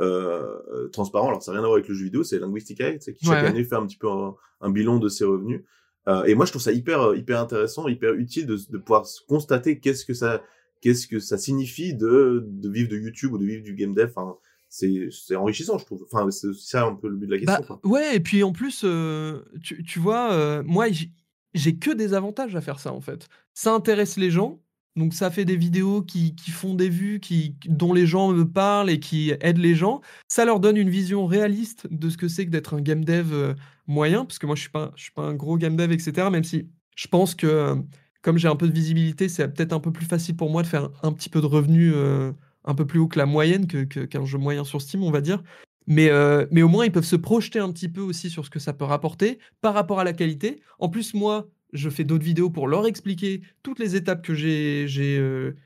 euh, 0.00 0.88
transparent. 0.92 1.28
Alors 1.28 1.42
ça 1.42 1.52
n'a 1.52 1.58
rien 1.58 1.64
à 1.64 1.66
voir 1.68 1.76
avec 1.78 1.88
le 1.88 1.94
jeu 1.94 2.04
vidéo, 2.04 2.22
c'est 2.24 2.38
Linguistica, 2.38 2.92
qui 2.96 3.12
chaque 3.24 3.34
Ouais, 3.34 3.42
ouais. 3.42 3.48
année 3.48 3.64
fait 3.64 3.74
un 3.74 3.86
petit 3.86 3.96
peu 3.98 4.08
un, 4.10 4.34
un 4.60 4.70
bilan 4.70 4.98
de 4.98 5.08
ses 5.08 5.24
revenus. 5.24 5.62
Et 6.26 6.34
moi 6.34 6.46
je 6.46 6.50
trouve 6.52 6.62
ça 6.62 6.72
hyper 6.72 7.14
hyper 7.14 7.40
intéressant, 7.40 7.86
hyper 7.88 8.12
utile 8.14 8.46
de, 8.46 8.56
de 8.70 8.78
pouvoir 8.78 9.04
constater 9.28 9.78
qu'est-ce 9.78 10.04
que 10.04 10.14
ça 10.14 10.42
qu'est-ce 10.80 11.06
que 11.06 11.20
ça 11.20 11.38
signifie 11.38 11.94
de 11.94 12.44
de 12.46 12.68
vivre 12.70 12.90
de 12.90 12.96
YouTube 12.96 13.32
ou 13.34 13.38
de 13.38 13.44
vivre 13.44 13.62
du 13.62 13.74
game 13.74 13.94
dev. 13.94 14.08
Enfin, 14.14 14.36
c'est 14.72 15.36
enrichissant 15.36 15.76
je 15.76 15.84
trouve. 15.84 16.06
Enfin 16.10 16.30
c'est 16.30 16.52
ça 16.54 16.86
un 16.86 16.94
peu 16.94 17.08
le 17.08 17.16
but 17.16 17.26
de 17.26 17.32
la 17.32 17.38
question. 17.38 17.64
Bah, 17.68 17.80
ouais, 17.84 18.16
et 18.16 18.20
puis 18.20 18.42
en 18.42 18.52
plus, 18.52 18.82
euh, 18.84 19.42
tu, 19.62 19.84
tu 19.84 19.98
vois, 19.98 20.32
euh, 20.32 20.62
moi, 20.64 20.86
j'ai 21.54 21.76
que 21.76 21.90
des 21.90 22.14
avantages 22.14 22.56
à 22.56 22.60
faire 22.62 22.80
ça, 22.80 22.92
en 22.92 23.00
fait. 23.00 23.28
Ça 23.52 23.74
intéresse 23.74 24.16
les 24.16 24.30
gens, 24.30 24.62
donc 24.96 25.12
ça 25.12 25.30
fait 25.30 25.44
des 25.44 25.56
vidéos 25.56 26.02
qui, 26.02 26.34
qui 26.34 26.50
font 26.50 26.74
des 26.74 26.88
vues, 26.88 27.20
qui, 27.20 27.56
dont 27.66 27.92
les 27.92 28.06
gens 28.06 28.32
me 28.32 28.48
parlent 28.48 28.88
et 28.88 28.98
qui 28.98 29.32
aident 29.40 29.58
les 29.58 29.74
gens. 29.74 30.00
Ça 30.28 30.46
leur 30.46 30.58
donne 30.58 30.78
une 30.78 30.90
vision 30.90 31.26
réaliste 31.26 31.86
de 31.90 32.08
ce 32.08 32.16
que 32.16 32.28
c'est 32.28 32.46
que 32.46 32.50
d'être 32.50 32.74
un 32.74 32.80
game 32.80 33.04
dev 33.04 33.32
euh, 33.32 33.54
moyen, 33.86 34.24
parce 34.24 34.38
que 34.38 34.46
moi, 34.46 34.56
je 34.56 34.62
suis 34.62 34.70
pas, 34.70 34.92
je 34.96 35.02
suis 35.02 35.12
pas 35.12 35.22
un 35.22 35.34
gros 35.34 35.58
game 35.58 35.76
dev, 35.76 35.92
etc., 35.92 36.28
même 36.30 36.44
si 36.44 36.70
je 36.96 37.08
pense 37.08 37.34
que, 37.34 37.76
comme 38.22 38.38
j'ai 38.38 38.48
un 38.48 38.56
peu 38.56 38.68
de 38.68 38.74
visibilité, 38.74 39.28
c'est 39.28 39.46
peut-être 39.48 39.74
un 39.74 39.80
peu 39.80 39.92
plus 39.92 40.06
facile 40.06 40.36
pour 40.36 40.50
moi 40.50 40.62
de 40.62 40.66
faire 40.66 40.88
un 41.02 41.12
petit 41.12 41.28
peu 41.28 41.42
de 41.42 41.46
revenus 41.46 41.92
euh, 41.94 42.32
un 42.64 42.74
peu 42.74 42.86
plus 42.86 42.98
haut 43.00 43.08
que 43.08 43.18
la 43.18 43.26
moyenne, 43.26 43.66
que, 43.66 43.84
que- 43.84 44.04
qu'un 44.04 44.24
jeu 44.24 44.38
moyen 44.38 44.64
sur 44.64 44.80
Steam, 44.80 45.02
on 45.02 45.10
va 45.10 45.20
dire. 45.20 45.42
Mais, 45.86 46.10
euh, 46.10 46.46
mais 46.50 46.62
au 46.62 46.68
moins, 46.68 46.84
ils 46.86 46.92
peuvent 46.92 47.04
se 47.04 47.16
projeter 47.16 47.58
un 47.58 47.72
petit 47.72 47.88
peu 47.88 48.00
aussi 48.00 48.30
sur 48.30 48.44
ce 48.44 48.50
que 48.50 48.60
ça 48.60 48.72
peut 48.72 48.84
rapporter 48.84 49.38
par 49.60 49.74
rapport 49.74 49.98
à 50.00 50.04
la 50.04 50.12
qualité. 50.12 50.60
En 50.78 50.88
plus, 50.88 51.12
moi, 51.14 51.48
je 51.72 51.90
fais 51.90 52.04
d'autres 52.04 52.24
vidéos 52.24 52.50
pour 52.50 52.68
leur 52.68 52.86
expliquer 52.86 53.42
toutes 53.62 53.78
les 53.80 53.96
étapes 53.96 54.22
que 54.22 54.34
j'ai 54.34 54.86
euh, 55.18 55.56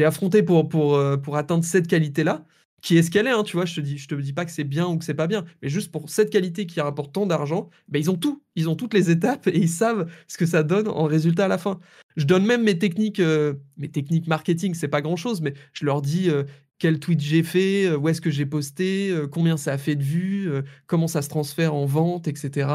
affrontées 0.00 0.42
pour, 0.42 0.68
pour, 0.68 0.94
euh, 0.94 1.16
pour 1.16 1.36
atteindre 1.36 1.64
cette 1.64 1.88
qualité-là, 1.88 2.44
qui 2.82 2.96
est 2.96 3.02
ce 3.02 3.10
qu'elle 3.10 3.26
est. 3.26 3.30
hein, 3.30 3.42
tu 3.42 3.56
vois, 3.56 3.64
je 3.64 3.74
te 3.74 3.80
dis, 3.80 3.96
te 4.06 4.14
dis 4.14 4.32
pas 4.32 4.44
que 4.44 4.50
c'est 4.50 4.64
bien 4.64 4.86
ou 4.86 4.98
que 4.98 5.04
c'est 5.04 5.14
pas 5.14 5.26
bien, 5.26 5.44
mais 5.62 5.68
juste 5.68 5.90
pour 5.90 6.08
cette 6.10 6.30
qualité 6.30 6.66
qui 6.66 6.80
rapporte 6.80 7.12
tant 7.12 7.26
d'argent, 7.26 7.70
ben, 7.88 7.98
ils 7.98 8.10
ont 8.10 8.16
tout. 8.16 8.42
Ils 8.54 8.68
ont 8.68 8.76
toutes 8.76 8.94
les 8.94 9.10
étapes 9.10 9.46
et 9.48 9.58
ils 9.58 9.68
savent 9.68 10.10
ce 10.28 10.38
que 10.38 10.46
ça 10.46 10.62
donne 10.62 10.88
en 10.88 11.04
résultat 11.04 11.46
à 11.46 11.48
la 11.48 11.58
fin. 11.58 11.78
Je 12.16 12.24
donne 12.24 12.46
même 12.46 12.62
mes 12.62 12.78
techniques, 12.78 13.20
euh, 13.20 13.54
mes 13.76 13.90
techniques 13.90 14.26
marketing, 14.28 14.74
c'est 14.74 14.88
pas 14.88 15.02
grand-chose, 15.02 15.40
mais 15.42 15.54
je 15.72 15.84
leur 15.84 16.00
dis 16.02 16.30
euh, 16.30 16.44
quel 16.78 16.98
tweet 16.98 17.20
j'ai 17.20 17.42
fait, 17.42 17.86
euh, 17.86 17.96
où 17.96 18.08
est-ce 18.08 18.20
que 18.20 18.30
j'ai 18.30 18.46
posté, 18.46 19.10
euh, 19.10 19.26
combien 19.26 19.56
ça 19.56 19.72
a 19.72 19.78
fait 19.78 19.96
de 19.96 20.02
vues, 20.02 20.48
euh, 20.50 20.62
comment 20.86 21.08
ça 21.08 21.22
se 21.22 21.28
transfère 21.28 21.74
en 21.74 21.86
vente, 21.86 22.28
etc. 22.28 22.68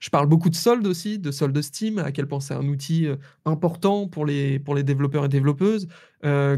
Je 0.00 0.10
parle 0.10 0.26
beaucoup 0.26 0.50
de 0.50 0.54
soldes 0.54 0.86
aussi, 0.86 1.18
de 1.18 1.30
soldes 1.30 1.60
Steam, 1.60 1.98
à 1.98 2.12
quel 2.12 2.26
point 2.26 2.40
c'est 2.40 2.54
un 2.54 2.66
outil 2.68 3.08
important 3.44 4.06
pour 4.08 4.26
les, 4.26 4.58
pour 4.58 4.74
les 4.74 4.82
développeurs 4.84 5.24
et 5.24 5.28
développeuses, 5.28 5.88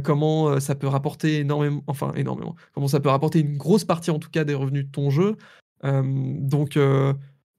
comment 0.03 0.61
ça 0.61 0.75
peut 0.75 0.87
rapporter 0.87 1.41
énormément, 1.41 1.83
enfin 1.87 2.13
énormément, 2.17 2.55
comment 2.75 2.89
ça 2.89 3.01
peut 3.01 3.09
rapporter 3.09 3.41
une 3.41 3.57
grosse 3.57 3.85
partie 3.85 4.11
en 4.11 4.19
tout 4.19 4.31
cas 4.31 4.45
des 4.45 4.55
revenus 4.55 4.85
de 4.87 4.91
ton 4.91 5.11
jeu. 5.11 5.37
Donc, 5.83 6.77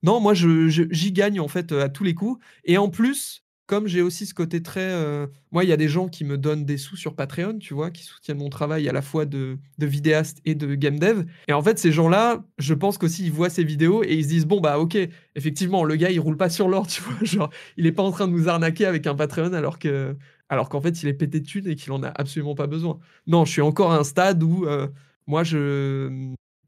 non, 0.04 0.20
moi 0.20 0.34
j'y 0.34 1.12
gagne 1.12 1.40
en 1.40 1.48
fait 1.48 1.72
à 1.72 1.90
tous 1.90 2.04
les 2.04 2.14
coups. 2.14 2.44
Et 2.66 2.78
en 2.78 2.90
plus, 2.90 3.44
comme 3.72 3.88
j'ai 3.88 4.02
aussi 4.02 4.26
ce 4.26 4.34
côté 4.34 4.62
très. 4.62 4.82
euh, 4.82 5.28
moi, 5.54 5.64
il 5.64 5.70
y 5.70 5.72
a 5.74 5.78
des 5.78 5.88
gens 5.88 6.10
qui 6.10 6.26
me 6.26 6.38
donnent 6.38 6.66
des 6.66 6.76
sous 6.76 6.98
sur 6.98 7.16
Patreon, 7.16 7.58
tu 7.58 7.74
vois, 7.74 7.90
qui 7.90 8.04
soutiennent 8.04 8.38
mon 8.40 8.50
travail 8.50 8.90
à 8.90 8.92
la 8.92 9.02
fois 9.02 9.26
de, 9.26 9.60
vidéaste 9.80 10.42
et 10.44 10.56
de 10.56 10.76
game 10.76 11.00
dev. 11.00 11.24
Et 11.48 11.54
en 11.54 11.62
fait, 11.62 11.80
ces 11.80 11.94
gens-là, 11.94 12.44
je 12.58 12.74
pense 12.74 12.98
qu'aussi 12.98 13.24
ils 13.26 13.32
voient 13.32 13.50
ces 13.50 13.64
vidéos 13.64 14.04
et 14.04 14.14
ils 14.14 14.24
se 14.26 14.28
disent 14.30 14.46
bon, 14.46 14.60
bah 14.60 14.78
ok, 14.78 14.98
effectivement, 15.36 15.86
le 15.86 15.96
gars 15.96 16.12
il 16.12 16.20
roule 16.20 16.36
pas 16.36 16.50
sur 16.50 16.68
l'or, 16.68 16.86
tu 16.88 17.02
vois. 17.02 17.14
Genre, 17.24 17.50
il 17.78 17.86
est 17.88 17.94
pas 17.94 18.04
en 18.04 18.12
train 18.12 18.28
de 18.28 18.34
nous 18.34 18.50
arnaquer 18.50 18.86
avec 18.86 19.08
un 19.08 19.16
Patreon 19.16 19.54
alors 19.54 19.80
que. 19.80 20.18
Alors 20.50 20.68
qu'en 20.68 20.82
fait, 20.82 21.02
il 21.02 21.08
est 21.08 21.14
pété 21.14 21.40
de 21.40 21.46
thunes 21.46 21.68
et 21.70 21.76
qu'il 21.78 21.94
en 21.94 22.04
a 22.04 22.10
absolument 22.10 22.56
pas 22.56 22.68
besoin. 22.68 23.00
Non, 23.26 23.46
je 23.46 23.52
suis 23.54 23.62
encore 23.62 23.94
à 23.94 23.98
un 23.98 24.04
stade 24.04 24.44
où 24.44 24.66
euh, 24.66 24.88
moi, 25.28 25.44
je. 25.46 25.58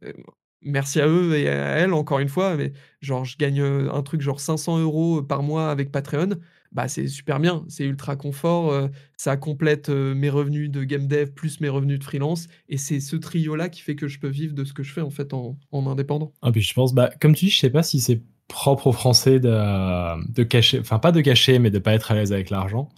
euh, 0.05 0.13
Merci 0.65 1.01
à 1.01 1.07
eux 1.09 1.35
et 1.35 1.49
à 1.49 1.77
elles, 1.79 1.93
encore 1.93 2.19
une 2.19 2.29
fois, 2.29 2.55
mais 2.55 2.71
genre, 3.01 3.25
je 3.25 3.35
gagne 3.37 3.59
un 3.61 4.01
truc 4.01 4.21
genre 4.21 4.39
500 4.39 4.79
euros 4.79 5.21
par 5.21 5.43
mois 5.43 5.69
avec 5.69 5.91
Patreon. 5.91 6.29
Bah, 6.73 6.87
c'est 6.87 7.07
super 7.07 7.39
bien, 7.39 7.63
c'est 7.67 7.85
ultra 7.85 8.15
confort, 8.15 8.71
euh, 8.71 8.87
ça 9.15 9.37
complète 9.37 9.89
euh, 9.89 10.15
mes 10.15 10.29
revenus 10.29 10.71
de 10.71 10.83
game 10.83 11.07
dev 11.07 11.29
plus 11.29 11.61
mes 11.61 11.69
revenus 11.69 11.99
de 11.99 12.03
freelance, 12.03 12.47
et 12.67 12.77
c'est 12.77 12.99
ce 12.99 13.15
trio-là 13.15 13.69
qui 13.69 13.81
fait 13.81 13.95
que 13.95 14.07
je 14.07 14.19
peux 14.19 14.27
vivre 14.27 14.55
de 14.55 14.63
ce 14.63 14.73
que 14.73 14.81
je 14.81 14.91
fais 14.91 15.01
en 15.01 15.11
fait 15.11 15.33
en, 15.33 15.57
en 15.71 15.87
indépendant. 15.87 16.33
Ah, 16.41 16.51
puis 16.51 16.61
je 16.61 16.73
pense, 16.73 16.95
bah, 16.95 17.11
comme 17.21 17.35
tu 17.35 17.45
dis, 17.45 17.51
je 17.51 17.59
sais 17.59 17.69
pas 17.69 17.83
si 17.83 17.99
c'est 17.99 18.23
propre 18.47 18.87
aux 18.87 18.91
Français 18.91 19.39
de, 19.39 20.31
de 20.33 20.43
cacher, 20.43 20.79
enfin 20.79 20.99
pas 20.99 21.11
de 21.11 21.21
cacher, 21.21 21.59
mais 21.59 21.69
de 21.69 21.79
pas 21.79 21.93
être 21.93 22.11
à 22.11 22.15
l'aise 22.15 22.33
avec 22.33 22.49
l'argent. 22.49 22.89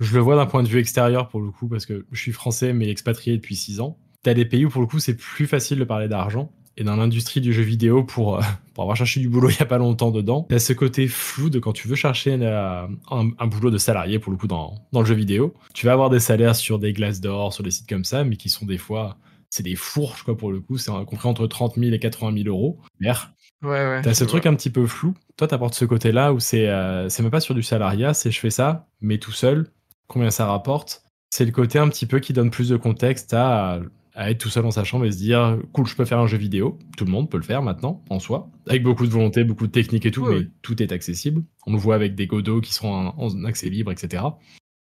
Je 0.00 0.14
le 0.14 0.20
vois 0.20 0.36
d'un 0.36 0.46
point 0.46 0.62
de 0.62 0.68
vue 0.68 0.80
extérieur 0.80 1.28
pour 1.28 1.40
le 1.40 1.50
coup, 1.50 1.68
parce 1.68 1.86
que 1.86 2.06
je 2.12 2.20
suis 2.20 2.32
français 2.32 2.72
mais 2.72 2.88
expatrié 2.88 3.36
depuis 3.36 3.56
6 3.56 3.80
ans. 3.80 3.98
T'as 4.22 4.34
des 4.34 4.44
pays 4.44 4.64
où 4.66 4.70
pour 4.70 4.80
le 4.82 4.86
coup 4.86 4.98
c'est 4.98 5.16
plus 5.16 5.46
facile 5.46 5.78
de 5.78 5.84
parler 5.84 6.08
d'argent. 6.08 6.52
Et 6.76 6.84
dans 6.84 6.96
l'industrie 6.96 7.40
du 7.40 7.52
jeu 7.52 7.62
vidéo, 7.62 8.02
pour, 8.02 8.36
euh, 8.36 8.42
pour 8.74 8.82
avoir 8.82 8.96
cherché 8.96 9.20
du 9.20 9.28
boulot 9.28 9.50
il 9.50 9.56
y 9.58 9.62
a 9.62 9.66
pas 9.66 9.78
longtemps 9.78 10.10
dedans, 10.10 10.46
t'as 10.48 10.58
ce 10.58 10.72
côté 10.72 11.06
flou 11.06 11.50
de 11.50 11.58
quand 11.58 11.72
tu 11.72 11.88
veux 11.88 11.94
chercher 11.94 12.34
un, 12.34 12.88
un 13.10 13.46
boulot 13.46 13.70
de 13.70 13.78
salarié 13.78 14.18
pour 14.18 14.32
le 14.32 14.38
coup 14.38 14.46
dans, 14.46 14.74
dans 14.92 15.00
le 15.00 15.06
jeu 15.06 15.14
vidéo, 15.14 15.54
tu 15.72 15.86
vas 15.86 15.92
avoir 15.92 16.10
des 16.10 16.20
salaires 16.20 16.56
sur 16.56 16.78
des 16.78 16.92
glaces 16.92 17.20
d'or, 17.20 17.52
sur 17.52 17.62
des 17.62 17.70
sites 17.70 17.88
comme 17.88 18.04
ça, 18.04 18.24
mais 18.24 18.36
qui 18.36 18.48
sont 18.48 18.66
des 18.66 18.78
fois, 18.78 19.16
c'est 19.50 19.62
des 19.62 19.76
fourches 19.76 20.24
quoi 20.24 20.36
pour 20.36 20.50
le 20.50 20.60
coup, 20.60 20.78
c'est 20.78 20.90
compris 21.06 21.28
entre 21.28 21.46
30 21.46 21.76
000 21.76 21.92
et 21.92 21.98
80 21.98 22.42
000 22.42 22.48
euros. 22.48 22.78
Merde. 22.98 23.18
Ouais, 23.62 23.70
ouais. 23.70 24.02
T'as 24.02 24.12
ce 24.12 24.24
truc 24.24 24.44
un 24.44 24.54
petit 24.54 24.68
peu 24.68 24.86
flou. 24.86 25.14
Toi, 25.36 25.48
t'apportes 25.48 25.74
ce 25.74 25.86
côté-là 25.86 26.34
où 26.34 26.40
c'est 26.40 26.68
euh, 26.68 27.08
c'est 27.08 27.22
même 27.22 27.32
pas 27.32 27.40
sur 27.40 27.54
du 27.54 27.62
salariat, 27.62 28.12
c'est 28.12 28.30
je 28.30 28.38
fais 28.38 28.50
ça, 28.50 28.88
mais 29.00 29.18
tout 29.18 29.32
seul, 29.32 29.68
combien 30.06 30.30
ça 30.30 30.46
rapporte? 30.46 31.02
C'est 31.30 31.46
le 31.46 31.50
côté 31.50 31.78
un 31.78 31.88
petit 31.88 32.06
peu 32.06 32.20
qui 32.20 32.32
donne 32.32 32.50
plus 32.50 32.68
de 32.68 32.76
contexte 32.76 33.32
à, 33.32 33.80
à 34.14 34.30
être 34.30 34.38
tout 34.38 34.48
seul 34.48 34.62
dans 34.62 34.70
sa 34.70 34.84
chambre 34.84 35.04
et 35.04 35.12
se 35.12 35.18
dire 35.18 35.58
cool, 35.72 35.86
je 35.86 35.96
peux 35.96 36.04
faire 36.04 36.20
un 36.20 36.26
jeu 36.26 36.38
vidéo. 36.38 36.78
Tout 36.96 37.04
le 37.04 37.10
monde 37.10 37.28
peut 37.28 37.36
le 37.36 37.42
faire 37.42 37.62
maintenant, 37.62 38.04
en 38.10 38.20
soi, 38.20 38.50
avec 38.68 38.82
beaucoup 38.82 39.06
de 39.06 39.10
volonté, 39.10 39.44
beaucoup 39.44 39.66
de 39.66 39.72
technique 39.72 40.06
et 40.06 40.10
tout, 40.10 40.24
mais 40.24 40.46
tout 40.62 40.80
est 40.82 40.92
accessible. 40.92 41.42
On 41.66 41.72
le 41.72 41.78
voit 41.78 41.96
avec 41.96 42.14
des 42.14 42.26
Godot 42.26 42.60
qui 42.60 42.72
sont 42.72 42.88
en, 42.88 43.14
en 43.18 43.44
accès 43.44 43.68
libre, 43.68 43.90
etc. 43.90 44.22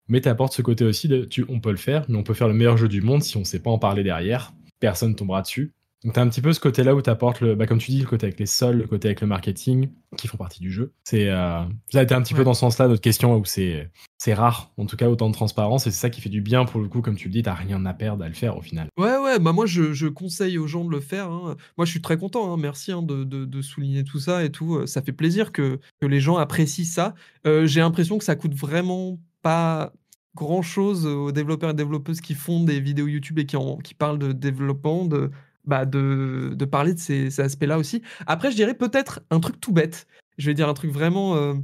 Mais 0.09 0.21
t'apportes 0.21 0.53
ce 0.53 0.63
côté 0.63 0.85
aussi 0.85 1.09
de 1.09 1.25
tu, 1.25 1.47
on 1.49 1.61
peut 1.61 1.71
le 1.71 1.79
faire, 1.79 2.05
mais 2.09 2.19
on 2.19 2.23
peut 2.23 2.35
faire 2.35 2.49
le 2.49 2.55
meilleur 2.55 2.77
jeu 2.77 2.89
du 2.89 3.01
monde 3.01 3.23
si 3.23 3.37
on 3.39 3.45
sait 3.45 3.61
pas 3.61 3.71
en 3.71 3.79
parler 3.79 4.03
derrière. 4.03 4.53
Personne 4.79 5.15
tombera 5.15 5.41
dessus. 5.41 5.73
Donc 6.05 6.13
t'as 6.13 6.23
un 6.23 6.29
petit 6.29 6.43
peu 6.43 6.53
ce 6.53 6.61
côté-là 6.61 6.95
où 6.95 7.01
t'apportes 7.01 7.41
le, 7.41 7.55
bah, 7.55 7.67
comme 7.67 7.79
tu 7.79 7.91
dis, 7.91 8.01
le 8.01 8.07
côté 8.07 8.27
avec 8.27 8.39
les 8.39 8.45
sols, 8.47 8.77
le 8.77 8.87
côté 8.87 9.09
avec 9.09 9.23
le 9.23 9.27
marketing, 9.27 9.89
qui 10.19 10.29
font 10.29 10.37
partie 10.37 10.61
du 10.61 10.71
jeu. 10.71 10.93
C'est, 11.03 11.31
euh, 11.31 11.63
ça 11.91 12.01
a 12.01 12.03
été 12.03 12.15
un 12.15 12.21
petit 12.23 12.35
peu 12.35 12.45
dans 12.45 12.53
ce 12.55 12.61
sens-là 12.61 12.89
notre 12.89 13.01
question 13.01 13.35
où 13.37 13.45
c'est, 13.47 13.91
c'est 14.19 14.35
rare, 14.35 14.71
en 14.77 14.85
tout 14.85 14.97
cas 14.97 15.09
autant 15.09 15.29
de 15.29 15.35
transparence, 15.35 15.87
et 15.87 15.91
c'est 15.91 15.97
ça 15.99 16.11
qui 16.11 16.21
fait 16.21 16.29
du 16.29 16.43
bien 16.43 16.67
pour 16.67 16.81
le 16.81 16.89
coup, 16.89 17.01
comme 17.01 17.17
tu 17.17 17.29
le 17.29 17.33
dis, 17.33 17.43
t'as 17.43 17.55
rien 17.55 17.85
à 17.87 17.95
perdre 17.95 18.23
à 18.23 18.29
le 18.29 18.35
faire 18.35 18.57
au 18.59 18.61
final. 18.61 18.89
Ouais, 18.99 19.17
ouais, 19.17 19.39
bah 19.39 19.53
moi 19.53 19.65
je, 19.67 19.93
je 19.95 20.07
conseille 20.07 20.59
aux 20.59 20.67
gens 20.67 20.85
de 20.85 20.91
le 20.91 21.01
faire. 21.01 21.31
hein. 21.31 21.57
Moi 21.79 21.87
je 21.87 21.91
suis 21.91 22.03
très 22.03 22.19
content, 22.19 22.53
hein, 22.53 22.57
merci 22.59 22.93
hein, 22.93 23.01
de, 23.03 23.25
de- 23.25 23.47
de 23.47 23.63
souligner 23.63 24.05
tout 24.05 24.19
ça 24.21 24.45
et 24.45 24.51
tout. 24.51 24.87
Ça 24.87 25.01
fait 25.01 25.13
plaisir 25.13 25.53
que, 25.53 25.81
que 26.03 26.07
les 26.07 26.21
gens 26.21 26.37
apprécient 26.37 26.85
ça. 26.85 27.15
Euh, 27.47 27.67
J'ai 27.67 27.81
l'impression 27.81 28.19
que 28.19 28.25
ça 28.25 28.37
coûte 28.37 28.55
vraiment 28.55 29.19
pas 29.43 29.93
grand 30.35 30.63
chose 30.63 31.07
aux 31.07 31.33
développeurs 31.33 31.71
et 31.71 31.75
développeuses 31.75 32.21
qui 32.21 32.35
font 32.35 32.63
des 32.65 32.79
vidéos 32.81 33.07
YouTube 33.07 33.39
et 33.39 33.47
qui, 33.47 33.57
en- 33.57 33.77
qui 33.79 33.95
parlent 33.95 34.19
de 34.19 34.33
développement, 34.33 35.05
de, 35.07 35.31
bah 35.67 35.85
de, 35.87 36.53
de 36.55 36.65
parler 36.65 36.95
de 36.95 36.99
ces, 36.99 37.41
aspects-là 37.41 37.79
aussi. 37.79 38.03
Après, 38.27 38.51
je 38.51 38.57
dirais 38.57 38.75
peut-être 38.75 39.23
un 39.31 39.41
truc 39.41 39.61
tout 39.61 39.73
bête. 39.73 40.07
Je 40.39 40.47
vais 40.51 40.55
dire 40.55 40.69
un 40.69 40.75
truc 40.75 40.91
vraiment. 40.91 41.37
euh, 41.37 41.55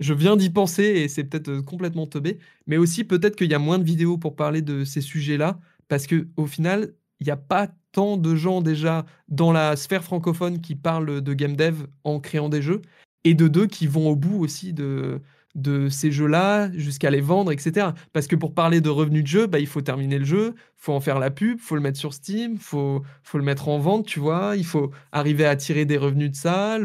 Je 0.00 0.14
viens 0.14 0.36
d'y 0.36 0.50
penser 0.50 0.84
et 0.84 1.08
c'est 1.08 1.24
peut-être 1.24 1.60
complètement 1.60 2.06
teubé, 2.06 2.38
mais 2.66 2.76
aussi 2.76 3.04
peut-être 3.04 3.36
qu'il 3.36 3.50
y 3.50 3.54
a 3.54 3.58
moins 3.58 3.78
de 3.78 3.84
vidéos 3.84 4.18
pour 4.18 4.36
parler 4.36 4.62
de 4.62 4.84
ces 4.84 5.00
sujets-là, 5.00 5.60
parce 5.88 6.06
que 6.06 6.28
au 6.36 6.46
final, 6.46 6.94
il 7.20 7.26
n'y 7.26 7.30
a 7.30 7.36
pas 7.36 7.68
tant 7.92 8.16
de 8.16 8.34
gens 8.34 8.62
déjà 8.62 9.04
dans 9.28 9.52
la 9.52 9.76
sphère 9.76 10.02
francophone 10.04 10.60
qui 10.60 10.74
parlent 10.74 11.20
de 11.20 11.34
game 11.34 11.56
dev 11.56 11.86
en 12.04 12.20
créant 12.20 12.48
des 12.48 12.62
jeux, 12.62 12.82
et 13.24 13.34
de 13.34 13.48
deux 13.48 13.66
qui 13.66 13.86
vont 13.86 14.08
au 14.08 14.16
bout 14.16 14.38
aussi 14.40 14.72
de, 14.72 15.20
de 15.54 15.88
ces 15.88 16.10
jeux-là 16.10 16.70
jusqu'à 16.72 17.10
les 17.10 17.20
vendre, 17.20 17.52
etc. 17.52 17.88
Parce 18.12 18.26
que 18.26 18.36
pour 18.36 18.54
parler 18.54 18.80
de 18.80 18.88
revenus 18.88 19.22
de 19.22 19.28
jeu, 19.28 19.46
bah, 19.46 19.58
il 19.58 19.66
faut 19.66 19.82
terminer 19.82 20.18
le 20.18 20.24
jeu, 20.24 20.54
faut 20.76 20.92
en 20.92 21.00
faire 21.00 21.18
la 21.18 21.30
pub, 21.30 21.58
faut 21.58 21.74
le 21.74 21.80
mettre 21.80 21.98
sur 21.98 22.14
Steam, 22.14 22.58
faut, 22.58 23.02
faut 23.22 23.38
le 23.38 23.44
mettre 23.44 23.68
en 23.68 23.78
vente, 23.78 24.06
tu 24.06 24.20
vois, 24.20 24.54
il 24.56 24.64
faut 24.64 24.90
arriver 25.12 25.44
à 25.44 25.56
tirer 25.56 25.84
des 25.84 25.98
revenus 25.98 26.30
de 26.30 26.36
ça. 26.36 26.78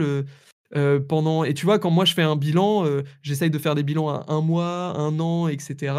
Euh, 0.75 0.99
pendant... 0.99 1.43
Et 1.45 1.53
tu 1.53 1.65
vois, 1.65 1.79
quand 1.79 1.91
moi 1.91 2.03
je 2.05 2.13
fais 2.13 2.23
un 2.23 2.35
bilan, 2.35 2.85
euh, 2.85 3.03
j'essaye 3.21 3.49
de 3.49 3.57
faire 3.57 3.75
des 3.75 3.83
bilans 3.83 4.09
à 4.09 4.25
un 4.27 4.41
mois, 4.41 4.97
un 4.97 5.17
an, 5.19 5.47
etc. 5.47 5.93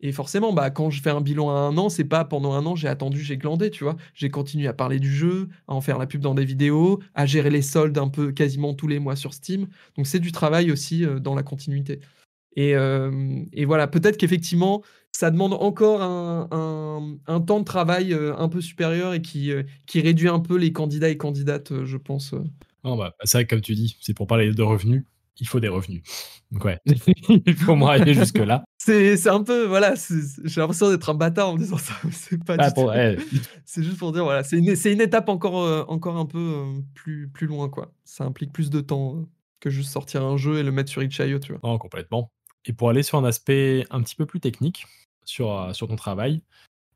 Et 0.00 0.12
forcément, 0.12 0.52
bah, 0.52 0.70
quand 0.70 0.90
je 0.90 1.00
fais 1.00 1.10
un 1.10 1.20
bilan 1.20 1.48
à 1.50 1.54
un 1.54 1.76
an, 1.78 1.88
c'est 1.88 2.04
pas 2.04 2.24
pendant 2.24 2.52
un 2.52 2.66
an, 2.66 2.76
j'ai 2.76 2.88
attendu, 2.88 3.20
j'ai 3.20 3.38
glandé, 3.38 3.70
tu 3.70 3.84
vois. 3.84 3.96
J'ai 4.14 4.30
continué 4.30 4.66
à 4.66 4.74
parler 4.74 4.98
du 4.98 5.12
jeu, 5.12 5.48
à 5.68 5.74
en 5.74 5.80
faire 5.80 5.98
la 5.98 6.06
pub 6.06 6.20
dans 6.20 6.34
des 6.34 6.44
vidéos, 6.44 7.00
à 7.14 7.24
gérer 7.24 7.50
les 7.50 7.62
soldes 7.62 7.96
un 7.96 8.08
peu 8.08 8.32
quasiment 8.32 8.74
tous 8.74 8.88
les 8.88 8.98
mois 8.98 9.16
sur 9.16 9.32
Steam. 9.32 9.68
Donc 9.96 10.06
c'est 10.06 10.18
du 10.20 10.32
travail 10.32 10.70
aussi 10.70 11.04
euh, 11.04 11.18
dans 11.18 11.34
la 11.34 11.42
continuité. 11.42 12.00
Et, 12.56 12.74
euh, 12.74 13.42
et 13.52 13.64
voilà, 13.64 13.86
peut-être 13.86 14.18
qu'effectivement, 14.18 14.82
ça 15.12 15.30
demande 15.30 15.54
encore 15.54 16.02
un, 16.02 17.40
temps 17.46 17.60
de 17.60 17.64
travail 17.64 18.12
euh, 18.12 18.36
un 18.36 18.48
peu 18.48 18.60
supérieur 18.60 19.14
et 19.14 19.22
qui, 19.22 19.52
réduit 19.94 20.28
un 20.28 20.40
peu 20.40 20.56
les 20.56 20.72
candidats 20.72 21.08
et 21.08 21.16
candidates, 21.16 21.84
je 21.84 21.96
pense. 21.96 22.34
bah, 22.96 23.14
c'est 23.24 23.38
vrai 23.38 23.44
que 23.46 23.50
comme 23.54 23.62
tu 23.62 23.74
dis, 23.74 23.96
c'est 24.00 24.14
pour 24.14 24.26
parler 24.26 24.52
de 24.52 24.62
revenus 24.62 25.04
il 25.38 25.46
faut 25.46 25.60
des 25.60 25.68
revenus. 25.68 26.02
Donc 26.50 26.64
ouais, 26.64 26.78
il 26.86 27.56
faut 27.56 27.76
me 27.76 27.86
aller 27.86 28.14
jusque-là. 28.14 28.64
C'est 28.78 29.28
un 29.28 29.42
peu, 29.42 29.64
voilà, 29.64 29.94
j'ai 30.44 30.60
l'impression 30.60 30.90
d'être 30.90 31.10
un 31.10 31.14
bâtard 31.14 31.50
en 31.50 31.56
disant 31.56 31.78
ça. 31.78 31.94
C'est 32.10 32.42
pas 32.42 32.56
ah, 32.58 32.70
C'est 33.64 33.82
juste 33.82 33.98
pour 33.98 34.12
dire, 34.12 34.24
voilà, 34.24 34.44
c'est 34.44 34.58
une, 34.58 34.68
une, 34.68 35.00
étape 35.00 35.28
encore, 35.28 35.60
euh, 35.60 35.84
encore 35.88 36.16
un 36.16 36.26
peu 36.26 36.38
euh, 36.38 36.80
plus, 36.94 37.28
plus 37.28 37.46
loin, 37.46 37.68
quoi. 37.68 37.92
Ça 38.04 38.24
implique 38.24 38.52
plus 38.52 38.70
de 38.70 38.80
temps 38.80 39.16
euh, 39.16 39.26
que 39.60 39.70
juste 39.70 39.90
sortir 39.90 40.22
un 40.22 40.36
jeu 40.36 40.58
et 40.58 40.62
le 40.62 40.70
mettre 40.70 40.90
sur 40.90 41.02
Itch.io, 41.02 41.38
tu 41.38 41.52
vois. 41.52 41.60
Non, 41.68 41.78
complètement. 41.78 42.30
Et 42.64 42.72
pour 42.72 42.90
aller 42.90 43.02
sur 43.02 43.18
un 43.18 43.24
aspect 43.24 43.84
un 43.90 44.02
petit 44.02 44.14
peu 44.14 44.26
plus 44.26 44.40
technique 44.40 44.86
sur, 45.24 45.74
sur 45.74 45.88
ton 45.88 45.96
travail, 45.96 46.42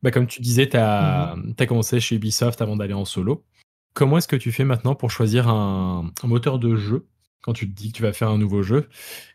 bah, 0.03 0.11
comme 0.11 0.27
tu 0.27 0.41
disais, 0.41 0.69
tu 0.69 0.77
as, 0.77 1.35
mmh 1.37 1.55
as, 1.59 1.67
commencé 1.67 2.01
chez 2.01 2.17
Ubisoft 2.17 2.63
avant 2.63 2.77
d'aller 2.77 2.95
en 2.95 3.05
solo. 3.05 3.45
Comment 3.95 4.19
est-ce 4.19 4.29
que 4.29 4.37
tu 4.37 4.53
fais 4.53 4.65
maintenant 4.65 4.95
pour 4.95 5.11
choisir 5.11 5.49
un, 5.49 6.11
un 6.23 6.27
moteur 6.27 6.59
de 6.61 6.77
jeu 6.77 7.09
quand 7.43 7.53
tu 7.53 7.71
te 7.71 7.75
dis 7.75 7.93
que 7.93 7.97
tu 7.97 8.03
vas 8.03 8.13
faire 8.13 8.29
un 8.29 8.39
nouveau 8.39 8.63
jeu, 8.63 8.89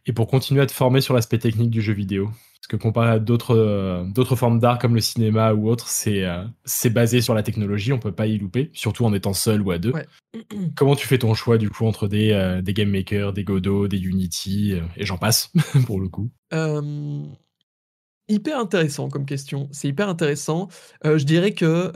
et 0.06 0.14
pour 0.14 0.28
continuer 0.28 0.62
à 0.62 0.66
te 0.66 0.72
former 0.72 1.01
sur 1.01 1.14
l'aspect 1.14 1.39
technique 1.39 1.72
du 1.72 1.82
jeu 1.82 1.93
vidéo. 1.93 2.30
Parce 2.66 2.68
que 2.80 2.84
comparé 2.84 3.12
à 3.12 3.20
d'autres 3.20 3.56
euh, 3.56 4.03
d'autres 4.06 4.36
formes 4.36 4.60
d'art 4.60 4.80
comme 4.80 4.95
le 4.95 5.01
cinéma 5.01 5.53
ou 5.53 5.70
autre, 5.70 5.88
c'est 5.88 6.24
euh, 6.24 6.43
c'est 6.64 6.89
basé 6.89 7.22
sur 7.22 7.36
la 7.36 7.43
technologie, 7.43 7.93
on 7.93 7.99
peut 7.99 8.12
pas 8.12 8.26
y 8.26 8.39
louper, 8.39 8.72
surtout 8.74 9.06
en 9.06 9.14
étant 9.14 9.34
seul 9.34 9.62
ou 9.62 9.70
à 9.70 9.78
deux. 9.78 9.93
Comment 10.76 10.95
tu 10.95 11.06
fais 11.06 11.20
ton 11.20 11.36
choix 11.36 11.60
du 11.60 11.70
coup 11.70 11.86
entre 11.86 12.08
des, 12.08 12.32
euh, 12.32 12.64
des 12.64 12.74
game 12.74 12.89
makers, 12.89 13.34
des 13.34 13.43
Godot, 13.43 13.88
des 13.88 13.99
Unity, 13.99 14.80
et 14.97 15.06
j'en 15.06 15.20
passe 15.20 15.51
pour 15.86 15.99
le 15.99 16.10
coup? 16.10 16.32
Hyper 18.28 18.58
intéressant 18.58 19.10
comme 19.10 19.28
question, 19.28 19.70
c'est 19.72 19.88
hyper 19.88 20.10
intéressant. 20.10 20.68
je 21.03 21.24
dirais 21.24 21.53
que 21.53 21.91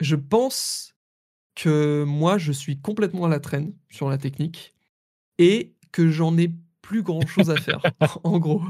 je 0.00 0.16
pense 0.16 0.97
que 1.58 2.04
moi, 2.04 2.38
je 2.38 2.52
suis 2.52 2.78
complètement 2.80 3.24
à 3.24 3.28
la 3.28 3.40
traîne 3.40 3.72
sur 3.90 4.08
la 4.08 4.16
technique 4.16 4.74
et 5.38 5.74
que 5.90 6.08
j'en 6.08 6.38
ai 6.38 6.52
plus 6.82 7.02
grand 7.02 7.26
chose 7.26 7.50
à 7.50 7.56
faire, 7.60 7.80
en 8.22 8.38
gros. 8.38 8.62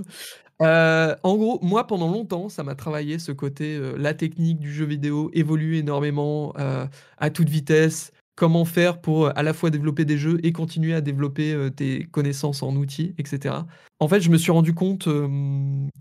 Euh, 0.62 1.14
en 1.22 1.36
gros, 1.36 1.58
moi, 1.62 1.86
pendant 1.86 2.10
longtemps, 2.10 2.48
ça 2.48 2.64
m'a 2.64 2.74
travaillé 2.74 3.18
ce 3.18 3.30
côté, 3.30 3.76
euh, 3.76 3.94
la 3.98 4.14
technique 4.14 4.58
du 4.58 4.72
jeu 4.72 4.86
vidéo 4.86 5.30
évolue 5.34 5.76
énormément 5.76 6.54
euh, 6.58 6.86
à 7.18 7.30
toute 7.30 7.50
vitesse. 7.50 8.12
Comment 8.36 8.64
faire 8.64 9.00
pour 9.00 9.36
à 9.36 9.42
la 9.42 9.52
fois 9.52 9.68
développer 9.68 10.04
des 10.04 10.16
jeux 10.16 10.38
et 10.42 10.52
continuer 10.52 10.94
à 10.94 11.00
développer 11.00 11.70
tes 11.74 12.04
connaissances 12.04 12.62
en 12.62 12.74
outils, 12.76 13.12
etc. 13.18 13.56
En 13.98 14.06
fait, 14.06 14.20
je 14.20 14.30
me 14.30 14.38
suis 14.38 14.52
rendu 14.52 14.74
compte, 14.74 15.08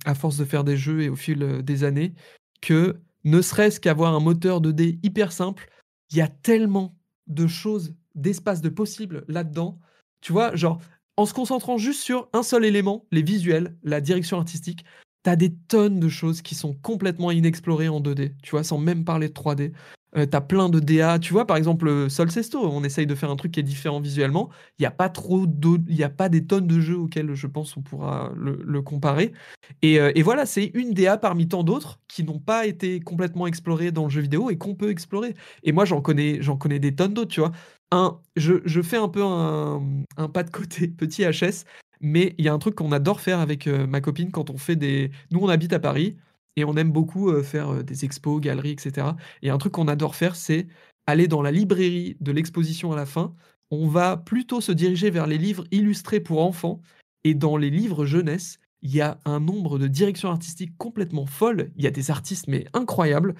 à 0.06 0.14
force 0.14 0.38
de 0.38 0.46
faire 0.46 0.64
des 0.64 0.78
jeux 0.78 1.02
et 1.02 1.10
au 1.10 1.16
fil 1.16 1.64
des 1.64 1.84
années, 1.84 2.14
que 2.62 3.02
ne 3.24 3.42
serait-ce 3.42 3.80
qu'avoir 3.80 4.14
un 4.14 4.20
moteur 4.20 4.62
2D 4.62 5.00
hyper 5.02 5.32
simple, 5.32 5.68
il 6.12 6.18
y 6.18 6.22
a 6.22 6.28
tellement 6.28 6.96
de 7.28 7.48
choses, 7.48 7.96
d'espaces 8.16 8.62
de 8.62 8.70
possibles 8.70 9.26
là-dedans. 9.28 9.80
Tu 10.22 10.32
vois, 10.32 10.56
genre, 10.56 10.82
en 11.18 11.26
se 11.26 11.34
concentrant 11.34 11.78
juste 11.78 12.02
sur 12.02 12.30
un 12.34 12.44
seul 12.44 12.66
élément, 12.66 13.06
les 13.12 13.22
visuels, 13.22 13.78
la 13.84 14.02
direction 14.02 14.38
artistique, 14.38 14.86
t'as 15.28 15.36
des 15.36 15.54
tonnes 15.54 16.00
de 16.00 16.08
choses 16.08 16.42
qui 16.42 16.56
sont 16.56 16.74
complètement 16.74 17.32
inexplorées 17.32 17.90
en 17.90 18.00
2D, 18.00 18.32
tu 18.42 18.52
vois, 18.52 18.64
sans 18.64 18.78
même 18.78 19.04
parler 19.04 19.28
de 19.28 19.34
3D. 19.34 19.74
Euh, 20.16 20.26
t'as 20.26 20.40
plein 20.40 20.70
de 20.70 20.80
DA. 20.80 21.20
Tu 21.20 21.34
vois, 21.34 21.46
par 21.46 21.58
exemple, 21.58 22.10
Solcesto, 22.10 22.64
on 22.64 22.82
essaye 22.86 23.06
de 23.06 23.14
faire 23.14 23.30
un 23.30 23.36
truc 23.36 23.52
qui 23.52 23.60
est 23.60 23.64
différent 23.64 24.00
visuellement. 24.00 24.50
Il 24.80 24.84
n'y 24.84 24.86
a 24.86 24.92
pas 24.92 25.10
trop 25.10 25.46
il 25.46 25.96
n'y 25.96 26.04
a 26.06 26.10
pas 26.10 26.30
des 26.30 26.46
tonnes 26.46 26.66
de 26.66 26.80
jeux 26.80 26.98
auxquels 26.98 27.34
je 27.34 27.46
pense 27.46 27.76
on 27.76 27.82
pourra 27.82 28.32
le, 28.38 28.82
comparer. 28.82 29.34
Et, 29.82 30.00
euh, 30.00 30.14
et, 30.16 30.22
voilà, 30.22 30.46
c'est 30.46 30.72
une 30.74 30.94
DA 30.94 31.18
parmi 31.18 31.50
tant 31.50 31.64
d'autres 31.64 32.00
qui 32.08 32.24
n'ont 32.24 32.40
pas 32.40 32.66
été 32.66 33.02
complètement 33.02 33.48
explorées 33.48 33.92
dans 33.92 34.06
le 34.06 34.10
jeu 34.10 34.22
vidéo 34.22 34.50
et 34.50 34.58
qu'on 34.58 34.76
peut 34.76 34.92
explorer. 34.92 35.36
Et 35.64 35.74
moi, 35.74 35.84
j'en 35.84 36.00
connais, 36.00 36.42
j'en 36.42 36.56
connais 36.56 36.80
des 36.80 36.96
tonnes 36.96 37.14
d'autres, 37.14 37.34
tu 37.34 37.42
vois. 37.42 37.52
Un, 37.92 38.18
je, 38.38 38.56
je 38.64 38.82
fais 38.82 38.98
un 38.98 39.10
peu 39.10 39.24
un, 39.24 39.84
un, 40.16 40.30
pas 40.30 40.44
de 40.44 40.52
côté, 40.52 40.88
petit 40.98 41.24
HS, 41.24 41.66
mais 42.02 42.36
il 42.38 42.46
y 42.46 42.50
a 42.50 42.54
un 42.54 42.60
truc 42.60 42.76
qu'on 42.76 42.92
adore 42.92 43.22
faire 43.22 43.40
avec 43.40 43.68
euh, 43.68 43.88
ma 43.88 44.02
copine 44.02 44.32
quand 44.32 44.50
on 44.50 44.58
fait 44.58 44.76
des. 44.76 45.12
Nous, 45.32 45.40
on 45.40 45.50
habite 45.50 45.74
à 45.74 45.80
Paris. 45.80 46.16
Et 46.60 46.64
on 46.66 46.76
aime 46.76 46.92
beaucoup 46.92 47.32
faire 47.44 47.84
des 47.84 48.04
expos, 48.04 48.42
galeries, 48.42 48.72
etc. 48.72 49.10
Et 49.44 49.52
un 49.52 49.60
truc 49.60 49.74
qu'on 49.74 49.88
adore 49.88 50.16
faire, 50.16 50.36
c'est 50.36 50.66
aller 51.06 51.28
dans 51.28 51.44
la 51.44 51.52
librairie 51.52 52.18
de 52.20 52.32
l'exposition 52.32 52.92
à 52.92 52.96
la 52.96 53.06
fin. 53.06 53.36
On 53.70 53.88
va 53.88 54.18
plutôt 54.18 54.60
se 54.60 54.72
diriger 54.72 55.12
vers 55.12 55.28
les 55.28 55.38
livres 55.38 55.66
illustrés 55.70 56.20
pour 56.20 56.44
enfants. 56.44 56.82
Et 57.24 57.36
dans 57.36 57.58
les 57.58 57.70
livres 57.70 58.08
jeunesse, 58.08 58.58
il 58.82 58.96
y 58.96 59.02
a 59.02 59.20
un 59.26 59.40
nombre 59.40 59.80
de 59.80 59.88
directions 59.88 60.30
artistiques 60.30 60.78
complètement 60.78 61.26
folles. 61.26 61.72
Il 61.76 61.84
y 61.84 61.88
a 61.88 61.92
des 61.92 62.12
artistes, 62.12 62.48
mais 62.48 62.66
incroyables. 62.74 63.36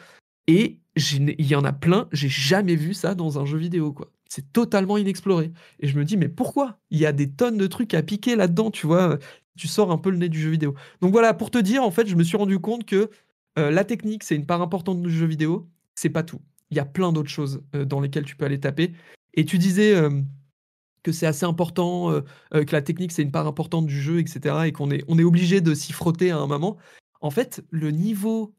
Et 0.48 0.80
il 0.96 1.46
y 1.46 1.56
en 1.56 1.64
a 1.64 1.74
plein, 1.74 2.08
j'ai 2.12 2.30
jamais 2.30 2.76
vu 2.76 2.94
ça 2.94 3.16
dans 3.16 3.40
un 3.40 3.46
jeu 3.46 3.58
vidéo, 3.58 3.94
quoi. 3.94 4.12
C'est 4.30 4.52
totalement 4.54 4.98
inexploré. 4.98 5.52
Et 5.80 5.88
je 5.88 5.98
me 5.98 6.06
dis, 6.06 6.18
mais 6.18 6.30
pourquoi? 6.30 6.80
Il 6.92 7.00
y 7.00 7.06
a 7.06 7.12
des 7.12 7.30
tonnes 7.30 7.58
de 7.58 7.68
trucs 7.68 7.94
à 7.94 8.04
piquer 8.04 8.36
là-dedans, 8.36 8.72
tu 8.72 8.88
vois? 8.88 9.18
Tu 9.58 9.68
sors 9.68 9.92
un 9.92 9.98
peu 9.98 10.10
le 10.10 10.18
nez 10.18 10.30
du 10.30 10.40
jeu 10.40 10.50
vidéo. 10.50 10.76
Donc 11.02 11.12
voilà, 11.12 11.34
pour 11.34 11.52
te 11.52 11.58
dire, 11.58 11.84
en 11.84 11.92
fait, 11.92 12.08
je 12.08 12.16
me 12.16 12.24
suis 12.24 12.38
rendu 12.38 12.60
compte 12.60 12.86
que 12.86 13.10
euh, 13.58 13.72
la 13.72 13.84
technique, 13.84 14.24
c'est 14.24 14.36
une 14.36 14.46
part 14.46 14.62
importante 14.62 15.02
du 15.02 15.10
jeu 15.10 15.26
vidéo, 15.26 15.68
c'est 15.96 16.10
pas 16.10 16.24
tout. 16.24 16.42
Il 16.70 16.78
y 16.78 16.80
a 16.80 16.86
plein 16.86 17.12
d'autres 17.12 17.30
choses 17.30 17.64
euh, 17.76 17.86
dans 17.86 18.00
lesquelles 18.00 18.26
tu 18.26 18.36
peux 18.36 18.46
aller 18.46 18.60
taper. 18.60 18.94
Et 19.34 19.46
tu 19.46 19.58
disais 19.58 19.96
euh, 19.96 20.22
que 21.04 21.12
c'est 21.12 21.26
assez 21.26 21.46
important, 21.46 22.12
que 22.52 22.72
la 22.72 22.82
technique, 22.82 23.12
c'est 23.12 23.22
une 23.22 23.32
part 23.32 23.48
importante 23.48 23.86
du 23.86 24.02
jeu, 24.02 24.20
etc. 24.20 24.56
Et 24.66 24.72
qu'on 24.74 24.92
est, 24.92 25.24
obligé 25.24 25.62
de 25.62 25.74
s'y 25.74 25.94
frotter 25.94 26.32
à 26.32 26.38
un 26.38 26.48
moment. 26.48 26.78
En 27.22 27.30
fait, 27.30 27.64
le 27.70 27.92
niveau 27.92 28.54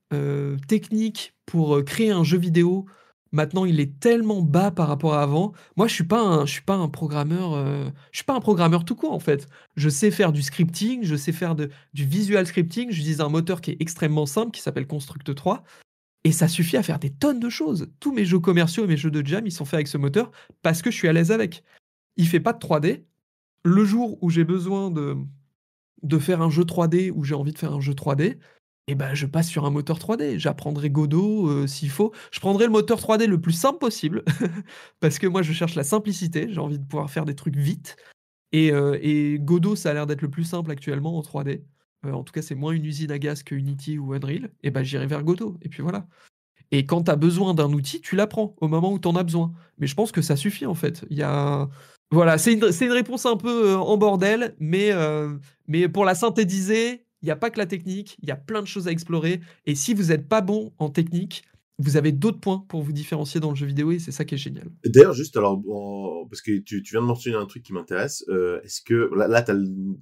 technique 0.67 1.35
pour 1.45 1.85
créer 1.85 2.11
un 2.11 2.25
jeu 2.25 2.39
vidéo 2.39 2.87
Maintenant, 3.33 3.65
il 3.65 3.81
est 3.81 3.99
tellement 4.01 4.43
bas 4.43 4.71
par 4.71 4.89
rapport 4.89 5.15
à 5.15 5.23
avant. 5.23 5.53
Moi, 5.77 5.87
je 5.87 5.95
suis 5.95 6.05
un, 6.11 6.47
suis 6.47 6.63
pas 6.63 6.77
un 6.77 6.89
programmeur, 6.89 7.55
euh, 7.55 7.85
je 8.11 8.19
suis 8.19 8.25
pas 8.25 8.35
un 8.35 8.41
programmeur 8.41 8.85
tout 8.85 8.95
court 8.95 9.13
en 9.13 9.21
fait. 9.21 9.49
Je 9.77 9.89
sais 9.89 10.11
faire 10.11 10.33
du 10.33 10.43
scripting, 10.43 11.05
je 11.05 11.17
sais 11.17 11.33
faire 11.33 11.55
du 11.55 11.69
visual 11.95 12.47
scripting. 12.47 12.91
J'utilise 12.91 13.21
un 13.21 13.29
moteur 13.29 13.61
qui 13.61 13.73
est 13.73 13.77
extrêmement 13.81 14.27
simple, 14.27 14.53
qui 14.53 14.63
s'appelle 14.63 14.87
Construct 14.87 15.35
3, 15.35 15.63
et 16.25 16.33
ça 16.33 16.49
suffit 16.49 16.77
à 16.77 16.83
faire 16.83 16.99
des 16.99 17.11
tonnes 17.11 17.41
de 17.41 17.51
choses. 17.51 17.89
Tous 18.01 18.13
mes 18.13 18.25
jeux 18.25 18.41
commerciaux 18.41 18.85
et 18.85 18.89
mes 18.89 18.97
jeux 18.97 19.11
de 19.11 19.25
jam, 19.27 19.47
ils 19.47 19.53
sont 19.53 19.65
faits 19.65 19.75
avec 19.75 19.89
ce 19.89 19.99
moteur 19.99 20.31
parce 20.63 20.83
que 20.83 20.91
je 20.91 20.97
suis 20.97 21.09
à 21.09 21.13
l'aise 21.13 21.31
avec. 21.31 21.63
Il 22.17 22.27
fait 22.27 22.41
pas 22.41 22.53
de 22.53 22.59
3D. 22.59 23.05
Le 23.65 23.85
jour 23.85 24.19
où 24.23 24.31
j'ai 24.31 24.45
besoin 24.45 24.91
de 24.91 25.17
de 26.03 26.19
faire 26.19 26.43
un 26.43 26.51
jeu 26.51 26.63
3D, 26.63 27.11
ou 27.11 27.25
j'ai 27.25 27.35
envie 27.35 27.53
de 27.53 27.59
faire 27.59 27.73
un 27.73 27.81
jeu 27.81 27.93
3D, 27.93 28.39
et 28.89 28.95
ben, 28.95 29.13
je 29.13 29.27
passe 29.27 29.49
sur 29.49 29.67
un 29.67 29.71
moteur 29.71 29.99
3D. 29.99 30.39
J'apprendrai 30.39 30.89
Godot 30.89 31.47
euh, 31.47 31.67
s'il 31.67 31.91
faut. 31.91 32.13
Je 32.33 32.41
prendrai 32.41 32.65
le 32.65 32.73
moteur 32.73 32.99
3D 32.99 33.27
le 33.27 33.39
plus 33.39 33.53
simple 33.53 33.79
possible 33.79 34.25
parce 35.01 35.19
que 35.19 35.27
moi, 35.27 35.43
je 35.43 35.53
cherche 35.53 35.75
la 35.75 35.85
simplicité. 35.85 36.49
J'ai 36.51 36.59
envie 36.59 36.79
de 36.79 36.85
pouvoir 36.85 37.11
faire 37.11 37.27
des 37.27 37.35
trucs 37.35 37.57
vite. 37.57 37.97
Et, 38.53 38.73
euh, 38.73 39.37
Godot, 39.39 39.77
ça 39.77 39.91
a 39.91 39.95
l'air 39.95 40.07
d'être 40.07 40.23
le 40.23 40.31
plus 40.31 40.45
simple 40.45 40.71
actuellement 40.71 41.19
en 41.19 41.21
3D. 41.21 41.65
Euh, 42.07 42.13
en 42.13 42.25
tout 42.25 42.33
cas, 42.33 42.41
c'est 42.41 42.55
moins 42.55 42.73
une 42.73 42.87
usine 42.87 43.11
à 43.11 43.19
gaz 43.19 43.43
que 43.43 43.55
Unity 43.55 43.99
ou 43.99 44.15
Unreal. 44.15 44.51
Et 44.63 44.71
ben, 44.71 44.83
j'irai 44.83 45.07
vers 45.07 45.23
Godot. 45.23 45.59
Et 45.61 45.69
puis 45.69 45.83
voilà. 45.83 46.07
Et 46.71 46.87
quand 46.87 47.05
tu 47.05 47.11
as 47.11 47.17
besoin 47.17 47.53
d'un 47.53 47.71
outil, 47.75 48.01
tu 48.01 48.17
l'apprends 48.17 48.57
au 48.59 48.69
moment 48.69 48.91
où 48.91 48.99
tu 48.99 49.09
en 49.09 49.17
as 49.17 49.23
besoin. 49.23 49.53
Mais 49.77 49.87
je 49.87 49.95
pense 49.95 50.13
que 50.13 50.23
ça 50.23 50.35
suffit 50.35 50.65
en 50.65 50.75
fait. 50.75 51.05
A. 51.21 51.69
Voilà, 52.11 52.39
c'est 52.39 52.55
une, 52.55 52.65
une, 52.65 52.93
réponse 52.93 53.27
un 53.27 53.37
peu 53.37 53.77
en 53.77 53.99
bordel, 53.99 54.55
mais, 54.59 54.93
mais 55.67 55.89
pour 55.91 56.07
la 56.07 56.15
synthétiser, 56.15 57.07
il 57.23 57.27
n'y 57.27 57.31
a 57.31 57.37
pas 57.37 57.51
que 57.51 57.59
la 57.59 57.67
technique, 57.67 58.17
il 58.23 58.29
y 58.29 58.33
a 58.33 58.37
plein 58.37 58.63
de 58.63 58.67
choses 58.67 58.89
à 58.89 58.93
explorer. 58.93 59.41
Et 59.67 59.75
si 59.75 59.95
vous 59.95 60.05
n'êtes 60.05 60.29
pas 60.29 60.41
bon 60.41 60.73
en 60.79 60.89
technique, 60.89 61.43
vous 61.79 61.97
avez 61.97 62.11
d'autres 62.13 62.41
points 62.41 62.65
pour 62.69 62.83
vous 62.83 62.93
différencier 62.93 63.41
dans 63.41 63.51
le 63.51 63.57
jeu 63.57 63.67
vidéo 63.67 63.93
et 63.93 63.99
c'est 63.99 64.11
ça 64.11 64.25
qui 64.25 64.35
est 64.35 64.39
génial. 64.39 64.69
D'ailleurs, 64.85 65.13
juste 65.13 65.37
alors, 65.37 65.63
parce 66.29 66.43
que 66.43 66.59
tu, 66.59 66.83
tu, 66.83 66.93
viens 66.93 67.01
de 67.01 67.07
mentionner 67.07 67.37
un 67.37 67.47
truc 67.47 67.63
qui 67.63 67.73
m'intéresse, 67.73 68.25
euh, 68.29 68.61
est-ce 68.63 68.83
que 68.83 69.11
là, 69.15 69.29
là 69.29 69.43
tu 69.43 69.53
as 69.53 69.57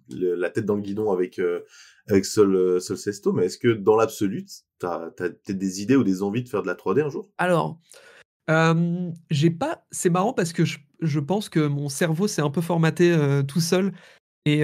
la 0.08 0.50
tête 0.50 0.64
dans 0.64 0.74
le 0.74 0.80
guidon 0.80 1.12
avec, 1.12 1.38
euh, 1.38 1.60
avec 2.08 2.24
Sol, 2.24 2.54
euh, 2.54 2.80
Sol 2.80 2.96
Sesto, 2.96 3.32
mais 3.32 3.46
est-ce 3.46 3.58
que 3.58 3.68
dans 3.68 3.96
l'absolu, 3.96 4.46
tu 4.80 4.86
as, 4.86 5.10
peut-être 5.16 5.50
des 5.52 5.82
idées 5.82 5.96
ou 5.96 6.04
des 6.04 6.22
envies 6.22 6.42
de 6.42 6.48
faire 6.48 6.62
de 6.62 6.66
la 6.66 6.74
3D 6.74 7.02
un 7.02 7.10
jour? 7.10 7.30
Alors, 7.36 7.78
j'ai 9.30 9.50
pas. 9.50 9.86
C'est 9.90 10.10
marrant 10.10 10.32
parce 10.32 10.54
que 10.54 10.64
je, 10.64 10.78
je, 11.02 11.20
pense 11.20 11.50
que 11.50 11.66
mon 11.66 11.90
cerveau 11.90 12.26
s'est 12.26 12.42
un 12.42 12.50
peu 12.50 12.62
formaté 12.62 13.14
tout 13.46 13.60
seul. 13.60 13.92
Et 14.46 14.62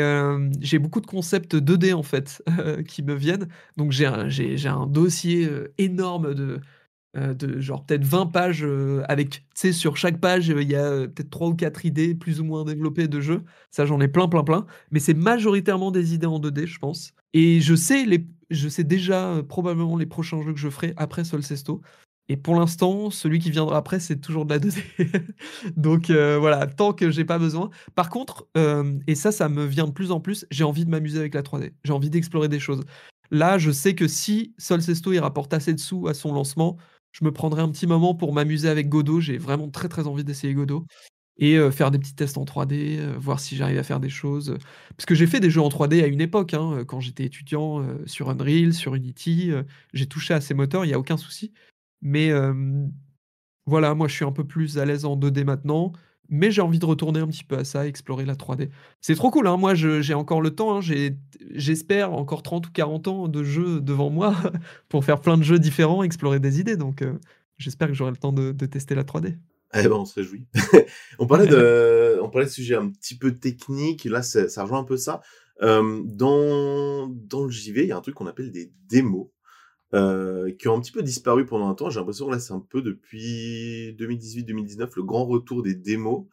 j'ai 0.60 0.78
beaucoup 0.78 1.00
de 1.00 1.06
concepts 1.06 1.56
2D 1.56 1.92
en 1.92 2.02
fait 2.02 2.42
qui 2.88 3.02
me 3.02 3.14
viennent. 3.14 3.48
Donc 3.76 3.92
j'ai 3.92 4.06
un, 4.06 4.86
dossier 4.86 5.50
énorme 5.76 6.34
de, 6.34 6.60
euh, 7.14 7.34
de 7.34 7.60
genre 7.60 7.84
peut-être 7.84 8.04
20 8.04 8.26
pages 8.28 8.64
euh, 8.64 9.02
avec, 9.06 9.30
tu 9.30 9.42
sais, 9.54 9.72
sur 9.72 9.98
chaque 9.98 10.18
page, 10.18 10.48
il 10.48 10.70
y 10.70 10.74
a 10.74 10.84
euh, 10.84 11.08
peut-être 11.08 11.28
3 11.28 11.48
ou 11.48 11.54
4 11.54 11.84
idées 11.84 12.14
plus 12.14 12.40
ou 12.40 12.44
moins 12.44 12.64
développées 12.64 13.06
de 13.06 13.20
jeux. 13.20 13.42
Ça, 13.70 13.84
j'en 13.84 14.00
ai 14.00 14.08
plein, 14.08 14.28
plein, 14.28 14.42
plein. 14.42 14.64
Mais 14.90 14.98
c'est 14.98 15.12
majoritairement 15.12 15.90
des 15.90 16.14
idées 16.14 16.26
en 16.26 16.40
2D, 16.40 16.66
je 16.66 16.78
pense. 16.78 17.12
Et 17.34 17.60
je 17.60 17.74
sais, 17.74 18.06
les, 18.06 18.26
je 18.48 18.66
sais 18.66 18.84
déjà 18.84 19.42
probablement 19.46 19.98
les 19.98 20.06
prochains 20.06 20.40
jeux 20.42 20.54
que 20.54 20.58
je 20.58 20.70
ferai 20.70 20.94
après 20.96 21.24
Solcesto. 21.24 21.82
Et 22.28 22.36
pour 22.36 22.54
l'instant, 22.54 23.10
celui 23.10 23.40
qui 23.40 23.50
viendra 23.50 23.76
après, 23.76 24.00
c'est 24.00 24.16
toujours 24.16 24.46
de 24.46 24.54
la 24.54 24.60
2D. 24.60 24.82
Donc 25.76 26.10
voilà, 26.10 26.66
tant 26.66 26.92
que 26.92 27.10
j'ai 27.10 27.24
pas 27.24 27.38
besoin. 27.38 27.70
Par 27.94 28.10
contre, 28.10 28.46
et 29.06 29.14
ça, 29.14 29.32
ça 29.32 29.48
me 29.48 29.64
vient 29.64 29.86
de 29.86 29.92
plus 29.92 30.12
en 30.12 30.20
plus, 30.20 30.46
j'ai 30.50 30.64
envie 30.64 30.84
de 30.84 30.90
m'amuser 30.90 31.18
avec 31.18 31.34
la 31.34 31.42
3D. 31.42 31.72
J'ai 31.84 31.92
envie 31.92 32.10
d'explorer 32.10 32.48
des 32.48 32.60
choses. 32.60 32.82
Là, 33.30 33.58
je 33.58 33.70
sais 33.70 33.94
que 33.94 34.08
si 34.08 34.54
Solcesto 34.58 35.12
il 35.12 35.18
rapporte 35.18 35.52
assez 35.52 35.74
de 35.74 35.80
sous 35.80 36.06
à 36.06 36.14
son 36.14 36.32
lancement, 36.32 36.76
je 37.12 37.24
me 37.24 37.32
prendrai 37.32 37.62
un 37.62 37.68
petit 37.70 37.86
moment 37.86 38.14
pour 38.14 38.32
m'amuser 38.32 38.68
avec 38.68 38.88
Godot. 38.88 39.20
J'ai 39.20 39.38
vraiment 39.38 39.68
très 39.68 39.88
très 39.88 40.06
envie 40.06 40.24
d'essayer 40.24 40.54
Godot. 40.54 40.86
Et 41.38 41.58
faire 41.70 41.90
des 41.90 41.98
petits 41.98 42.14
tests 42.14 42.38
en 42.38 42.44
3D, 42.44 43.16
voir 43.16 43.40
si 43.40 43.56
j'arrive 43.56 43.78
à 43.78 43.82
faire 43.82 44.00
des 44.00 44.10
choses. 44.10 44.56
Parce 44.96 45.06
que 45.06 45.14
j'ai 45.14 45.26
fait 45.26 45.40
des 45.40 45.50
jeux 45.50 45.62
en 45.62 45.70
3D 45.70 46.02
à 46.02 46.06
une 46.06 46.20
époque, 46.20 46.54
hein, 46.54 46.84
quand 46.86 47.00
j'étais 47.00 47.24
étudiant 47.24 47.84
sur 48.06 48.28
Unreal, 48.30 48.72
sur 48.74 48.94
Unity. 48.94 49.50
j'ai 49.92 50.06
touché 50.06 50.34
à 50.34 50.40
ces 50.40 50.54
moteurs, 50.54 50.84
il 50.84 50.88
n'y 50.88 50.94
a 50.94 50.98
aucun 50.98 51.16
souci. 51.16 51.52
Mais 52.02 52.30
voilà, 53.66 53.94
moi 53.94 54.08
je 54.08 54.14
suis 54.14 54.24
un 54.24 54.32
peu 54.32 54.44
plus 54.44 54.78
à 54.78 54.84
l'aise 54.84 55.04
en 55.04 55.16
2D 55.16 55.44
maintenant 55.44 55.92
mais 56.32 56.50
j'ai 56.50 56.62
envie 56.62 56.78
de 56.78 56.86
retourner 56.86 57.20
un 57.20 57.26
petit 57.26 57.44
peu 57.44 57.58
à 57.58 57.64
ça, 57.64 57.86
explorer 57.86 58.24
la 58.24 58.34
3D. 58.34 58.70
C'est 59.02 59.14
trop 59.14 59.30
cool, 59.30 59.46
hein. 59.46 59.58
moi 59.58 59.74
j'ai 59.74 60.14
encore 60.14 60.40
le 60.40 60.50
temps, 60.50 60.78
hein. 60.78 60.80
j'espère 61.50 62.14
encore 62.14 62.42
30 62.42 62.68
ou 62.68 62.70
40 62.72 63.08
ans 63.08 63.28
de 63.28 63.44
jeux 63.44 63.82
devant 63.82 64.08
moi 64.08 64.34
pour 64.88 65.04
faire 65.04 65.20
plein 65.20 65.36
de 65.36 65.42
jeux 65.42 65.58
différents, 65.58 66.02
explorer 66.02 66.40
des 66.40 66.58
idées, 66.58 66.76
donc 66.76 67.04
j'espère 67.58 67.88
que 67.88 67.94
j'aurai 67.94 68.12
le 68.12 68.16
temps 68.16 68.32
de, 68.32 68.52
tester 68.66 68.94
la 68.94 69.04
3D. 69.04 69.36
Eh 69.74 69.82
ben, 69.84 69.92
on 69.92 70.04
se 70.04 70.14
réjouit. 70.14 70.46
on, 71.18 71.26
parlait 71.26 71.46
de, 71.46 72.18
on 72.22 72.30
parlait 72.30 72.46
de 72.46 72.50
sujets 72.52 72.76
un 72.76 72.88
petit 72.88 73.16
peu 73.16 73.32
techniques, 73.32 74.06
là 74.06 74.22
ça 74.22 74.62
rejoint 74.62 74.80
un 74.80 74.84
peu 74.84 74.96
ça. 74.96 75.20
Dans, 75.60 77.08
dans 77.08 77.44
le 77.44 77.50
JV, 77.50 77.82
il 77.82 77.88
y 77.88 77.92
a 77.92 77.96
un 77.96 78.00
truc 78.00 78.14
qu'on 78.14 78.26
appelle 78.26 78.50
des 78.50 78.72
démos. 78.88 79.28
Euh, 79.94 80.50
qui 80.52 80.68
ont 80.68 80.76
un 80.76 80.80
petit 80.80 80.92
peu 80.92 81.02
disparu 81.02 81.44
pendant 81.44 81.68
un 81.68 81.74
temps. 81.74 81.90
J'ai 81.90 82.00
l'impression 82.00 82.26
que 82.26 82.32
là, 82.32 82.38
c'est 82.38 82.54
un 82.54 82.64
peu 82.66 82.80
depuis 82.80 83.94
2018-2019 83.98 84.90
le 84.96 85.02
grand 85.02 85.26
retour 85.26 85.62
des 85.62 85.74
démos. 85.74 86.24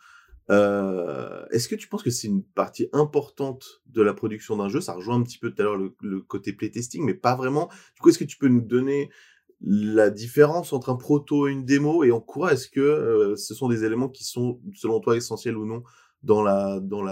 Euh, 0.49 1.45
Est-ce 1.51 1.67
que 1.67 1.75
tu 1.75 1.89
penses 1.89 2.01
que 2.01 2.09
c'est 2.09 2.27
une 2.27 2.41
partie 2.41 2.87
importante 2.93 3.81
de 3.87 4.01
la 4.01 4.13
production 4.13 4.55
d'un 4.55 4.69
jeu? 4.69 4.79
Ça 4.79 4.93
rejoint 4.93 5.15
un 5.15 5.23
petit 5.23 5.37
peu 5.37 5.51
tout 5.51 5.61
à 5.61 5.65
l'heure 5.65 5.77
le, 5.77 6.21
côté 6.21 6.53
playtesting, 6.53 7.03
mais 7.03 7.13
pas 7.13 7.35
vraiment. 7.35 7.67
Du 7.95 8.01
coup, 8.01 8.09
est-ce 8.09 8.17
que 8.17 8.23
tu 8.23 8.37
peux 8.37 8.47
nous 8.47 8.61
donner 8.61 9.09
la 9.61 10.09
différence 10.09 10.71
entre 10.71 10.89
un 10.89 10.95
proto 10.95 11.49
et 11.49 11.51
une 11.51 11.65
démo? 11.65 12.05
Et 12.05 12.11
en 12.11 12.21
quoi 12.21 12.53
est-ce 12.53 12.69
que 12.69 12.79
euh, 12.79 13.35
ce 13.35 13.53
sont 13.53 13.67
des 13.67 13.83
éléments 13.83 14.07
qui 14.07 14.23
sont, 14.23 14.61
selon 14.73 15.01
toi, 15.01 15.17
essentiels 15.17 15.57
ou 15.57 15.65
non 15.65 15.83
dans 16.23 16.41
la 16.41 16.79
dans 16.79 17.03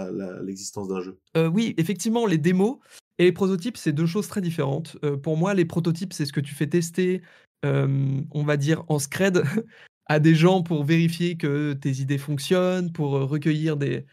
l'existence 0.42 0.88
la, 0.88 0.96
d'un 0.96 1.02
jeu? 1.02 1.20
Oui, 1.54 1.76
effectivement, 1.78 2.26
les 2.26 2.38
démos, 2.38 2.78
et 3.18 3.26
les 3.26 3.32
prototypes, 3.32 3.78
c'est 3.78 3.94
deux 3.94 4.06
choses 4.06 4.28
très 4.28 4.42
différentes. 4.42 4.98
Euh, 5.04 5.18
pour 5.18 5.38
moi, 5.38 5.54
les 5.54 5.66
prototypes, 5.66 6.14
c'est 6.14 6.26
ce 6.26 6.34
que 6.34 6.40
tu 6.40 6.54
fais 6.54 6.68
tester, 6.68 7.22
on 7.64 8.44
va 8.44 8.56
dire, 8.56 8.84
en 8.88 9.00
scred 9.00 9.44
à 10.06 10.20
des 10.20 10.36
gens 10.36 10.64
pour 10.64 10.84
vérifier 10.86 11.36
que 11.36 11.74
tes 11.74 11.92
idées 12.00 12.18
fonctionnent, 12.18 12.94
pour 12.94 13.12
recueillir 13.12 13.76
des, 13.76 14.06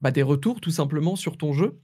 bah, 0.00 0.10
des 0.10 0.22
retours 0.22 0.60
tout 0.60 0.70
simplement 0.70 1.16
sur 1.16 1.36
ton 1.36 1.52
jeu. 1.52 1.78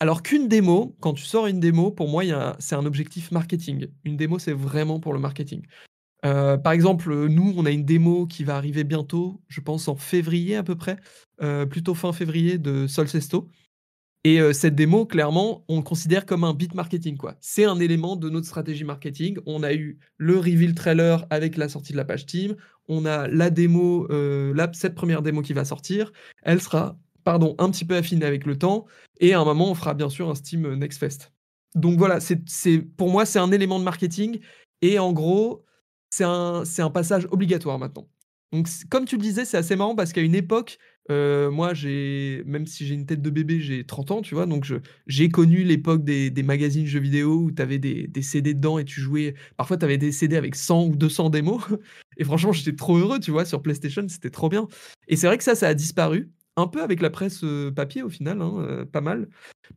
Alors 0.00 0.22
qu'une 0.22 0.48
démo, 0.48 0.94
quand 1.00 1.14
tu 1.14 1.24
sors 1.24 1.46
une 1.46 1.60
démo, 1.60 1.90
pour 1.90 2.08
moi, 2.08 2.22
c'est 2.58 2.74
un 2.74 2.84
objectif 2.84 3.30
marketing. 3.30 3.86
Une 4.04 4.16
démo, 4.16 4.38
c'est 4.38 4.52
vraiment 4.52 5.00
pour 5.00 5.14
le 5.14 5.20
marketing. 5.20 5.62
Euh, 6.24 6.56
par 6.58 6.72
exemple, 6.72 7.28
nous, 7.28 7.54
on 7.56 7.66
a 7.66 7.70
une 7.70 7.84
démo 7.84 8.26
qui 8.26 8.44
va 8.44 8.56
arriver 8.56 8.84
bientôt, 8.84 9.40
je 9.48 9.60
pense 9.60 9.88
en 9.88 9.96
février 9.96 10.56
à 10.56 10.62
peu 10.62 10.74
près, 10.76 10.96
euh, 11.42 11.66
plutôt 11.66 11.94
fin 11.94 12.12
février 12.12 12.58
de 12.58 12.86
Solcesto. 12.86 13.48
Et 14.28 14.52
cette 14.52 14.74
démo, 14.74 15.06
clairement, 15.06 15.64
on 15.68 15.76
le 15.76 15.82
considère 15.82 16.26
comme 16.26 16.42
un 16.42 16.52
bit 16.52 16.74
marketing. 16.74 17.16
quoi. 17.16 17.36
C'est 17.40 17.64
un 17.64 17.78
élément 17.78 18.16
de 18.16 18.28
notre 18.28 18.48
stratégie 18.48 18.82
marketing. 18.82 19.38
On 19.46 19.62
a 19.62 19.72
eu 19.72 20.00
le 20.16 20.36
reveal 20.36 20.74
trailer 20.74 21.24
avec 21.30 21.56
la 21.56 21.68
sortie 21.68 21.92
de 21.92 21.96
la 21.96 22.04
page 22.04 22.26
Team. 22.26 22.56
On 22.88 23.06
a 23.06 23.28
la 23.28 23.50
démo, 23.50 24.08
cette 24.72 24.96
première 24.96 25.22
démo 25.22 25.42
qui 25.42 25.52
va 25.52 25.64
sortir. 25.64 26.12
Elle 26.42 26.60
sera, 26.60 26.98
pardon, 27.22 27.54
un 27.58 27.70
petit 27.70 27.84
peu 27.84 27.94
affinée 27.94 28.26
avec 28.26 28.46
le 28.46 28.58
temps. 28.58 28.86
Et 29.20 29.32
à 29.32 29.38
un 29.38 29.44
moment, 29.44 29.70
on 29.70 29.76
fera 29.76 29.94
bien 29.94 30.08
sûr 30.08 30.28
un 30.28 30.34
Steam 30.34 30.74
Next 30.74 30.98
Fest. 30.98 31.32
Donc 31.76 31.96
voilà, 31.96 32.18
c'est, 32.18 32.78
pour 32.96 33.10
moi, 33.10 33.26
c'est 33.26 33.38
un 33.38 33.52
élément 33.52 33.78
de 33.78 33.84
marketing. 33.84 34.40
Et 34.82 34.98
en 34.98 35.12
gros, 35.12 35.64
c'est 36.10 36.24
un 36.24 36.90
passage 36.92 37.28
obligatoire 37.30 37.78
maintenant. 37.78 38.08
Donc, 38.50 38.66
comme 38.90 39.04
tu 39.04 39.18
le 39.18 39.22
disais, 39.22 39.44
c'est 39.44 39.56
assez 39.56 39.76
marrant 39.76 39.94
parce 39.94 40.12
qu'à 40.12 40.20
une 40.20 40.34
époque, 40.34 40.78
moi, 41.08 41.74
j'ai 41.74 42.42
même 42.46 42.66
si 42.66 42.86
j'ai 42.86 42.94
une 42.94 43.06
tête 43.06 43.22
de 43.22 43.30
bébé, 43.30 43.60
j'ai 43.60 43.84
30 43.84 44.10
ans, 44.10 44.22
tu 44.22 44.34
vois? 44.34 44.46
Donc 44.46 44.66
j'ai 45.06 45.28
connu 45.28 45.62
l'époque 45.64 46.04
des 46.04 46.42
magazines 46.42 46.86
jeux 46.86 47.00
vidéo 47.00 47.36
où 47.42 47.52
tu 47.52 47.62
avais 47.62 47.78
des 47.78 48.06
des 48.06 48.22
CD 48.22 48.54
dedans 48.54 48.78
et 48.78 48.84
tu 48.84 49.00
jouais 49.00 49.34
parfois 49.56 49.76
tu 49.76 49.84
avais 49.84 49.98
des 49.98 50.12
CD 50.12 50.36
avec 50.36 50.54
100 50.54 50.86
ou 50.86 50.96
200 50.96 51.30
démos 51.30 51.62
et 52.16 52.24
franchement, 52.24 52.52
j'étais 52.52 52.74
trop 52.76 52.96
heureux, 52.96 53.20
tu 53.20 53.30
vois? 53.30 53.44
Sur 53.44 53.62
PlayStation, 53.62 54.06
c'était 54.08 54.30
trop 54.30 54.48
bien 54.48 54.66
et 55.08 55.16
c'est 55.16 55.26
vrai 55.26 55.38
que 55.38 55.44
ça, 55.44 55.54
ça 55.54 55.68
a 55.68 55.74
disparu, 55.74 56.30
un 56.56 56.66
peu 56.66 56.82
avec 56.82 57.00
la 57.00 57.10
presse, 57.10 57.44
papier 57.74 58.02
au 58.02 58.08
final, 58.08 58.40
hein, 58.42 58.84
pas 58.90 59.00
mal. 59.00 59.28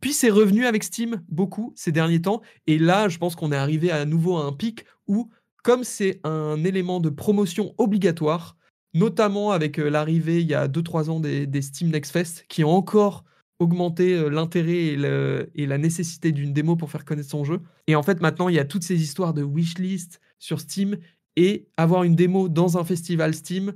Puis 0.01 0.13
c'est 0.13 0.29
revenu 0.29 0.65
avec 0.65 0.83
Steam, 0.83 1.21
beaucoup, 1.29 1.73
ces 1.75 1.91
derniers 1.91 2.21
temps 2.21 2.41
et 2.67 2.77
là, 2.77 3.09
je 3.09 3.17
pense 3.17 3.35
qu'on 3.35 3.51
est 3.51 3.55
arrivé 3.55 3.91
à 3.91 4.05
nouveau 4.05 4.37
à 4.37 4.45
un 4.45 4.53
pic 4.53 4.85
où, 5.07 5.29
comme 5.63 5.83
c'est 5.83 6.19
un 6.23 6.63
élément 6.63 6.99
de 6.99 7.09
promotion 7.09 7.73
obligatoire 7.77 8.55
notamment 8.93 9.51
avec 9.51 9.77
l'arrivée 9.77 10.41
il 10.41 10.47
y 10.47 10.53
a 10.53 10.67
2-3 10.67 11.09
ans 11.09 11.19
des, 11.19 11.61
Steam 11.61 11.89
Next 11.89 12.11
Fest 12.11 12.45
qui 12.47 12.63
ont 12.63 12.71
encore 12.71 13.25
augmenté 13.59 14.29
l'intérêt 14.29 14.95
et, 15.55 15.65
la 15.65 15.77
nécessité 15.77 16.31
d'une 16.31 16.53
démo 16.53 16.75
pour 16.75 16.89
faire 16.89 17.03
connaître 17.03 17.29
son 17.29 17.43
jeu. 17.43 17.59
Et 17.87 17.95
en 17.95 18.03
fait, 18.03 18.21
maintenant, 18.21 18.47
il 18.47 18.55
y 18.55 18.59
a 18.59 18.65
toutes 18.65 18.83
ces 18.83 19.01
histoires 19.01 19.33
de 19.33 19.43
wishlist 19.43 20.21
sur 20.39 20.61
Steam 20.61 20.97
et 21.35 21.67
avoir 21.75 22.03
une 22.03 22.15
démo 22.15 22.47
dans 22.47 22.77
un 22.77 22.85
festival 22.85 23.33
Steam, 23.33 23.73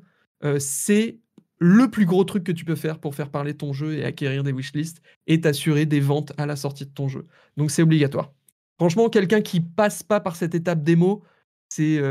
c'est 0.58 1.20
le 1.64 1.90
plus 1.90 2.06
gros 2.06 2.26
truc 2.26 2.44
que 2.44 2.52
tu 2.52 2.66
peux 2.66 2.76
faire 2.76 3.00
pour 3.00 3.16
faire 3.16 3.30
parler 3.30 3.54
ton 3.54 3.72
jeu 3.72 3.94
et 3.94 4.04
acquérir 4.04 4.44
des 4.44 4.52
wishlists 4.52 5.02
et 5.28 5.40
t'assurer 5.40 5.86
des 5.86 6.02
ventes 6.02 6.34
à 6.38 6.46
la 6.46 6.58
sortie 6.58 6.86
de 6.86 6.92
ton 6.92 7.08
jeu. 7.08 7.26
Donc 7.56 7.72
c'est 7.72 7.82
obligatoire. 7.82 8.34
Franchement, 8.78 9.10
quelqu'un 9.10 9.40
qui 9.40 9.62
passe 9.62 10.04
pas 10.04 10.20
par 10.20 10.36
cette 10.36 10.56
étape 10.56 10.84
démo, 10.84 11.24
c'est, 11.76 12.02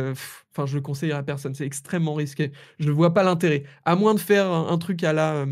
enfin, 0.51 0.67
je 0.67 0.75
le 0.75 0.81
conseille 0.81 1.13
à 1.13 1.23
personne. 1.23 1.55
C'est 1.55 1.67
extrêmement 1.67 2.15
risqué. 2.15 2.53
Je 2.79 2.89
ne 2.89 2.93
vois 2.93 3.15
pas 3.15 3.23
l'intérêt. 3.23 3.65
À 3.85 3.97
moins 3.97 4.15
de 4.15 4.21
faire 4.21 4.51
un, 4.51 4.79
truc 4.79 5.05
à 5.05 5.13
la, 5.13 5.47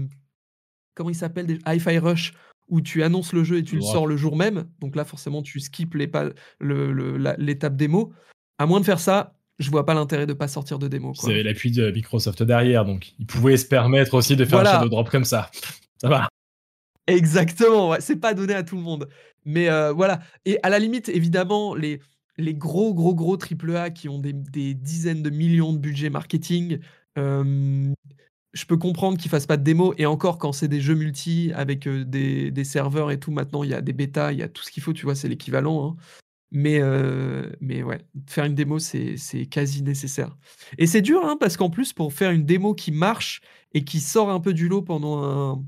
comment 0.94 1.10
il 1.10 1.14
s'appelle, 1.14 1.58
Hi-Fi 1.66 1.98
Rush, 1.98 2.34
où 2.68 2.80
tu 2.80 3.02
annonces 3.02 3.32
le 3.32 3.44
jeu 3.44 3.58
et 3.58 3.64
tu 3.64 3.76
le 3.76 3.82
sors 3.82 4.06
le 4.06 4.16
jour 4.16 4.36
même. 4.36 4.66
Donc 4.80 4.96
là, 4.96 5.04
forcément, 5.04 5.42
tu 5.42 5.60
skips 5.60 5.94
l'étape 5.94 6.38
le, 6.60 7.68
démo. 7.70 8.12
À 8.58 8.66
moins 8.66 8.80
de 8.80 8.84
faire 8.84 9.00
ça, 9.00 9.34
je 9.58 9.70
vois 9.70 9.86
pas 9.86 9.94
l'intérêt 9.94 10.26
de 10.26 10.32
pas 10.32 10.48
sortir 10.48 10.78
de 10.78 10.88
démo. 10.88 11.12
Vous 11.20 11.30
avez 11.30 11.42
l'appui 11.42 11.70
de 11.70 11.90
Microsoft 11.90 12.42
derrière, 12.42 12.84
donc 12.84 13.12
ils 13.18 13.26
pouvaient 13.26 13.56
se 13.56 13.66
permettre 13.66 14.14
aussi 14.14 14.36
de 14.36 14.44
faire 14.44 14.60
un 14.60 14.64
shadow 14.64 14.88
drop 14.88 15.10
comme 15.10 15.24
ça. 15.24 15.50
Ça 15.98 16.08
va. 16.08 16.28
Exactement, 17.06 17.90
ouais. 17.90 18.00
c'est 18.00 18.16
pas 18.16 18.34
donné 18.34 18.54
à 18.54 18.62
tout 18.62 18.76
le 18.76 18.82
monde. 18.82 19.08
Mais 19.44 19.68
voilà. 19.92 20.20
Et 20.44 20.58
à 20.62 20.68
la 20.68 20.78
limite, 20.78 21.08
évidemment, 21.08 21.74
les, 21.74 22.00
les 22.36 22.54
gros, 22.54 22.94
gros, 22.94 23.14
gros 23.14 23.36
AAA 23.36 23.90
qui 23.90 24.08
ont 24.08 24.18
des, 24.18 24.32
dizaines 24.74 25.22
de 25.22 25.30
millions 25.30 25.72
de 25.72 25.78
budget 25.78 26.10
marketing, 26.10 26.80
je 27.16 28.64
peux 28.66 28.76
comprendre 28.76 29.18
qu'ils 29.18 29.30
fassent 29.30 29.46
pas 29.46 29.56
de 29.56 29.62
démo. 29.62 29.94
Et 29.98 30.06
encore, 30.06 30.38
quand 30.38 30.52
c'est 30.52 30.68
des 30.68 30.80
jeux 30.80 30.94
multi 30.94 31.52
avec 31.54 31.88
des, 31.88 32.64
serveurs 32.64 33.10
et 33.10 33.20
tout, 33.20 33.30
maintenant, 33.30 33.62
il 33.62 33.70
y 33.70 33.74
a 33.74 33.80
des 33.80 33.92
bêtas, 33.92 34.32
il 34.32 34.38
y 34.38 34.42
a 34.42 34.48
tout 34.48 34.62
ce 34.62 34.70
qu'il 34.70 34.82
faut, 34.82 34.92
tu 34.92 35.04
vois, 35.04 35.14
c'est 35.14 35.28
l'équivalent. 35.28 35.86
Hein. 35.86 35.96
Mais, 36.52 36.80
mais 37.60 37.82
ouais, 37.82 38.00
faire 38.26 38.44
une 38.44 38.54
démo, 38.54 38.78
c'est 38.78 39.46
quasi 39.50 39.82
nécessaire. 39.82 40.36
Et 40.78 40.86
c'est 40.86 41.02
dur, 41.02 41.24
hein, 41.24 41.36
parce 41.38 41.56
qu'en 41.56 41.70
plus, 41.70 41.92
pour 41.92 42.12
faire 42.12 42.30
une 42.30 42.44
démo 42.44 42.74
qui 42.74 42.92
marche 42.92 43.40
et 43.72 43.84
qui 43.84 44.00
sort 44.00 44.30
un 44.30 44.40
peu 44.40 44.52
du 44.52 44.68
lot 44.68 44.82
pendant 44.82 45.22
un, 45.22 45.64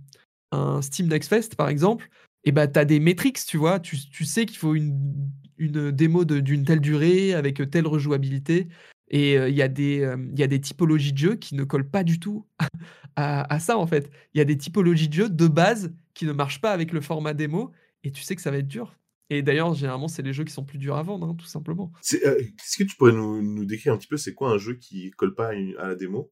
un 0.52 0.82
Steam 0.82 1.08
Next 1.08 1.28
Fest, 1.28 1.56
par 1.56 1.68
exemple, 1.68 2.08
et 2.44 2.52
bah, 2.52 2.66
tu 2.66 2.78
as 2.78 2.84
des 2.84 3.00
métriques, 3.00 3.38
tu 3.46 3.56
vois. 3.56 3.80
Tu, 3.80 3.96
tu 4.10 4.24
sais 4.24 4.46
qu'il 4.46 4.58
faut 4.58 4.74
une, 4.74 5.30
une 5.58 5.90
démo 5.90 6.24
d'une 6.24 6.64
telle 6.64 6.80
durée, 6.80 7.34
avec 7.34 7.70
telle 7.70 7.86
rejouabilité. 7.86 8.68
Et 9.08 9.34
il 9.34 9.54
y, 9.54 9.60
a 9.60 9.68
des, 9.68 10.10
il 10.32 10.38
y 10.38 10.42
a 10.42 10.46
des 10.46 10.60
typologies 10.60 11.12
de 11.12 11.18
jeux 11.18 11.34
qui 11.34 11.54
ne 11.54 11.64
collent 11.64 11.90
pas 11.90 12.02
du 12.02 12.18
tout 12.18 12.46
à, 13.16 13.58
ça, 13.60 13.76
en 13.76 13.86
fait. 13.86 14.10
Il 14.34 14.38
y 14.38 14.40
a 14.40 14.44
des 14.44 14.56
typologies 14.56 15.08
de 15.08 15.14
jeux 15.14 15.28
de 15.28 15.48
base 15.48 15.92
qui 16.14 16.26
ne 16.26 16.32
marchent 16.32 16.60
pas 16.60 16.72
avec 16.72 16.92
le 16.92 17.00
format 17.00 17.34
démo, 17.34 17.72
et 18.04 18.10
tu 18.10 18.22
sais 18.22 18.36
que 18.36 18.42
ça 18.42 18.50
va 18.50 18.58
être 18.58 18.68
dur. 18.68 18.96
Et 19.30 19.42
d'ailleurs, 19.42 19.74
généralement, 19.74 20.08
c'est 20.08 20.22
les 20.22 20.32
jeux 20.32 20.44
qui 20.44 20.52
sont 20.52 20.64
plus 20.64 20.78
durs 20.78 20.96
à 20.96 21.02
vendre, 21.02 21.26
hein, 21.26 21.34
tout 21.38 21.46
simplement. 21.46 21.92
Est-ce 22.02 22.76
que 22.76 22.84
tu 22.84 22.96
pourrais 22.96 23.12
nous, 23.12 23.64
décrire 23.64 23.94
un 23.94 23.96
petit 23.96 24.08
peu, 24.08 24.16
c'est 24.16 24.34
quoi 24.34 24.50
un 24.50 24.58
jeu 24.58 24.74
qui 24.74 25.10
colle 25.12 25.34
pas 25.34 25.52
à, 25.78 25.88
la 25.88 25.94
démo? 25.94 26.30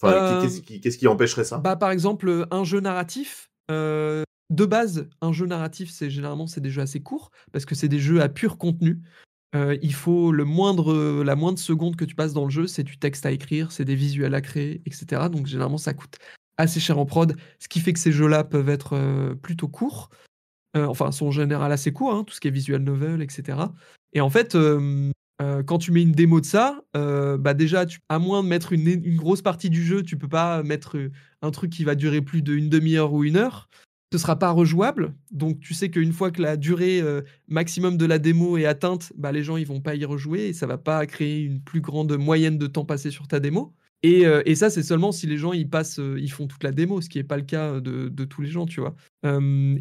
Enfin, 0.00 0.42
qu'est-ce 0.42 0.60
qui, 0.60 0.80
qui, 0.80 1.06
empêcherait 1.08 1.44
ça? 1.44 1.58
bah, 1.58 1.76
Par 1.76 1.90
exemple, 1.90 2.46
un 2.50 2.64
jeu 2.64 2.80
narratif, 2.80 3.50
de 4.50 4.64
base, 4.64 5.08
un 5.20 5.32
jeu 5.32 5.46
narratif, 5.46 5.90
c'est 5.90 6.10
généralement 6.10 6.46
c'est 6.46 6.60
des 6.60 6.70
jeux 6.70 6.82
assez 6.82 7.00
courts 7.00 7.30
parce 7.52 7.64
que 7.64 7.74
c'est 7.74 7.88
des 7.88 7.98
jeux 7.98 8.22
à 8.22 8.28
pur 8.28 8.58
contenu. 8.58 9.00
il 9.54 9.94
faut 9.94 10.32
la 10.32 10.44
moindre 10.44 11.56
seconde 11.56 11.96
que 11.96 12.04
tu 12.04 12.14
passes 12.14 12.32
dans 12.32 12.44
le 12.44 12.50
jeu, 12.50 12.66
c'est 12.66 12.84
du 12.84 12.98
texte 12.98 13.26
à 13.26 13.32
écrire, 13.32 13.72
c'est 13.72 13.84
des 13.84 13.94
visuels 13.94 14.34
à 14.34 14.40
créer, 14.40 14.82
etc. 14.86 15.28
Donc 15.30 15.46
généralement 15.46 15.78
ça 15.78 15.94
coûte 15.94 16.18
assez 16.58 16.80
cher 16.80 16.98
en 16.98 17.06
prod, 17.06 17.36
ce 17.58 17.68
qui 17.68 17.80
fait 17.80 17.92
que 17.92 17.98
ces 17.98 18.12
jeux-là 18.12 18.44
peuvent 18.44 18.68
être 18.68 19.34
plutôt 19.42 19.68
courts. 19.68 20.10
enfin, 20.74 21.10
sont 21.10 21.26
en 21.26 21.30
général 21.30 21.72
assez 21.72 21.92
courts, 21.92 22.14
hein, 22.14 22.24
tout 22.24 22.34
ce 22.34 22.40
qui 22.40 22.48
est 22.48 22.52
visual 22.52 22.82
novel, 22.82 23.22
etc. 23.22 23.58
Et 24.12 24.20
en 24.20 24.30
fait, 24.30 24.56
quand 25.38 25.78
tu 25.78 25.90
mets 25.90 26.02
une 26.02 26.12
démo 26.12 26.40
de 26.40 26.46
ça, 26.46 26.82
bah 26.94 27.54
déjà, 27.54 27.84
tu, 27.84 27.98
à 28.08 28.18
moins 28.20 28.44
de 28.44 28.48
mettre 28.48 28.72
une, 28.72 28.86
une, 28.86 29.16
grosse 29.16 29.42
partie 29.42 29.70
du 29.70 29.84
jeu, 29.84 30.02
tu 30.02 30.16
peux 30.16 30.28
pas 30.28 30.62
mettre 30.62 30.98
un 31.42 31.50
truc 31.50 31.72
qui 31.72 31.82
va 31.82 31.94
durer 31.94 32.20
plus 32.22 32.42
d'une 32.42 32.68
demi-heure 32.68 33.12
ou 33.12 33.24
une 33.24 33.36
heure 33.36 33.68
ce 34.12 34.18
sera 34.18 34.38
pas 34.38 34.50
rejouable. 34.50 35.14
Donc 35.30 35.60
tu 35.60 35.74
sais 35.74 35.90
qu'une 35.90 36.12
fois 36.12 36.30
que 36.30 36.40
la 36.40 36.56
durée 36.56 37.00
euh, 37.00 37.22
maximum 37.48 37.96
de 37.96 38.06
la 38.06 38.18
démo 38.18 38.56
est 38.56 38.66
atteinte, 38.66 39.12
bah, 39.16 39.32
les 39.32 39.42
gens 39.42 39.56
ils 39.56 39.66
vont 39.66 39.80
pas 39.80 39.94
y 39.94 40.04
rejouer 40.04 40.48
et 40.48 40.52
ça 40.52 40.66
va 40.66 40.78
pas 40.78 41.04
créer 41.06 41.40
une 41.40 41.60
plus 41.60 41.80
grande 41.80 42.16
moyenne 42.16 42.58
de 42.58 42.66
temps 42.66 42.84
passé 42.84 43.10
sur 43.10 43.26
ta 43.28 43.40
démo. 43.40 43.74
Euh, 44.06 44.42
et, 44.44 44.54
ça, 44.54 44.70
c'est 44.70 44.82
seulement 44.82 45.12
si 45.12 45.26
les 45.26 45.36
gens 45.36 45.52
ils 45.52 45.68
passent, 45.68 45.98
euh, 45.98 46.18
ils 46.20 46.30
font 46.30 46.46
toute 46.46 46.62
la 46.62 46.72
démo, 46.72 47.00
ce 47.00 47.08
qui 47.08 47.18
n'est 47.18 47.24
pas 47.24 47.36
le 47.36 47.42
cas 47.42 47.80
de, 47.80 48.24
tous 48.24 48.42
les 48.42 48.50
gens, 48.50 48.66
tu 48.66 48.80
vois. 48.80 48.94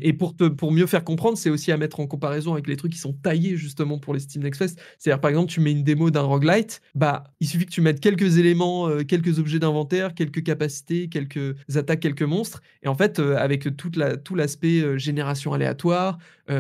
et 0.02 0.14
pour, 0.14 0.36
pour 0.36 0.72
mieux 0.72 0.88
faire 0.88 1.04
comprendre, 1.04 1.38
c'est 1.38 1.50
aussi 1.50 1.72
à 1.72 1.78
mettre 1.78 2.00
en 2.00 2.08
comparaison 2.08 2.54
avec 2.54 2.68
les 2.68 2.78
trucs 2.78 2.92
qui 2.92 2.98
sont 2.98 3.14
taillés 3.14 3.58
justement 3.58 4.00
pour 4.00 4.14
les 4.14 4.20
Steam 4.20 4.44
Next 4.44 4.60
Fest. 4.60 4.80
C'est-à-dire, 4.98 5.22
par 5.22 5.30
exemple, 5.30 5.52
tu 5.52 5.60
mets 5.60 5.72
une 5.72 5.84
démo 5.84 6.12
d'un 6.12 6.22
roguelite, 6.22 6.82
bah, 6.94 7.26
il 7.40 7.48
suffit 7.48 7.66
que 7.66 7.72
tu 7.72 7.82
mettes 7.82 8.00
quelques 8.00 8.38
éléments, 8.38 8.88
euh, 8.88 9.04
quelques 9.04 9.40
objets 9.40 9.60
d'inventaire, 9.60 10.14
quelques 10.14 10.44
capacités, 10.44 11.08
quelques 11.10 11.56
attaques, 11.76 12.00
quelques 12.00 12.24
monstres. 12.24 12.62
Et 12.84 12.88
en 12.88 12.96
fait, 12.96 13.20
avec 13.20 13.76
tout 13.76 14.36
l'aspect 14.36 15.00
génération 15.00 15.54
aléatoire, 15.54 16.18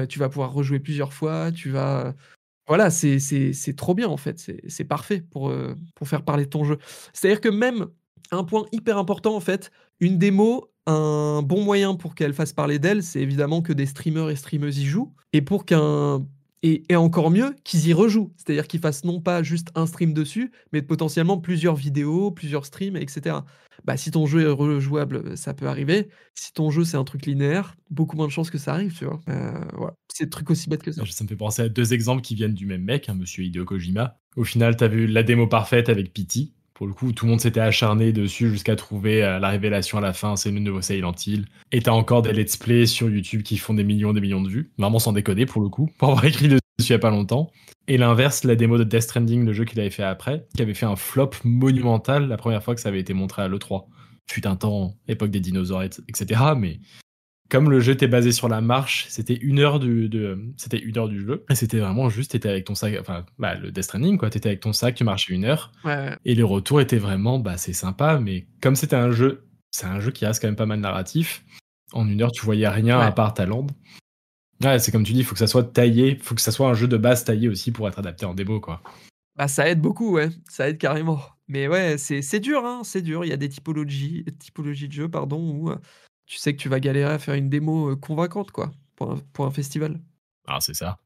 tu 0.09 0.19
vas 0.19 0.29
pouvoir 0.29 0.51
rejouer 0.51 0.79
plusieurs 0.79 1.13
fois, 1.13 1.51
tu 1.51 1.69
vas 1.69 2.15
voilà, 2.67 2.89
c'est 2.89 3.75
trop 3.75 3.93
bien 3.93 4.07
en 4.07 4.17
fait, 4.17 4.51
c'est 4.67 4.83
parfait 4.85 5.21
pour, 5.21 5.53
pour 5.95 6.07
faire 6.07 6.23
parler 6.23 6.45
de 6.45 6.49
ton 6.49 6.63
jeu. 6.63 6.77
C'est-à-dire 7.13 7.41
que 7.41 7.49
même 7.49 7.87
un 8.31 8.43
point 8.43 8.65
hyper 8.71 8.97
important 8.97 9.35
en 9.35 9.39
fait, 9.39 9.71
une 9.99 10.17
démo, 10.17 10.71
un 10.87 11.41
bon 11.43 11.63
moyen 11.63 11.95
pour 11.95 12.15
qu'elle 12.15 12.33
fasse 12.33 12.53
parler 12.53 12.79
d'elle, 12.79 13.03
c'est 13.03 13.21
évidemment 13.21 13.61
que 13.61 13.73
des 13.73 13.85
streamers 13.85 14.29
et 14.29 14.35
streameuses 14.35 14.79
y 14.79 14.85
jouent 14.85 15.13
et 15.33 15.41
pour 15.41 15.65
qu'un 15.65 16.25
et, 16.65 16.95
encore 16.95 17.29
mieux, 17.29 17.55
qu'ils 17.63 17.87
y 17.87 17.93
rejouent. 17.93 18.33
C'est-à-dire 18.37 18.67
qu'ils 18.67 18.79
fassent 18.79 19.03
non 19.03 19.21
pas 19.21 19.43
juste 19.43 19.69
un 19.75 19.85
stream 19.85 20.13
dessus, 20.13 20.51
mais 20.73 20.81
potentiellement 20.81 21.37
plusieurs 21.37 21.75
vidéos, 21.75 22.31
plusieurs 22.31 22.65
streams, 22.65 22.97
etc. 22.97 23.37
Bah, 23.83 23.97
si 23.97 24.09
ton 24.09 24.25
jeu 24.25 24.41
est 24.41 24.51
rejouable, 24.51 25.37
ça 25.37 25.53
peut 25.53 25.67
arriver. 25.67 26.09
Si 26.33 26.53
ton 26.53 26.71
jeu, 26.71 26.83
c'est 26.83 26.97
un 26.97 27.03
truc 27.03 27.27
linéaire, 27.27 27.75
beaucoup 27.91 28.17
moins 28.17 28.25
de 28.25 28.31
chances 28.31 28.49
que 28.49 28.57
ça 28.57 28.73
arrive, 28.73 28.97
tu 28.97 29.05
vois. 29.05 29.21
Euh. 29.29 29.53
C'est 30.11 30.25
des 30.25 30.29
trucs 30.29 30.49
aussi 30.49 30.67
bêtes 30.69 30.81
que 30.81 30.91
ça. 30.91 31.03
Ça 31.05 31.23
me 31.23 31.29
fait 31.29 31.35
penser 31.35 31.61
à 31.61 31.69
deux 31.69 31.93
exemples 31.93 32.21
qui 32.21 32.33
viennent 32.33 32.53
du 32.53 32.65
même 32.65 32.83
mec, 32.83 33.09
hein, 33.09 33.15
monsieur 33.15 33.43
Hideo 33.43 33.65
Kojima. 33.65 34.17
Au 34.35 34.43
final, 34.43 34.75
tu 34.75 34.83
as 34.83 34.87
vu 34.87 35.05
la 35.05 35.23
démo 35.23 35.45
parfaite 35.45 35.89
avec 35.89 36.13
Pity. 36.13 36.53
Pour 36.75 36.87
le 36.87 36.93
coup, 36.93 37.13
tout 37.13 37.23
le 37.23 37.31
monde 37.31 37.39
s'était 37.39 37.61
acharné 37.61 38.11
dessus 38.11 38.49
jusqu'à 38.49 38.75
trouver 38.75 39.23
euh, 39.23 39.39
la 39.39 39.47
révélation 39.47 39.97
à 39.97 40.01
la 40.01 40.11
fin, 40.11 40.35
c'est 40.35 40.51
le 40.51 40.59
nouveau 40.59 40.81
Silent 40.81 41.15
Hill. 41.25 41.45
Et 41.71 41.81
t'as 41.81 41.93
encore 41.93 42.21
des 42.21 42.33
let's 42.33 42.57
play 42.57 42.85
sur 42.85 43.09
YouTube 43.09 43.43
qui 43.43 43.57
font 43.57 43.73
des 43.73 43.85
millions 43.85 44.11
et 44.11 44.13
des 44.13 44.19
millions 44.19 44.41
de 44.41 44.49
vues. 44.49 44.71
Vraiment 44.77 44.99
sans 44.99 45.13
déconner 45.13 45.45
pour 45.45 45.61
le 45.61 45.69
coup, 45.69 45.89
pour 45.97 46.09
avoir 46.09 46.25
écrit 46.25 46.49
dessus 46.49 46.59
il 46.79 46.89
y 46.89 46.93
a 46.93 46.99
pas 46.99 47.11
longtemps. 47.11 47.49
Et 47.87 47.97
l'inverse, 47.97 48.43
la 48.43 48.57
démo 48.57 48.77
de 48.77 48.83
Death 48.83 49.03
Stranding, 49.03 49.45
le 49.45 49.53
jeu 49.53 49.63
qu'il 49.63 49.79
avait 49.79 49.89
fait 49.89 50.03
après, 50.03 50.47
qui 50.53 50.61
avait 50.61 50.73
fait 50.73 50.85
un 50.85 50.97
flop 50.97 51.31
monumental 51.45 52.27
la 52.27 52.35
première 52.35 52.61
fois 52.61 52.75
que 52.75 52.81
ça 52.81 52.89
avait 52.89 52.99
été 52.99 53.13
montré 53.13 53.41
à 53.41 53.47
l'E3. 53.47 53.85
Fut 54.27 54.45
un 54.45 54.57
temps, 54.57 54.95
époque 55.07 55.31
des 55.31 55.39
dinosaures, 55.39 55.83
etc. 55.83 56.41
Mais 56.57 56.81
comme 57.49 57.69
le 57.69 57.79
jeu 57.79 57.93
était 57.93 58.07
basé 58.07 58.31
sur 58.31 58.47
la 58.49 58.61
marche, 58.61 59.05
c'était 59.09 59.35
une 59.35 59.59
heure 59.59 59.79
du, 59.79 60.09
de, 60.09 60.39
c'était 60.57 60.79
une 60.79 60.97
heure 60.97 61.07
du 61.07 61.21
jeu. 61.21 61.45
Et 61.49 61.55
c'était 61.55 61.79
vraiment 61.79 62.09
juste, 62.09 62.31
t'étais 62.31 62.49
avec 62.49 62.65
ton 62.65 62.75
sac, 62.75 62.97
enfin, 62.99 63.25
bah, 63.37 63.55
le 63.55 63.71
Death 63.71 63.83
Stranding, 63.83 64.17
quoi. 64.17 64.29
T'étais 64.29 64.49
avec 64.49 64.61
ton 64.61 64.73
sac, 64.73 64.95
tu 64.95 65.03
marchais 65.03 65.33
une 65.33 65.45
heure. 65.45 65.71
Et 66.25 66.33
les 66.33 66.43
retours 66.43 66.81
étaient 66.81 66.97
vraiment, 66.97 67.39
bah, 67.39 67.57
c'est 67.57 67.73
sympa, 67.73 68.19
mais 68.19 68.47
comme 68.61 68.75
c'était 68.75 68.95
un 68.95 69.11
jeu, 69.11 69.47
c'est 69.71 69.85
un 69.85 69.99
jeu 69.99 70.11
qui 70.11 70.25
reste 70.25 70.41
quand 70.41 70.47
même 70.47 70.55
pas 70.55 70.65
mal 70.65 70.79
narratif. 70.79 71.45
En 71.93 72.07
une 72.07 72.21
heure, 72.21 72.31
tu 72.31 72.43
voyais 72.43 72.67
rien 72.67 72.99
à 72.99 73.11
part 73.11 73.33
ta 73.33 73.45
lampe. 73.45 73.71
Ouais, 74.63 74.79
c'est 74.79 74.91
comme 74.91 75.03
tu 75.03 75.13
dis, 75.13 75.19
il 75.19 75.25
faut 75.25 75.33
que 75.33 75.39
ça 75.39 75.47
soit 75.47 75.63
taillé, 75.63 76.11
il 76.11 76.19
faut 76.19 76.33
que 76.33 76.41
ça 76.41 76.51
soit 76.51 76.67
un 76.67 76.73
jeu 76.73 76.87
de 76.87 76.97
base 76.97 77.25
taillé 77.25 77.47
aussi 77.47 77.71
pour 77.71 77.87
être 77.87 77.99
adapté 77.99 78.25
en 78.25 78.33
démo, 78.33 78.59
quoi. 78.59 78.81
Bah, 79.35 79.47
ça 79.47 79.69
aide 79.69 79.81
beaucoup, 79.81 80.13
ouais. 80.13 80.29
Ça 80.49 80.69
aide 80.69 80.77
carrément. 80.77 81.21
Mais 81.47 81.67
ouais, 81.67 81.97
c'est 81.97 82.39
dur, 82.39 82.65
hein, 82.65 82.81
c'est 82.83 83.01
dur. 83.01 83.23
Il 83.23 83.27
y 83.27 83.33
a 83.33 83.37
des 83.37 83.49
typologies, 83.49 84.25
typologies 84.39 84.87
de 84.87 84.93
jeux, 84.93 85.09
pardon, 85.09 85.37
où 85.39 85.71
tu 86.25 86.37
sais 86.37 86.53
que 86.53 86.61
tu 86.61 86.69
vas 86.69 86.79
galérer 86.79 87.13
à 87.13 87.19
faire 87.19 87.35
une 87.35 87.49
démo 87.49 87.95
convaincante, 87.97 88.51
quoi, 88.51 88.71
pour 88.95 89.45
un, 89.45 89.51
festival. 89.51 89.99
Ah, 90.47 90.59
c'est 90.59 90.73
ça. 90.73 90.99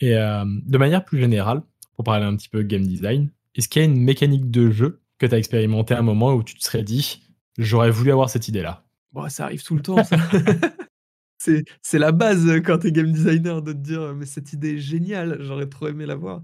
Et 0.00 0.12
de 0.12 0.78
manière 0.78 1.04
plus 1.04 1.18
générale, 1.18 1.62
pour 1.94 2.04
parler 2.04 2.24
un 2.24 2.36
petit 2.36 2.48
peu 2.48 2.62
game 2.62 2.82
design, 2.82 3.30
est-ce 3.54 3.68
qu'il 3.68 3.82
y 3.82 3.84
a 3.84 3.88
une 3.88 4.02
mécanique 4.02 4.50
de 4.50 4.70
jeu 4.70 5.02
que 5.18 5.26
tu 5.26 5.34
as 5.34 5.38
expérimenté 5.38 5.94
à 5.94 5.98
un 5.98 6.02
moment 6.02 6.34
où 6.34 6.42
tu 6.42 6.54
te 6.54 6.64
serais 6.64 6.82
dit, 6.82 7.22
j'aurais 7.58 7.90
voulu 7.90 8.10
avoir 8.10 8.30
cette 8.30 8.48
idée-là? 8.48 8.84
Bon, 9.12 9.28
Ça 9.28 9.44
arrive 9.44 9.62
tout 9.62 9.76
le 9.76 9.82
temps, 9.82 10.02
ça. 10.02 10.16
c'est 11.38 11.98
la 11.98 12.12
base 12.12 12.46
quand 12.64 12.78
tu 12.78 12.88
es 12.88 12.92
game 12.92 13.12
designer 13.12 13.62
de 13.62 13.72
te 13.72 13.78
dire, 13.78 14.14
mais 14.14 14.26
cette 14.26 14.52
idée 14.52 14.74
est 14.74 14.78
géniale, 14.78 15.38
j'aurais 15.40 15.68
trop 15.68 15.88
aimé 15.88 16.06
la 16.06 16.14
voir. 16.14 16.42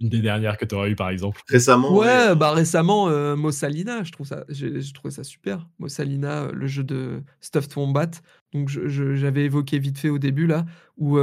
Une 0.00 0.08
des 0.08 0.20
dernières 0.20 0.56
que 0.56 0.64
tu 0.64 0.74
aurais 0.74 0.90
eu, 0.90 0.96
par 0.96 1.10
exemple. 1.10 1.40
Récemment 1.48 1.96
Ouais, 1.96 2.34
bah 2.36 2.52
récemment, 2.52 3.08
euh, 3.08 3.34
Mossalina, 3.34 4.04
je 4.04 4.12
trouve 4.12 4.26
ça, 4.26 4.44
j'ai 4.48 4.80
trouvé 4.92 5.12
ça 5.12 5.24
super. 5.24 5.68
Mossalina, 5.78 6.44
euh, 6.44 6.52
le 6.52 6.66
jeu 6.68 6.84
de 6.84 7.22
Stuffed 7.40 7.76
Wombat. 7.76 8.10
Donc 8.52 8.68
j'avais 8.68 9.44
évoqué 9.44 9.78
vite 9.78 9.98
fait 9.98 10.08
au 10.08 10.18
début 10.18 10.46
là, 10.46 10.64
où 10.96 11.18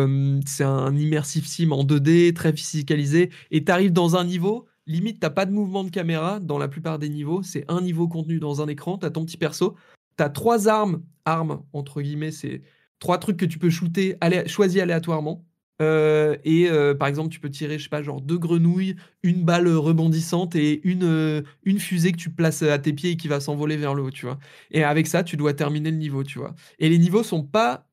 c'est 0.46 0.64
un 0.64 0.96
immersive 0.96 1.48
sim 1.48 1.72
en 1.72 1.84
2D, 1.84 2.34
très 2.34 2.54
physicalisé, 2.54 3.32
et 3.50 3.66
tu 3.66 3.72
arrives 3.72 3.94
dans 3.94 4.16
un 4.16 4.24
niveau, 4.24 4.68
limite 4.86 5.20
t'as 5.22 5.32
pas 5.32 5.48
de 5.48 5.52
mouvement 5.52 5.84
de 5.84 5.90
caméra 5.90 6.40
dans 6.40 6.60
la 6.60 6.68
plupart 6.68 7.00
des 7.00 7.10
niveaux, 7.10 7.42
c'est 7.42 7.66
un 7.68 7.82
niveau 7.82 8.08
contenu 8.08 8.38
dans 8.40 8.62
un 8.62 8.68
écran, 8.68 9.00
t'as 9.00 9.10
ton 9.10 9.26
petit 9.26 9.38
perso, 9.38 9.76
t'as 10.18 10.30
trois 10.30 10.68
armes, 10.68 11.02
armes 11.26 11.64
entre 11.74 12.04
guillemets, 12.04 12.30
c'est 12.30 12.62
trois 13.00 13.18
trucs 13.18 13.38
que 13.38 13.46
tu 13.46 13.58
peux 13.58 13.72
shooter, 13.72 14.18
choisir 14.46 14.84
aléatoirement. 14.84 15.44
Euh, 15.82 16.38
et 16.46 16.70
euh, 16.70 16.96
par 16.96 17.08
exemple, 17.08 17.30
tu 17.30 17.40
peux 17.40 17.50
tirer, 17.50 17.78
je 17.78 17.84
sais 17.84 17.90
pas, 17.90 18.02
genre 18.02 18.22
deux 18.22 18.38
grenouilles, 18.38 18.96
une 19.24 19.44
balle 19.44 19.68
rebondissante 19.68 20.56
et 20.56 20.82
une, 20.88 21.04
euh, 21.04 21.42
une 21.64 21.80
fusée 21.80 22.12
que 22.14 22.18
tu 22.18 22.30
places 22.30 22.62
à 22.62 22.80
tes 22.80 22.94
pieds 22.94 23.12
et 23.12 23.18
qui 23.18 23.28
va 23.28 23.40
s'envoler 23.40 23.76
vers 23.78 23.94
le 23.94 24.04
haut, 24.04 24.12
tu 24.12 24.26
vois. 24.26 24.40
Et 24.72 24.84
avec 24.84 25.08
ça, 25.08 25.24
tu 25.24 25.36
dois 25.38 25.54
terminer 25.54 25.92
le 25.92 25.98
niveau, 25.98 26.24
tu 26.24 26.40
vois. 26.40 26.56
Et 26.80 26.90
les 26.90 26.98
niveaux 26.98 27.24
sont 27.24 27.44
pas 27.44 27.88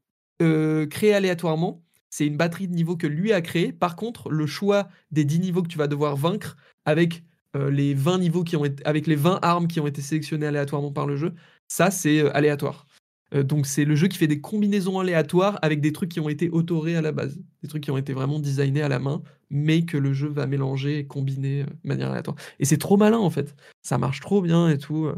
créés 0.90 1.14
aléatoirement. 1.14 1.84
C'est 2.10 2.26
une 2.26 2.36
batterie 2.36 2.66
de 2.66 2.74
niveaux 2.74 2.96
que 2.96 3.06
lui 3.06 3.32
a 3.32 3.40
créé. 3.40 3.72
Par 3.72 3.94
contre, 3.94 4.28
le 4.28 4.44
choix 4.46 4.88
des 5.12 5.24
10 5.24 5.38
niveaux 5.38 5.62
que 5.62 5.68
tu 5.68 5.78
vas 5.78 5.86
devoir 5.86 6.16
vaincre 6.16 6.56
avec 6.84 7.22
les 7.54 7.94
20 7.94 8.18
niveaux 8.18 8.42
qui 8.42 8.56
ont 8.56 8.64
été, 8.64 8.84
avec 8.84 9.06
les 9.06 9.14
20 9.14 9.38
armes 9.42 9.68
qui 9.68 9.78
ont 9.78 9.86
été 9.86 10.02
sélectionnées 10.02 10.46
aléatoirement 10.46 10.90
par 10.90 11.06
le 11.06 11.14
jeu, 11.16 11.34
ça 11.68 11.92
c'est 11.92 12.28
aléatoire. 12.32 12.86
Euh, 13.34 13.42
donc 13.42 13.66
c'est 13.66 13.84
le 13.84 13.94
jeu 13.94 14.08
qui 14.08 14.18
fait 14.18 14.26
des 14.26 14.40
combinaisons 14.40 14.98
aléatoires 14.98 15.58
avec 15.62 15.80
des 15.80 15.92
trucs 15.92 16.10
qui 16.10 16.20
ont 16.20 16.28
été 16.28 16.50
autorés 16.50 16.96
à 16.96 17.02
la 17.02 17.12
base, 17.12 17.38
des 17.62 17.68
trucs 17.68 17.82
qui 17.82 17.90
ont 17.90 17.96
été 17.96 18.12
vraiment 18.12 18.38
designés 18.38 18.82
à 18.82 18.88
la 18.88 18.98
main, 18.98 19.22
mais 19.50 19.84
que 19.84 19.96
le 19.96 20.12
jeu 20.12 20.28
va 20.28 20.46
mélanger 20.46 20.98
et 20.98 21.06
combiner 21.06 21.62
euh, 21.62 21.66
de 21.66 21.88
manière 21.88 22.10
aléatoire. 22.10 22.36
Et 22.58 22.64
c'est 22.64 22.78
trop 22.78 22.96
malin 22.96 23.18
en 23.18 23.30
fait, 23.30 23.54
ça 23.82 23.98
marche 23.98 24.20
trop 24.20 24.42
bien 24.42 24.68
et 24.68 24.78
tout. 24.78 25.06
Euh. 25.06 25.14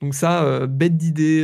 Donc 0.00 0.14
ça, 0.14 0.68
bête 0.68 0.96
d'idée 0.96 1.42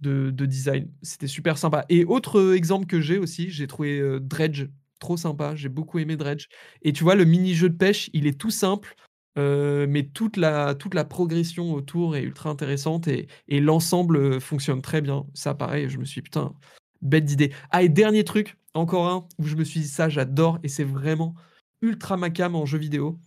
de, 0.00 0.30
design, 0.30 0.88
c'était 1.02 1.26
super 1.26 1.58
sympa. 1.58 1.84
Et 1.90 2.06
autre 2.06 2.54
exemple 2.54 2.86
que 2.86 3.02
j'ai 3.02 3.18
aussi, 3.18 3.50
j'ai 3.50 3.66
trouvé 3.66 4.18
Dredge 4.18 4.68
trop 4.98 5.18
sympa, 5.18 5.54
j'ai 5.54 5.68
beaucoup 5.68 5.98
aimé 5.98 6.16
Dredge. 6.16 6.46
Et 6.80 6.94
tu 6.94 7.04
vois, 7.04 7.16
le 7.16 7.26
mini-jeu 7.26 7.68
de 7.68 7.76
pêche, 7.76 8.08
il 8.14 8.26
est 8.26 8.40
tout 8.40 8.50
simple. 8.50 8.94
Euh, 9.38 9.86
mais 9.88 10.04
toute 10.04 10.36
la, 10.36 10.74
toute 10.74 10.94
la 10.94 11.04
progression 11.04 11.72
autour 11.74 12.16
est 12.16 12.22
ultra 12.22 12.48
intéressante 12.50 13.08
et, 13.08 13.28
l'ensemble 13.48 14.40
fonctionne 14.40 14.82
très 14.82 15.00
bien. 15.00 15.26
Ça, 15.34 15.54
pareil, 15.54 15.88
je 15.90 15.98
me 15.98 16.04
suis 16.04 16.22
putain, 16.22 16.54
bête 17.02 17.24
d'idée. 17.24 17.52
Ah, 17.70 17.82
et 17.82 17.88
dernier 17.88 18.24
truc, 18.24 18.56
encore 18.74 19.08
un 19.08 19.28
où 19.38 19.46
je 19.46 19.56
me 19.56 19.64
suis 19.64 19.80
dit 19.80 19.88
ça, 19.88 20.08
j'adore 20.08 20.58
et 20.62 20.68
c'est 20.68 20.84
vraiment 20.84 21.34
ultra 21.82 22.16
macam 22.16 22.54
en 22.54 22.64
jeu 22.64 22.78
vidéo. 22.78 23.18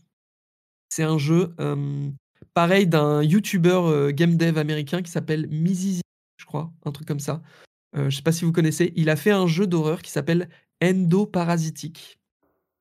C'est 0.89 1.03
un 1.03 1.19
jeu 1.19 1.53
pareil 2.55 2.87
d'un 2.87 3.21
YouTuber 3.21 4.11
game 4.13 4.35
dev 4.35 4.57
américain 4.57 5.03
qui 5.03 5.11
s'appelle 5.11 5.47
Mizizi, 5.49 6.01
je 6.37 6.45
crois, 6.45 6.71
un 6.83 6.91
truc 6.91 7.07
comme 7.07 7.19
ça. 7.19 7.43
je 7.95 8.09
sais 8.09 8.23
pas 8.23 8.31
si 8.31 8.45
vous 8.45 8.51
connaissez. 8.51 8.91
Il 8.95 9.11
a 9.11 9.15
fait 9.15 9.31
un 9.31 9.45
jeu 9.45 9.67
d'horreur 9.67 10.01
qui 10.01 10.09
s'appelle 10.09 10.49
Endo 10.83 11.27
Parasitic. 11.27 12.18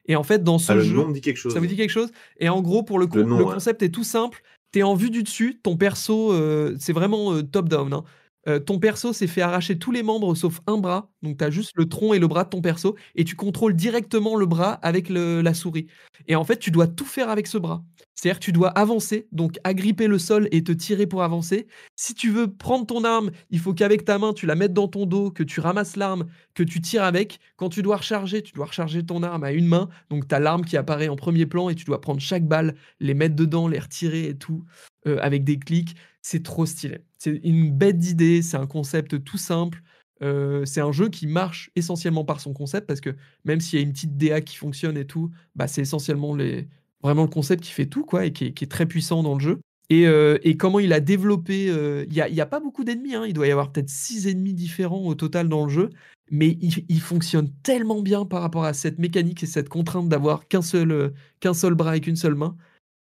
Et 0.08 0.16
en 0.16 0.22
fait, 0.22 0.42
dans 0.42 0.58
ce 0.58 0.72
Ah, 0.72 0.74
le 0.76 0.82
jeu, 0.82 0.96
nom 0.96 1.10
dit 1.10 1.20
quelque 1.20 1.36
chose. 1.36 1.52
ça 1.52 1.60
vous 1.60 1.66
dit 1.66 1.76
quelque 1.76 1.90
chose 1.90 2.10
Et 2.38 2.48
en 2.48 2.60
gros, 2.62 2.82
pour 2.82 2.98
le, 2.98 3.06
con- 3.06 3.18
Le 3.18 3.24
nom, 3.24 3.38
le 3.38 3.44
ouais. 3.44 3.54
concept 3.54 3.82
est 3.82 3.90
tout 3.90 4.04
simple. 4.04 4.42
T'es 4.72 4.82
en 4.82 4.94
vue 4.94 5.10
du 5.10 5.22
dessus, 5.22 5.60
ton 5.62 5.76
perso, 5.76 6.32
euh, 6.32 6.74
c'est 6.78 6.92
vraiment 6.92 7.32
euh, 7.34 7.42
top-down. 7.42 7.92
hein. 7.92 8.04
Euh, 8.48 8.58
ton 8.58 8.78
perso 8.78 9.12
s'est 9.12 9.26
fait 9.26 9.42
arracher 9.42 9.78
tous 9.78 9.92
les 9.92 10.02
membres 10.02 10.34
sauf 10.34 10.60
un 10.66 10.78
bras. 10.78 11.10
Donc, 11.22 11.36
tu 11.38 11.44
as 11.44 11.50
juste 11.50 11.72
le 11.74 11.86
tronc 11.86 12.14
et 12.14 12.18
le 12.18 12.26
bras 12.28 12.44
de 12.44 12.48
ton 12.48 12.62
perso. 12.62 12.96
Et 13.14 13.24
tu 13.24 13.36
contrôles 13.36 13.74
directement 13.74 14.36
le 14.36 14.46
bras 14.46 14.72
avec 14.82 15.10
le- 15.10 15.42
la 15.42 15.52
souris. 15.52 15.86
Et 16.28 16.36
en 16.36 16.44
fait, 16.44 16.56
tu 16.58 16.70
dois 16.70 16.86
tout 16.86 17.04
faire 17.04 17.28
avec 17.28 17.46
ce 17.46 17.58
bras. 17.58 17.82
C'est-à-dire 18.18 18.40
que 18.40 18.44
tu 18.44 18.52
dois 18.52 18.70
avancer, 18.70 19.28
donc 19.30 19.60
agripper 19.62 20.08
le 20.08 20.18
sol 20.18 20.48
et 20.50 20.64
te 20.64 20.72
tirer 20.72 21.06
pour 21.06 21.22
avancer. 21.22 21.68
Si 21.94 22.14
tu 22.14 22.30
veux 22.30 22.52
prendre 22.52 22.84
ton 22.84 23.04
arme, 23.04 23.30
il 23.50 23.60
faut 23.60 23.74
qu'avec 23.74 24.04
ta 24.04 24.18
main, 24.18 24.32
tu 24.32 24.44
la 24.44 24.56
mettes 24.56 24.72
dans 24.72 24.88
ton 24.88 25.06
dos, 25.06 25.30
que 25.30 25.44
tu 25.44 25.60
ramasses 25.60 25.94
l'arme, 25.94 26.26
que 26.54 26.64
tu 26.64 26.80
tires 26.80 27.04
avec. 27.04 27.38
Quand 27.56 27.68
tu 27.68 27.80
dois 27.80 27.98
recharger, 27.98 28.42
tu 28.42 28.54
dois 28.54 28.66
recharger 28.66 29.06
ton 29.06 29.22
arme 29.22 29.44
à 29.44 29.52
une 29.52 29.68
main. 29.68 29.88
Donc, 30.10 30.26
tu 30.26 30.34
as 30.34 30.40
l'arme 30.40 30.64
qui 30.64 30.76
apparaît 30.76 31.06
en 31.06 31.14
premier 31.14 31.46
plan 31.46 31.68
et 31.68 31.76
tu 31.76 31.84
dois 31.84 32.00
prendre 32.00 32.20
chaque 32.20 32.44
balle, 32.44 32.74
les 32.98 33.14
mettre 33.14 33.36
dedans, 33.36 33.68
les 33.68 33.78
retirer 33.78 34.24
et 34.24 34.36
tout, 34.36 34.64
euh, 35.06 35.20
avec 35.22 35.44
des 35.44 35.60
clics. 35.60 35.94
C'est 36.20 36.42
trop 36.42 36.66
stylé. 36.66 36.98
C'est 37.18 37.40
une 37.44 37.70
bête 37.70 37.98
d'idée, 38.00 38.42
c'est 38.42 38.56
un 38.56 38.66
concept 38.66 39.22
tout 39.22 39.38
simple. 39.38 39.80
Euh, 40.22 40.64
c'est 40.64 40.80
un 40.80 40.90
jeu 40.90 41.08
qui 41.08 41.28
marche 41.28 41.70
essentiellement 41.76 42.24
par 42.24 42.40
son 42.40 42.52
concept 42.52 42.88
parce 42.88 43.00
que 43.00 43.14
même 43.44 43.60
s'il 43.60 43.78
y 43.78 43.82
a 43.82 43.84
une 43.84 43.92
petite 43.92 44.16
DA 44.16 44.40
qui 44.40 44.56
fonctionne 44.56 44.96
et 44.96 45.04
tout, 45.04 45.30
bah, 45.54 45.68
c'est 45.68 45.82
essentiellement 45.82 46.34
les... 46.34 46.66
vraiment 47.02 47.22
le 47.22 47.28
concept 47.28 47.62
qui 47.62 47.72
fait 47.72 47.86
tout 47.86 48.04
quoi 48.04 48.26
et 48.26 48.32
qui 48.32 48.46
est, 48.46 48.70
très 48.70 48.86
puissant 48.86 49.22
dans 49.22 49.34
le 49.34 49.40
jeu. 49.40 49.60
Et, 49.90 50.06
euh, 50.06 50.38
comment 50.58 50.80
il 50.80 50.92
a 50.92 51.00
développé. 51.00 51.68
euh, 51.70 52.04
Il 52.08 52.12
n'y 52.12 52.20
a, 52.20 52.28
y 52.28 52.40
a 52.40 52.46
pas 52.46 52.60
beaucoup 52.60 52.84
d'ennemis, 52.84 53.14
hein, 53.14 53.24
il 53.26 53.32
doit 53.32 53.46
y 53.46 53.50
avoir 53.50 53.72
peut-être 53.72 53.88
six 53.88 54.26
ennemis 54.26 54.54
différents 54.54 55.04
au 55.06 55.14
total 55.14 55.48
dans 55.48 55.64
le 55.64 55.70
jeu, 55.70 55.90
mais 56.30 56.58
il, 56.60 57.00
fonctionne 57.00 57.50
tellement 57.62 58.02
bien 58.02 58.26
par 58.26 58.42
rapport 58.42 58.64
à 58.64 58.74
cette 58.74 58.98
mécanique 58.98 59.42
et 59.42 59.46
cette 59.46 59.68
contrainte 59.68 60.08
d'avoir 60.08 60.46
qu'un 60.46 60.62
seul, 60.62 60.90
euh, 60.92 61.54
seul 61.54 61.74
bras 61.74 61.96
et 61.96 62.00
qu'une 62.00 62.16
seule 62.16 62.34
main. 62.34 62.56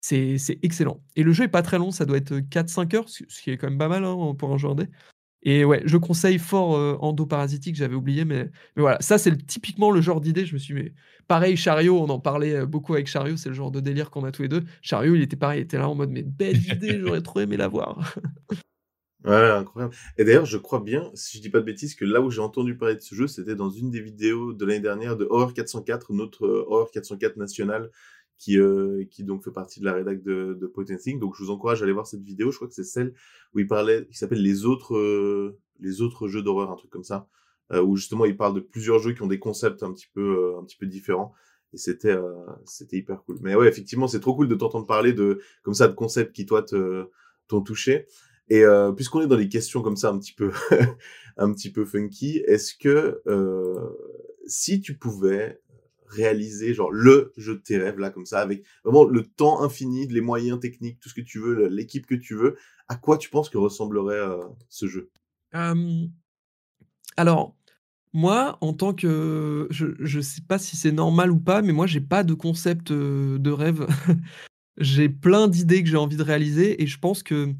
C'est 0.01 0.37
excellent. 0.61 1.01
Et 1.15 1.23
le 1.23 1.33
jeu 1.33 1.45
est 1.45 1.49
pas 1.49 1.63
très 1.63 1.77
long, 1.77 1.91
ça 1.91 2.05
doit 2.05 2.17
être 2.17 2.39
4-5 2.39 2.95
heures, 2.95 3.09
ce 3.09 3.23
qui 3.41 3.49
est 3.49 3.57
quand 3.57 3.69
même 3.69 3.79
pas 3.79 3.89
mal 3.89 4.05
hein, 4.05 4.35
pour 4.37 4.53
un 4.53 4.57
jeu 4.57 4.69
indé. 4.69 4.87
Et 5.49 5.63
ouais, 5.63 5.81
je 5.85 5.95
conseille 5.95 6.39
fort 6.39 6.75
euh, 6.75 6.97
Endoparasitique, 6.99 7.77
j'avais 7.77 7.95
oublié, 7.95 8.25
mais, 8.25 8.51
mais 8.75 8.81
voilà, 8.81 8.97
ça 8.99 9.17
c'est 9.17 9.47
typiquement 9.47 9.91
le 9.91 10.01
genre 10.01 10.19
d'idée. 10.19 10.45
Je 10.45 10.53
me 10.53 10.59
suis 10.59 10.73
mais 10.73 10.93
pareil, 11.29 11.55
Chariot, 11.55 11.97
on 11.97 12.09
en 12.09 12.19
parlait 12.19 12.53
euh, 12.53 12.65
beaucoup 12.65 12.93
avec 12.95 13.07
Chariot, 13.07 13.37
c'est 13.37 13.47
le 13.47 13.55
genre 13.55 13.71
de 13.71 13.79
délire 13.79 14.09
qu'on 14.09 14.25
a 14.25 14.31
tous 14.33 14.41
les 14.41 14.49
deux. 14.49 14.65
Chariot, 14.81 15.15
il 15.15 15.21
était 15.21 15.37
pareil, 15.37 15.61
il 15.61 15.63
était 15.63 15.77
là 15.77 15.87
en 15.87 15.95
mode, 15.95 16.09
mais 16.09 16.21
belle 16.21 16.57
idée, 16.57 16.99
j'aurais 17.05 17.21
trop 17.21 17.39
aimé 17.39 17.55
la 17.55 17.69
voir. 17.69 18.13
Ouais, 19.23 19.49
incroyable. 19.49 19.95
Et 20.17 20.25
d'ailleurs, 20.25 20.45
je 20.45 20.57
crois 20.57 20.81
bien, 20.81 21.09
si 21.13 21.37
je 21.37 21.41
dis 21.41 21.49
pas 21.49 21.59
de 21.59 21.65
bêtises, 21.65 21.95
que 21.95 22.03
là 22.03 22.19
où 22.19 22.29
j'ai 22.29 22.41
entendu 22.41 22.75
parler 22.77 22.95
de 22.95 23.01
ce 23.01 23.15
jeu, 23.15 23.27
c'était 23.27 23.55
dans 23.55 23.69
une 23.69 23.89
des 23.89 24.01
vidéos 24.01 24.51
de 24.51 24.65
l'année 24.65 24.81
dernière 24.81 25.15
de 25.15 25.25
Horror 25.29 25.53
404, 25.53 26.11
notre 26.11 26.45
euh, 26.45 26.65
Horror 26.67 26.91
404 26.91 27.37
national, 27.37 27.89
qui, 28.37 28.59
euh, 28.59 29.05
qui 29.09 29.23
donc 29.23 29.43
fait 29.43 29.51
partie 29.51 29.79
de 29.79 29.85
la 29.85 29.93
rédac 29.93 30.21
de, 30.21 30.57
de 30.59 30.95
Think. 30.95 31.19
Donc, 31.19 31.35
je 31.35 31.43
vous 31.43 31.49
encourage 31.49 31.81
à 31.81 31.85
aller 31.85 31.93
voir 31.93 32.07
cette 32.07 32.21
vidéo. 32.21 32.51
Je 32.51 32.57
crois 32.57 32.67
que 32.67 32.73
c'est 32.73 32.83
celle 32.83 33.13
où 33.53 33.59
il 33.59 33.67
parlait, 33.67 34.07
qui 34.07 34.17
s'appelle 34.17 34.41
les 34.41 34.65
autres, 34.65 34.95
euh, 34.95 35.57
les 35.79 36.01
autres 36.01 36.27
jeux 36.27 36.43
d'horreur, 36.43 36.71
un 36.71 36.75
truc 36.75 36.91
comme 36.91 37.03
ça, 37.03 37.27
euh, 37.71 37.81
où 37.81 37.95
justement 37.95 38.25
il 38.25 38.37
parle 38.37 38.53
de 38.53 38.59
plusieurs 38.59 38.99
jeux 38.99 39.13
qui 39.13 39.21
ont 39.23 39.27
des 39.27 39.39
concepts 39.39 39.83
un 39.83 39.91
petit 39.91 40.07
peu, 40.13 40.21
euh, 40.21 40.59
un 40.59 40.63
petit 40.63 40.77
peu 40.77 40.85
différents. 40.85 41.33
Et 41.73 41.77
c'était, 41.77 42.11
euh, 42.11 42.33
c'était 42.65 42.97
hyper 42.97 43.23
cool. 43.23 43.39
Mais 43.41 43.55
ouais, 43.55 43.67
effectivement, 43.67 44.07
c'est 44.07 44.19
trop 44.19 44.35
cool 44.35 44.47
de 44.47 44.55
t'entendre 44.55 44.85
parler 44.85 45.13
de, 45.13 45.41
comme 45.63 45.73
ça, 45.73 45.87
de 45.87 45.93
concepts 45.93 46.33
qui 46.33 46.45
toi 46.45 46.63
te, 46.63 47.07
t'ont 47.47 47.61
touché. 47.61 48.07
Et 48.49 48.63
euh, 48.63 48.91
puisqu'on 48.93 49.21
est 49.21 49.27
dans 49.27 49.35
les 49.35 49.49
questions 49.49 49.81
comme 49.81 49.97
ça 49.97 50.09
un 50.09 50.17
petit 50.19 50.33
peu, 50.33 50.51
un 51.37 51.51
petit 51.51 51.71
peu 51.71 51.85
funky, 51.85 52.37
est-ce 52.45 52.73
que 52.75 53.21
si 54.45 54.79
tu 54.79 54.97
pouvais 54.97 55.59
réaliser 56.07 56.73
genre 56.73 56.91
le 56.91 57.33
jeu 57.37 57.55
de 57.55 57.61
tes 57.61 57.77
rêves 57.77 57.99
là 57.99 58.09
comme 58.09 58.25
ça 58.25 58.39
avec 58.39 58.63
vraiment 58.83 59.05
le 59.05 59.23
temps 59.23 59.61
infini, 59.61 60.07
les 60.07 60.21
moyens 60.21 60.59
techniques, 60.59 60.99
tout 60.99 61.09
ce 61.09 61.13
que 61.13 61.21
tu 61.21 61.39
veux, 61.39 61.67
l'équipe 61.67 62.05
que 62.05 62.15
tu 62.15 62.35
veux, 62.35 62.57
à 62.87 62.95
quoi 62.95 63.17
tu 63.17 63.29
penses 63.29 63.49
que 63.49 63.57
ressemblerait 63.57 64.15
euh, 64.15 64.43
ce 64.69 64.87
jeu? 64.87 65.09
Alors, 67.17 67.55
moi, 68.13 68.57
en 68.61 68.73
tant 68.73 68.93
que. 68.93 69.67
Je, 69.69 69.87
je 69.99 70.19
sais 70.21 70.41
pas 70.41 70.57
si 70.57 70.77
c'est 70.77 70.91
normal 70.91 71.31
ou 71.31 71.39
pas, 71.39 71.61
mais 71.61 71.73
moi, 71.73 71.87
j'ai 71.87 72.01
pas 72.01 72.23
de 72.23 72.33
concept 72.33 72.91
de 72.91 73.51
rêve. 73.51 73.85
j'ai 74.77 75.09
plein 75.09 75.47
d'idées 75.47 75.83
que 75.83 75.89
j'ai 75.89 75.97
envie 75.97 76.17
de 76.17 76.23
réaliser 76.23 76.81
et 76.81 76.87
je 76.87 76.99
pense 76.99 77.23
que 77.23 77.53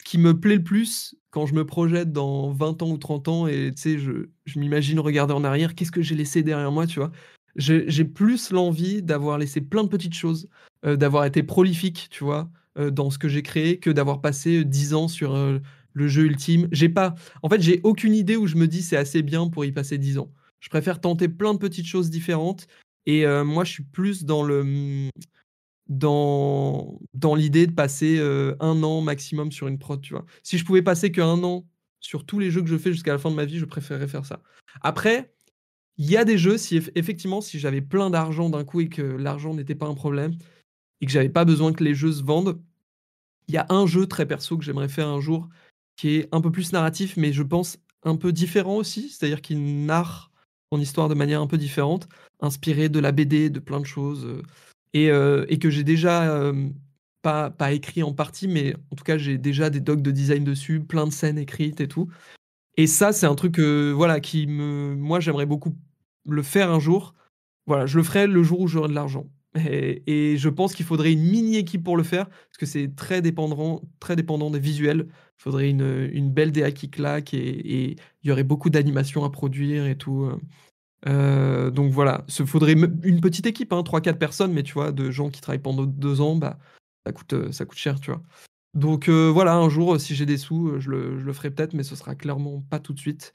ce 0.00 0.10
qui 0.10 0.18
me 0.18 0.38
plaît 0.38 0.56
le 0.56 0.64
plus 0.64 1.16
quand 1.30 1.46
je 1.46 1.54
me 1.54 1.66
projette 1.66 2.12
dans 2.12 2.52
20 2.52 2.82
ans 2.82 2.90
ou 2.90 2.98
30 2.98 3.28
ans 3.28 3.46
et 3.46 3.72
tu 3.74 3.82
sais, 3.82 3.98
je, 3.98 4.28
je 4.46 4.58
m'imagine 4.58 4.98
regarder 5.00 5.34
en 5.34 5.44
arrière, 5.44 5.74
qu'est-ce 5.74 5.92
que 5.92 6.02
j'ai 6.02 6.14
laissé 6.14 6.42
derrière 6.42 6.72
moi, 6.72 6.86
tu 6.86 6.98
vois? 6.98 7.12
J'ai 7.56 8.04
plus 8.04 8.50
l'envie 8.50 9.02
d'avoir 9.02 9.38
laissé 9.38 9.60
plein 9.60 9.84
de 9.84 9.88
petites 9.88 10.14
choses, 10.14 10.48
euh, 10.84 10.96
d'avoir 10.96 11.24
été 11.24 11.42
prolifique, 11.42 12.08
tu 12.10 12.22
vois, 12.22 12.50
euh, 12.78 12.90
dans 12.90 13.10
ce 13.10 13.18
que 13.18 13.28
j'ai 13.28 13.42
créé, 13.42 13.78
que 13.78 13.90
d'avoir 13.90 14.20
passé 14.20 14.60
euh, 14.60 14.64
10 14.64 14.94
ans 14.94 15.08
sur 15.08 15.34
euh, 15.34 15.58
le 15.94 16.08
jeu 16.08 16.24
ultime. 16.24 16.68
J'ai 16.72 16.90
pas. 16.90 17.14
En 17.42 17.48
fait, 17.48 17.62
j'ai 17.62 17.80
aucune 17.82 18.14
idée 18.14 18.36
où 18.36 18.46
je 18.46 18.56
me 18.56 18.68
dis 18.68 18.82
c'est 18.82 18.98
assez 18.98 19.22
bien 19.22 19.48
pour 19.48 19.64
y 19.64 19.72
passer 19.72 19.96
10 19.96 20.18
ans. 20.18 20.30
Je 20.60 20.68
préfère 20.68 21.00
tenter 21.00 21.28
plein 21.28 21.54
de 21.54 21.58
petites 21.58 21.86
choses 21.86 22.10
différentes. 22.10 22.66
Et 23.06 23.24
euh, 23.24 23.44
moi, 23.44 23.64
je 23.64 23.72
suis 23.72 23.84
plus 23.84 24.24
dans 24.24 24.42
le 24.42 25.10
dans, 25.88 26.98
dans 27.14 27.34
l'idée 27.36 27.66
de 27.66 27.72
passer 27.72 28.18
euh, 28.18 28.56
un 28.60 28.82
an 28.82 29.00
maximum 29.00 29.52
sur 29.52 29.68
une 29.68 29.78
prod, 29.78 30.00
tu 30.02 30.14
vois. 30.14 30.26
Si 30.42 30.58
je 30.58 30.64
pouvais 30.64 30.82
passer 30.82 31.12
qu'un 31.12 31.42
an 31.44 31.66
sur 32.00 32.26
tous 32.26 32.38
les 32.38 32.50
jeux 32.50 32.62
que 32.62 32.68
je 32.68 32.76
fais 32.76 32.92
jusqu'à 32.92 33.12
la 33.12 33.18
fin 33.18 33.30
de 33.30 33.36
ma 33.36 33.44
vie, 33.44 33.58
je 33.58 33.64
préférerais 33.64 34.08
faire 34.08 34.26
ça. 34.26 34.42
Après, 34.82 35.32
il 35.98 36.10
y 36.10 36.16
a 36.16 36.24
des 36.24 36.38
jeux, 36.38 36.58
si 36.58 36.78
eff- 36.78 36.90
effectivement, 36.94 37.40
si 37.40 37.58
j'avais 37.58 37.80
plein 37.80 38.10
d'argent 38.10 38.50
d'un 38.50 38.64
coup 38.64 38.80
et 38.80 38.88
que 38.88 39.02
l'argent 39.02 39.54
n'était 39.54 39.74
pas 39.74 39.86
un 39.86 39.94
problème 39.94 40.36
et 41.00 41.06
que 41.06 41.12
j'avais 41.12 41.28
pas 41.28 41.44
besoin 41.44 41.72
que 41.72 41.84
les 41.84 41.94
jeux 41.94 42.12
se 42.12 42.22
vendent, 42.22 42.60
il 43.48 43.54
y 43.54 43.58
a 43.58 43.66
un 43.70 43.86
jeu 43.86 44.06
très 44.06 44.26
perso 44.26 44.58
que 44.58 44.64
j'aimerais 44.64 44.88
faire 44.88 45.08
un 45.08 45.20
jour 45.20 45.48
qui 45.96 46.16
est 46.16 46.28
un 46.32 46.40
peu 46.40 46.50
plus 46.50 46.72
narratif, 46.72 47.16
mais 47.16 47.32
je 47.32 47.42
pense 47.42 47.78
un 48.02 48.16
peu 48.16 48.32
différent 48.32 48.76
aussi, 48.76 49.08
c'est-à-dire 49.08 49.40
qu'il 49.40 49.86
narre 49.86 50.30
son 50.72 50.80
histoire 50.80 51.08
de 51.08 51.14
manière 51.14 51.40
un 51.40 51.46
peu 51.46 51.58
différente, 51.58 52.08
inspiré 52.40 52.88
de 52.88 52.98
la 52.98 53.12
BD, 53.12 53.50
de 53.50 53.60
plein 53.60 53.80
de 53.80 53.86
choses, 53.86 54.24
euh, 54.26 54.42
et, 54.92 55.10
euh, 55.10 55.46
et 55.48 55.58
que 55.58 55.70
j'ai 55.70 55.84
déjà 55.84 56.52
pas, 57.22 57.50
pas 57.50 57.72
écrit 57.72 58.02
en 58.02 58.12
partie, 58.12 58.48
mais 58.48 58.74
en 58.92 58.96
tout 58.96 59.04
cas 59.04 59.18
j'ai 59.18 59.38
déjà 59.38 59.70
des 59.70 59.80
docs 59.80 60.02
de 60.02 60.10
design 60.10 60.44
dessus, 60.44 60.80
plein 60.80 61.06
de 61.06 61.12
scènes 61.12 61.38
écrites 61.38 61.80
et 61.80 61.88
tout. 61.88 62.08
Et 62.76 62.86
ça, 62.86 63.12
c'est 63.12 63.26
un 63.26 63.34
truc 63.34 63.58
euh, 63.58 63.92
voilà, 63.92 64.20
qui 64.20 64.46
me. 64.46 64.94
Moi, 64.94 65.18
j'aimerais 65.20 65.46
beaucoup 65.46 65.74
le 66.28 66.42
faire 66.42 66.70
un 66.70 66.80
jour. 66.80 67.14
Voilà, 67.66 67.86
je 67.86 67.96
le 67.98 68.04
ferai 68.04 68.26
le 68.26 68.42
jour 68.42 68.60
où 68.60 68.68
j'aurai 68.68 68.88
de 68.88 68.94
l'argent. 68.94 69.26
Et, 69.68 70.36
je 70.36 70.48
pense 70.48 70.74
qu'il 70.74 70.84
faudrait 70.84 71.12
une 71.12 71.22
mini-équipe 71.22 71.82
pour 71.82 71.96
le 71.96 72.02
faire, 72.02 72.28
parce 72.28 72.58
que 72.58 72.66
c'est 72.66 72.94
très 72.94 73.22
dépendant, 73.22 73.82
très 74.00 74.14
dépendant 74.14 74.50
des 74.50 74.58
visuels. 74.58 75.06
Il 75.08 75.42
faudrait 75.42 75.70
une, 75.70 76.10
une 76.12 76.30
belle 76.30 76.52
DA 76.52 76.70
qui 76.72 76.90
claque 76.90 77.32
et 77.34 77.96
il 78.22 78.28
y 78.28 78.30
aurait 78.30 78.44
beaucoup 78.44 78.70
d'animations 78.70 79.24
à 79.24 79.30
produire 79.30 79.86
et 79.86 79.96
tout. 79.96 80.30
Euh, 81.06 81.70
donc 81.70 81.92
voilà, 81.92 82.24
il 82.38 82.46
faudrait 82.46 82.72
une 82.72 83.20
petite 83.20 83.46
équipe, 83.46 83.72
hein, 83.72 83.82
3-4 83.82 84.18
personnes, 84.18 84.52
mais 84.52 84.62
tu 84.62 84.74
vois, 84.74 84.92
de 84.92 85.10
gens 85.10 85.30
qui 85.30 85.40
travaillent 85.40 85.58
pendant 85.58 85.84
deux 85.84 86.20
ans, 86.20 86.36
bah, 86.36 86.58
ça, 87.06 87.12
coûte, 87.12 87.32
euh, 87.32 87.52
ça 87.52 87.64
coûte 87.64 87.78
cher, 87.78 88.00
tu 88.00 88.10
vois. 88.10 88.22
Donc 88.76 89.08
euh, 89.08 89.30
voilà, 89.30 89.54
un 89.56 89.70
jour, 89.70 89.94
euh, 89.94 89.98
si 89.98 90.14
j'ai 90.14 90.26
des 90.26 90.36
sous, 90.36 90.68
euh, 90.68 90.80
je 90.80 90.90
le, 90.90 91.18
je 91.18 91.24
le 91.24 91.32
ferai 91.32 91.50
peut-être, 91.50 91.72
mais 91.72 91.82
ce 91.82 91.96
sera 91.96 92.14
clairement 92.14 92.60
pas 92.68 92.78
tout 92.78 92.92
de 92.92 92.98
suite. 92.98 93.32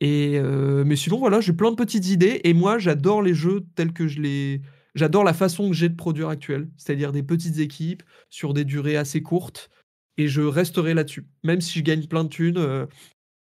Et 0.00 0.38
euh, 0.38 0.84
mais 0.84 0.96
sinon, 0.96 1.18
voilà, 1.18 1.40
j'ai 1.40 1.52
plein 1.52 1.70
de 1.70 1.76
petites 1.76 2.08
idées, 2.08 2.40
et 2.44 2.52
moi, 2.52 2.78
j'adore 2.78 3.22
les 3.22 3.34
jeux 3.34 3.64
tels 3.74 3.92
que 3.92 4.08
je 4.08 4.20
les... 4.20 4.60
J'adore 4.94 5.24
la 5.24 5.34
façon 5.34 5.68
que 5.68 5.74
j'ai 5.74 5.88
de 5.90 5.94
produire 5.96 6.28
actuelle, 6.28 6.68
c'est-à-dire 6.78 7.12
des 7.12 7.22
petites 7.22 7.58
équipes 7.58 8.02
sur 8.30 8.54
des 8.54 8.64
durées 8.64 8.96
assez 8.96 9.22
courtes, 9.22 9.70
et 10.16 10.28
je 10.28 10.40
resterai 10.40 10.94
là-dessus. 10.94 11.26
Même 11.44 11.60
si 11.60 11.78
je 11.78 11.84
gagne 11.84 12.06
plein 12.06 12.24
de 12.24 12.28
thunes, 12.28 12.56
euh, 12.56 12.86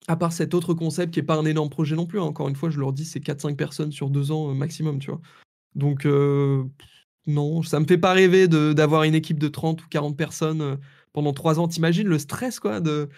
à 0.08 0.18
part 0.18 0.34
cet 0.34 0.54
autre 0.54 0.74
concept 0.74 1.14
qui 1.14 1.20
est 1.20 1.24
pas 1.24 1.38
un 1.38 1.46
énorme 1.46 1.70
projet 1.70 1.96
non 1.96 2.06
plus, 2.06 2.20
hein, 2.20 2.24
encore 2.24 2.50
une 2.50 2.56
fois, 2.56 2.70
je 2.70 2.80
leur 2.80 2.94
dis, 2.94 3.06
c'est 3.06 3.20
4-5 3.20 3.56
personnes 3.56 3.92
sur 3.92 4.10
deux 4.10 4.32
ans 4.32 4.52
euh, 4.52 4.54
maximum, 4.54 5.00
tu 5.00 5.12
vois. 5.12 5.22
Donc, 5.76 6.08
non, 7.28 7.62
ça 7.62 7.80
me 7.80 7.86
fait 7.86 8.00
pas 8.00 8.14
rêver 8.14 8.48
d'avoir 8.48 9.04
une 9.04 9.14
équipe 9.14 9.38
de 9.38 9.48
30 9.48 9.84
ou 9.84 9.88
40 9.90 10.18
personnes 10.18 10.80
pendant 11.14 11.34
trois 11.34 11.60
ans. 11.60 11.68
T'imagines 11.68 12.08
le 12.08 12.18
stress, 12.18 12.60
quoi, 12.60 12.80
de, 12.80 13.10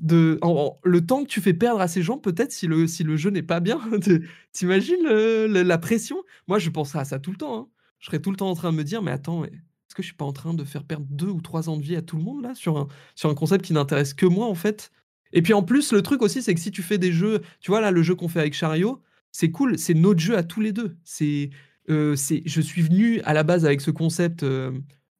de, 0.00 0.38
le 0.84 1.06
temps 1.06 1.24
que 1.24 1.28
tu 1.28 1.40
fais 1.40 1.54
perdre 1.54 1.80
à 1.80 1.88
ces 1.88 2.02
gens, 2.02 2.18
peut-être, 2.18 2.52
si 2.52 2.66
le, 2.66 2.86
si 2.86 3.02
le 3.04 3.16
jeu 3.16 3.30
n'est 3.30 3.42
pas 3.42 3.60
bien. 3.60 3.80
T'imagines 4.52 5.02
la 5.04 5.78
pression? 5.78 6.16
Moi, 6.46 6.58
je 6.58 6.70
penserais 6.70 7.00
à 7.00 7.04
ça 7.04 7.18
tout 7.18 7.30
le 7.30 7.36
temps. 7.36 7.58
hein. 7.58 7.68
Je 7.98 8.06
serais 8.06 8.20
tout 8.20 8.30
le 8.30 8.36
temps 8.36 8.50
en 8.50 8.54
train 8.54 8.70
de 8.72 8.76
me 8.76 8.84
dire, 8.84 9.02
mais 9.02 9.10
attends, 9.10 9.44
est-ce 9.44 9.94
que 9.94 10.02
je 10.02 10.06
suis 10.08 10.16
pas 10.16 10.24
en 10.24 10.32
train 10.32 10.54
de 10.54 10.64
faire 10.64 10.84
perdre 10.84 11.06
deux 11.10 11.28
ou 11.28 11.40
trois 11.40 11.68
ans 11.68 11.76
de 11.76 11.82
vie 11.82 11.96
à 11.96 12.02
tout 12.02 12.16
le 12.16 12.22
monde, 12.22 12.42
là, 12.42 12.54
sur 12.54 12.78
un, 12.78 12.86
sur 13.16 13.28
un 13.28 13.34
concept 13.34 13.64
qui 13.64 13.72
n'intéresse 13.72 14.14
que 14.14 14.26
moi, 14.26 14.46
en 14.46 14.54
fait? 14.54 14.92
Et 15.32 15.42
puis 15.42 15.52
en 15.52 15.62
plus, 15.62 15.92
le 15.92 16.02
truc 16.02 16.22
aussi, 16.22 16.42
c'est 16.42 16.54
que 16.54 16.60
si 16.60 16.70
tu 16.70 16.82
fais 16.82 16.98
des 16.98 17.12
jeux, 17.12 17.42
tu 17.60 17.70
vois 17.70 17.80
là, 17.80 17.90
le 17.90 18.02
jeu 18.02 18.14
qu'on 18.14 18.28
fait 18.28 18.40
avec 18.40 18.54
Chariot, 18.54 19.02
c'est 19.32 19.50
cool, 19.50 19.78
c'est 19.78 19.94
notre 19.94 20.20
jeu 20.20 20.36
à 20.36 20.42
tous 20.42 20.60
les 20.60 20.72
deux. 20.72 20.96
C'est, 21.04 21.50
euh, 21.90 22.16
c'est, 22.16 22.42
je 22.46 22.60
suis 22.60 22.82
venu 22.82 23.20
à 23.22 23.34
la 23.34 23.42
base 23.42 23.64
avec 23.64 23.80
ce 23.80 23.90
concept 23.90 24.42
euh, 24.42 24.72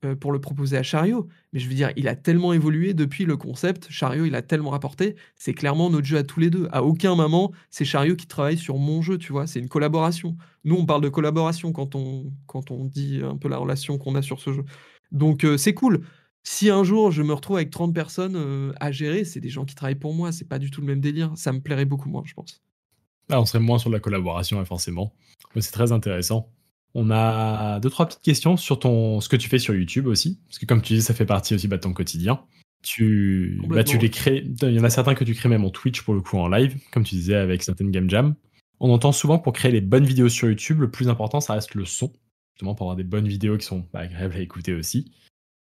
euh, 0.05 0.15
pour 0.15 0.31
le 0.31 0.41
proposer 0.41 0.77
à 0.77 0.83
Chariot. 0.83 1.27
Mais 1.53 1.59
je 1.59 1.69
veux 1.69 1.75
dire, 1.75 1.91
il 1.97 2.07
a 2.07 2.15
tellement 2.15 2.53
évolué 2.53 2.95
depuis 2.95 3.25
le 3.25 3.37
concept. 3.37 3.89
Chariot, 3.91 4.27
il 4.27 4.35
a 4.37 4.43
tellement 4.43 4.71
rapporté. 4.71 5.17
C'est 5.35 5.55
clairement 5.55 5.91
notre 5.91 6.07
jeu 6.07 6.19
à 6.19 6.23
tous 6.23 6.39
les 6.39 6.51
deux. 6.51 6.69
À 6.71 6.85
aucun 6.85 7.17
moment, 7.17 7.51
c'est 7.71 7.85
Chariot 7.85 8.15
qui 8.15 8.29
travaille 8.29 8.59
sur 8.59 8.79
mon 8.79 9.03
jeu, 9.03 9.19
tu 9.19 9.33
vois. 9.33 9.49
C'est 9.49 9.59
une 9.59 9.69
collaboration. 9.69 10.37
Nous, 10.65 10.77
on 10.77 10.87
parle 10.87 11.03
de 11.03 11.09
collaboration 11.09 11.73
quand 11.73 11.97
on, 11.97 12.33
quand 12.47 12.71
on 12.71 12.85
dit 12.85 13.21
un 13.25 13.37
peu 13.37 13.49
la 13.49 13.59
relation 13.59 13.99
qu'on 13.99 14.15
a 14.15 14.23
sur 14.23 14.39
ce 14.41 14.53
jeu. 14.53 14.65
Donc, 15.11 15.45
euh, 15.45 15.57
c'est 15.57 15.75
cool. 15.75 16.05
Si 16.45 16.71
un 16.71 16.85
jour 16.85 17.11
je 17.11 17.23
me 17.23 17.33
retrouve 17.33 17.57
avec 17.57 17.71
30 17.71 17.93
personnes 17.93 18.37
euh, 18.37 18.73
à 18.79 18.93
gérer, 18.93 19.25
c'est 19.25 19.41
des 19.41 19.51
gens 19.51 19.65
qui 19.65 19.75
travaillent 19.75 19.97
pour 19.97 20.15
moi. 20.15 20.31
C'est 20.31 20.49
pas 20.49 20.61
du 20.61 20.71
tout 20.71 20.81
le 20.81 20.87
même 20.87 21.01
délire. 21.01 21.33
Ça 21.35 21.53
me 21.53 21.61
plairait 21.61 21.85
beaucoup 21.85 22.09
moins, 22.09 22.23
je 22.25 22.35
pense. 22.35 22.63
Ah, 23.31 23.41
on 23.41 23.45
serait 23.45 23.59
moins 23.59 23.79
sur 23.79 23.91
la 23.91 24.01
collaboration, 24.01 24.65
forcément. 24.65 25.13
Mais 25.55 25.61
c'est 25.61 25.73
très 25.73 25.93
intéressant. 25.93 26.51
On 26.95 27.11
a 27.11 27.81
deux, 27.81 27.91
trois 27.91 28.07
petites 28.07 28.23
questions 28.23 28.57
sur 28.57 28.79
ton, 28.79 29.21
ce 29.21 29.29
que 29.29 29.37
tu 29.37 29.49
fais 29.49 29.59
sur 29.59 29.75
YouTube 29.75 30.07
aussi. 30.07 30.41
Parce 30.47 30.59
que 30.59 30.67
comme 30.67 30.83
tu 30.83 30.95
dis, 30.95 31.03
ça 31.03 31.15
fait 31.15 31.27
partie 31.27 31.55
aussi 31.55 31.69
bah, 31.69 31.77
de 31.77 31.83
ton 31.83 31.93
quotidien. 31.93 32.41
Tu, 32.83 33.61
bah, 33.69 33.85
tu 33.85 33.99
les 33.99 34.11
crées. 34.11 34.45
Il 34.63 34.73
y 34.73 34.81
en 34.81 34.85
a 34.85 34.91
certains 34.91 35.15
que 35.15 35.25
tu 35.25 35.35
crées 35.35 35.49
même 35.49 35.65
en 35.65 35.71
Twitch 35.71 36.03
pour 36.03 36.15
le 36.15 36.21
coup 36.21 36.39
en 36.39 36.49
live, 36.49 36.77
comme 36.93 37.05
tu 37.05 37.17
disais 37.17 37.35
avec 37.35 37.63
certaines 37.63 37.91
Game 37.91 38.09
Jam. 38.09 38.35
On 38.81 38.91
entend 38.91 39.13
souvent 39.13 39.39
pour 39.39 39.53
créer 39.53 39.73
les 39.73 39.81
bonnes 39.81 40.05
vidéos 40.05 40.29
sur 40.29 40.49
YouTube, 40.49 40.81
le 40.81 40.91
plus 40.91 41.09
important, 41.09 41.41
ça 41.41 41.55
reste 41.55 41.75
le 41.75 41.85
son. 41.85 42.13
Justement, 42.55 42.75
pour 42.75 42.87
avoir 42.87 42.97
des 42.97 43.05
bonnes 43.05 43.27
vidéos 43.27 43.57
qui 43.59 43.67
sont 43.67 43.85
bah, 43.93 44.01
agréables 44.01 44.37
à 44.37 44.41
écouter 44.41 44.75
aussi. 44.75 45.13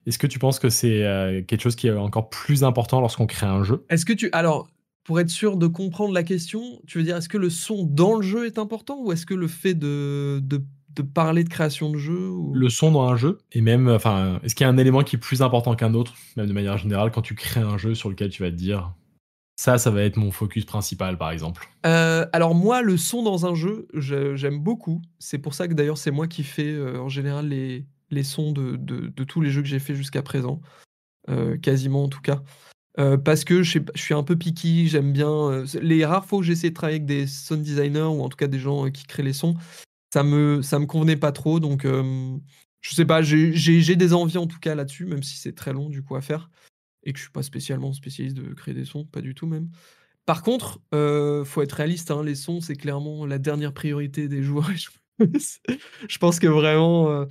Est-ce 0.07 0.19
que 0.19 0.27
tu 0.27 0.39
penses 0.39 0.59
que 0.59 0.71
c'est 0.71 1.05
euh, 1.05 1.43
quelque 1.43 1.61
chose 1.61 1.77
qui 1.77 1.89
est 1.89 1.93
encore 1.93 2.31
plus 2.31 2.65
important 2.65 3.01
lorsqu'on 3.01 3.27
crée 3.27 3.47
un 3.47 3.63
jeu? 3.63 3.85
Est-ce 3.91 4.05
que 4.05 4.13
tu. 4.13 4.31
Alors, 4.33 4.69
pour 5.05 5.21
être 5.21 5.31
sûr 5.31 5.57
de 5.57 5.67
comprendre 5.67 6.15
la 6.15 6.23
question, 6.23 6.81
tu 6.87 6.99
veux 6.99 7.05
dire, 7.05 7.17
est-ce 7.17 7.29
que 7.29 7.39
le 7.39 7.51
son 7.51 7.85
dans 7.85 8.17
le 8.17 8.23
jeu 8.23 8.47
est 8.47 8.59
important 8.59 9.01
ou 9.03 9.13
est-ce 9.13 9.27
que 9.27 9.35
le 9.35 9.49
fait 9.49 9.75
de, 9.75 10.41
de 10.43 10.63
de 10.95 11.03
parler 11.03 11.45
de 11.45 11.49
création 11.49 11.91
de 11.91 11.99
jeu 11.99 12.31
Le 12.53 12.69
son 12.69 12.93
dans 12.93 13.09
un 13.09 13.17
jeu, 13.17 13.39
et 13.53 13.61
même, 13.61 13.89
enfin, 13.89 14.41
est-ce 14.43 14.55
qu'il 14.55 14.65
y 14.65 14.69
a 14.69 14.73
un 14.73 14.79
élément 14.79 15.03
qui 15.03 15.17
est 15.17 15.19
plus 15.19 15.43
important 15.43 15.75
qu'un 15.75 15.95
autre, 15.95 16.15
même 16.37 16.47
de 16.47 16.53
manière 16.53 16.79
générale, 16.79 17.11
quand 17.11 17.23
tu 17.23 17.35
crées 17.35 17.61
un 17.61 17.79
jeu 17.79 17.95
sur 17.95 18.09
lequel 18.09 18.31
tu 18.31 18.43
vas 18.43 18.51
te 18.51 18.57
dire 18.57 18.93
ça, 19.61 19.77
ça 19.77 19.91
va 19.91 20.03
être 20.05 20.17
mon 20.17 20.31
focus 20.31 20.65
principal, 20.65 21.19
par 21.19 21.31
exemple? 21.31 21.69
Euh, 21.85 22.25
Alors 22.33 22.55
moi, 22.55 22.81
le 22.81 22.97
son 22.97 23.23
dans 23.23 23.45
un 23.45 23.55
jeu, 23.55 23.89
j'aime 23.93 24.59
beaucoup. 24.59 25.03
C'est 25.19 25.37
pour 25.37 25.53
ça 25.53 25.69
que 25.69 25.75
d'ailleurs, 25.75 25.99
c'est 25.99 26.11
moi 26.11 26.27
qui 26.27 26.45
fais 26.45 26.73
euh, 26.73 26.99
en 26.99 27.11
général 27.11 27.49
les, 27.49 27.85
les 28.09 28.23
sons 28.23 28.53
de, 28.53 28.77
de, 28.77 29.25
tous 29.25 29.43
les 29.43 29.51
jeux 29.51 29.61
que 29.61 29.69
j'ai 29.69 29.79
fait 29.79 29.95
jusqu'à 29.95 30.23
présent, 30.23 30.63
euh, 31.29 31.59
quasiment 31.59 32.05
en 32.05 32.09
tout 32.09 32.23
cas. 32.23 32.43
parce 32.97 33.45
que 33.45 33.63
je, 33.63 33.81
je, 33.95 34.01
suis 34.01 34.15
un 34.15 34.23
peu 34.23 34.35
picky, 34.35 34.89
j'aime 34.89 35.13
bien. 35.13 35.63
les 35.83 36.07
rares 36.07 36.25
fois 36.25 36.39
où 36.39 36.43
j'essaie 36.43 36.71
de 36.71 36.75
travailler 36.75 36.97
avec 36.97 37.07
des 37.07 37.27
sound 37.27 37.63
designers 37.63 38.01
ou 38.01 38.23
en 38.23 38.31
tout 38.31 38.39
cas 38.39 38.47
des 38.47 38.59
gens 38.59 38.91
qui 38.91 39.05
créent 39.05 39.23
les 39.23 39.35
sons, 39.35 39.57
ça 40.13 40.23
me 40.23 40.63
ça 40.63 40.79
me 40.79 40.87
convenait 40.87 41.17
pas 41.17 41.33
trop 41.33 41.61
donc 41.61 41.85
je 41.85 42.95
sais 42.95 43.05
pas 43.05 43.23
j'ai 43.23 43.97
des 43.97 44.13
envies 44.13 44.39
en 44.39 44.47
tout 44.47 44.59
cas 44.59 44.75
là-dessus 44.75 45.07
même 45.07 45.23
si 45.23 45.37
c'est 45.37 45.55
très 45.55 45.73
long 45.73 45.89
du 45.89 46.03
coup 46.03 46.17
à 46.17 46.21
faire 46.21 46.51
et 47.03 47.13
que 47.13 47.19
je 47.19 47.25
suis 47.25 47.33
pas 47.33 47.43
spécialement 47.43 47.93
spécialiste 47.93 48.37
de 48.37 48.53
créer 48.55 48.75
des 48.75 48.85
sons 48.85 49.05
pas 49.05 49.21
du 49.21 49.35
tout 49.35 49.47
même. 49.47 49.71
Par 50.27 50.43
contre 50.43 50.81
euh, 50.95 51.45
faut 51.45 51.63
être 51.63 51.73
réaliste 51.73 52.11
hein, 52.11 52.23
les 52.23 52.35
sons 52.35 52.61
c'est 52.61 52.77
clairement 52.77 53.27
la 53.27 53.39
dernière 53.39 53.73
priorité 53.73 54.29
des 54.29 54.43
joueurs 54.43 54.71
je 56.09 56.17
pense 56.19 56.39
que 56.39 56.47
vraiment 56.47 57.27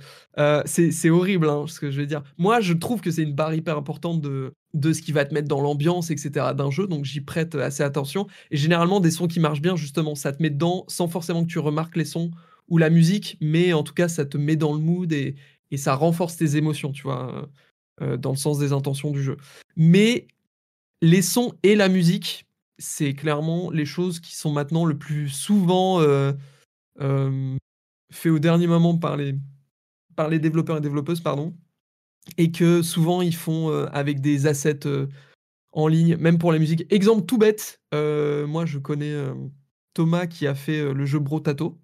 c'est 0.64 1.10
horrible 1.10 1.48
hein, 1.48 1.64
ce 1.66 1.80
que 1.80 1.90
je 1.90 2.00
vais 2.00 2.06
dire. 2.06 2.22
Moi 2.38 2.60
je 2.60 2.72
trouve 2.72 3.00
que 3.00 3.10
c'est 3.10 3.22
une 3.22 3.34
barre 3.34 3.54
hyper 3.54 3.76
importante 3.76 4.20
de 4.20 4.52
de 4.72 4.92
ce 4.92 5.02
qui 5.02 5.10
va 5.10 5.24
te 5.24 5.34
mettre 5.34 5.48
dans 5.48 5.60
l'ambiance 5.60 6.12
etc 6.12 6.46
d'un 6.56 6.70
jeu 6.70 6.86
donc 6.86 7.04
j'y 7.04 7.20
prête 7.20 7.56
assez 7.56 7.82
attention 7.82 8.28
et 8.52 8.56
généralement 8.56 9.00
des 9.00 9.10
sons 9.10 9.26
qui 9.26 9.40
marchent 9.40 9.62
bien 9.62 9.74
justement 9.74 10.14
ça 10.14 10.32
te 10.32 10.40
met 10.40 10.50
dedans 10.50 10.84
sans 10.86 11.08
forcément 11.08 11.44
que 11.44 11.50
tu 11.50 11.58
remarques 11.58 11.96
les 11.96 12.04
sons 12.04 12.30
ou 12.70 12.78
la 12.78 12.88
musique, 12.88 13.36
mais 13.40 13.72
en 13.72 13.82
tout 13.82 13.92
cas, 13.92 14.08
ça 14.08 14.24
te 14.24 14.38
met 14.38 14.56
dans 14.56 14.72
le 14.72 14.78
mood 14.78 15.12
et, 15.12 15.34
ça 15.76 15.94
renforce 15.94 16.36
tes 16.36 16.56
émotions, 16.56 16.90
tu 16.90 17.02
vois, 17.02 17.48
euh, 18.02 18.16
dans 18.16 18.30
le 18.30 18.36
sens 18.36 18.58
des 18.58 18.72
intentions 18.72 19.12
du 19.12 19.22
jeu. 19.22 19.36
Mais 19.76 20.26
les 21.00 21.22
sons 21.22 21.52
et 21.62 21.76
la 21.76 21.88
musique, 21.88 22.46
c'est 22.78 23.14
clairement 23.14 23.70
les 23.70 23.84
choses 23.84 24.18
qui 24.18 24.34
sont 24.34 24.50
maintenant 24.50 24.84
le 24.84 24.98
plus 24.98 25.28
souvent 25.28 26.00
euh, 26.00 26.32
euh, 27.00 27.56
fait 28.10 28.30
au 28.30 28.40
dernier 28.40 28.66
moment 28.66 28.98
par 28.98 29.16
les, 29.16 29.36
par 30.16 30.28
les 30.28 30.40
développeurs 30.40 30.78
et 30.78 30.80
développeuses, 30.80 31.20
pardon, 31.20 31.54
et 32.36 32.50
que 32.50 32.82
souvent 32.82 33.22
ils 33.22 33.36
font 33.36 33.70
avec 33.92 34.20
des 34.20 34.48
assets 34.48 34.80
en 35.70 35.86
ligne, 35.86 36.16
même 36.16 36.38
pour 36.38 36.50
la 36.50 36.58
musique. 36.58 36.84
Exemple 36.92 37.26
tout 37.26 37.38
bête, 37.38 37.80
moi 37.92 38.66
je 38.66 38.78
connais 38.78 39.14
Thomas 39.94 40.26
qui 40.26 40.48
a 40.48 40.56
fait 40.56 40.92
le 40.92 41.04
jeu 41.04 41.20
Brotato. 41.20 41.78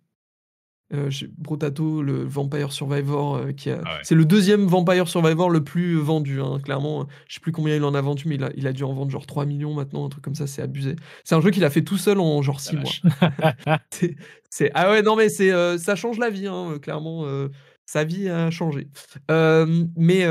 Euh, 0.95 1.11
Brotato, 1.37 2.01
le 2.01 2.23
Vampire 2.25 2.71
Survivor, 2.71 3.37
euh, 3.37 3.53
qui 3.53 3.71
ah 3.71 3.83
c'est 4.05 4.15
le 4.15 4.25
deuxième 4.25 4.67
Vampire 4.67 5.09
Survivor 5.09 5.51
le 5.51 5.65
plus 5.65 5.97
vendu, 5.97 6.41
hein, 6.41 6.61
clairement. 6.63 7.09
Je 7.27 7.35
sais 7.35 7.41
plus 7.41 7.51
combien 7.51 7.75
il 7.75 7.83
en 7.83 7.93
a 7.95 8.01
vendu, 8.01 8.25
mais 8.27 8.37
il 8.37 8.45
a, 8.45 8.51
il 8.57 8.69
a 8.69 8.73
dû 8.73 8.85
en 8.85 8.93
vendre 8.93 9.11
genre 9.11 9.27
3 9.27 9.47
millions 9.47 9.75
maintenant, 9.75 10.07
un 10.07 10.09
truc 10.09 10.23
comme 10.23 10.37
ça, 10.37 10.47
c'est 10.47 10.63
abusé. 10.63 10.95
C'est 11.25 11.35
un 11.35 11.41
jeu 11.41 11.51
qu'il 11.51 11.65
a 11.65 11.71
fait 11.71 11.83
tout 11.83 11.99
seul 11.99 12.21
en 12.21 12.41
genre 12.41 12.61
6 12.61 12.77
mois. 12.77 12.93
ah 14.75 14.91
ouais, 14.91 15.03
non, 15.03 15.17
mais 15.17 15.29
c'est, 15.29 15.51
euh, 15.51 15.77
ça 15.77 15.97
change 15.97 16.19
la 16.19 16.31
vie, 16.31 16.47
hein, 16.47 16.79
clairement. 16.81 17.27
sa 17.85 18.05
vie 18.05 18.29
a 18.29 18.51
changé. 18.53 18.87
mais 19.29 20.25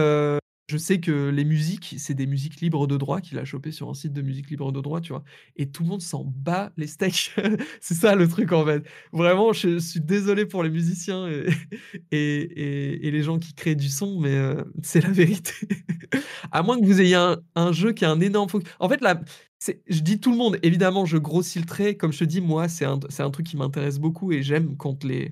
je 0.68 0.78
sais 0.78 1.00
que 1.00 1.30
les 1.30 1.46
musiques, 1.46 1.96
c'est 2.00 2.16
des 2.16 2.26
musiques 2.26 2.60
libres 2.60 2.88
de 2.88 2.98
droit 2.98 3.22
qu'il 3.22 3.38
a 3.38 3.46
chopé 3.46 3.72
sur 3.72 3.88
un 3.90 3.94
site 3.94 4.14
de 4.14 4.22
musique 4.24 4.50
libre 4.50 4.72
de 4.72 4.82
droit, 4.82 5.00
tu 5.00 5.14
vois. 5.14 5.24
Et 5.58 5.70
tout 5.70 5.84
le 5.84 5.90
monde 5.90 6.02
s'en 6.02 6.24
bat 6.24 6.72
les 6.76 6.88
steaks. 6.88 7.36
c'est 7.82 7.94
ça 7.94 8.16
le 8.16 8.28
truc 8.28 8.52
en 8.52 8.66
fait. 8.66 8.84
Vraiment, 9.14 9.54
je, 9.54 9.78
suis 9.78 10.02
désolé 10.02 10.48
pour 10.48 10.64
les 10.64 10.72
musiciens 10.72 11.28
et, 11.28 11.48
et, 12.12 13.08
et, 13.08 13.12
les 13.12 13.22
gens 13.22 13.38
qui 13.38 13.54
créent 13.54 13.76
du 13.76 13.90
son, 13.90 14.20
mais 14.20 14.36
euh, 14.36 14.64
c'est 14.82 15.02
la 15.02 15.12
vérité. 15.12 15.54
à 16.52 16.64
moins 16.64 16.80
que 16.80 16.86
vous 16.86 17.00
ayez 17.00 17.16
un, 17.16 17.72
jeu 17.72 17.94
qui 17.94 18.04
a 18.04 18.10
un 18.10 18.20
énorme. 18.20 18.50
En 18.80 18.90
fait, 18.90 19.02
là, 19.02 19.22
je 19.88 20.00
dis 20.00 20.20
tout 20.20 20.32
le 20.32 20.38
monde, 20.38 20.58
évidemment, 20.64 21.06
je 21.06 21.18
grossis 21.18 21.60
le 21.60 21.66
trait. 21.66 21.96
Comme 21.96 22.12
je 22.12 22.20
te 22.20 22.24
dis, 22.24 22.42
moi, 22.42 22.70
c'est 22.70 22.86
un, 22.86 23.00
un 23.20 23.30
truc 23.30 23.46
qui 23.46 23.58
m'intéresse 23.58 24.00
beaucoup 24.00 24.32
et 24.32 24.42
j'aime 24.42 24.78
quand 24.78 25.04
les, 25.04 25.32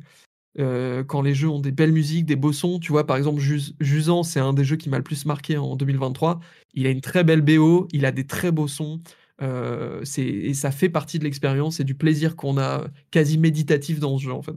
euh, 0.60 1.04
quand 1.04 1.22
les 1.22 1.34
jeux 1.34 1.50
ont 1.50 1.60
des 1.60 1.72
belles 1.72 1.92
musiques, 1.92 2.26
des 2.26 2.36
beaux 2.36 2.54
sons. 2.54 2.80
Tu 2.80 2.92
vois, 2.92 3.06
par 3.06 3.18
exemple, 3.18 3.42
Jusant, 3.80 4.24
c'est 4.24 4.40
un 4.40 4.54
des 4.54 4.64
jeux 4.64 4.76
qui 4.76 4.90
m'a 4.90 4.98
le 4.98 5.04
plus 5.04 5.26
marqué 5.26 5.58
en 5.58 5.76
2023. 5.76 6.40
Il 6.74 6.88
a 6.88 6.90
une 6.90 7.02
très 7.02 7.24
belle 7.24 7.42
BO, 7.42 7.88
il 7.92 8.06
a 8.06 8.12
des 8.12 8.26
très 8.26 8.52
beaux 8.52 8.68
sons. 8.68 9.02
Euh, 9.42 10.04
et 10.18 10.54
ça 10.54 10.72
fait 10.72 10.90
partie 10.90 11.20
de 11.20 11.24
l'expérience 11.24 11.80
et 11.80 11.84
du 11.84 11.96
plaisir 11.96 12.36
qu'on 12.36 12.58
a 12.58 12.88
quasi 13.12 13.38
méditatif 13.38 14.00
dans 14.00 14.18
ce 14.18 14.24
jeu, 14.24 14.34
en 14.34 14.42
fait. 14.42 14.56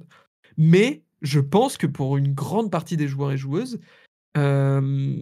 Mais 0.59 1.03
je 1.23 1.41
pense 1.41 1.77
que 1.77 1.87
pour 1.87 2.17
une 2.17 2.35
grande 2.35 2.71
partie 2.71 2.97
des 2.97 3.09
joueurs 3.09 3.33
et 3.33 3.39
joueuses, 3.39 3.81
euh, 4.37 5.17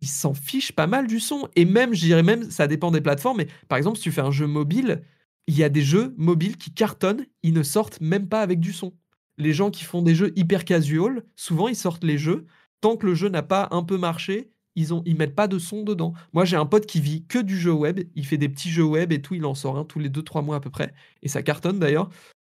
ils 0.00 0.08
s'en 0.08 0.32
fichent 0.32 0.72
pas 0.72 0.86
mal 0.86 1.06
du 1.06 1.20
son. 1.20 1.48
Et 1.54 1.64
même, 1.64 1.94
je 1.94 2.00
dirais 2.00 2.22
même, 2.22 2.50
ça 2.50 2.66
dépend 2.66 2.90
des 2.90 3.00
plateformes. 3.00 3.38
Mais 3.38 3.48
par 3.68 3.76
exemple, 3.76 3.98
si 3.98 4.04
tu 4.04 4.12
fais 4.12 4.22
un 4.22 4.30
jeu 4.30 4.46
mobile, 4.46 5.02
il 5.46 5.56
y 5.56 5.64
a 5.64 5.68
des 5.68 5.82
jeux 5.82 6.14
mobiles 6.16 6.56
qui 6.56 6.72
cartonnent, 6.72 7.26
ils 7.42 7.52
ne 7.52 7.62
sortent 7.62 8.00
même 8.00 8.28
pas 8.28 8.40
avec 8.40 8.60
du 8.60 8.72
son 8.72 8.94
les 9.38 9.52
gens 9.52 9.70
qui 9.70 9.84
font 9.84 10.02
des 10.02 10.14
jeux 10.14 10.32
hyper 10.36 10.64
casual, 10.64 11.24
souvent 11.36 11.68
ils 11.68 11.76
sortent 11.76 12.04
les 12.04 12.18
jeux. 12.18 12.46
Tant 12.80 12.96
que 12.96 13.06
le 13.06 13.14
jeu 13.14 13.28
n'a 13.28 13.42
pas 13.42 13.68
un 13.70 13.82
peu 13.82 13.96
marché, 13.96 14.50
ils 14.76 14.94
ont 14.94 15.02
mettent 15.06 15.34
pas 15.34 15.48
de 15.48 15.58
son 15.58 15.82
dedans. 15.82 16.12
Moi, 16.32 16.44
j'ai 16.44 16.56
un 16.56 16.66
pote 16.66 16.86
qui 16.86 17.00
vit 17.00 17.24
que 17.26 17.38
du 17.38 17.58
jeu 17.58 17.72
web. 17.72 18.00
Il 18.14 18.24
fait 18.24 18.36
des 18.38 18.48
petits 18.48 18.70
jeux 18.70 18.84
web 18.84 19.12
et 19.12 19.20
tout. 19.20 19.34
Il 19.34 19.44
en 19.44 19.54
sort 19.54 19.84
tous 19.86 19.98
les 19.98 20.08
2-3 20.08 20.44
mois 20.44 20.56
à 20.56 20.60
peu 20.60 20.70
près. 20.70 20.92
Et 21.22 21.28
ça 21.28 21.42
cartonne 21.42 21.80
d'ailleurs. 21.80 22.10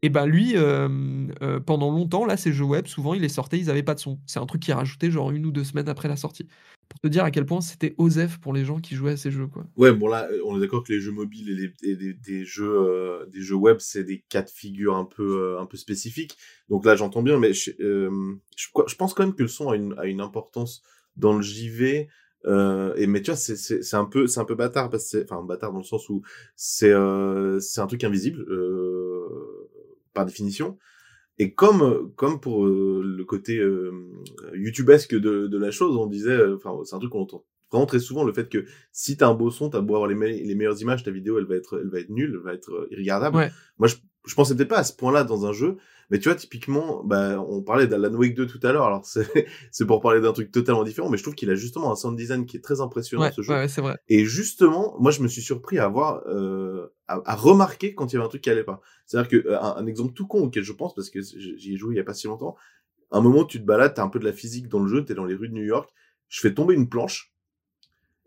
Et 0.03 0.09
ben 0.09 0.25
lui, 0.25 0.53
euh, 0.55 1.29
pendant 1.65 1.91
longtemps, 1.91 2.25
là, 2.25 2.37
ces 2.37 2.53
jeux 2.53 2.65
web, 2.65 2.87
souvent, 2.87 3.13
il 3.13 3.21
les 3.21 3.29
sortait, 3.29 3.59
ils 3.59 3.67
n'avaient 3.67 3.83
pas 3.83 3.95
de 3.95 3.99
son. 3.99 4.19
C'est 4.25 4.39
un 4.39 4.45
truc 4.45 4.61
qui 4.61 4.71
est 4.71 4.75
rajouté 4.75 5.11
genre 5.11 5.31
une 5.31 5.45
ou 5.45 5.51
deux 5.51 5.63
semaines 5.63 5.89
après 5.89 6.07
la 6.07 6.15
sortie 6.15 6.47
pour 6.91 6.99
te 6.99 7.07
dire 7.07 7.23
à 7.23 7.31
quel 7.31 7.45
point 7.45 7.61
c'était 7.61 7.95
osef 7.97 8.37
pour 8.39 8.53
les 8.53 8.65
gens 8.65 8.79
qui 8.79 8.95
jouaient 8.95 9.13
à 9.13 9.17
ces 9.17 9.31
jeux. 9.31 9.47
Quoi. 9.47 9.65
Ouais, 9.77 9.93
bon 9.93 10.07
là, 10.07 10.27
on 10.45 10.57
est 10.57 10.59
d'accord 10.59 10.83
que 10.83 10.91
les 10.91 10.99
jeux 10.99 11.11
mobiles 11.11 11.49
et, 11.49 11.95
les, 11.95 12.45
euh, 12.59 13.25
des 13.25 13.41
jeux 13.41 13.55
web, 13.55 13.77
c'est 13.79 14.03
des 14.03 14.19
cas 14.29 14.41
de 14.41 14.49
figure 14.49 14.95
un 14.95 15.05
peu, 15.05 15.41
euh, 15.41 15.61
un 15.61 15.65
peu 15.65 15.77
spécifiques. 15.77 16.37
Donc 16.69 16.85
là, 16.85 16.95
j'entends 16.95 17.23
bien, 17.23 17.39
mais 17.39 17.53
je, 17.53 17.71
euh, 17.79 18.11
pense 18.97 19.13
quand 19.13 19.23
même 19.23 19.35
que 19.35 19.43
le 19.43 19.47
son 19.47 19.69
a 19.69 19.75
une, 19.75 20.21
importance 20.21 20.83
dans 21.15 21.33
le 21.33 21.41
JV. 21.41 22.09
et 22.45 23.07
mais 23.07 23.21
tu 23.21 23.31
vois, 23.31 23.37
c'est 23.37 23.95
un 23.95 24.05
peu, 24.05 24.27
c'est 24.27 24.39
un 24.39 24.45
peu 24.45 24.55
bâtard 24.55 24.91
enfin 25.23 25.41
bâtard 25.43 25.71
dans 25.71 25.79
le 25.79 25.85
sens 25.85 26.09
où 26.09 26.21
c'est, 26.55 26.93
c'est 27.59 27.81
un 27.81 27.87
truc 27.87 28.03
invisible 28.03 28.45
par 30.13 30.25
définition. 30.25 30.77
Et 31.41 31.55
comme, 31.55 32.11
comme 32.17 32.39
pour 32.39 32.67
euh, 32.67 33.01
le 33.03 33.25
côté 33.25 33.57
euh, 33.57 33.91
youtubesque 34.53 35.15
de, 35.15 35.47
de 35.47 35.57
la 35.57 35.71
chose, 35.71 35.97
on 35.97 36.05
disait, 36.05 36.29
euh, 36.29 36.55
enfin, 36.55 36.77
c'est 36.83 36.95
un 36.95 36.99
truc 36.99 37.11
qu'on 37.11 37.21
entend 37.21 37.43
vraiment 37.71 37.87
très 37.87 37.97
souvent, 37.97 38.23
le 38.23 38.31
fait 38.31 38.47
que 38.47 38.65
si 38.91 39.17
t'as 39.17 39.27
un 39.27 39.33
beau 39.33 39.49
son, 39.49 39.71
t'as 39.71 39.81
beau 39.81 39.95
avoir 39.95 40.07
les, 40.07 40.43
les 40.43 40.53
meilleures 40.53 40.79
images, 40.83 41.03
ta 41.03 41.09
vidéo, 41.09 41.39
elle 41.39 41.45
va 41.45 41.55
être, 41.55 41.79
elle 41.81 41.89
va 41.89 41.99
être 41.99 42.11
nulle, 42.11 42.33
elle 42.35 42.43
va 42.43 42.53
être 42.53 42.87
irregardable. 42.91 43.51
Moi, 43.79 43.87
je, 43.87 43.95
je 44.25 44.35
pensais 44.35 44.55
peut-être 44.55 44.69
pas 44.69 44.79
à 44.79 44.83
ce 44.83 44.93
point-là 44.93 45.23
dans 45.23 45.45
un 45.45 45.53
jeu, 45.53 45.77
mais 46.09 46.19
tu 46.19 46.27
vois, 46.27 46.35
typiquement, 46.35 47.03
bah, 47.03 47.39
on 47.39 47.61
parlait 47.61 47.87
d'Alan 47.87 48.13
Wake 48.13 48.35
2 48.35 48.45
tout 48.45 48.59
à 48.63 48.73
l'heure, 48.73 48.83
alors 48.83 49.05
c'est, 49.71 49.85
pour 49.85 50.01
parler 50.01 50.19
d'un 50.19 50.33
truc 50.33 50.51
totalement 50.51 50.83
différent, 50.83 51.09
mais 51.09 51.17
je 51.17 51.23
trouve 51.23 51.35
qu'il 51.35 51.49
a 51.49 51.55
justement 51.55 51.91
un 51.91 51.95
sound 51.95 52.17
design 52.17 52.45
qui 52.45 52.57
est 52.57 52.61
très 52.61 52.81
impressionnant, 52.81 53.31
ce 53.31 53.41
jeu. 53.41 53.53
Ouais, 53.53 53.67
c'est 53.67 53.81
vrai. 53.81 53.97
Et 54.09 54.25
justement, 54.25 54.95
moi, 54.99 55.11
je 55.11 55.21
me 55.21 55.29
suis 55.29 55.41
surpris 55.41 55.79
à 55.79 55.85
avoir, 55.85 56.21
euh, 56.27 56.93
à, 57.07 57.21
à, 57.25 57.35
remarquer 57.35 57.95
quand 57.95 58.11
il 58.11 58.15
y 58.15 58.17
avait 58.17 58.25
un 58.25 58.29
truc 58.29 58.41
qui 58.41 58.49
allait 58.49 58.65
pas. 58.65 58.81
C'est-à-dire 59.05 59.29
que, 59.29 59.47
euh, 59.47 59.61
un, 59.61 59.85
exemple 59.87 60.13
tout 60.13 60.27
con 60.27 60.43
auquel 60.43 60.63
je 60.63 60.73
pense, 60.73 60.93
parce 60.93 61.09
que 61.09 61.21
j'y 61.21 61.73
ai 61.73 61.77
joué 61.77 61.95
il 61.95 61.97
y 61.97 62.01
a 62.01 62.03
pas 62.03 62.13
si 62.13 62.27
longtemps, 62.27 62.57
un 63.11 63.21
moment, 63.21 63.45
tu 63.45 63.59
te 63.59 63.65
balades, 63.65 63.93
t'as 63.93 64.03
un 64.03 64.09
peu 64.09 64.19
de 64.19 64.25
la 64.25 64.33
physique 64.33 64.67
dans 64.67 64.79
le 64.79 64.87
jeu, 64.87 65.05
t'es 65.05 65.13
dans 65.13 65.25
les 65.25 65.35
rues 65.35 65.49
de 65.49 65.53
New 65.53 65.63
York, 65.63 65.89
je 66.27 66.41
fais 66.41 66.53
tomber 66.53 66.73
une 66.73 66.89
planche 66.89 67.33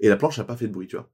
et 0.01 0.09
la 0.09 0.17
planche 0.17 0.39
a 0.39 0.45
pas 0.45 0.57
fait 0.57 0.69
de 0.69 0.73
bruit, 0.73 0.87
tu 0.87 0.97
vois. 0.97 1.11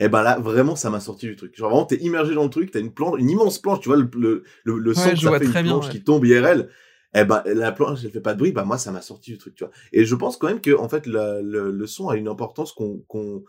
Et 0.00 0.08
ben 0.08 0.22
là, 0.22 0.38
vraiment, 0.38 0.74
ça 0.74 0.90
m'a 0.90 1.00
sorti 1.00 1.26
du 1.26 1.36
truc. 1.36 1.56
Genre 1.56 1.70
vraiment, 1.70 1.86
t'es 1.86 1.96
immergé 1.96 2.34
dans 2.34 2.44
le 2.44 2.50
truc, 2.50 2.70
t'as 2.72 2.80
une 2.80 2.92
planche, 2.92 3.20
une 3.20 3.30
immense 3.30 3.60
planche, 3.60 3.80
tu 3.80 3.88
vois, 3.88 3.96
le, 3.96 4.10
le, 4.16 4.42
le, 4.64 4.94
son 4.94 5.10
que 5.10 5.16
ça 5.16 5.38
fait 5.38 5.44
une 5.44 5.52
planche 5.52 5.88
qui 5.88 6.02
tombe 6.02 6.24
IRL. 6.24 6.68
Et 7.16 7.24
ben 7.24 7.42
la 7.46 7.70
planche, 7.70 8.00
elle 8.04 8.10
fait 8.10 8.20
pas 8.20 8.34
de 8.34 8.38
bruit, 8.40 8.50
bah 8.50 8.64
moi, 8.64 8.76
ça 8.76 8.90
m'a 8.90 9.00
sorti 9.00 9.30
du 9.30 9.38
truc, 9.38 9.54
tu 9.54 9.62
vois. 9.62 9.72
Et 9.92 10.04
je 10.04 10.14
pense 10.16 10.36
quand 10.36 10.48
même 10.48 10.60
que, 10.60 10.76
en 10.76 10.88
fait, 10.88 11.06
le, 11.06 11.70
le, 11.70 11.86
son 11.86 12.08
a 12.08 12.16
une 12.16 12.26
importance 12.26 12.72
qu'on, 12.72 13.04
qu'on, 13.06 13.44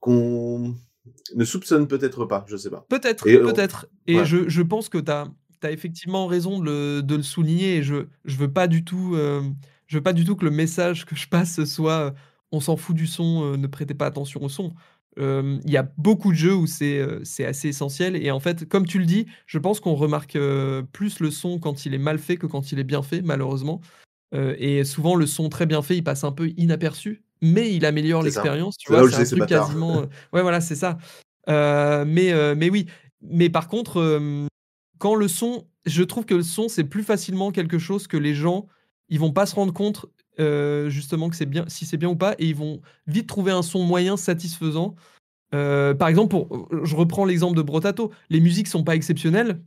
qu'on 0.00 0.74
ne 1.34 1.44
soupçonne 1.44 1.86
peut-être 1.88 2.24
pas, 2.24 2.46
je 2.48 2.56
sais 2.56 2.70
pas. 2.70 2.86
Peut-être, 2.88 3.24
peut-être. 3.24 3.86
Et 4.06 4.24
je, 4.24 4.48
je 4.48 4.62
pense 4.62 4.88
que 4.88 4.96
t'as, 4.96 5.26
as 5.62 5.70
effectivement 5.72 6.26
raison 6.26 6.58
de 6.58 6.64
le, 6.64 7.02
de 7.02 7.16
le 7.16 7.22
souligner 7.22 7.76
et 7.76 7.82
je, 7.82 8.06
je 8.24 8.36
veux 8.36 8.50
pas 8.50 8.66
du 8.66 8.82
tout, 8.82 9.14
euh, 9.14 9.42
je 9.86 9.98
veux 9.98 10.02
pas 10.02 10.14
du 10.14 10.24
tout 10.24 10.34
que 10.34 10.46
le 10.46 10.50
message 10.50 11.04
que 11.04 11.16
je 11.16 11.28
passe 11.28 11.64
soit, 11.64 11.92
euh, 11.92 12.10
on 12.50 12.60
s'en 12.60 12.76
fout 12.78 12.96
du 12.96 13.06
son, 13.06 13.44
euh, 13.44 13.56
ne 13.58 13.66
prêtez 13.66 13.94
pas 13.94 14.06
attention 14.06 14.42
au 14.42 14.48
son 14.48 14.72
il 15.18 15.70
y 15.70 15.76
a 15.76 15.88
beaucoup 15.96 16.30
de 16.32 16.36
jeux 16.36 16.54
où 16.54 16.66
c'est 16.66 17.00
assez 17.44 17.68
essentiel. 17.68 18.16
Et 18.16 18.30
en 18.30 18.40
fait, 18.40 18.68
comme 18.68 18.86
tu 18.86 18.98
le 18.98 19.06
dis, 19.06 19.26
je 19.46 19.58
pense 19.58 19.80
qu'on 19.80 19.94
remarque 19.94 20.38
plus 20.92 21.20
le 21.20 21.30
son 21.30 21.58
quand 21.58 21.86
il 21.86 21.94
est 21.94 21.98
mal 21.98 22.18
fait 22.18 22.36
que 22.36 22.46
quand 22.46 22.72
il 22.72 22.78
est 22.78 22.84
bien 22.84 23.02
fait, 23.02 23.22
malheureusement. 23.22 23.80
et 24.32 24.84
souvent, 24.84 25.14
le 25.14 25.26
son 25.26 25.48
très 25.48 25.66
bien 25.66 25.82
fait, 25.82 25.96
il 25.96 26.04
passe 26.04 26.24
un 26.24 26.32
peu 26.32 26.50
inaperçu, 26.56 27.22
mais 27.42 27.74
il 27.74 27.86
améliore 27.86 28.22
l'expérience. 28.22 28.76
Tu 28.76 28.92
vois, 28.92 29.10
c'est 29.10 29.20
un 29.20 29.36
truc 29.36 29.46
quasiment. 29.48 30.00
ouais, 30.32 30.42
voilà, 30.42 30.60
c'est 30.60 30.76
ça. 30.76 30.98
mais, 31.46 32.54
mais 32.54 32.70
oui. 32.70 32.86
Mais 33.22 33.48
par 33.48 33.68
contre, 33.68 34.46
quand 34.98 35.14
le 35.14 35.28
son, 35.28 35.66
je 35.84 36.02
trouve 36.02 36.24
que 36.24 36.34
le 36.34 36.42
son, 36.42 36.68
c'est 36.68 36.84
plus 36.84 37.02
facilement 37.02 37.50
quelque 37.52 37.78
chose 37.78 38.06
que 38.06 38.16
les 38.16 38.34
gens, 38.34 38.66
ils 39.08 39.20
vont 39.20 39.32
pas 39.32 39.46
se 39.46 39.54
rendre 39.54 39.72
compte 39.72 40.06
euh, 40.38 40.88
justement 40.90 41.28
que 41.28 41.36
c'est 41.36 41.46
bien, 41.46 41.64
si 41.68 41.86
c'est 41.86 41.96
bien 41.96 42.08
ou 42.08 42.16
pas, 42.16 42.34
et 42.38 42.46
ils 42.46 42.54
vont 42.54 42.80
vite 43.06 43.26
trouver 43.26 43.52
un 43.52 43.62
son 43.62 43.84
moyen 43.84 44.16
satisfaisant. 44.16 44.94
Euh, 45.54 45.94
par 45.94 46.08
exemple, 46.08 46.30
pour, 46.30 46.68
je 46.84 46.96
reprends 46.96 47.24
l'exemple 47.24 47.56
de 47.56 47.62
Brotato. 47.62 48.10
Les 48.30 48.40
musiques 48.40 48.68
sont 48.68 48.84
pas 48.84 48.94
exceptionnelles. 48.94 49.60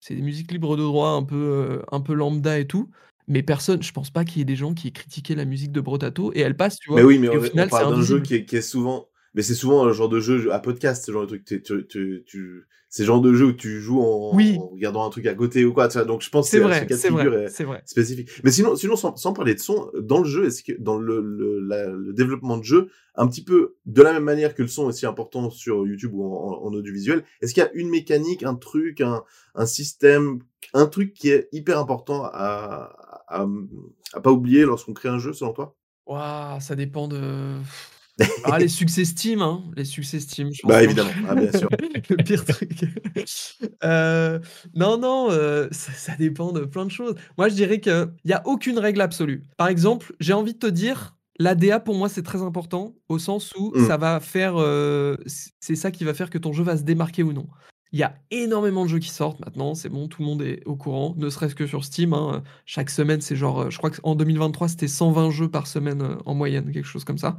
C'est 0.00 0.14
des 0.14 0.22
musiques 0.22 0.52
libres 0.52 0.76
de 0.76 0.82
droit, 0.82 1.10
un 1.10 1.22
peu, 1.22 1.36
euh, 1.36 1.82
un 1.90 2.00
peu 2.00 2.14
lambda 2.14 2.58
et 2.58 2.66
tout. 2.66 2.88
Mais 3.28 3.42
personne, 3.42 3.82
je 3.82 3.92
pense 3.92 4.10
pas 4.10 4.24
qu'il 4.24 4.38
y 4.38 4.42
ait 4.42 4.44
des 4.44 4.56
gens 4.56 4.72
qui 4.72 4.88
aient 4.88 4.92
critiqué 4.92 5.34
la 5.34 5.44
musique 5.44 5.72
de 5.72 5.80
Brotato 5.80 6.32
et 6.32 6.40
elle 6.40 6.56
passe, 6.56 6.78
tu 6.78 6.90
vois. 6.90 7.00
Mais 7.00 7.06
oui, 7.06 7.18
mais 7.18 7.28
au 7.28 7.40
final, 7.40 7.68
c'est 7.70 7.82
un 7.82 8.02
jeu 8.02 8.20
qui 8.20 8.34
est, 8.34 8.44
qui 8.44 8.56
est 8.56 8.62
souvent 8.62 9.08
mais 9.36 9.42
c'est 9.42 9.54
souvent 9.54 9.86
un 9.86 9.92
genre 9.92 10.08
de 10.08 10.18
jeu 10.18 10.50
à 10.52 10.58
podcast, 10.58 11.04
ce 11.04 11.12
genre 11.12 11.22
de 11.22 11.26
truc. 11.26 11.44
Tu, 11.44 11.62
tu, 11.62 11.86
tu, 11.86 12.24
tu 12.26 12.66
c'est 12.88 13.02
le 13.02 13.08
genre 13.08 13.20
de 13.20 13.34
jeu 13.34 13.46
où 13.46 13.52
tu 13.52 13.82
joues 13.82 14.00
en, 14.00 14.30
regardant 14.30 15.04
un 15.04 15.10
truc 15.10 15.26
à 15.26 15.34
côté 15.34 15.66
ou 15.66 15.74
quoi. 15.74 15.88
Donc 15.88 16.22
je 16.22 16.30
pense 16.30 16.46
que 16.46 16.52
c'est 16.52 16.60
vrai, 16.60 16.86
c'est 16.88 17.10
vrai, 17.10 17.48
c'est 17.48 17.64
vrai. 17.64 17.82
spécifique. 17.84 18.30
Mais 18.42 18.50
sinon, 18.50 18.74
sinon 18.76 18.96
sans, 18.96 19.14
sans, 19.16 19.34
parler 19.34 19.54
de 19.54 19.60
son, 19.60 19.90
dans 20.00 20.20
le 20.20 20.24
jeu, 20.24 20.46
est-ce 20.46 20.62
que 20.62 20.72
dans 20.80 20.96
le, 20.96 21.20
le, 21.20 21.60
le, 21.60 22.12
développement 22.14 22.56
de 22.56 22.64
jeu, 22.64 22.88
un 23.14 23.26
petit 23.26 23.44
peu 23.44 23.76
de 23.84 24.00
la 24.00 24.14
même 24.14 24.24
manière 24.24 24.54
que 24.54 24.62
le 24.62 24.68
son 24.68 24.84
est 24.84 24.86
aussi 24.86 25.04
important 25.04 25.50
sur 25.50 25.86
YouTube 25.86 26.14
ou 26.14 26.24
en, 26.24 26.62
en 26.62 26.72
audiovisuel, 26.72 27.22
est-ce 27.42 27.52
qu'il 27.52 27.62
y 27.62 27.66
a 27.66 27.70
une 27.74 27.90
mécanique, 27.90 28.42
un 28.44 28.54
truc, 28.54 29.02
un, 29.02 29.22
un 29.54 29.66
système, 29.66 30.38
un 30.72 30.86
truc 30.86 31.12
qui 31.12 31.28
est 31.28 31.48
hyper 31.52 31.78
important 31.78 32.24
à, 32.24 32.96
à, 33.28 33.46
à 34.14 34.20
pas 34.20 34.32
oublier 34.32 34.64
lorsqu'on 34.64 34.94
crée 34.94 35.10
un 35.10 35.18
jeu, 35.18 35.34
selon 35.34 35.52
toi? 35.52 35.76
Waouh, 36.06 36.60
ça 36.60 36.76
dépend 36.76 37.08
de. 37.08 37.58
Ah, 38.44 38.58
les 38.58 38.68
succès 38.68 39.04
Steam, 39.04 39.42
hein, 39.42 39.62
les 39.76 39.84
succès 39.84 40.20
Steam. 40.20 40.50
Je 40.52 40.66
bah 40.66 40.82
évidemment, 40.82 41.10
ah, 41.28 41.34
bien 41.34 41.52
sûr. 41.52 41.68
le 42.10 42.16
pire 42.16 42.44
truc. 42.44 42.84
Euh, 43.84 44.38
non, 44.74 44.96
non, 44.98 45.28
euh, 45.30 45.68
ça, 45.70 46.16
dépend 46.16 46.52
de 46.52 46.64
plein 46.64 46.86
de 46.86 46.90
choses. 46.90 47.14
Moi, 47.36 47.48
je 47.48 47.54
dirais 47.54 47.80
qu'il 47.80 48.08
n'y 48.24 48.32
a 48.32 48.42
aucune 48.46 48.78
règle 48.78 49.00
absolue. 49.00 49.42
Par 49.56 49.68
exemple, 49.68 50.14
j'ai 50.18 50.32
envie 50.32 50.54
de 50.54 50.58
te 50.58 50.66
dire, 50.66 51.16
l'ADA 51.38 51.80
pour 51.80 51.94
moi 51.94 52.08
c'est 52.08 52.22
très 52.22 52.40
important 52.40 52.94
au 53.08 53.18
sens 53.18 53.52
où 53.58 53.72
mmh. 53.76 53.86
ça 53.86 53.96
va 53.98 54.20
faire, 54.20 54.54
euh, 54.56 55.16
c'est 55.60 55.76
ça 55.76 55.90
qui 55.90 56.04
va 56.04 56.14
faire 56.14 56.30
que 56.30 56.38
ton 56.38 56.52
jeu 56.52 56.64
va 56.64 56.76
se 56.76 56.82
démarquer 56.82 57.22
ou 57.22 57.32
non. 57.34 57.46
Il 57.92 57.98
y 57.98 58.02
a 58.02 58.16
énormément 58.30 58.84
de 58.84 58.90
jeux 58.90 58.98
qui 58.98 59.10
sortent 59.10 59.40
maintenant, 59.40 59.74
c'est 59.74 59.88
bon, 59.88 60.08
tout 60.08 60.22
le 60.22 60.26
monde 60.26 60.42
est 60.42 60.62
au 60.66 60.76
courant, 60.76 61.14
ne 61.16 61.28
serait-ce 61.28 61.54
que 61.54 61.66
sur 61.66 61.84
Steam. 61.84 62.14
Hein. 62.14 62.42
Chaque 62.64 62.90
semaine, 62.90 63.20
c'est 63.20 63.36
genre, 63.36 63.70
je 63.70 63.78
crois 63.78 63.90
qu'en 63.90 64.14
2023, 64.16 64.68
c'était 64.68 64.88
120 64.88 65.30
jeux 65.30 65.48
par 65.48 65.66
semaine 65.66 66.16
en 66.24 66.34
moyenne, 66.34 66.72
quelque 66.72 66.86
chose 66.86 67.04
comme 67.04 67.18
ça. 67.18 67.36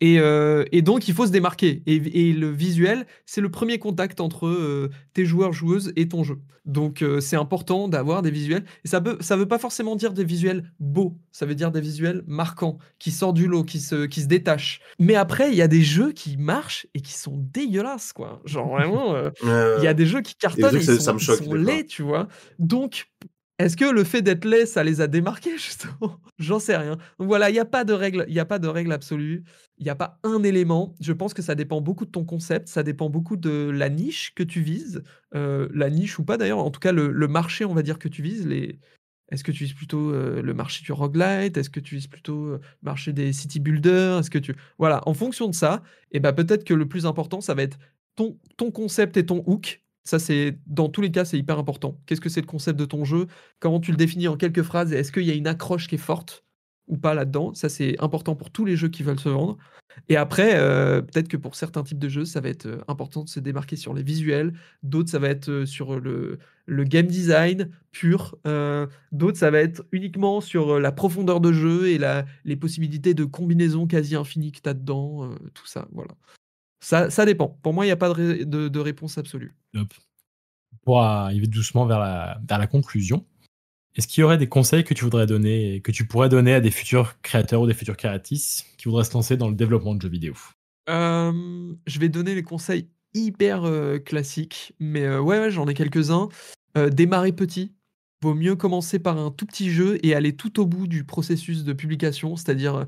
Et, 0.00 0.82
donc, 0.82 1.08
il 1.08 1.14
faut 1.14 1.26
se 1.26 1.32
démarquer. 1.32 1.82
Et, 1.86 2.32
le 2.32 2.50
visuel, 2.50 3.06
c'est 3.24 3.40
le 3.40 3.50
premier 3.50 3.78
contact 3.78 4.20
entre 4.20 4.90
tes 5.14 5.24
joueurs, 5.24 5.52
joueuses 5.52 5.92
et 5.96 6.08
ton 6.08 6.24
jeu. 6.24 6.38
Donc, 6.64 7.04
c'est 7.20 7.36
important 7.36 7.88
d'avoir 7.88 8.22
des 8.22 8.30
visuels. 8.30 8.64
Et 8.84 8.88
ça 8.88 9.00
ne 9.00 9.14
ça 9.20 9.36
veut 9.36 9.46
pas 9.46 9.58
forcément 9.58 9.96
dire 9.96 10.12
des 10.12 10.24
visuels 10.24 10.70
beaux. 10.80 11.16
Ça 11.32 11.46
veut 11.46 11.54
dire 11.54 11.70
des 11.70 11.80
visuels 11.80 12.22
marquants, 12.26 12.78
qui 12.98 13.10
sortent 13.10 13.36
du 13.36 13.46
lot, 13.46 13.62
qui 13.62 13.80
se, 13.80 14.06
qui 14.06 14.20
se 14.20 14.26
détachent. 14.26 14.80
Mais 14.98 15.14
après, 15.14 15.50
il 15.50 15.56
y 15.56 15.62
a 15.62 15.68
des 15.68 15.82
jeux 15.82 16.12
qui 16.12 16.36
marchent 16.36 16.86
et 16.94 17.00
qui 17.00 17.12
sont 17.12 17.36
dégueulasses, 17.52 18.12
quoi. 18.12 18.42
Genre, 18.44 18.68
vraiment, 18.68 19.16
il 19.44 19.84
y 19.84 19.86
a 19.86 19.94
des 19.94 20.06
jeux 20.06 20.22
qui 20.22 20.34
cartonnent 20.34 20.76
et, 20.76 20.80
ils 20.80 21.00
sont, 21.00 21.16
ils 21.16 21.20
sont 21.20 21.54
laids, 21.54 21.86
tu 21.86 22.02
vois. 22.02 22.28
Donc, 22.58 23.08
est-ce 23.58 23.76
que 23.76 23.86
le 23.86 24.04
fait 24.04 24.20
d'être 24.20 24.44
laid, 24.44 24.66
ça 24.66 24.84
les 24.84 25.00
a 25.00 25.06
démarqués, 25.06 25.52
justement? 25.58 26.20
J'en 26.38 26.58
sais 26.58 26.76
rien. 26.76 26.96
Donc 27.18 27.28
voilà, 27.28 27.48
il 27.48 27.54
n'y 27.54 27.58
a 27.58 27.64
pas 27.64 27.84
de 27.84 27.94
règle, 27.94 28.26
il 28.28 28.38
a 28.38 28.44
pas 28.44 28.58
de 28.58 28.68
règle 28.68 28.92
absolue. 28.92 29.44
Il 29.78 29.84
n'y 29.84 29.90
a 29.90 29.94
pas 29.94 30.18
un 30.24 30.42
élément. 30.42 30.94
Je 31.00 31.12
pense 31.12 31.32
que 31.32 31.42
ça 31.42 31.54
dépend 31.54 31.80
beaucoup 31.80 32.04
de 32.04 32.10
ton 32.10 32.24
concept, 32.24 32.68
ça 32.68 32.82
dépend 32.82 33.08
beaucoup 33.08 33.36
de 33.36 33.70
la 33.70 33.88
niche 33.88 34.34
que 34.34 34.42
tu 34.42 34.60
vises, 34.60 35.02
euh, 35.34 35.68
la 35.72 35.90
niche 35.90 36.18
ou 36.18 36.24
pas 36.24 36.36
d'ailleurs. 36.36 36.58
En 36.58 36.70
tout 36.70 36.80
cas, 36.80 36.92
le, 36.92 37.28
marché, 37.28 37.64
on 37.64 37.74
va 37.74 37.82
dire 37.82 37.98
que 37.98 38.08
tu 38.08 38.22
vises. 38.22 38.46
Est-ce 39.30 39.42
que 39.42 39.52
tu 39.52 39.64
vises 39.64 39.74
plutôt 39.74 40.12
euh, 40.12 40.42
le 40.42 40.54
marché 40.54 40.84
du 40.84 40.92
roguelite? 40.92 41.56
Est-ce 41.56 41.70
que 41.70 41.80
tu 41.80 41.96
vises 41.96 42.06
plutôt 42.06 42.44
euh, 42.44 42.58
le 42.58 42.86
marché 42.86 43.12
des 43.12 43.32
city 43.32 43.58
builders? 43.58 44.18
Est-ce 44.18 44.30
que 44.30 44.38
tu 44.38 44.54
voilà, 44.78 45.02
en 45.06 45.14
fonction 45.14 45.48
de 45.48 45.54
ça, 45.54 45.82
eh 46.12 46.20
ben 46.20 46.32
peut-être 46.32 46.64
que 46.64 46.74
le 46.74 46.86
plus 46.86 47.06
important, 47.06 47.40
ça 47.40 47.54
va 47.54 47.62
être 47.62 47.78
ton, 48.16 48.38
ton 48.56 48.70
concept 48.70 49.16
et 49.16 49.26
ton 49.26 49.42
hook 49.46 49.82
ça, 50.06 50.20
c'est 50.20 50.58
dans 50.66 50.88
tous 50.88 51.00
les 51.00 51.10
cas, 51.10 51.24
c'est 51.24 51.36
hyper 51.36 51.58
important. 51.58 52.00
Qu'est-ce 52.06 52.20
que 52.20 52.28
c'est 52.28 52.40
le 52.40 52.46
concept 52.46 52.78
de 52.78 52.84
ton 52.84 53.04
jeu? 53.04 53.26
Comment 53.58 53.80
tu 53.80 53.90
le 53.90 53.96
définis 53.96 54.28
en 54.28 54.36
quelques 54.36 54.62
phrases? 54.62 54.92
Est-ce 54.92 55.10
qu'il 55.10 55.24
y 55.24 55.32
a 55.32 55.34
une 55.34 55.48
accroche 55.48 55.88
qui 55.88 55.96
est 55.96 55.98
forte 55.98 56.44
ou 56.86 56.96
pas 56.96 57.12
là-dedans? 57.12 57.54
Ça, 57.54 57.68
c'est 57.68 58.00
important 58.00 58.36
pour 58.36 58.52
tous 58.52 58.64
les 58.64 58.76
jeux 58.76 58.88
qui 58.88 59.02
veulent 59.02 59.18
se 59.18 59.28
vendre. 59.28 59.58
Et 60.08 60.16
après, 60.16 60.52
euh, 60.54 61.02
peut-être 61.02 61.26
que 61.26 61.36
pour 61.36 61.56
certains 61.56 61.82
types 61.82 61.98
de 61.98 62.08
jeux, 62.08 62.24
ça 62.24 62.40
va 62.40 62.50
être 62.50 62.66
euh, 62.66 62.78
important 62.86 63.24
de 63.24 63.28
se 63.28 63.40
démarquer 63.40 63.74
sur 63.74 63.94
les 63.94 64.04
visuels. 64.04 64.52
D'autres, 64.84 65.10
ça 65.10 65.18
va 65.18 65.28
être 65.28 65.48
euh, 65.50 65.66
sur 65.66 65.98
le, 65.98 66.38
game 66.68 67.06
design 67.08 67.70
pur. 67.90 68.36
D'autres, 69.10 69.38
ça 69.38 69.50
va 69.50 69.58
être 69.58 69.84
uniquement 69.90 70.40
sur 70.40 70.78
la 70.78 70.92
profondeur 70.92 71.40
de 71.40 71.52
jeu 71.52 71.88
et 71.88 71.98
les 72.44 72.56
possibilités 72.56 73.12
de 73.12 73.24
combinaison 73.24 73.88
quasi 73.88 74.14
infinies 74.14 74.52
que 74.52 74.60
tu 74.60 74.68
as 74.68 74.74
dedans. 74.74 75.30
tout 75.52 75.66
ça, 75.66 75.88
voilà. 75.90 76.12
Ça, 76.86 77.10
ça 77.10 77.24
dépend. 77.24 77.48
Pour 77.64 77.74
moi, 77.74 77.84
il 77.84 77.88
n'y 77.88 77.92
a 77.92 77.96
pas 77.96 78.14
de, 78.14 78.44
de, 78.44 78.78
réponse 78.78 79.18
absolue. 79.18 79.56
Pour 80.84 81.02
arriver 81.02 81.48
doucement 81.48 81.84
vers 81.84 81.98
la, 81.98 82.40
vers 82.48 82.58
la 82.58 82.68
conclusion, 82.68 83.26
est-ce 83.96 84.06
qu'il 84.06 84.20
y 84.20 84.24
aurait 84.24 84.38
des 84.38 84.48
conseils 84.48 84.84
que 84.84 84.94
tu 84.94 85.02
voudrais 85.02 85.26
donner, 85.26 85.80
que 85.80 85.90
tu 85.90 86.06
pourrais 86.06 86.28
donner 86.28 86.54
à 86.54 86.60
des 86.60 86.70
futurs 86.70 87.20
créateurs 87.22 87.62
ou 87.62 87.66
des 87.66 87.74
futurs 87.74 87.96
créatrices 87.96 88.66
qui 88.78 88.84
voudraient 88.84 89.02
se 89.02 89.12
lancer 89.14 89.36
dans 89.36 89.48
le 89.48 89.56
développement 89.56 89.96
de 89.96 90.00
jeux 90.00 90.08
vidéo? 90.08 90.34
Je 90.86 91.98
vais 91.98 92.08
donner 92.08 92.36
les 92.36 92.44
conseils 92.44 92.86
hyper 93.14 93.68
classiques, 94.04 94.72
mais 94.78 95.18
ouais, 95.18 95.50
j'en 95.50 95.66
ai 95.66 95.74
quelques-uns. 95.74 96.28
démarrer 96.92 97.32
petit. 97.32 97.72
Vaut 98.22 98.34
mieux 98.34 98.54
commencer 98.54 99.00
par 99.00 99.18
un 99.18 99.32
tout 99.32 99.46
petit 99.46 99.70
jeu 99.70 99.98
et 100.06 100.14
aller 100.14 100.36
tout 100.36 100.60
au 100.60 100.66
bout 100.66 100.86
du 100.86 101.02
processus 101.02 101.64
de 101.64 101.72
publication, 101.72 102.36
c'est-à-dire 102.36 102.86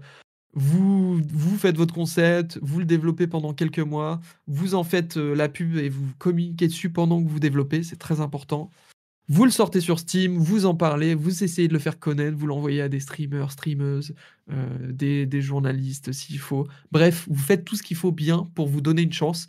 vous, 0.59 1.57
faites 1.57 1.77
votre 1.77 1.95
concept, 1.95 2.59
vous 2.63 2.81
le 2.81 2.85
développez 2.85 3.29
pendant 3.29 3.55
quelques 3.55 3.79
mois, 3.79 4.21
vous 4.49 4.75
en 4.75 4.83
faites 4.83 5.17
euh, 5.17 5.35
la 5.35 5.49
pub 5.49 5.77
et 5.77 5.89
vous 5.89 6.07
communiquez 6.19 6.67
dessus 6.67 6.91
pendant 6.91 7.23
que 7.23 7.29
vous 7.29 7.39
développez, 7.39 7.85
c'est 7.85 7.97
très 7.97 8.21
important. 8.21 8.71
Vous 9.29 9.45
le 9.45 9.51
sortez 9.51 9.81
sur 9.81 10.01
Steam, 10.01 10.37
vous 10.37 10.67
en 10.67 10.75
parlez, 10.75 11.15
vous 11.15 11.45
essayez 11.45 11.69
de 11.69 11.75
le 11.75 11.79
faire 11.79 12.01
connaître, 12.01 12.37
vous 12.37 12.47
l'envoyez 12.47 12.81
à 12.81 12.89
des 12.89 12.99
streamers, 12.99 13.53
streameuses, 13.53 14.15
euh, 14.51 15.27
des, 15.27 15.41
journalistes 15.41 16.13
s'il 16.13 16.39
faut. 16.41 16.67
Bref, 16.91 17.27
vous 17.29 17.39
faites 17.39 17.65
tout 17.65 17.77
ce 17.77 17.83
qu'il 17.83 17.97
faut 17.97 18.13
bien 18.13 18.51
pour 18.55 18.67
vous 18.69 18.81
donner 18.81 19.03
une 19.03 19.13
chance. 19.13 19.47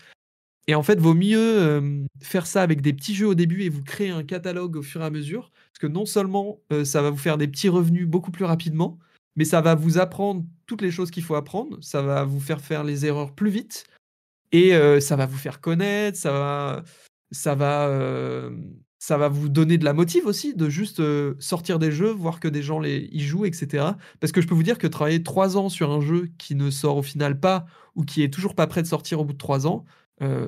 Et 0.68 0.76
en 0.76 0.84
fait, 0.84 1.00
vaut 1.00 1.16
mieux 1.16 1.40
euh, 1.40 2.06
faire 2.22 2.46
ça 2.46 2.62
avec 2.62 2.82
des 2.82 2.94
petits 2.94 3.16
jeux 3.16 3.28
au 3.28 3.36
début 3.36 3.64
et 3.64 3.70
vous 3.70 3.82
créer 3.82 4.10
un 4.10 4.24
catalogue 4.24 4.76
au 4.76 4.84
fur 4.84 5.02
et 5.02 5.06
à 5.06 5.10
mesure. 5.10 5.50
Parce 5.72 5.80
que 5.80 5.88
non 5.88 6.06
seulement 6.06 6.60
ça 6.84 7.02
va 7.02 7.10
vous 7.10 7.18
faire 7.18 7.38
des 7.38 7.48
petits 7.48 7.70
revenus 7.70 8.06
beaucoup 8.06 8.32
plus 8.32 8.46
rapidement, 8.46 9.00
mais 9.40 9.46
ça 9.46 9.62
va 9.62 9.74
vous 9.74 9.98
apprendre 9.98 10.44
toutes 10.66 10.82
les 10.82 10.92
choses 10.92 11.12
qu'il 11.12 11.24
faut 11.24 11.36
apprendre, 11.36 11.78
ça 11.80 12.02
va 12.02 12.26
vous 12.26 12.42
faire 12.42 12.60
faire 12.60 12.84
les 12.84 13.06
erreurs 13.06 13.34
plus 13.34 13.50
vite, 13.50 13.86
et 14.52 14.76
euh, 14.76 15.00
ça 15.00 15.16
va 15.16 15.26
vous 15.26 15.38
faire 15.38 15.62
connaître, 15.62 16.18
ça 16.18 16.34
va, 16.34 16.84
ça 17.32 17.56
va, 17.56 17.88
euh, 17.88 18.52
ça 18.98 19.18
va 19.18 19.30
vous 19.30 19.48
donner 19.48 19.78
de 19.78 19.86
la 19.86 19.94
motive 19.94 20.26
aussi 20.26 20.56
de 20.56 20.70
juste 20.70 21.00
euh, 21.00 21.36
sortir 21.40 21.80
des 21.80 21.90
jeux, 21.90 22.10
voir 22.10 22.42
que 22.42 22.50
des 22.50 22.62
gens 22.62 22.82
les, 22.82 23.08
y 23.14 23.22
jouent, 23.22 23.46
etc. 23.46 23.92
Parce 24.20 24.34
que 24.34 24.42
je 24.42 24.48
peux 24.48 24.56
vous 24.56 24.64
dire 24.64 24.78
que 24.78 24.88
travailler 24.88 25.24
trois 25.24 25.56
ans 25.56 25.70
sur 25.70 25.90
un 25.90 26.02
jeu 26.02 26.28
qui 26.38 26.56
ne 26.56 26.70
sort 26.70 26.98
au 26.98 27.02
final 27.02 27.40
pas 27.40 27.66
ou 27.96 28.04
qui 28.04 28.24
est 28.24 28.34
toujours 28.34 28.56
pas 28.56 28.68
prêt 28.68 28.82
de 28.82 28.88
sortir 28.88 29.22
au 29.22 29.26
bout 29.26 29.34
de 29.34 29.38
trois 29.38 29.68
ans, 29.68 29.86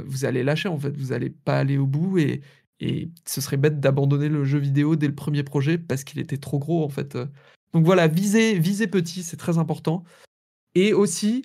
vous 0.05 0.25
allez 0.25 0.43
lâcher 0.43 0.67
en 0.67 0.77
fait, 0.77 0.97
vous 0.97 1.13
allez 1.13 1.29
pas 1.29 1.57
aller 1.57 1.77
au 1.77 1.87
bout 1.87 2.17
et, 2.17 2.41
et 2.81 3.09
ce 3.25 3.39
serait 3.39 3.55
bête 3.55 3.79
d'abandonner 3.79 4.27
le 4.27 4.43
jeu 4.43 4.59
vidéo 4.59 4.97
dès 4.97 5.07
le 5.07 5.15
premier 5.15 5.43
projet 5.43 5.77
parce 5.77 6.03
qu'il 6.03 6.19
était 6.19 6.35
trop 6.35 6.59
gros 6.59 6.83
en 6.83 6.89
fait 6.89 7.17
Donc 7.73 7.85
voilà, 7.85 8.07
visez, 8.07 8.57
visez 8.59 8.87
petit, 8.87 9.23
c'est 9.23 9.37
très 9.37 9.57
important. 9.57 10.03
Et 10.75 10.93
aussi, 10.93 11.43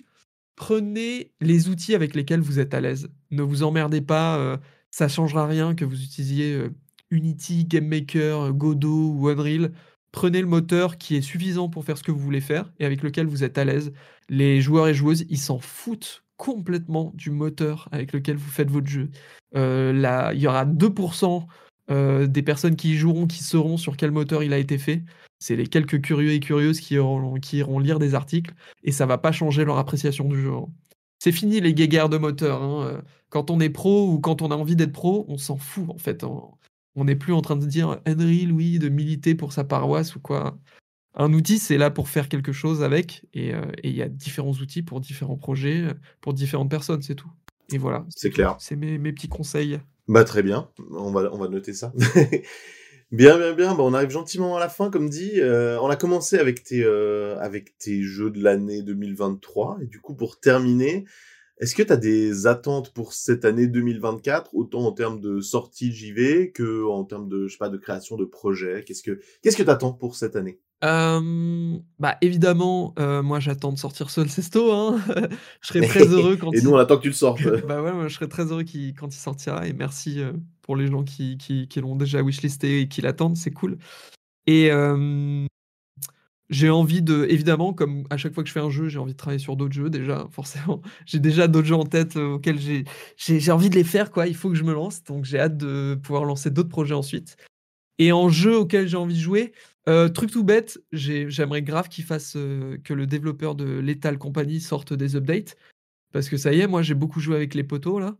prenez 0.55 1.31
les 1.41 1.69
outils 1.69 1.95
avec 1.95 2.15
lesquels 2.15 2.41
vous 2.41 2.59
êtes 2.59 2.73
à 2.73 2.81
l'aise. 2.81 3.09
Ne 3.31 3.43
vous 3.43 3.63
emmerdez 3.63 4.01
pas, 4.01 4.37
euh, 4.37 4.57
ça 4.91 5.07
changera 5.07 5.47
rien 5.47 5.75
que 5.75 5.85
vous 5.85 6.03
utilisiez 6.03 6.53
euh, 6.53 6.69
Unity, 7.11 7.65
GameMaker, 7.65 8.53
Godot 8.53 9.13
ou 9.13 9.29
Unreal. 9.29 9.71
Prenez 10.11 10.41
le 10.41 10.47
moteur 10.47 10.97
qui 10.97 11.15
est 11.15 11.21
suffisant 11.21 11.69
pour 11.69 11.85
faire 11.85 11.97
ce 11.97 12.03
que 12.03 12.11
vous 12.11 12.19
voulez 12.19 12.41
faire 12.41 12.71
et 12.79 12.85
avec 12.85 13.03
lequel 13.03 13.27
vous 13.27 13.43
êtes 13.43 13.57
à 13.57 13.65
l'aise. 13.65 13.93
Les 14.29 14.61
joueurs 14.61 14.87
et 14.87 14.93
joueuses, 14.93 15.25
ils 15.29 15.37
s'en 15.37 15.59
foutent 15.59 16.23
complètement 16.37 17.11
du 17.15 17.31
moteur 17.31 17.89
avec 17.91 18.13
lequel 18.13 18.37
vous 18.37 18.49
faites 18.49 18.69
votre 18.69 18.87
jeu. 18.87 19.09
Euh, 19.55 19.91
là, 19.93 20.33
il 20.33 20.39
y 20.39 20.47
aura 20.47 20.65
2% 20.65 21.47
euh, 21.89 22.27
des 22.27 22.41
personnes 22.43 22.75
qui 22.75 22.93
y 22.93 22.95
joueront 22.97 23.27
qui 23.27 23.43
sauront 23.43 23.77
sur 23.77 23.97
quel 23.97 24.11
moteur 24.11 24.43
il 24.43 24.53
a 24.53 24.57
été 24.57 24.77
fait. 24.77 25.03
C'est 25.39 25.55
les 25.55 25.67
quelques 25.67 26.01
curieux 26.01 26.31
et 26.31 26.39
curieuses 26.39 26.79
qui 26.79 26.95
iront, 26.95 27.35
qui 27.35 27.57
iront 27.57 27.79
lire 27.79 27.99
des 27.99 28.15
articles 28.15 28.53
et 28.83 28.91
ça 28.91 29.05
va 29.05 29.17
pas 29.17 29.31
changer 29.31 29.65
leur 29.65 29.77
appréciation 29.77 30.27
du 30.27 30.41
jeu. 30.41 30.51
hein. 30.53 30.67
C'est 31.19 31.31
fini 31.31 31.59
les 31.61 31.73
guéguerres 31.73 32.09
de 32.09 32.17
moteur. 32.17 32.61
hein. 32.63 32.85
Euh, 32.87 33.01
Quand 33.29 33.49
on 33.51 33.59
est 33.59 33.69
pro 33.69 34.11
ou 34.11 34.19
quand 34.19 34.41
on 34.41 34.51
a 34.51 34.55
envie 34.55 34.75
d'être 34.75 34.91
pro, 34.93 35.25
on 35.29 35.37
s'en 35.37 35.57
fout 35.57 35.89
en 35.89 35.97
fait. 35.97 36.23
hein. 36.23 36.41
On 36.95 37.05
n'est 37.05 37.15
plus 37.15 37.33
en 37.33 37.41
train 37.41 37.55
de 37.55 37.65
dire 37.65 37.99
Unreal, 38.05 38.51
oui, 38.51 38.79
de 38.79 38.89
militer 38.89 39.35
pour 39.35 39.53
sa 39.53 39.63
paroisse 39.63 40.15
ou 40.15 40.19
quoi. 40.19 40.57
Un 41.15 41.33
outil, 41.33 41.57
c'est 41.59 41.77
là 41.77 41.89
pour 41.91 42.09
faire 42.09 42.29
quelque 42.29 42.51
chose 42.51 42.83
avec, 42.83 43.25
et 43.33 43.53
euh, 43.53 43.65
il 43.83 43.91
y 43.95 44.01
a 44.03 44.07
différents 44.09 44.51
outils 44.51 44.83
pour 44.83 44.99
différents 45.01 45.37
projets, 45.37 45.85
pour 46.21 46.33
différentes 46.33 46.69
personnes, 46.69 47.01
c'est 47.01 47.15
tout. 47.15 47.31
Et 47.71 47.77
voilà, 47.77 48.05
C'est 48.09 48.29
clair. 48.29 48.55
c'est 48.59 48.75
mes, 48.75 48.97
mes 48.99 49.11
petits 49.13 49.27
conseils. 49.29 49.79
Bah 50.07 50.23
très 50.23 50.41
bien, 50.41 50.69
on 50.91 51.11
va, 51.11 51.29
on 51.33 51.37
va 51.37 51.49
noter 51.49 51.73
ça. 51.73 51.91
bien, 53.11 53.37
bien, 53.37 53.53
bien. 53.53 53.75
Bah, 53.75 53.83
on 53.83 53.93
arrive 53.93 54.09
gentiment 54.09 54.55
à 54.55 54.59
la 54.59 54.69
fin, 54.69 54.89
comme 54.89 55.09
dit. 55.09 55.41
Euh, 55.41 55.79
on 55.81 55.89
a 55.89 55.97
commencé 55.97 56.37
avec 56.37 56.63
tes, 56.63 56.83
euh, 56.83 57.37
avec 57.39 57.77
tes 57.77 58.01
jeux 58.03 58.31
de 58.31 58.41
l'année 58.41 58.81
2023. 58.83 59.79
Et 59.81 59.85
du 59.87 59.99
coup, 59.99 60.15
pour 60.15 60.39
terminer, 60.39 61.05
est-ce 61.59 61.75
que 61.75 61.83
tu 61.83 61.91
as 61.91 61.97
des 61.97 62.47
attentes 62.47 62.93
pour 62.93 63.13
cette 63.13 63.43
année 63.45 63.67
2024, 63.67 64.55
autant 64.55 64.85
en 64.85 64.93
termes 64.93 65.19
de 65.19 65.41
sortie 65.41 65.91
JV 65.91 66.51
que 66.51 66.85
en 66.85 67.03
termes 67.03 67.27
de, 67.27 67.47
je 67.47 67.53
sais 67.53 67.57
pas, 67.57 67.69
de 67.69 67.77
création 67.77 68.15
de 68.15 68.25
projets 68.25 68.83
Qu'est-ce 68.85 69.03
que 69.03 69.19
qu'est-ce 69.41 69.57
que 69.57 69.63
t'attends 69.63 69.93
pour 69.93 70.15
cette 70.15 70.37
année? 70.37 70.59
Euh, 70.83 71.79
bah 71.97 72.17
évidemment, 72.21 72.93
euh, 72.99 73.23
moi 73.23 73.39
j'attends 73.39 73.71
de 73.71 73.79
sortir 73.79 74.09
Sol 74.09 74.29
Sesto. 74.29 74.71
Hein. 74.71 74.99
je 75.61 75.67
serai 75.67 75.87
très 75.87 76.05
heureux 76.07 76.37
quand 76.37 76.53
Et 76.53 76.59
il... 76.59 76.63
nous, 76.63 76.71
on 76.71 76.77
attend 76.77 76.97
que 76.97 77.03
tu 77.03 77.07
le 77.07 77.13
sortes. 77.13 77.41
bah 77.67 77.81
ouais, 77.81 77.93
moi, 77.93 78.07
je 78.07 78.13
serais 78.13 78.27
très 78.27 78.45
heureux 78.45 78.63
quand 78.97 79.07
il 79.07 79.19
sortira. 79.19 79.67
Et 79.67 79.73
merci 79.73 80.21
euh, 80.21 80.33
pour 80.61 80.75
les 80.75 80.87
gens 80.87 81.03
qui, 81.03 81.37
qui, 81.37 81.67
qui 81.67 81.81
l'ont 81.81 81.95
déjà 81.95 82.21
wishlisté 82.21 82.81
et 82.81 82.87
qui 82.87 83.01
l'attendent, 83.01 83.37
c'est 83.37 83.51
cool. 83.51 83.77
Et 84.45 84.69
j'ai 86.49 86.69
envie 86.69 87.01
de, 87.01 87.25
évidemment, 87.29 87.73
comme 87.73 88.05
à 88.09 88.15
chaque 88.15 88.33
fois 88.33 88.41
que 88.41 88.47
je 88.47 88.53
fais 88.53 88.61
un 88.61 88.69
jeu, 88.69 88.87
j'ai 88.87 88.99
envie 88.99 89.11
de 89.11 89.17
travailler 89.17 89.39
sur 89.39 89.57
d'autres 89.57 89.73
jeux 89.73 89.89
déjà, 89.89 90.27
forcément. 90.31 90.81
J'ai 91.05 91.19
déjà 91.19 91.49
d'autres 91.49 91.67
jeux 91.67 91.75
en 91.75 91.83
tête 91.83 92.15
auxquels 92.15 92.57
j'ai 93.17 93.51
envie 93.51 93.69
de 93.69 93.75
les 93.75 93.83
faire, 93.83 94.11
quoi. 94.11 94.27
Il 94.27 94.35
faut 94.35 94.47
que 94.47 94.55
je 94.55 94.63
me 94.63 94.73
lance. 94.73 95.03
Donc 95.03 95.25
j'ai 95.25 95.39
hâte 95.39 95.57
de 95.57 95.99
pouvoir 96.01 96.23
lancer 96.23 96.49
d'autres 96.49 96.69
projets 96.69 96.93
ensuite. 96.93 97.35
Et 97.99 98.13
en 98.13 98.29
jeu 98.29 98.57
auquel 98.57 98.87
j'ai 98.87 98.95
envie 98.95 99.15
de 99.15 99.19
jouer, 99.19 99.51
euh, 99.87 100.09
truc 100.09 100.31
tout 100.31 100.43
bête, 100.43 100.79
j'ai- 100.91 101.29
j'aimerais 101.29 101.61
grave 101.61 101.89
qu'il 101.89 102.03
fasse 102.03 102.35
euh, 102.35 102.77
que 102.83 102.93
le 102.93 103.07
développeur 103.07 103.55
de 103.55 103.65
Lethal 103.79 104.17
Company 104.17 104.59
sorte 104.59 104.93
des 104.93 105.15
updates. 105.15 105.57
Parce 106.13 106.29
que 106.29 106.37
ça 106.37 106.53
y 106.53 106.61
est, 106.61 106.67
moi 106.67 106.81
j'ai 106.83 106.95
beaucoup 106.95 107.19
joué 107.19 107.35
avec 107.37 107.55
les 107.55 107.63
poteaux 107.63 107.99
là. 107.99 108.17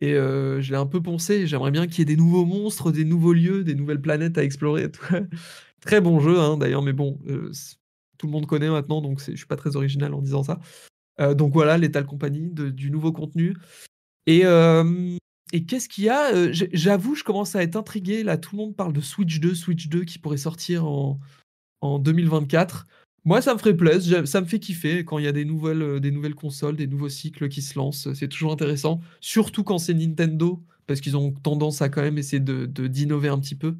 Et 0.00 0.14
euh, 0.14 0.60
je 0.62 0.72
l'ai 0.72 0.78
un 0.78 0.86
peu 0.86 1.02
poncé. 1.02 1.46
J'aimerais 1.46 1.70
bien 1.72 1.86
qu'il 1.86 2.00
y 2.00 2.02
ait 2.02 2.04
des 2.06 2.16
nouveaux 2.16 2.44
monstres, 2.46 2.92
des 2.92 3.04
nouveaux 3.04 3.32
lieux, 3.34 3.64
des 3.64 3.74
nouvelles 3.74 4.02
planètes 4.02 4.38
à 4.38 4.44
explorer. 4.44 4.90
Très 5.80 6.00
bon 6.00 6.20
jeu 6.20 6.38
hein, 6.40 6.56
d'ailleurs, 6.58 6.82
mais 6.82 6.92
bon, 6.92 7.18
tout 8.18 8.26
le 8.26 8.32
monde 8.32 8.46
connaît 8.46 8.70
maintenant, 8.70 9.00
donc 9.00 9.20
je 9.20 9.36
suis 9.36 9.46
pas 9.46 9.56
très 9.56 9.76
original 9.76 10.12
en 10.14 10.22
disant 10.22 10.42
ça. 10.42 10.60
Donc 11.34 11.52
voilà, 11.52 11.78
Lethal 11.78 12.06
Company, 12.06 12.50
du 12.52 12.90
nouveau 12.90 13.12
contenu. 13.12 13.54
Et, 14.26 14.44
et 15.52 15.64
qu'est-ce 15.64 15.88
qu'il 15.88 16.04
y 16.04 16.08
a 16.08 16.34
Euh, 16.34 16.52
J'avoue, 16.52 17.14
je 17.14 17.24
commence 17.24 17.56
à 17.56 17.62
être 17.62 17.76
intrigué. 17.76 18.22
Là, 18.22 18.36
tout 18.38 18.56
le 18.56 18.58
monde 18.62 18.76
parle 18.76 18.92
de 18.92 19.00
Switch 19.00 19.40
2, 19.40 19.54
Switch 19.54 19.88
2 19.88 20.04
qui 20.04 20.18
pourrait 20.18 20.36
sortir 20.36 20.86
en, 20.86 21.18
en 21.80 21.98
2024. 21.98 22.86
Moi, 23.24 23.42
ça 23.42 23.52
me 23.52 23.58
ferait 23.58 23.76
plaisir, 23.76 24.26
ça 24.26 24.40
me 24.40 24.46
fait 24.46 24.58
kiffer 24.58 25.04
quand 25.04 25.18
il 25.18 25.24
y 25.24 25.28
a 25.28 25.32
des 25.32 25.44
nouvelles, 25.44 25.82
euh, 25.82 26.00
des 26.00 26.10
nouvelles 26.10 26.34
consoles, 26.34 26.76
des 26.76 26.86
nouveaux 26.86 27.08
cycles 27.08 27.48
qui 27.48 27.62
se 27.62 27.78
lancent. 27.78 28.12
C'est 28.14 28.28
toujours 28.28 28.52
intéressant, 28.52 29.00
surtout 29.20 29.64
quand 29.64 29.78
c'est 29.78 29.94
Nintendo, 29.94 30.62
parce 30.86 31.00
qu'ils 31.00 31.16
ont 31.16 31.32
tendance 31.32 31.82
à 31.82 31.88
quand 31.88 32.02
même 32.02 32.18
essayer 32.18 32.40
de 32.40 32.66
d'innover 32.66 33.28
un 33.28 33.38
petit 33.38 33.54
peu. 33.54 33.76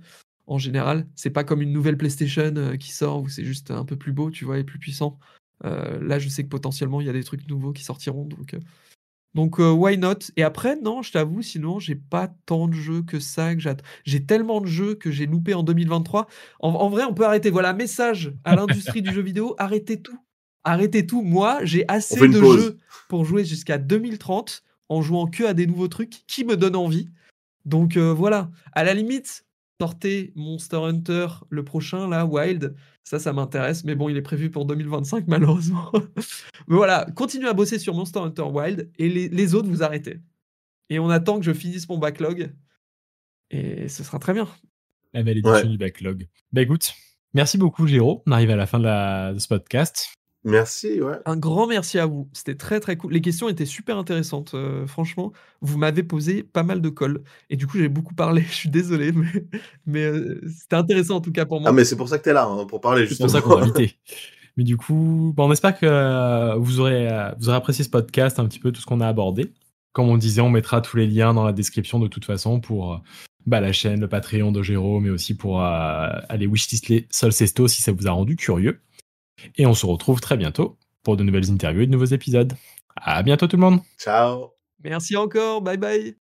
En 0.46 0.58
général, 0.58 1.06
c'est 1.14 1.30
pas 1.30 1.44
comme 1.44 1.62
une 1.62 1.72
nouvelle 1.72 1.96
PlayStation 1.96 2.52
euh, 2.56 2.76
qui 2.76 2.92
sort 2.92 3.22
où 3.22 3.28
c'est 3.28 3.44
juste 3.44 3.70
un 3.70 3.84
peu 3.84 3.96
plus 3.96 4.12
beau, 4.12 4.30
tu 4.30 4.44
vois, 4.44 4.58
et 4.58 4.64
plus 4.64 4.78
puissant. 4.78 5.18
Euh, 5.64 5.98
là, 6.00 6.18
je 6.18 6.28
sais 6.28 6.42
que 6.44 6.48
potentiellement 6.48 7.00
il 7.00 7.06
y 7.06 7.10
a 7.10 7.12
des 7.12 7.24
trucs 7.24 7.48
nouveaux 7.48 7.72
qui 7.72 7.84
sortiront, 7.84 8.24
donc. 8.24 8.56
Donc, 9.39 9.60
euh, 9.60 9.70
why 9.70 9.97
not? 9.97 10.19
Et 10.36 10.43
après, 10.43 10.74
non, 10.74 11.01
je 11.01 11.12
t'avoue, 11.12 11.43
sinon, 11.43 11.78
j'ai 11.78 11.94
pas 11.94 12.27
tant 12.44 12.66
de 12.66 12.73
jeux 12.73 13.02
que 13.02 13.20
ça 13.20 13.55
que. 13.55 13.85
J'ai 14.02 14.27
tellement 14.27 14.60
de 14.60 14.66
jeux 14.66 14.97
que 14.97 15.12
j'ai 15.12 15.27
loupé 15.27 15.55
en 15.55 15.62
2023. 15.62 16.27
En, 16.59 16.70
en 16.70 16.89
vrai, 16.89 17.05
on 17.05 17.15
peut 17.15 17.24
arrêter. 17.24 17.48
Voilà, 17.48 17.73
message 17.73 18.32
à 18.43 18.56
l'industrie 18.56 19.01
du 19.01 19.15
jeu 19.15 19.23
vidéo, 19.23 19.55
arrêtez 19.59 20.02
tout. 20.02 20.19
Arrêtez 20.65 21.06
tout. 21.06 21.23
Moi, 21.23 21.60
j'ai 21.62 21.85
assez 21.86 22.19
de 22.27 22.40
pause. 22.40 22.60
jeux 22.60 22.78
pour 23.09 23.24
jouer 23.24 23.44
jusqu'à 23.44 23.78
2030 23.78 24.65
en 24.89 25.02
jouant 25.02 25.28
que 25.28 25.44
à 25.44 25.55
des 25.55 25.69
nouveaux 25.69 25.86
trucs 25.86 26.27
qui 26.27 26.44
me 26.44 26.56
donnent 26.56 26.74
envie. 26.74 27.09
Donc 27.65 27.97
euh, 27.97 28.12
voilà, 28.12 28.51
à 28.73 28.82
la 28.82 28.93
limite, 28.93 29.47
sortez 29.80 30.32
Monster 30.36 30.76
Hunter 30.78 31.26
le 31.50 31.64
prochain, 31.64 32.09
là, 32.09 32.26
Wild. 32.26 32.74
Ça, 33.05 33.18
ça 33.18 33.32
m'intéresse, 33.32 33.84
mais 33.84 33.94
bon, 33.94 34.09
il 34.09 34.16
est 34.16 34.22
prévu 34.22 34.50
pour 34.50 34.64
2025, 34.66 35.24
malheureusement. 35.28 35.90
mais 36.66 36.76
voilà, 36.76 37.06
continuez 37.14 37.48
à 37.48 37.55
bosser 37.55 37.78
sur 37.78 37.94
Monster 37.94 38.18
Hunter 38.20 38.42
Wild 38.42 38.90
et 38.98 39.09
les, 39.09 39.28
les 39.28 39.55
autres, 39.55 39.68
vous 39.68 39.82
arrêtez. 39.82 40.20
Et 40.90 40.98
on 40.98 41.09
attend 41.10 41.38
que 41.38 41.44
je 41.44 41.52
finisse 41.52 41.88
mon 41.88 41.98
backlog. 41.98 42.52
Et 43.50 43.88
ce 43.88 44.02
sera 44.05 44.18
très 44.18 44.32
bien. 44.34 44.48
La 45.14 45.22
belle 45.22 45.38
édition 45.38 45.52
Ouais. 45.55 45.66
du 45.66 45.78
backlog. 45.78 46.28
Bah 46.52 46.60
écoute, 46.62 46.92
merci 47.32 47.56
beaucoup 47.56 47.86
Géraud. 47.86 48.22
On 48.26 48.32
arrive 48.32 48.50
à 48.50 48.56
la 48.56 48.66
fin 48.66 48.78
de, 48.78 48.84
la, 48.84 49.32
de 49.32 49.38
ce 49.38 49.48
podcast. 49.48 50.09
Merci, 50.44 51.01
ouais. 51.02 51.16
Un 51.27 51.36
grand 51.36 51.66
merci 51.66 51.98
à 51.98 52.06
vous. 52.06 52.28
C'était 52.32 52.55
très 52.55 52.81
très 52.81 52.97
cool. 52.97 53.12
Les 53.12 53.20
questions 53.20 53.48
étaient 53.48 53.66
super 53.66 53.98
intéressantes. 53.98 54.52
euh, 54.55 54.86
franchement, 54.86 55.32
vous 55.60 55.78
m'avez 55.78 56.02
posé 56.02 56.43
pas 56.43 56.62
mal 56.62 56.81
de 56.81 56.89
cols. 56.89 57.23
Et 57.51 57.56
du 57.56 57.66
coup, 57.66 57.77
j'ai 57.78 57.89
beaucoup 57.89 58.15
parlé. 58.15 58.43
Je 58.48 58.55
suis 58.55 58.69
désolé, 58.70 59.12
mais, 59.12 59.27
mais 59.86 60.05
euh, 60.05 60.40
c'était 60.48 60.77
intéressant 60.77 61.16
en 61.16 61.20
tout 61.20 61.32
cas 61.32 61.44
pour 61.44 61.60
moi. 61.60 61.70
Ah, 61.70 61.73
mais 61.73 61.85
c'est 61.85 61.97
pour 61.97 62.09
ça 62.09 62.19
que 62.19 62.24
t'es 62.24 62.32
là, 62.32 62.44
hein, 62.47 62.65
pour 62.66 62.81
parler, 62.81 63.02
C'est 63.02 63.09
justement. 63.10 63.27
pour 63.28 63.36
ça 63.36 63.43
qu'on 63.43 63.55
t'a 63.56 63.62
invité. 63.62 63.97
Mais 64.56 64.65
du 64.65 64.77
coup, 64.77 65.32
bon, 65.36 65.47
on 65.48 65.52
espère 65.52 65.78
que 65.78 65.86
euh, 65.86 66.56
vous 66.56 66.81
aurez, 66.81 67.09
euh, 67.09 67.31
vous 67.39 67.48
aurez 67.48 67.56
apprécié 67.59 67.85
ce 67.85 67.90
podcast, 67.90 68.40
un 68.40 68.44
petit 68.47 68.59
peu 68.59 68.73
tout 68.73 68.81
ce 68.81 68.86
qu'on 68.86 69.01
a 69.01 69.06
abordé. 69.06 69.52
Comme 69.93 70.09
on 70.09 70.16
disait, 70.16 70.40
on 70.40 70.51
mettra 70.51 70.81
tous 70.81 70.97
les 70.97 71.06
liens 71.06 71.32
dans 71.32 71.44
la 71.44 71.52
description 71.52 72.01
de 72.01 72.09
toute 72.09 72.24
façon 72.24 72.59
pour 72.59 72.94
euh, 72.94 72.97
bah, 73.47 73.60
la 73.60 73.70
chaîne, 73.73 74.01
le 74.01 74.09
Patreon 74.09 74.51
de 74.51 74.60
Géraud, 74.65 74.98
mais 74.98 75.10
aussi 75.10 75.36
pour 75.36 75.62
euh, 75.62 76.09
aller 76.28 76.48
wishlister 76.48 77.06
Solcesto 77.09 77.69
si 77.69 77.82
ça 77.82 77.93
vous 77.93 78.09
a 78.09 78.10
rendu 78.10 78.35
curieux. 78.35 78.81
Et 79.56 79.66
on 79.66 79.74
se 79.74 79.86
retrouve 79.86 80.20
très 80.20 80.36
bientôt 80.36 80.77
pour 81.02 81.16
de 81.16 81.24
nouvelles 81.24 81.51
interviews 81.51 81.82
et 81.82 81.86
de 81.86 81.93
nouveaux 81.93 82.05
épisodes. 82.05 82.55
À 82.97 83.23
bientôt 83.23 83.47
tout 83.47 83.56
le 83.56 83.62
monde 83.62 83.81
Ciao. 83.98 84.52
Merci 84.82 85.16
encore. 85.16 85.62
Bye 85.62 85.77
bye. 85.77 86.16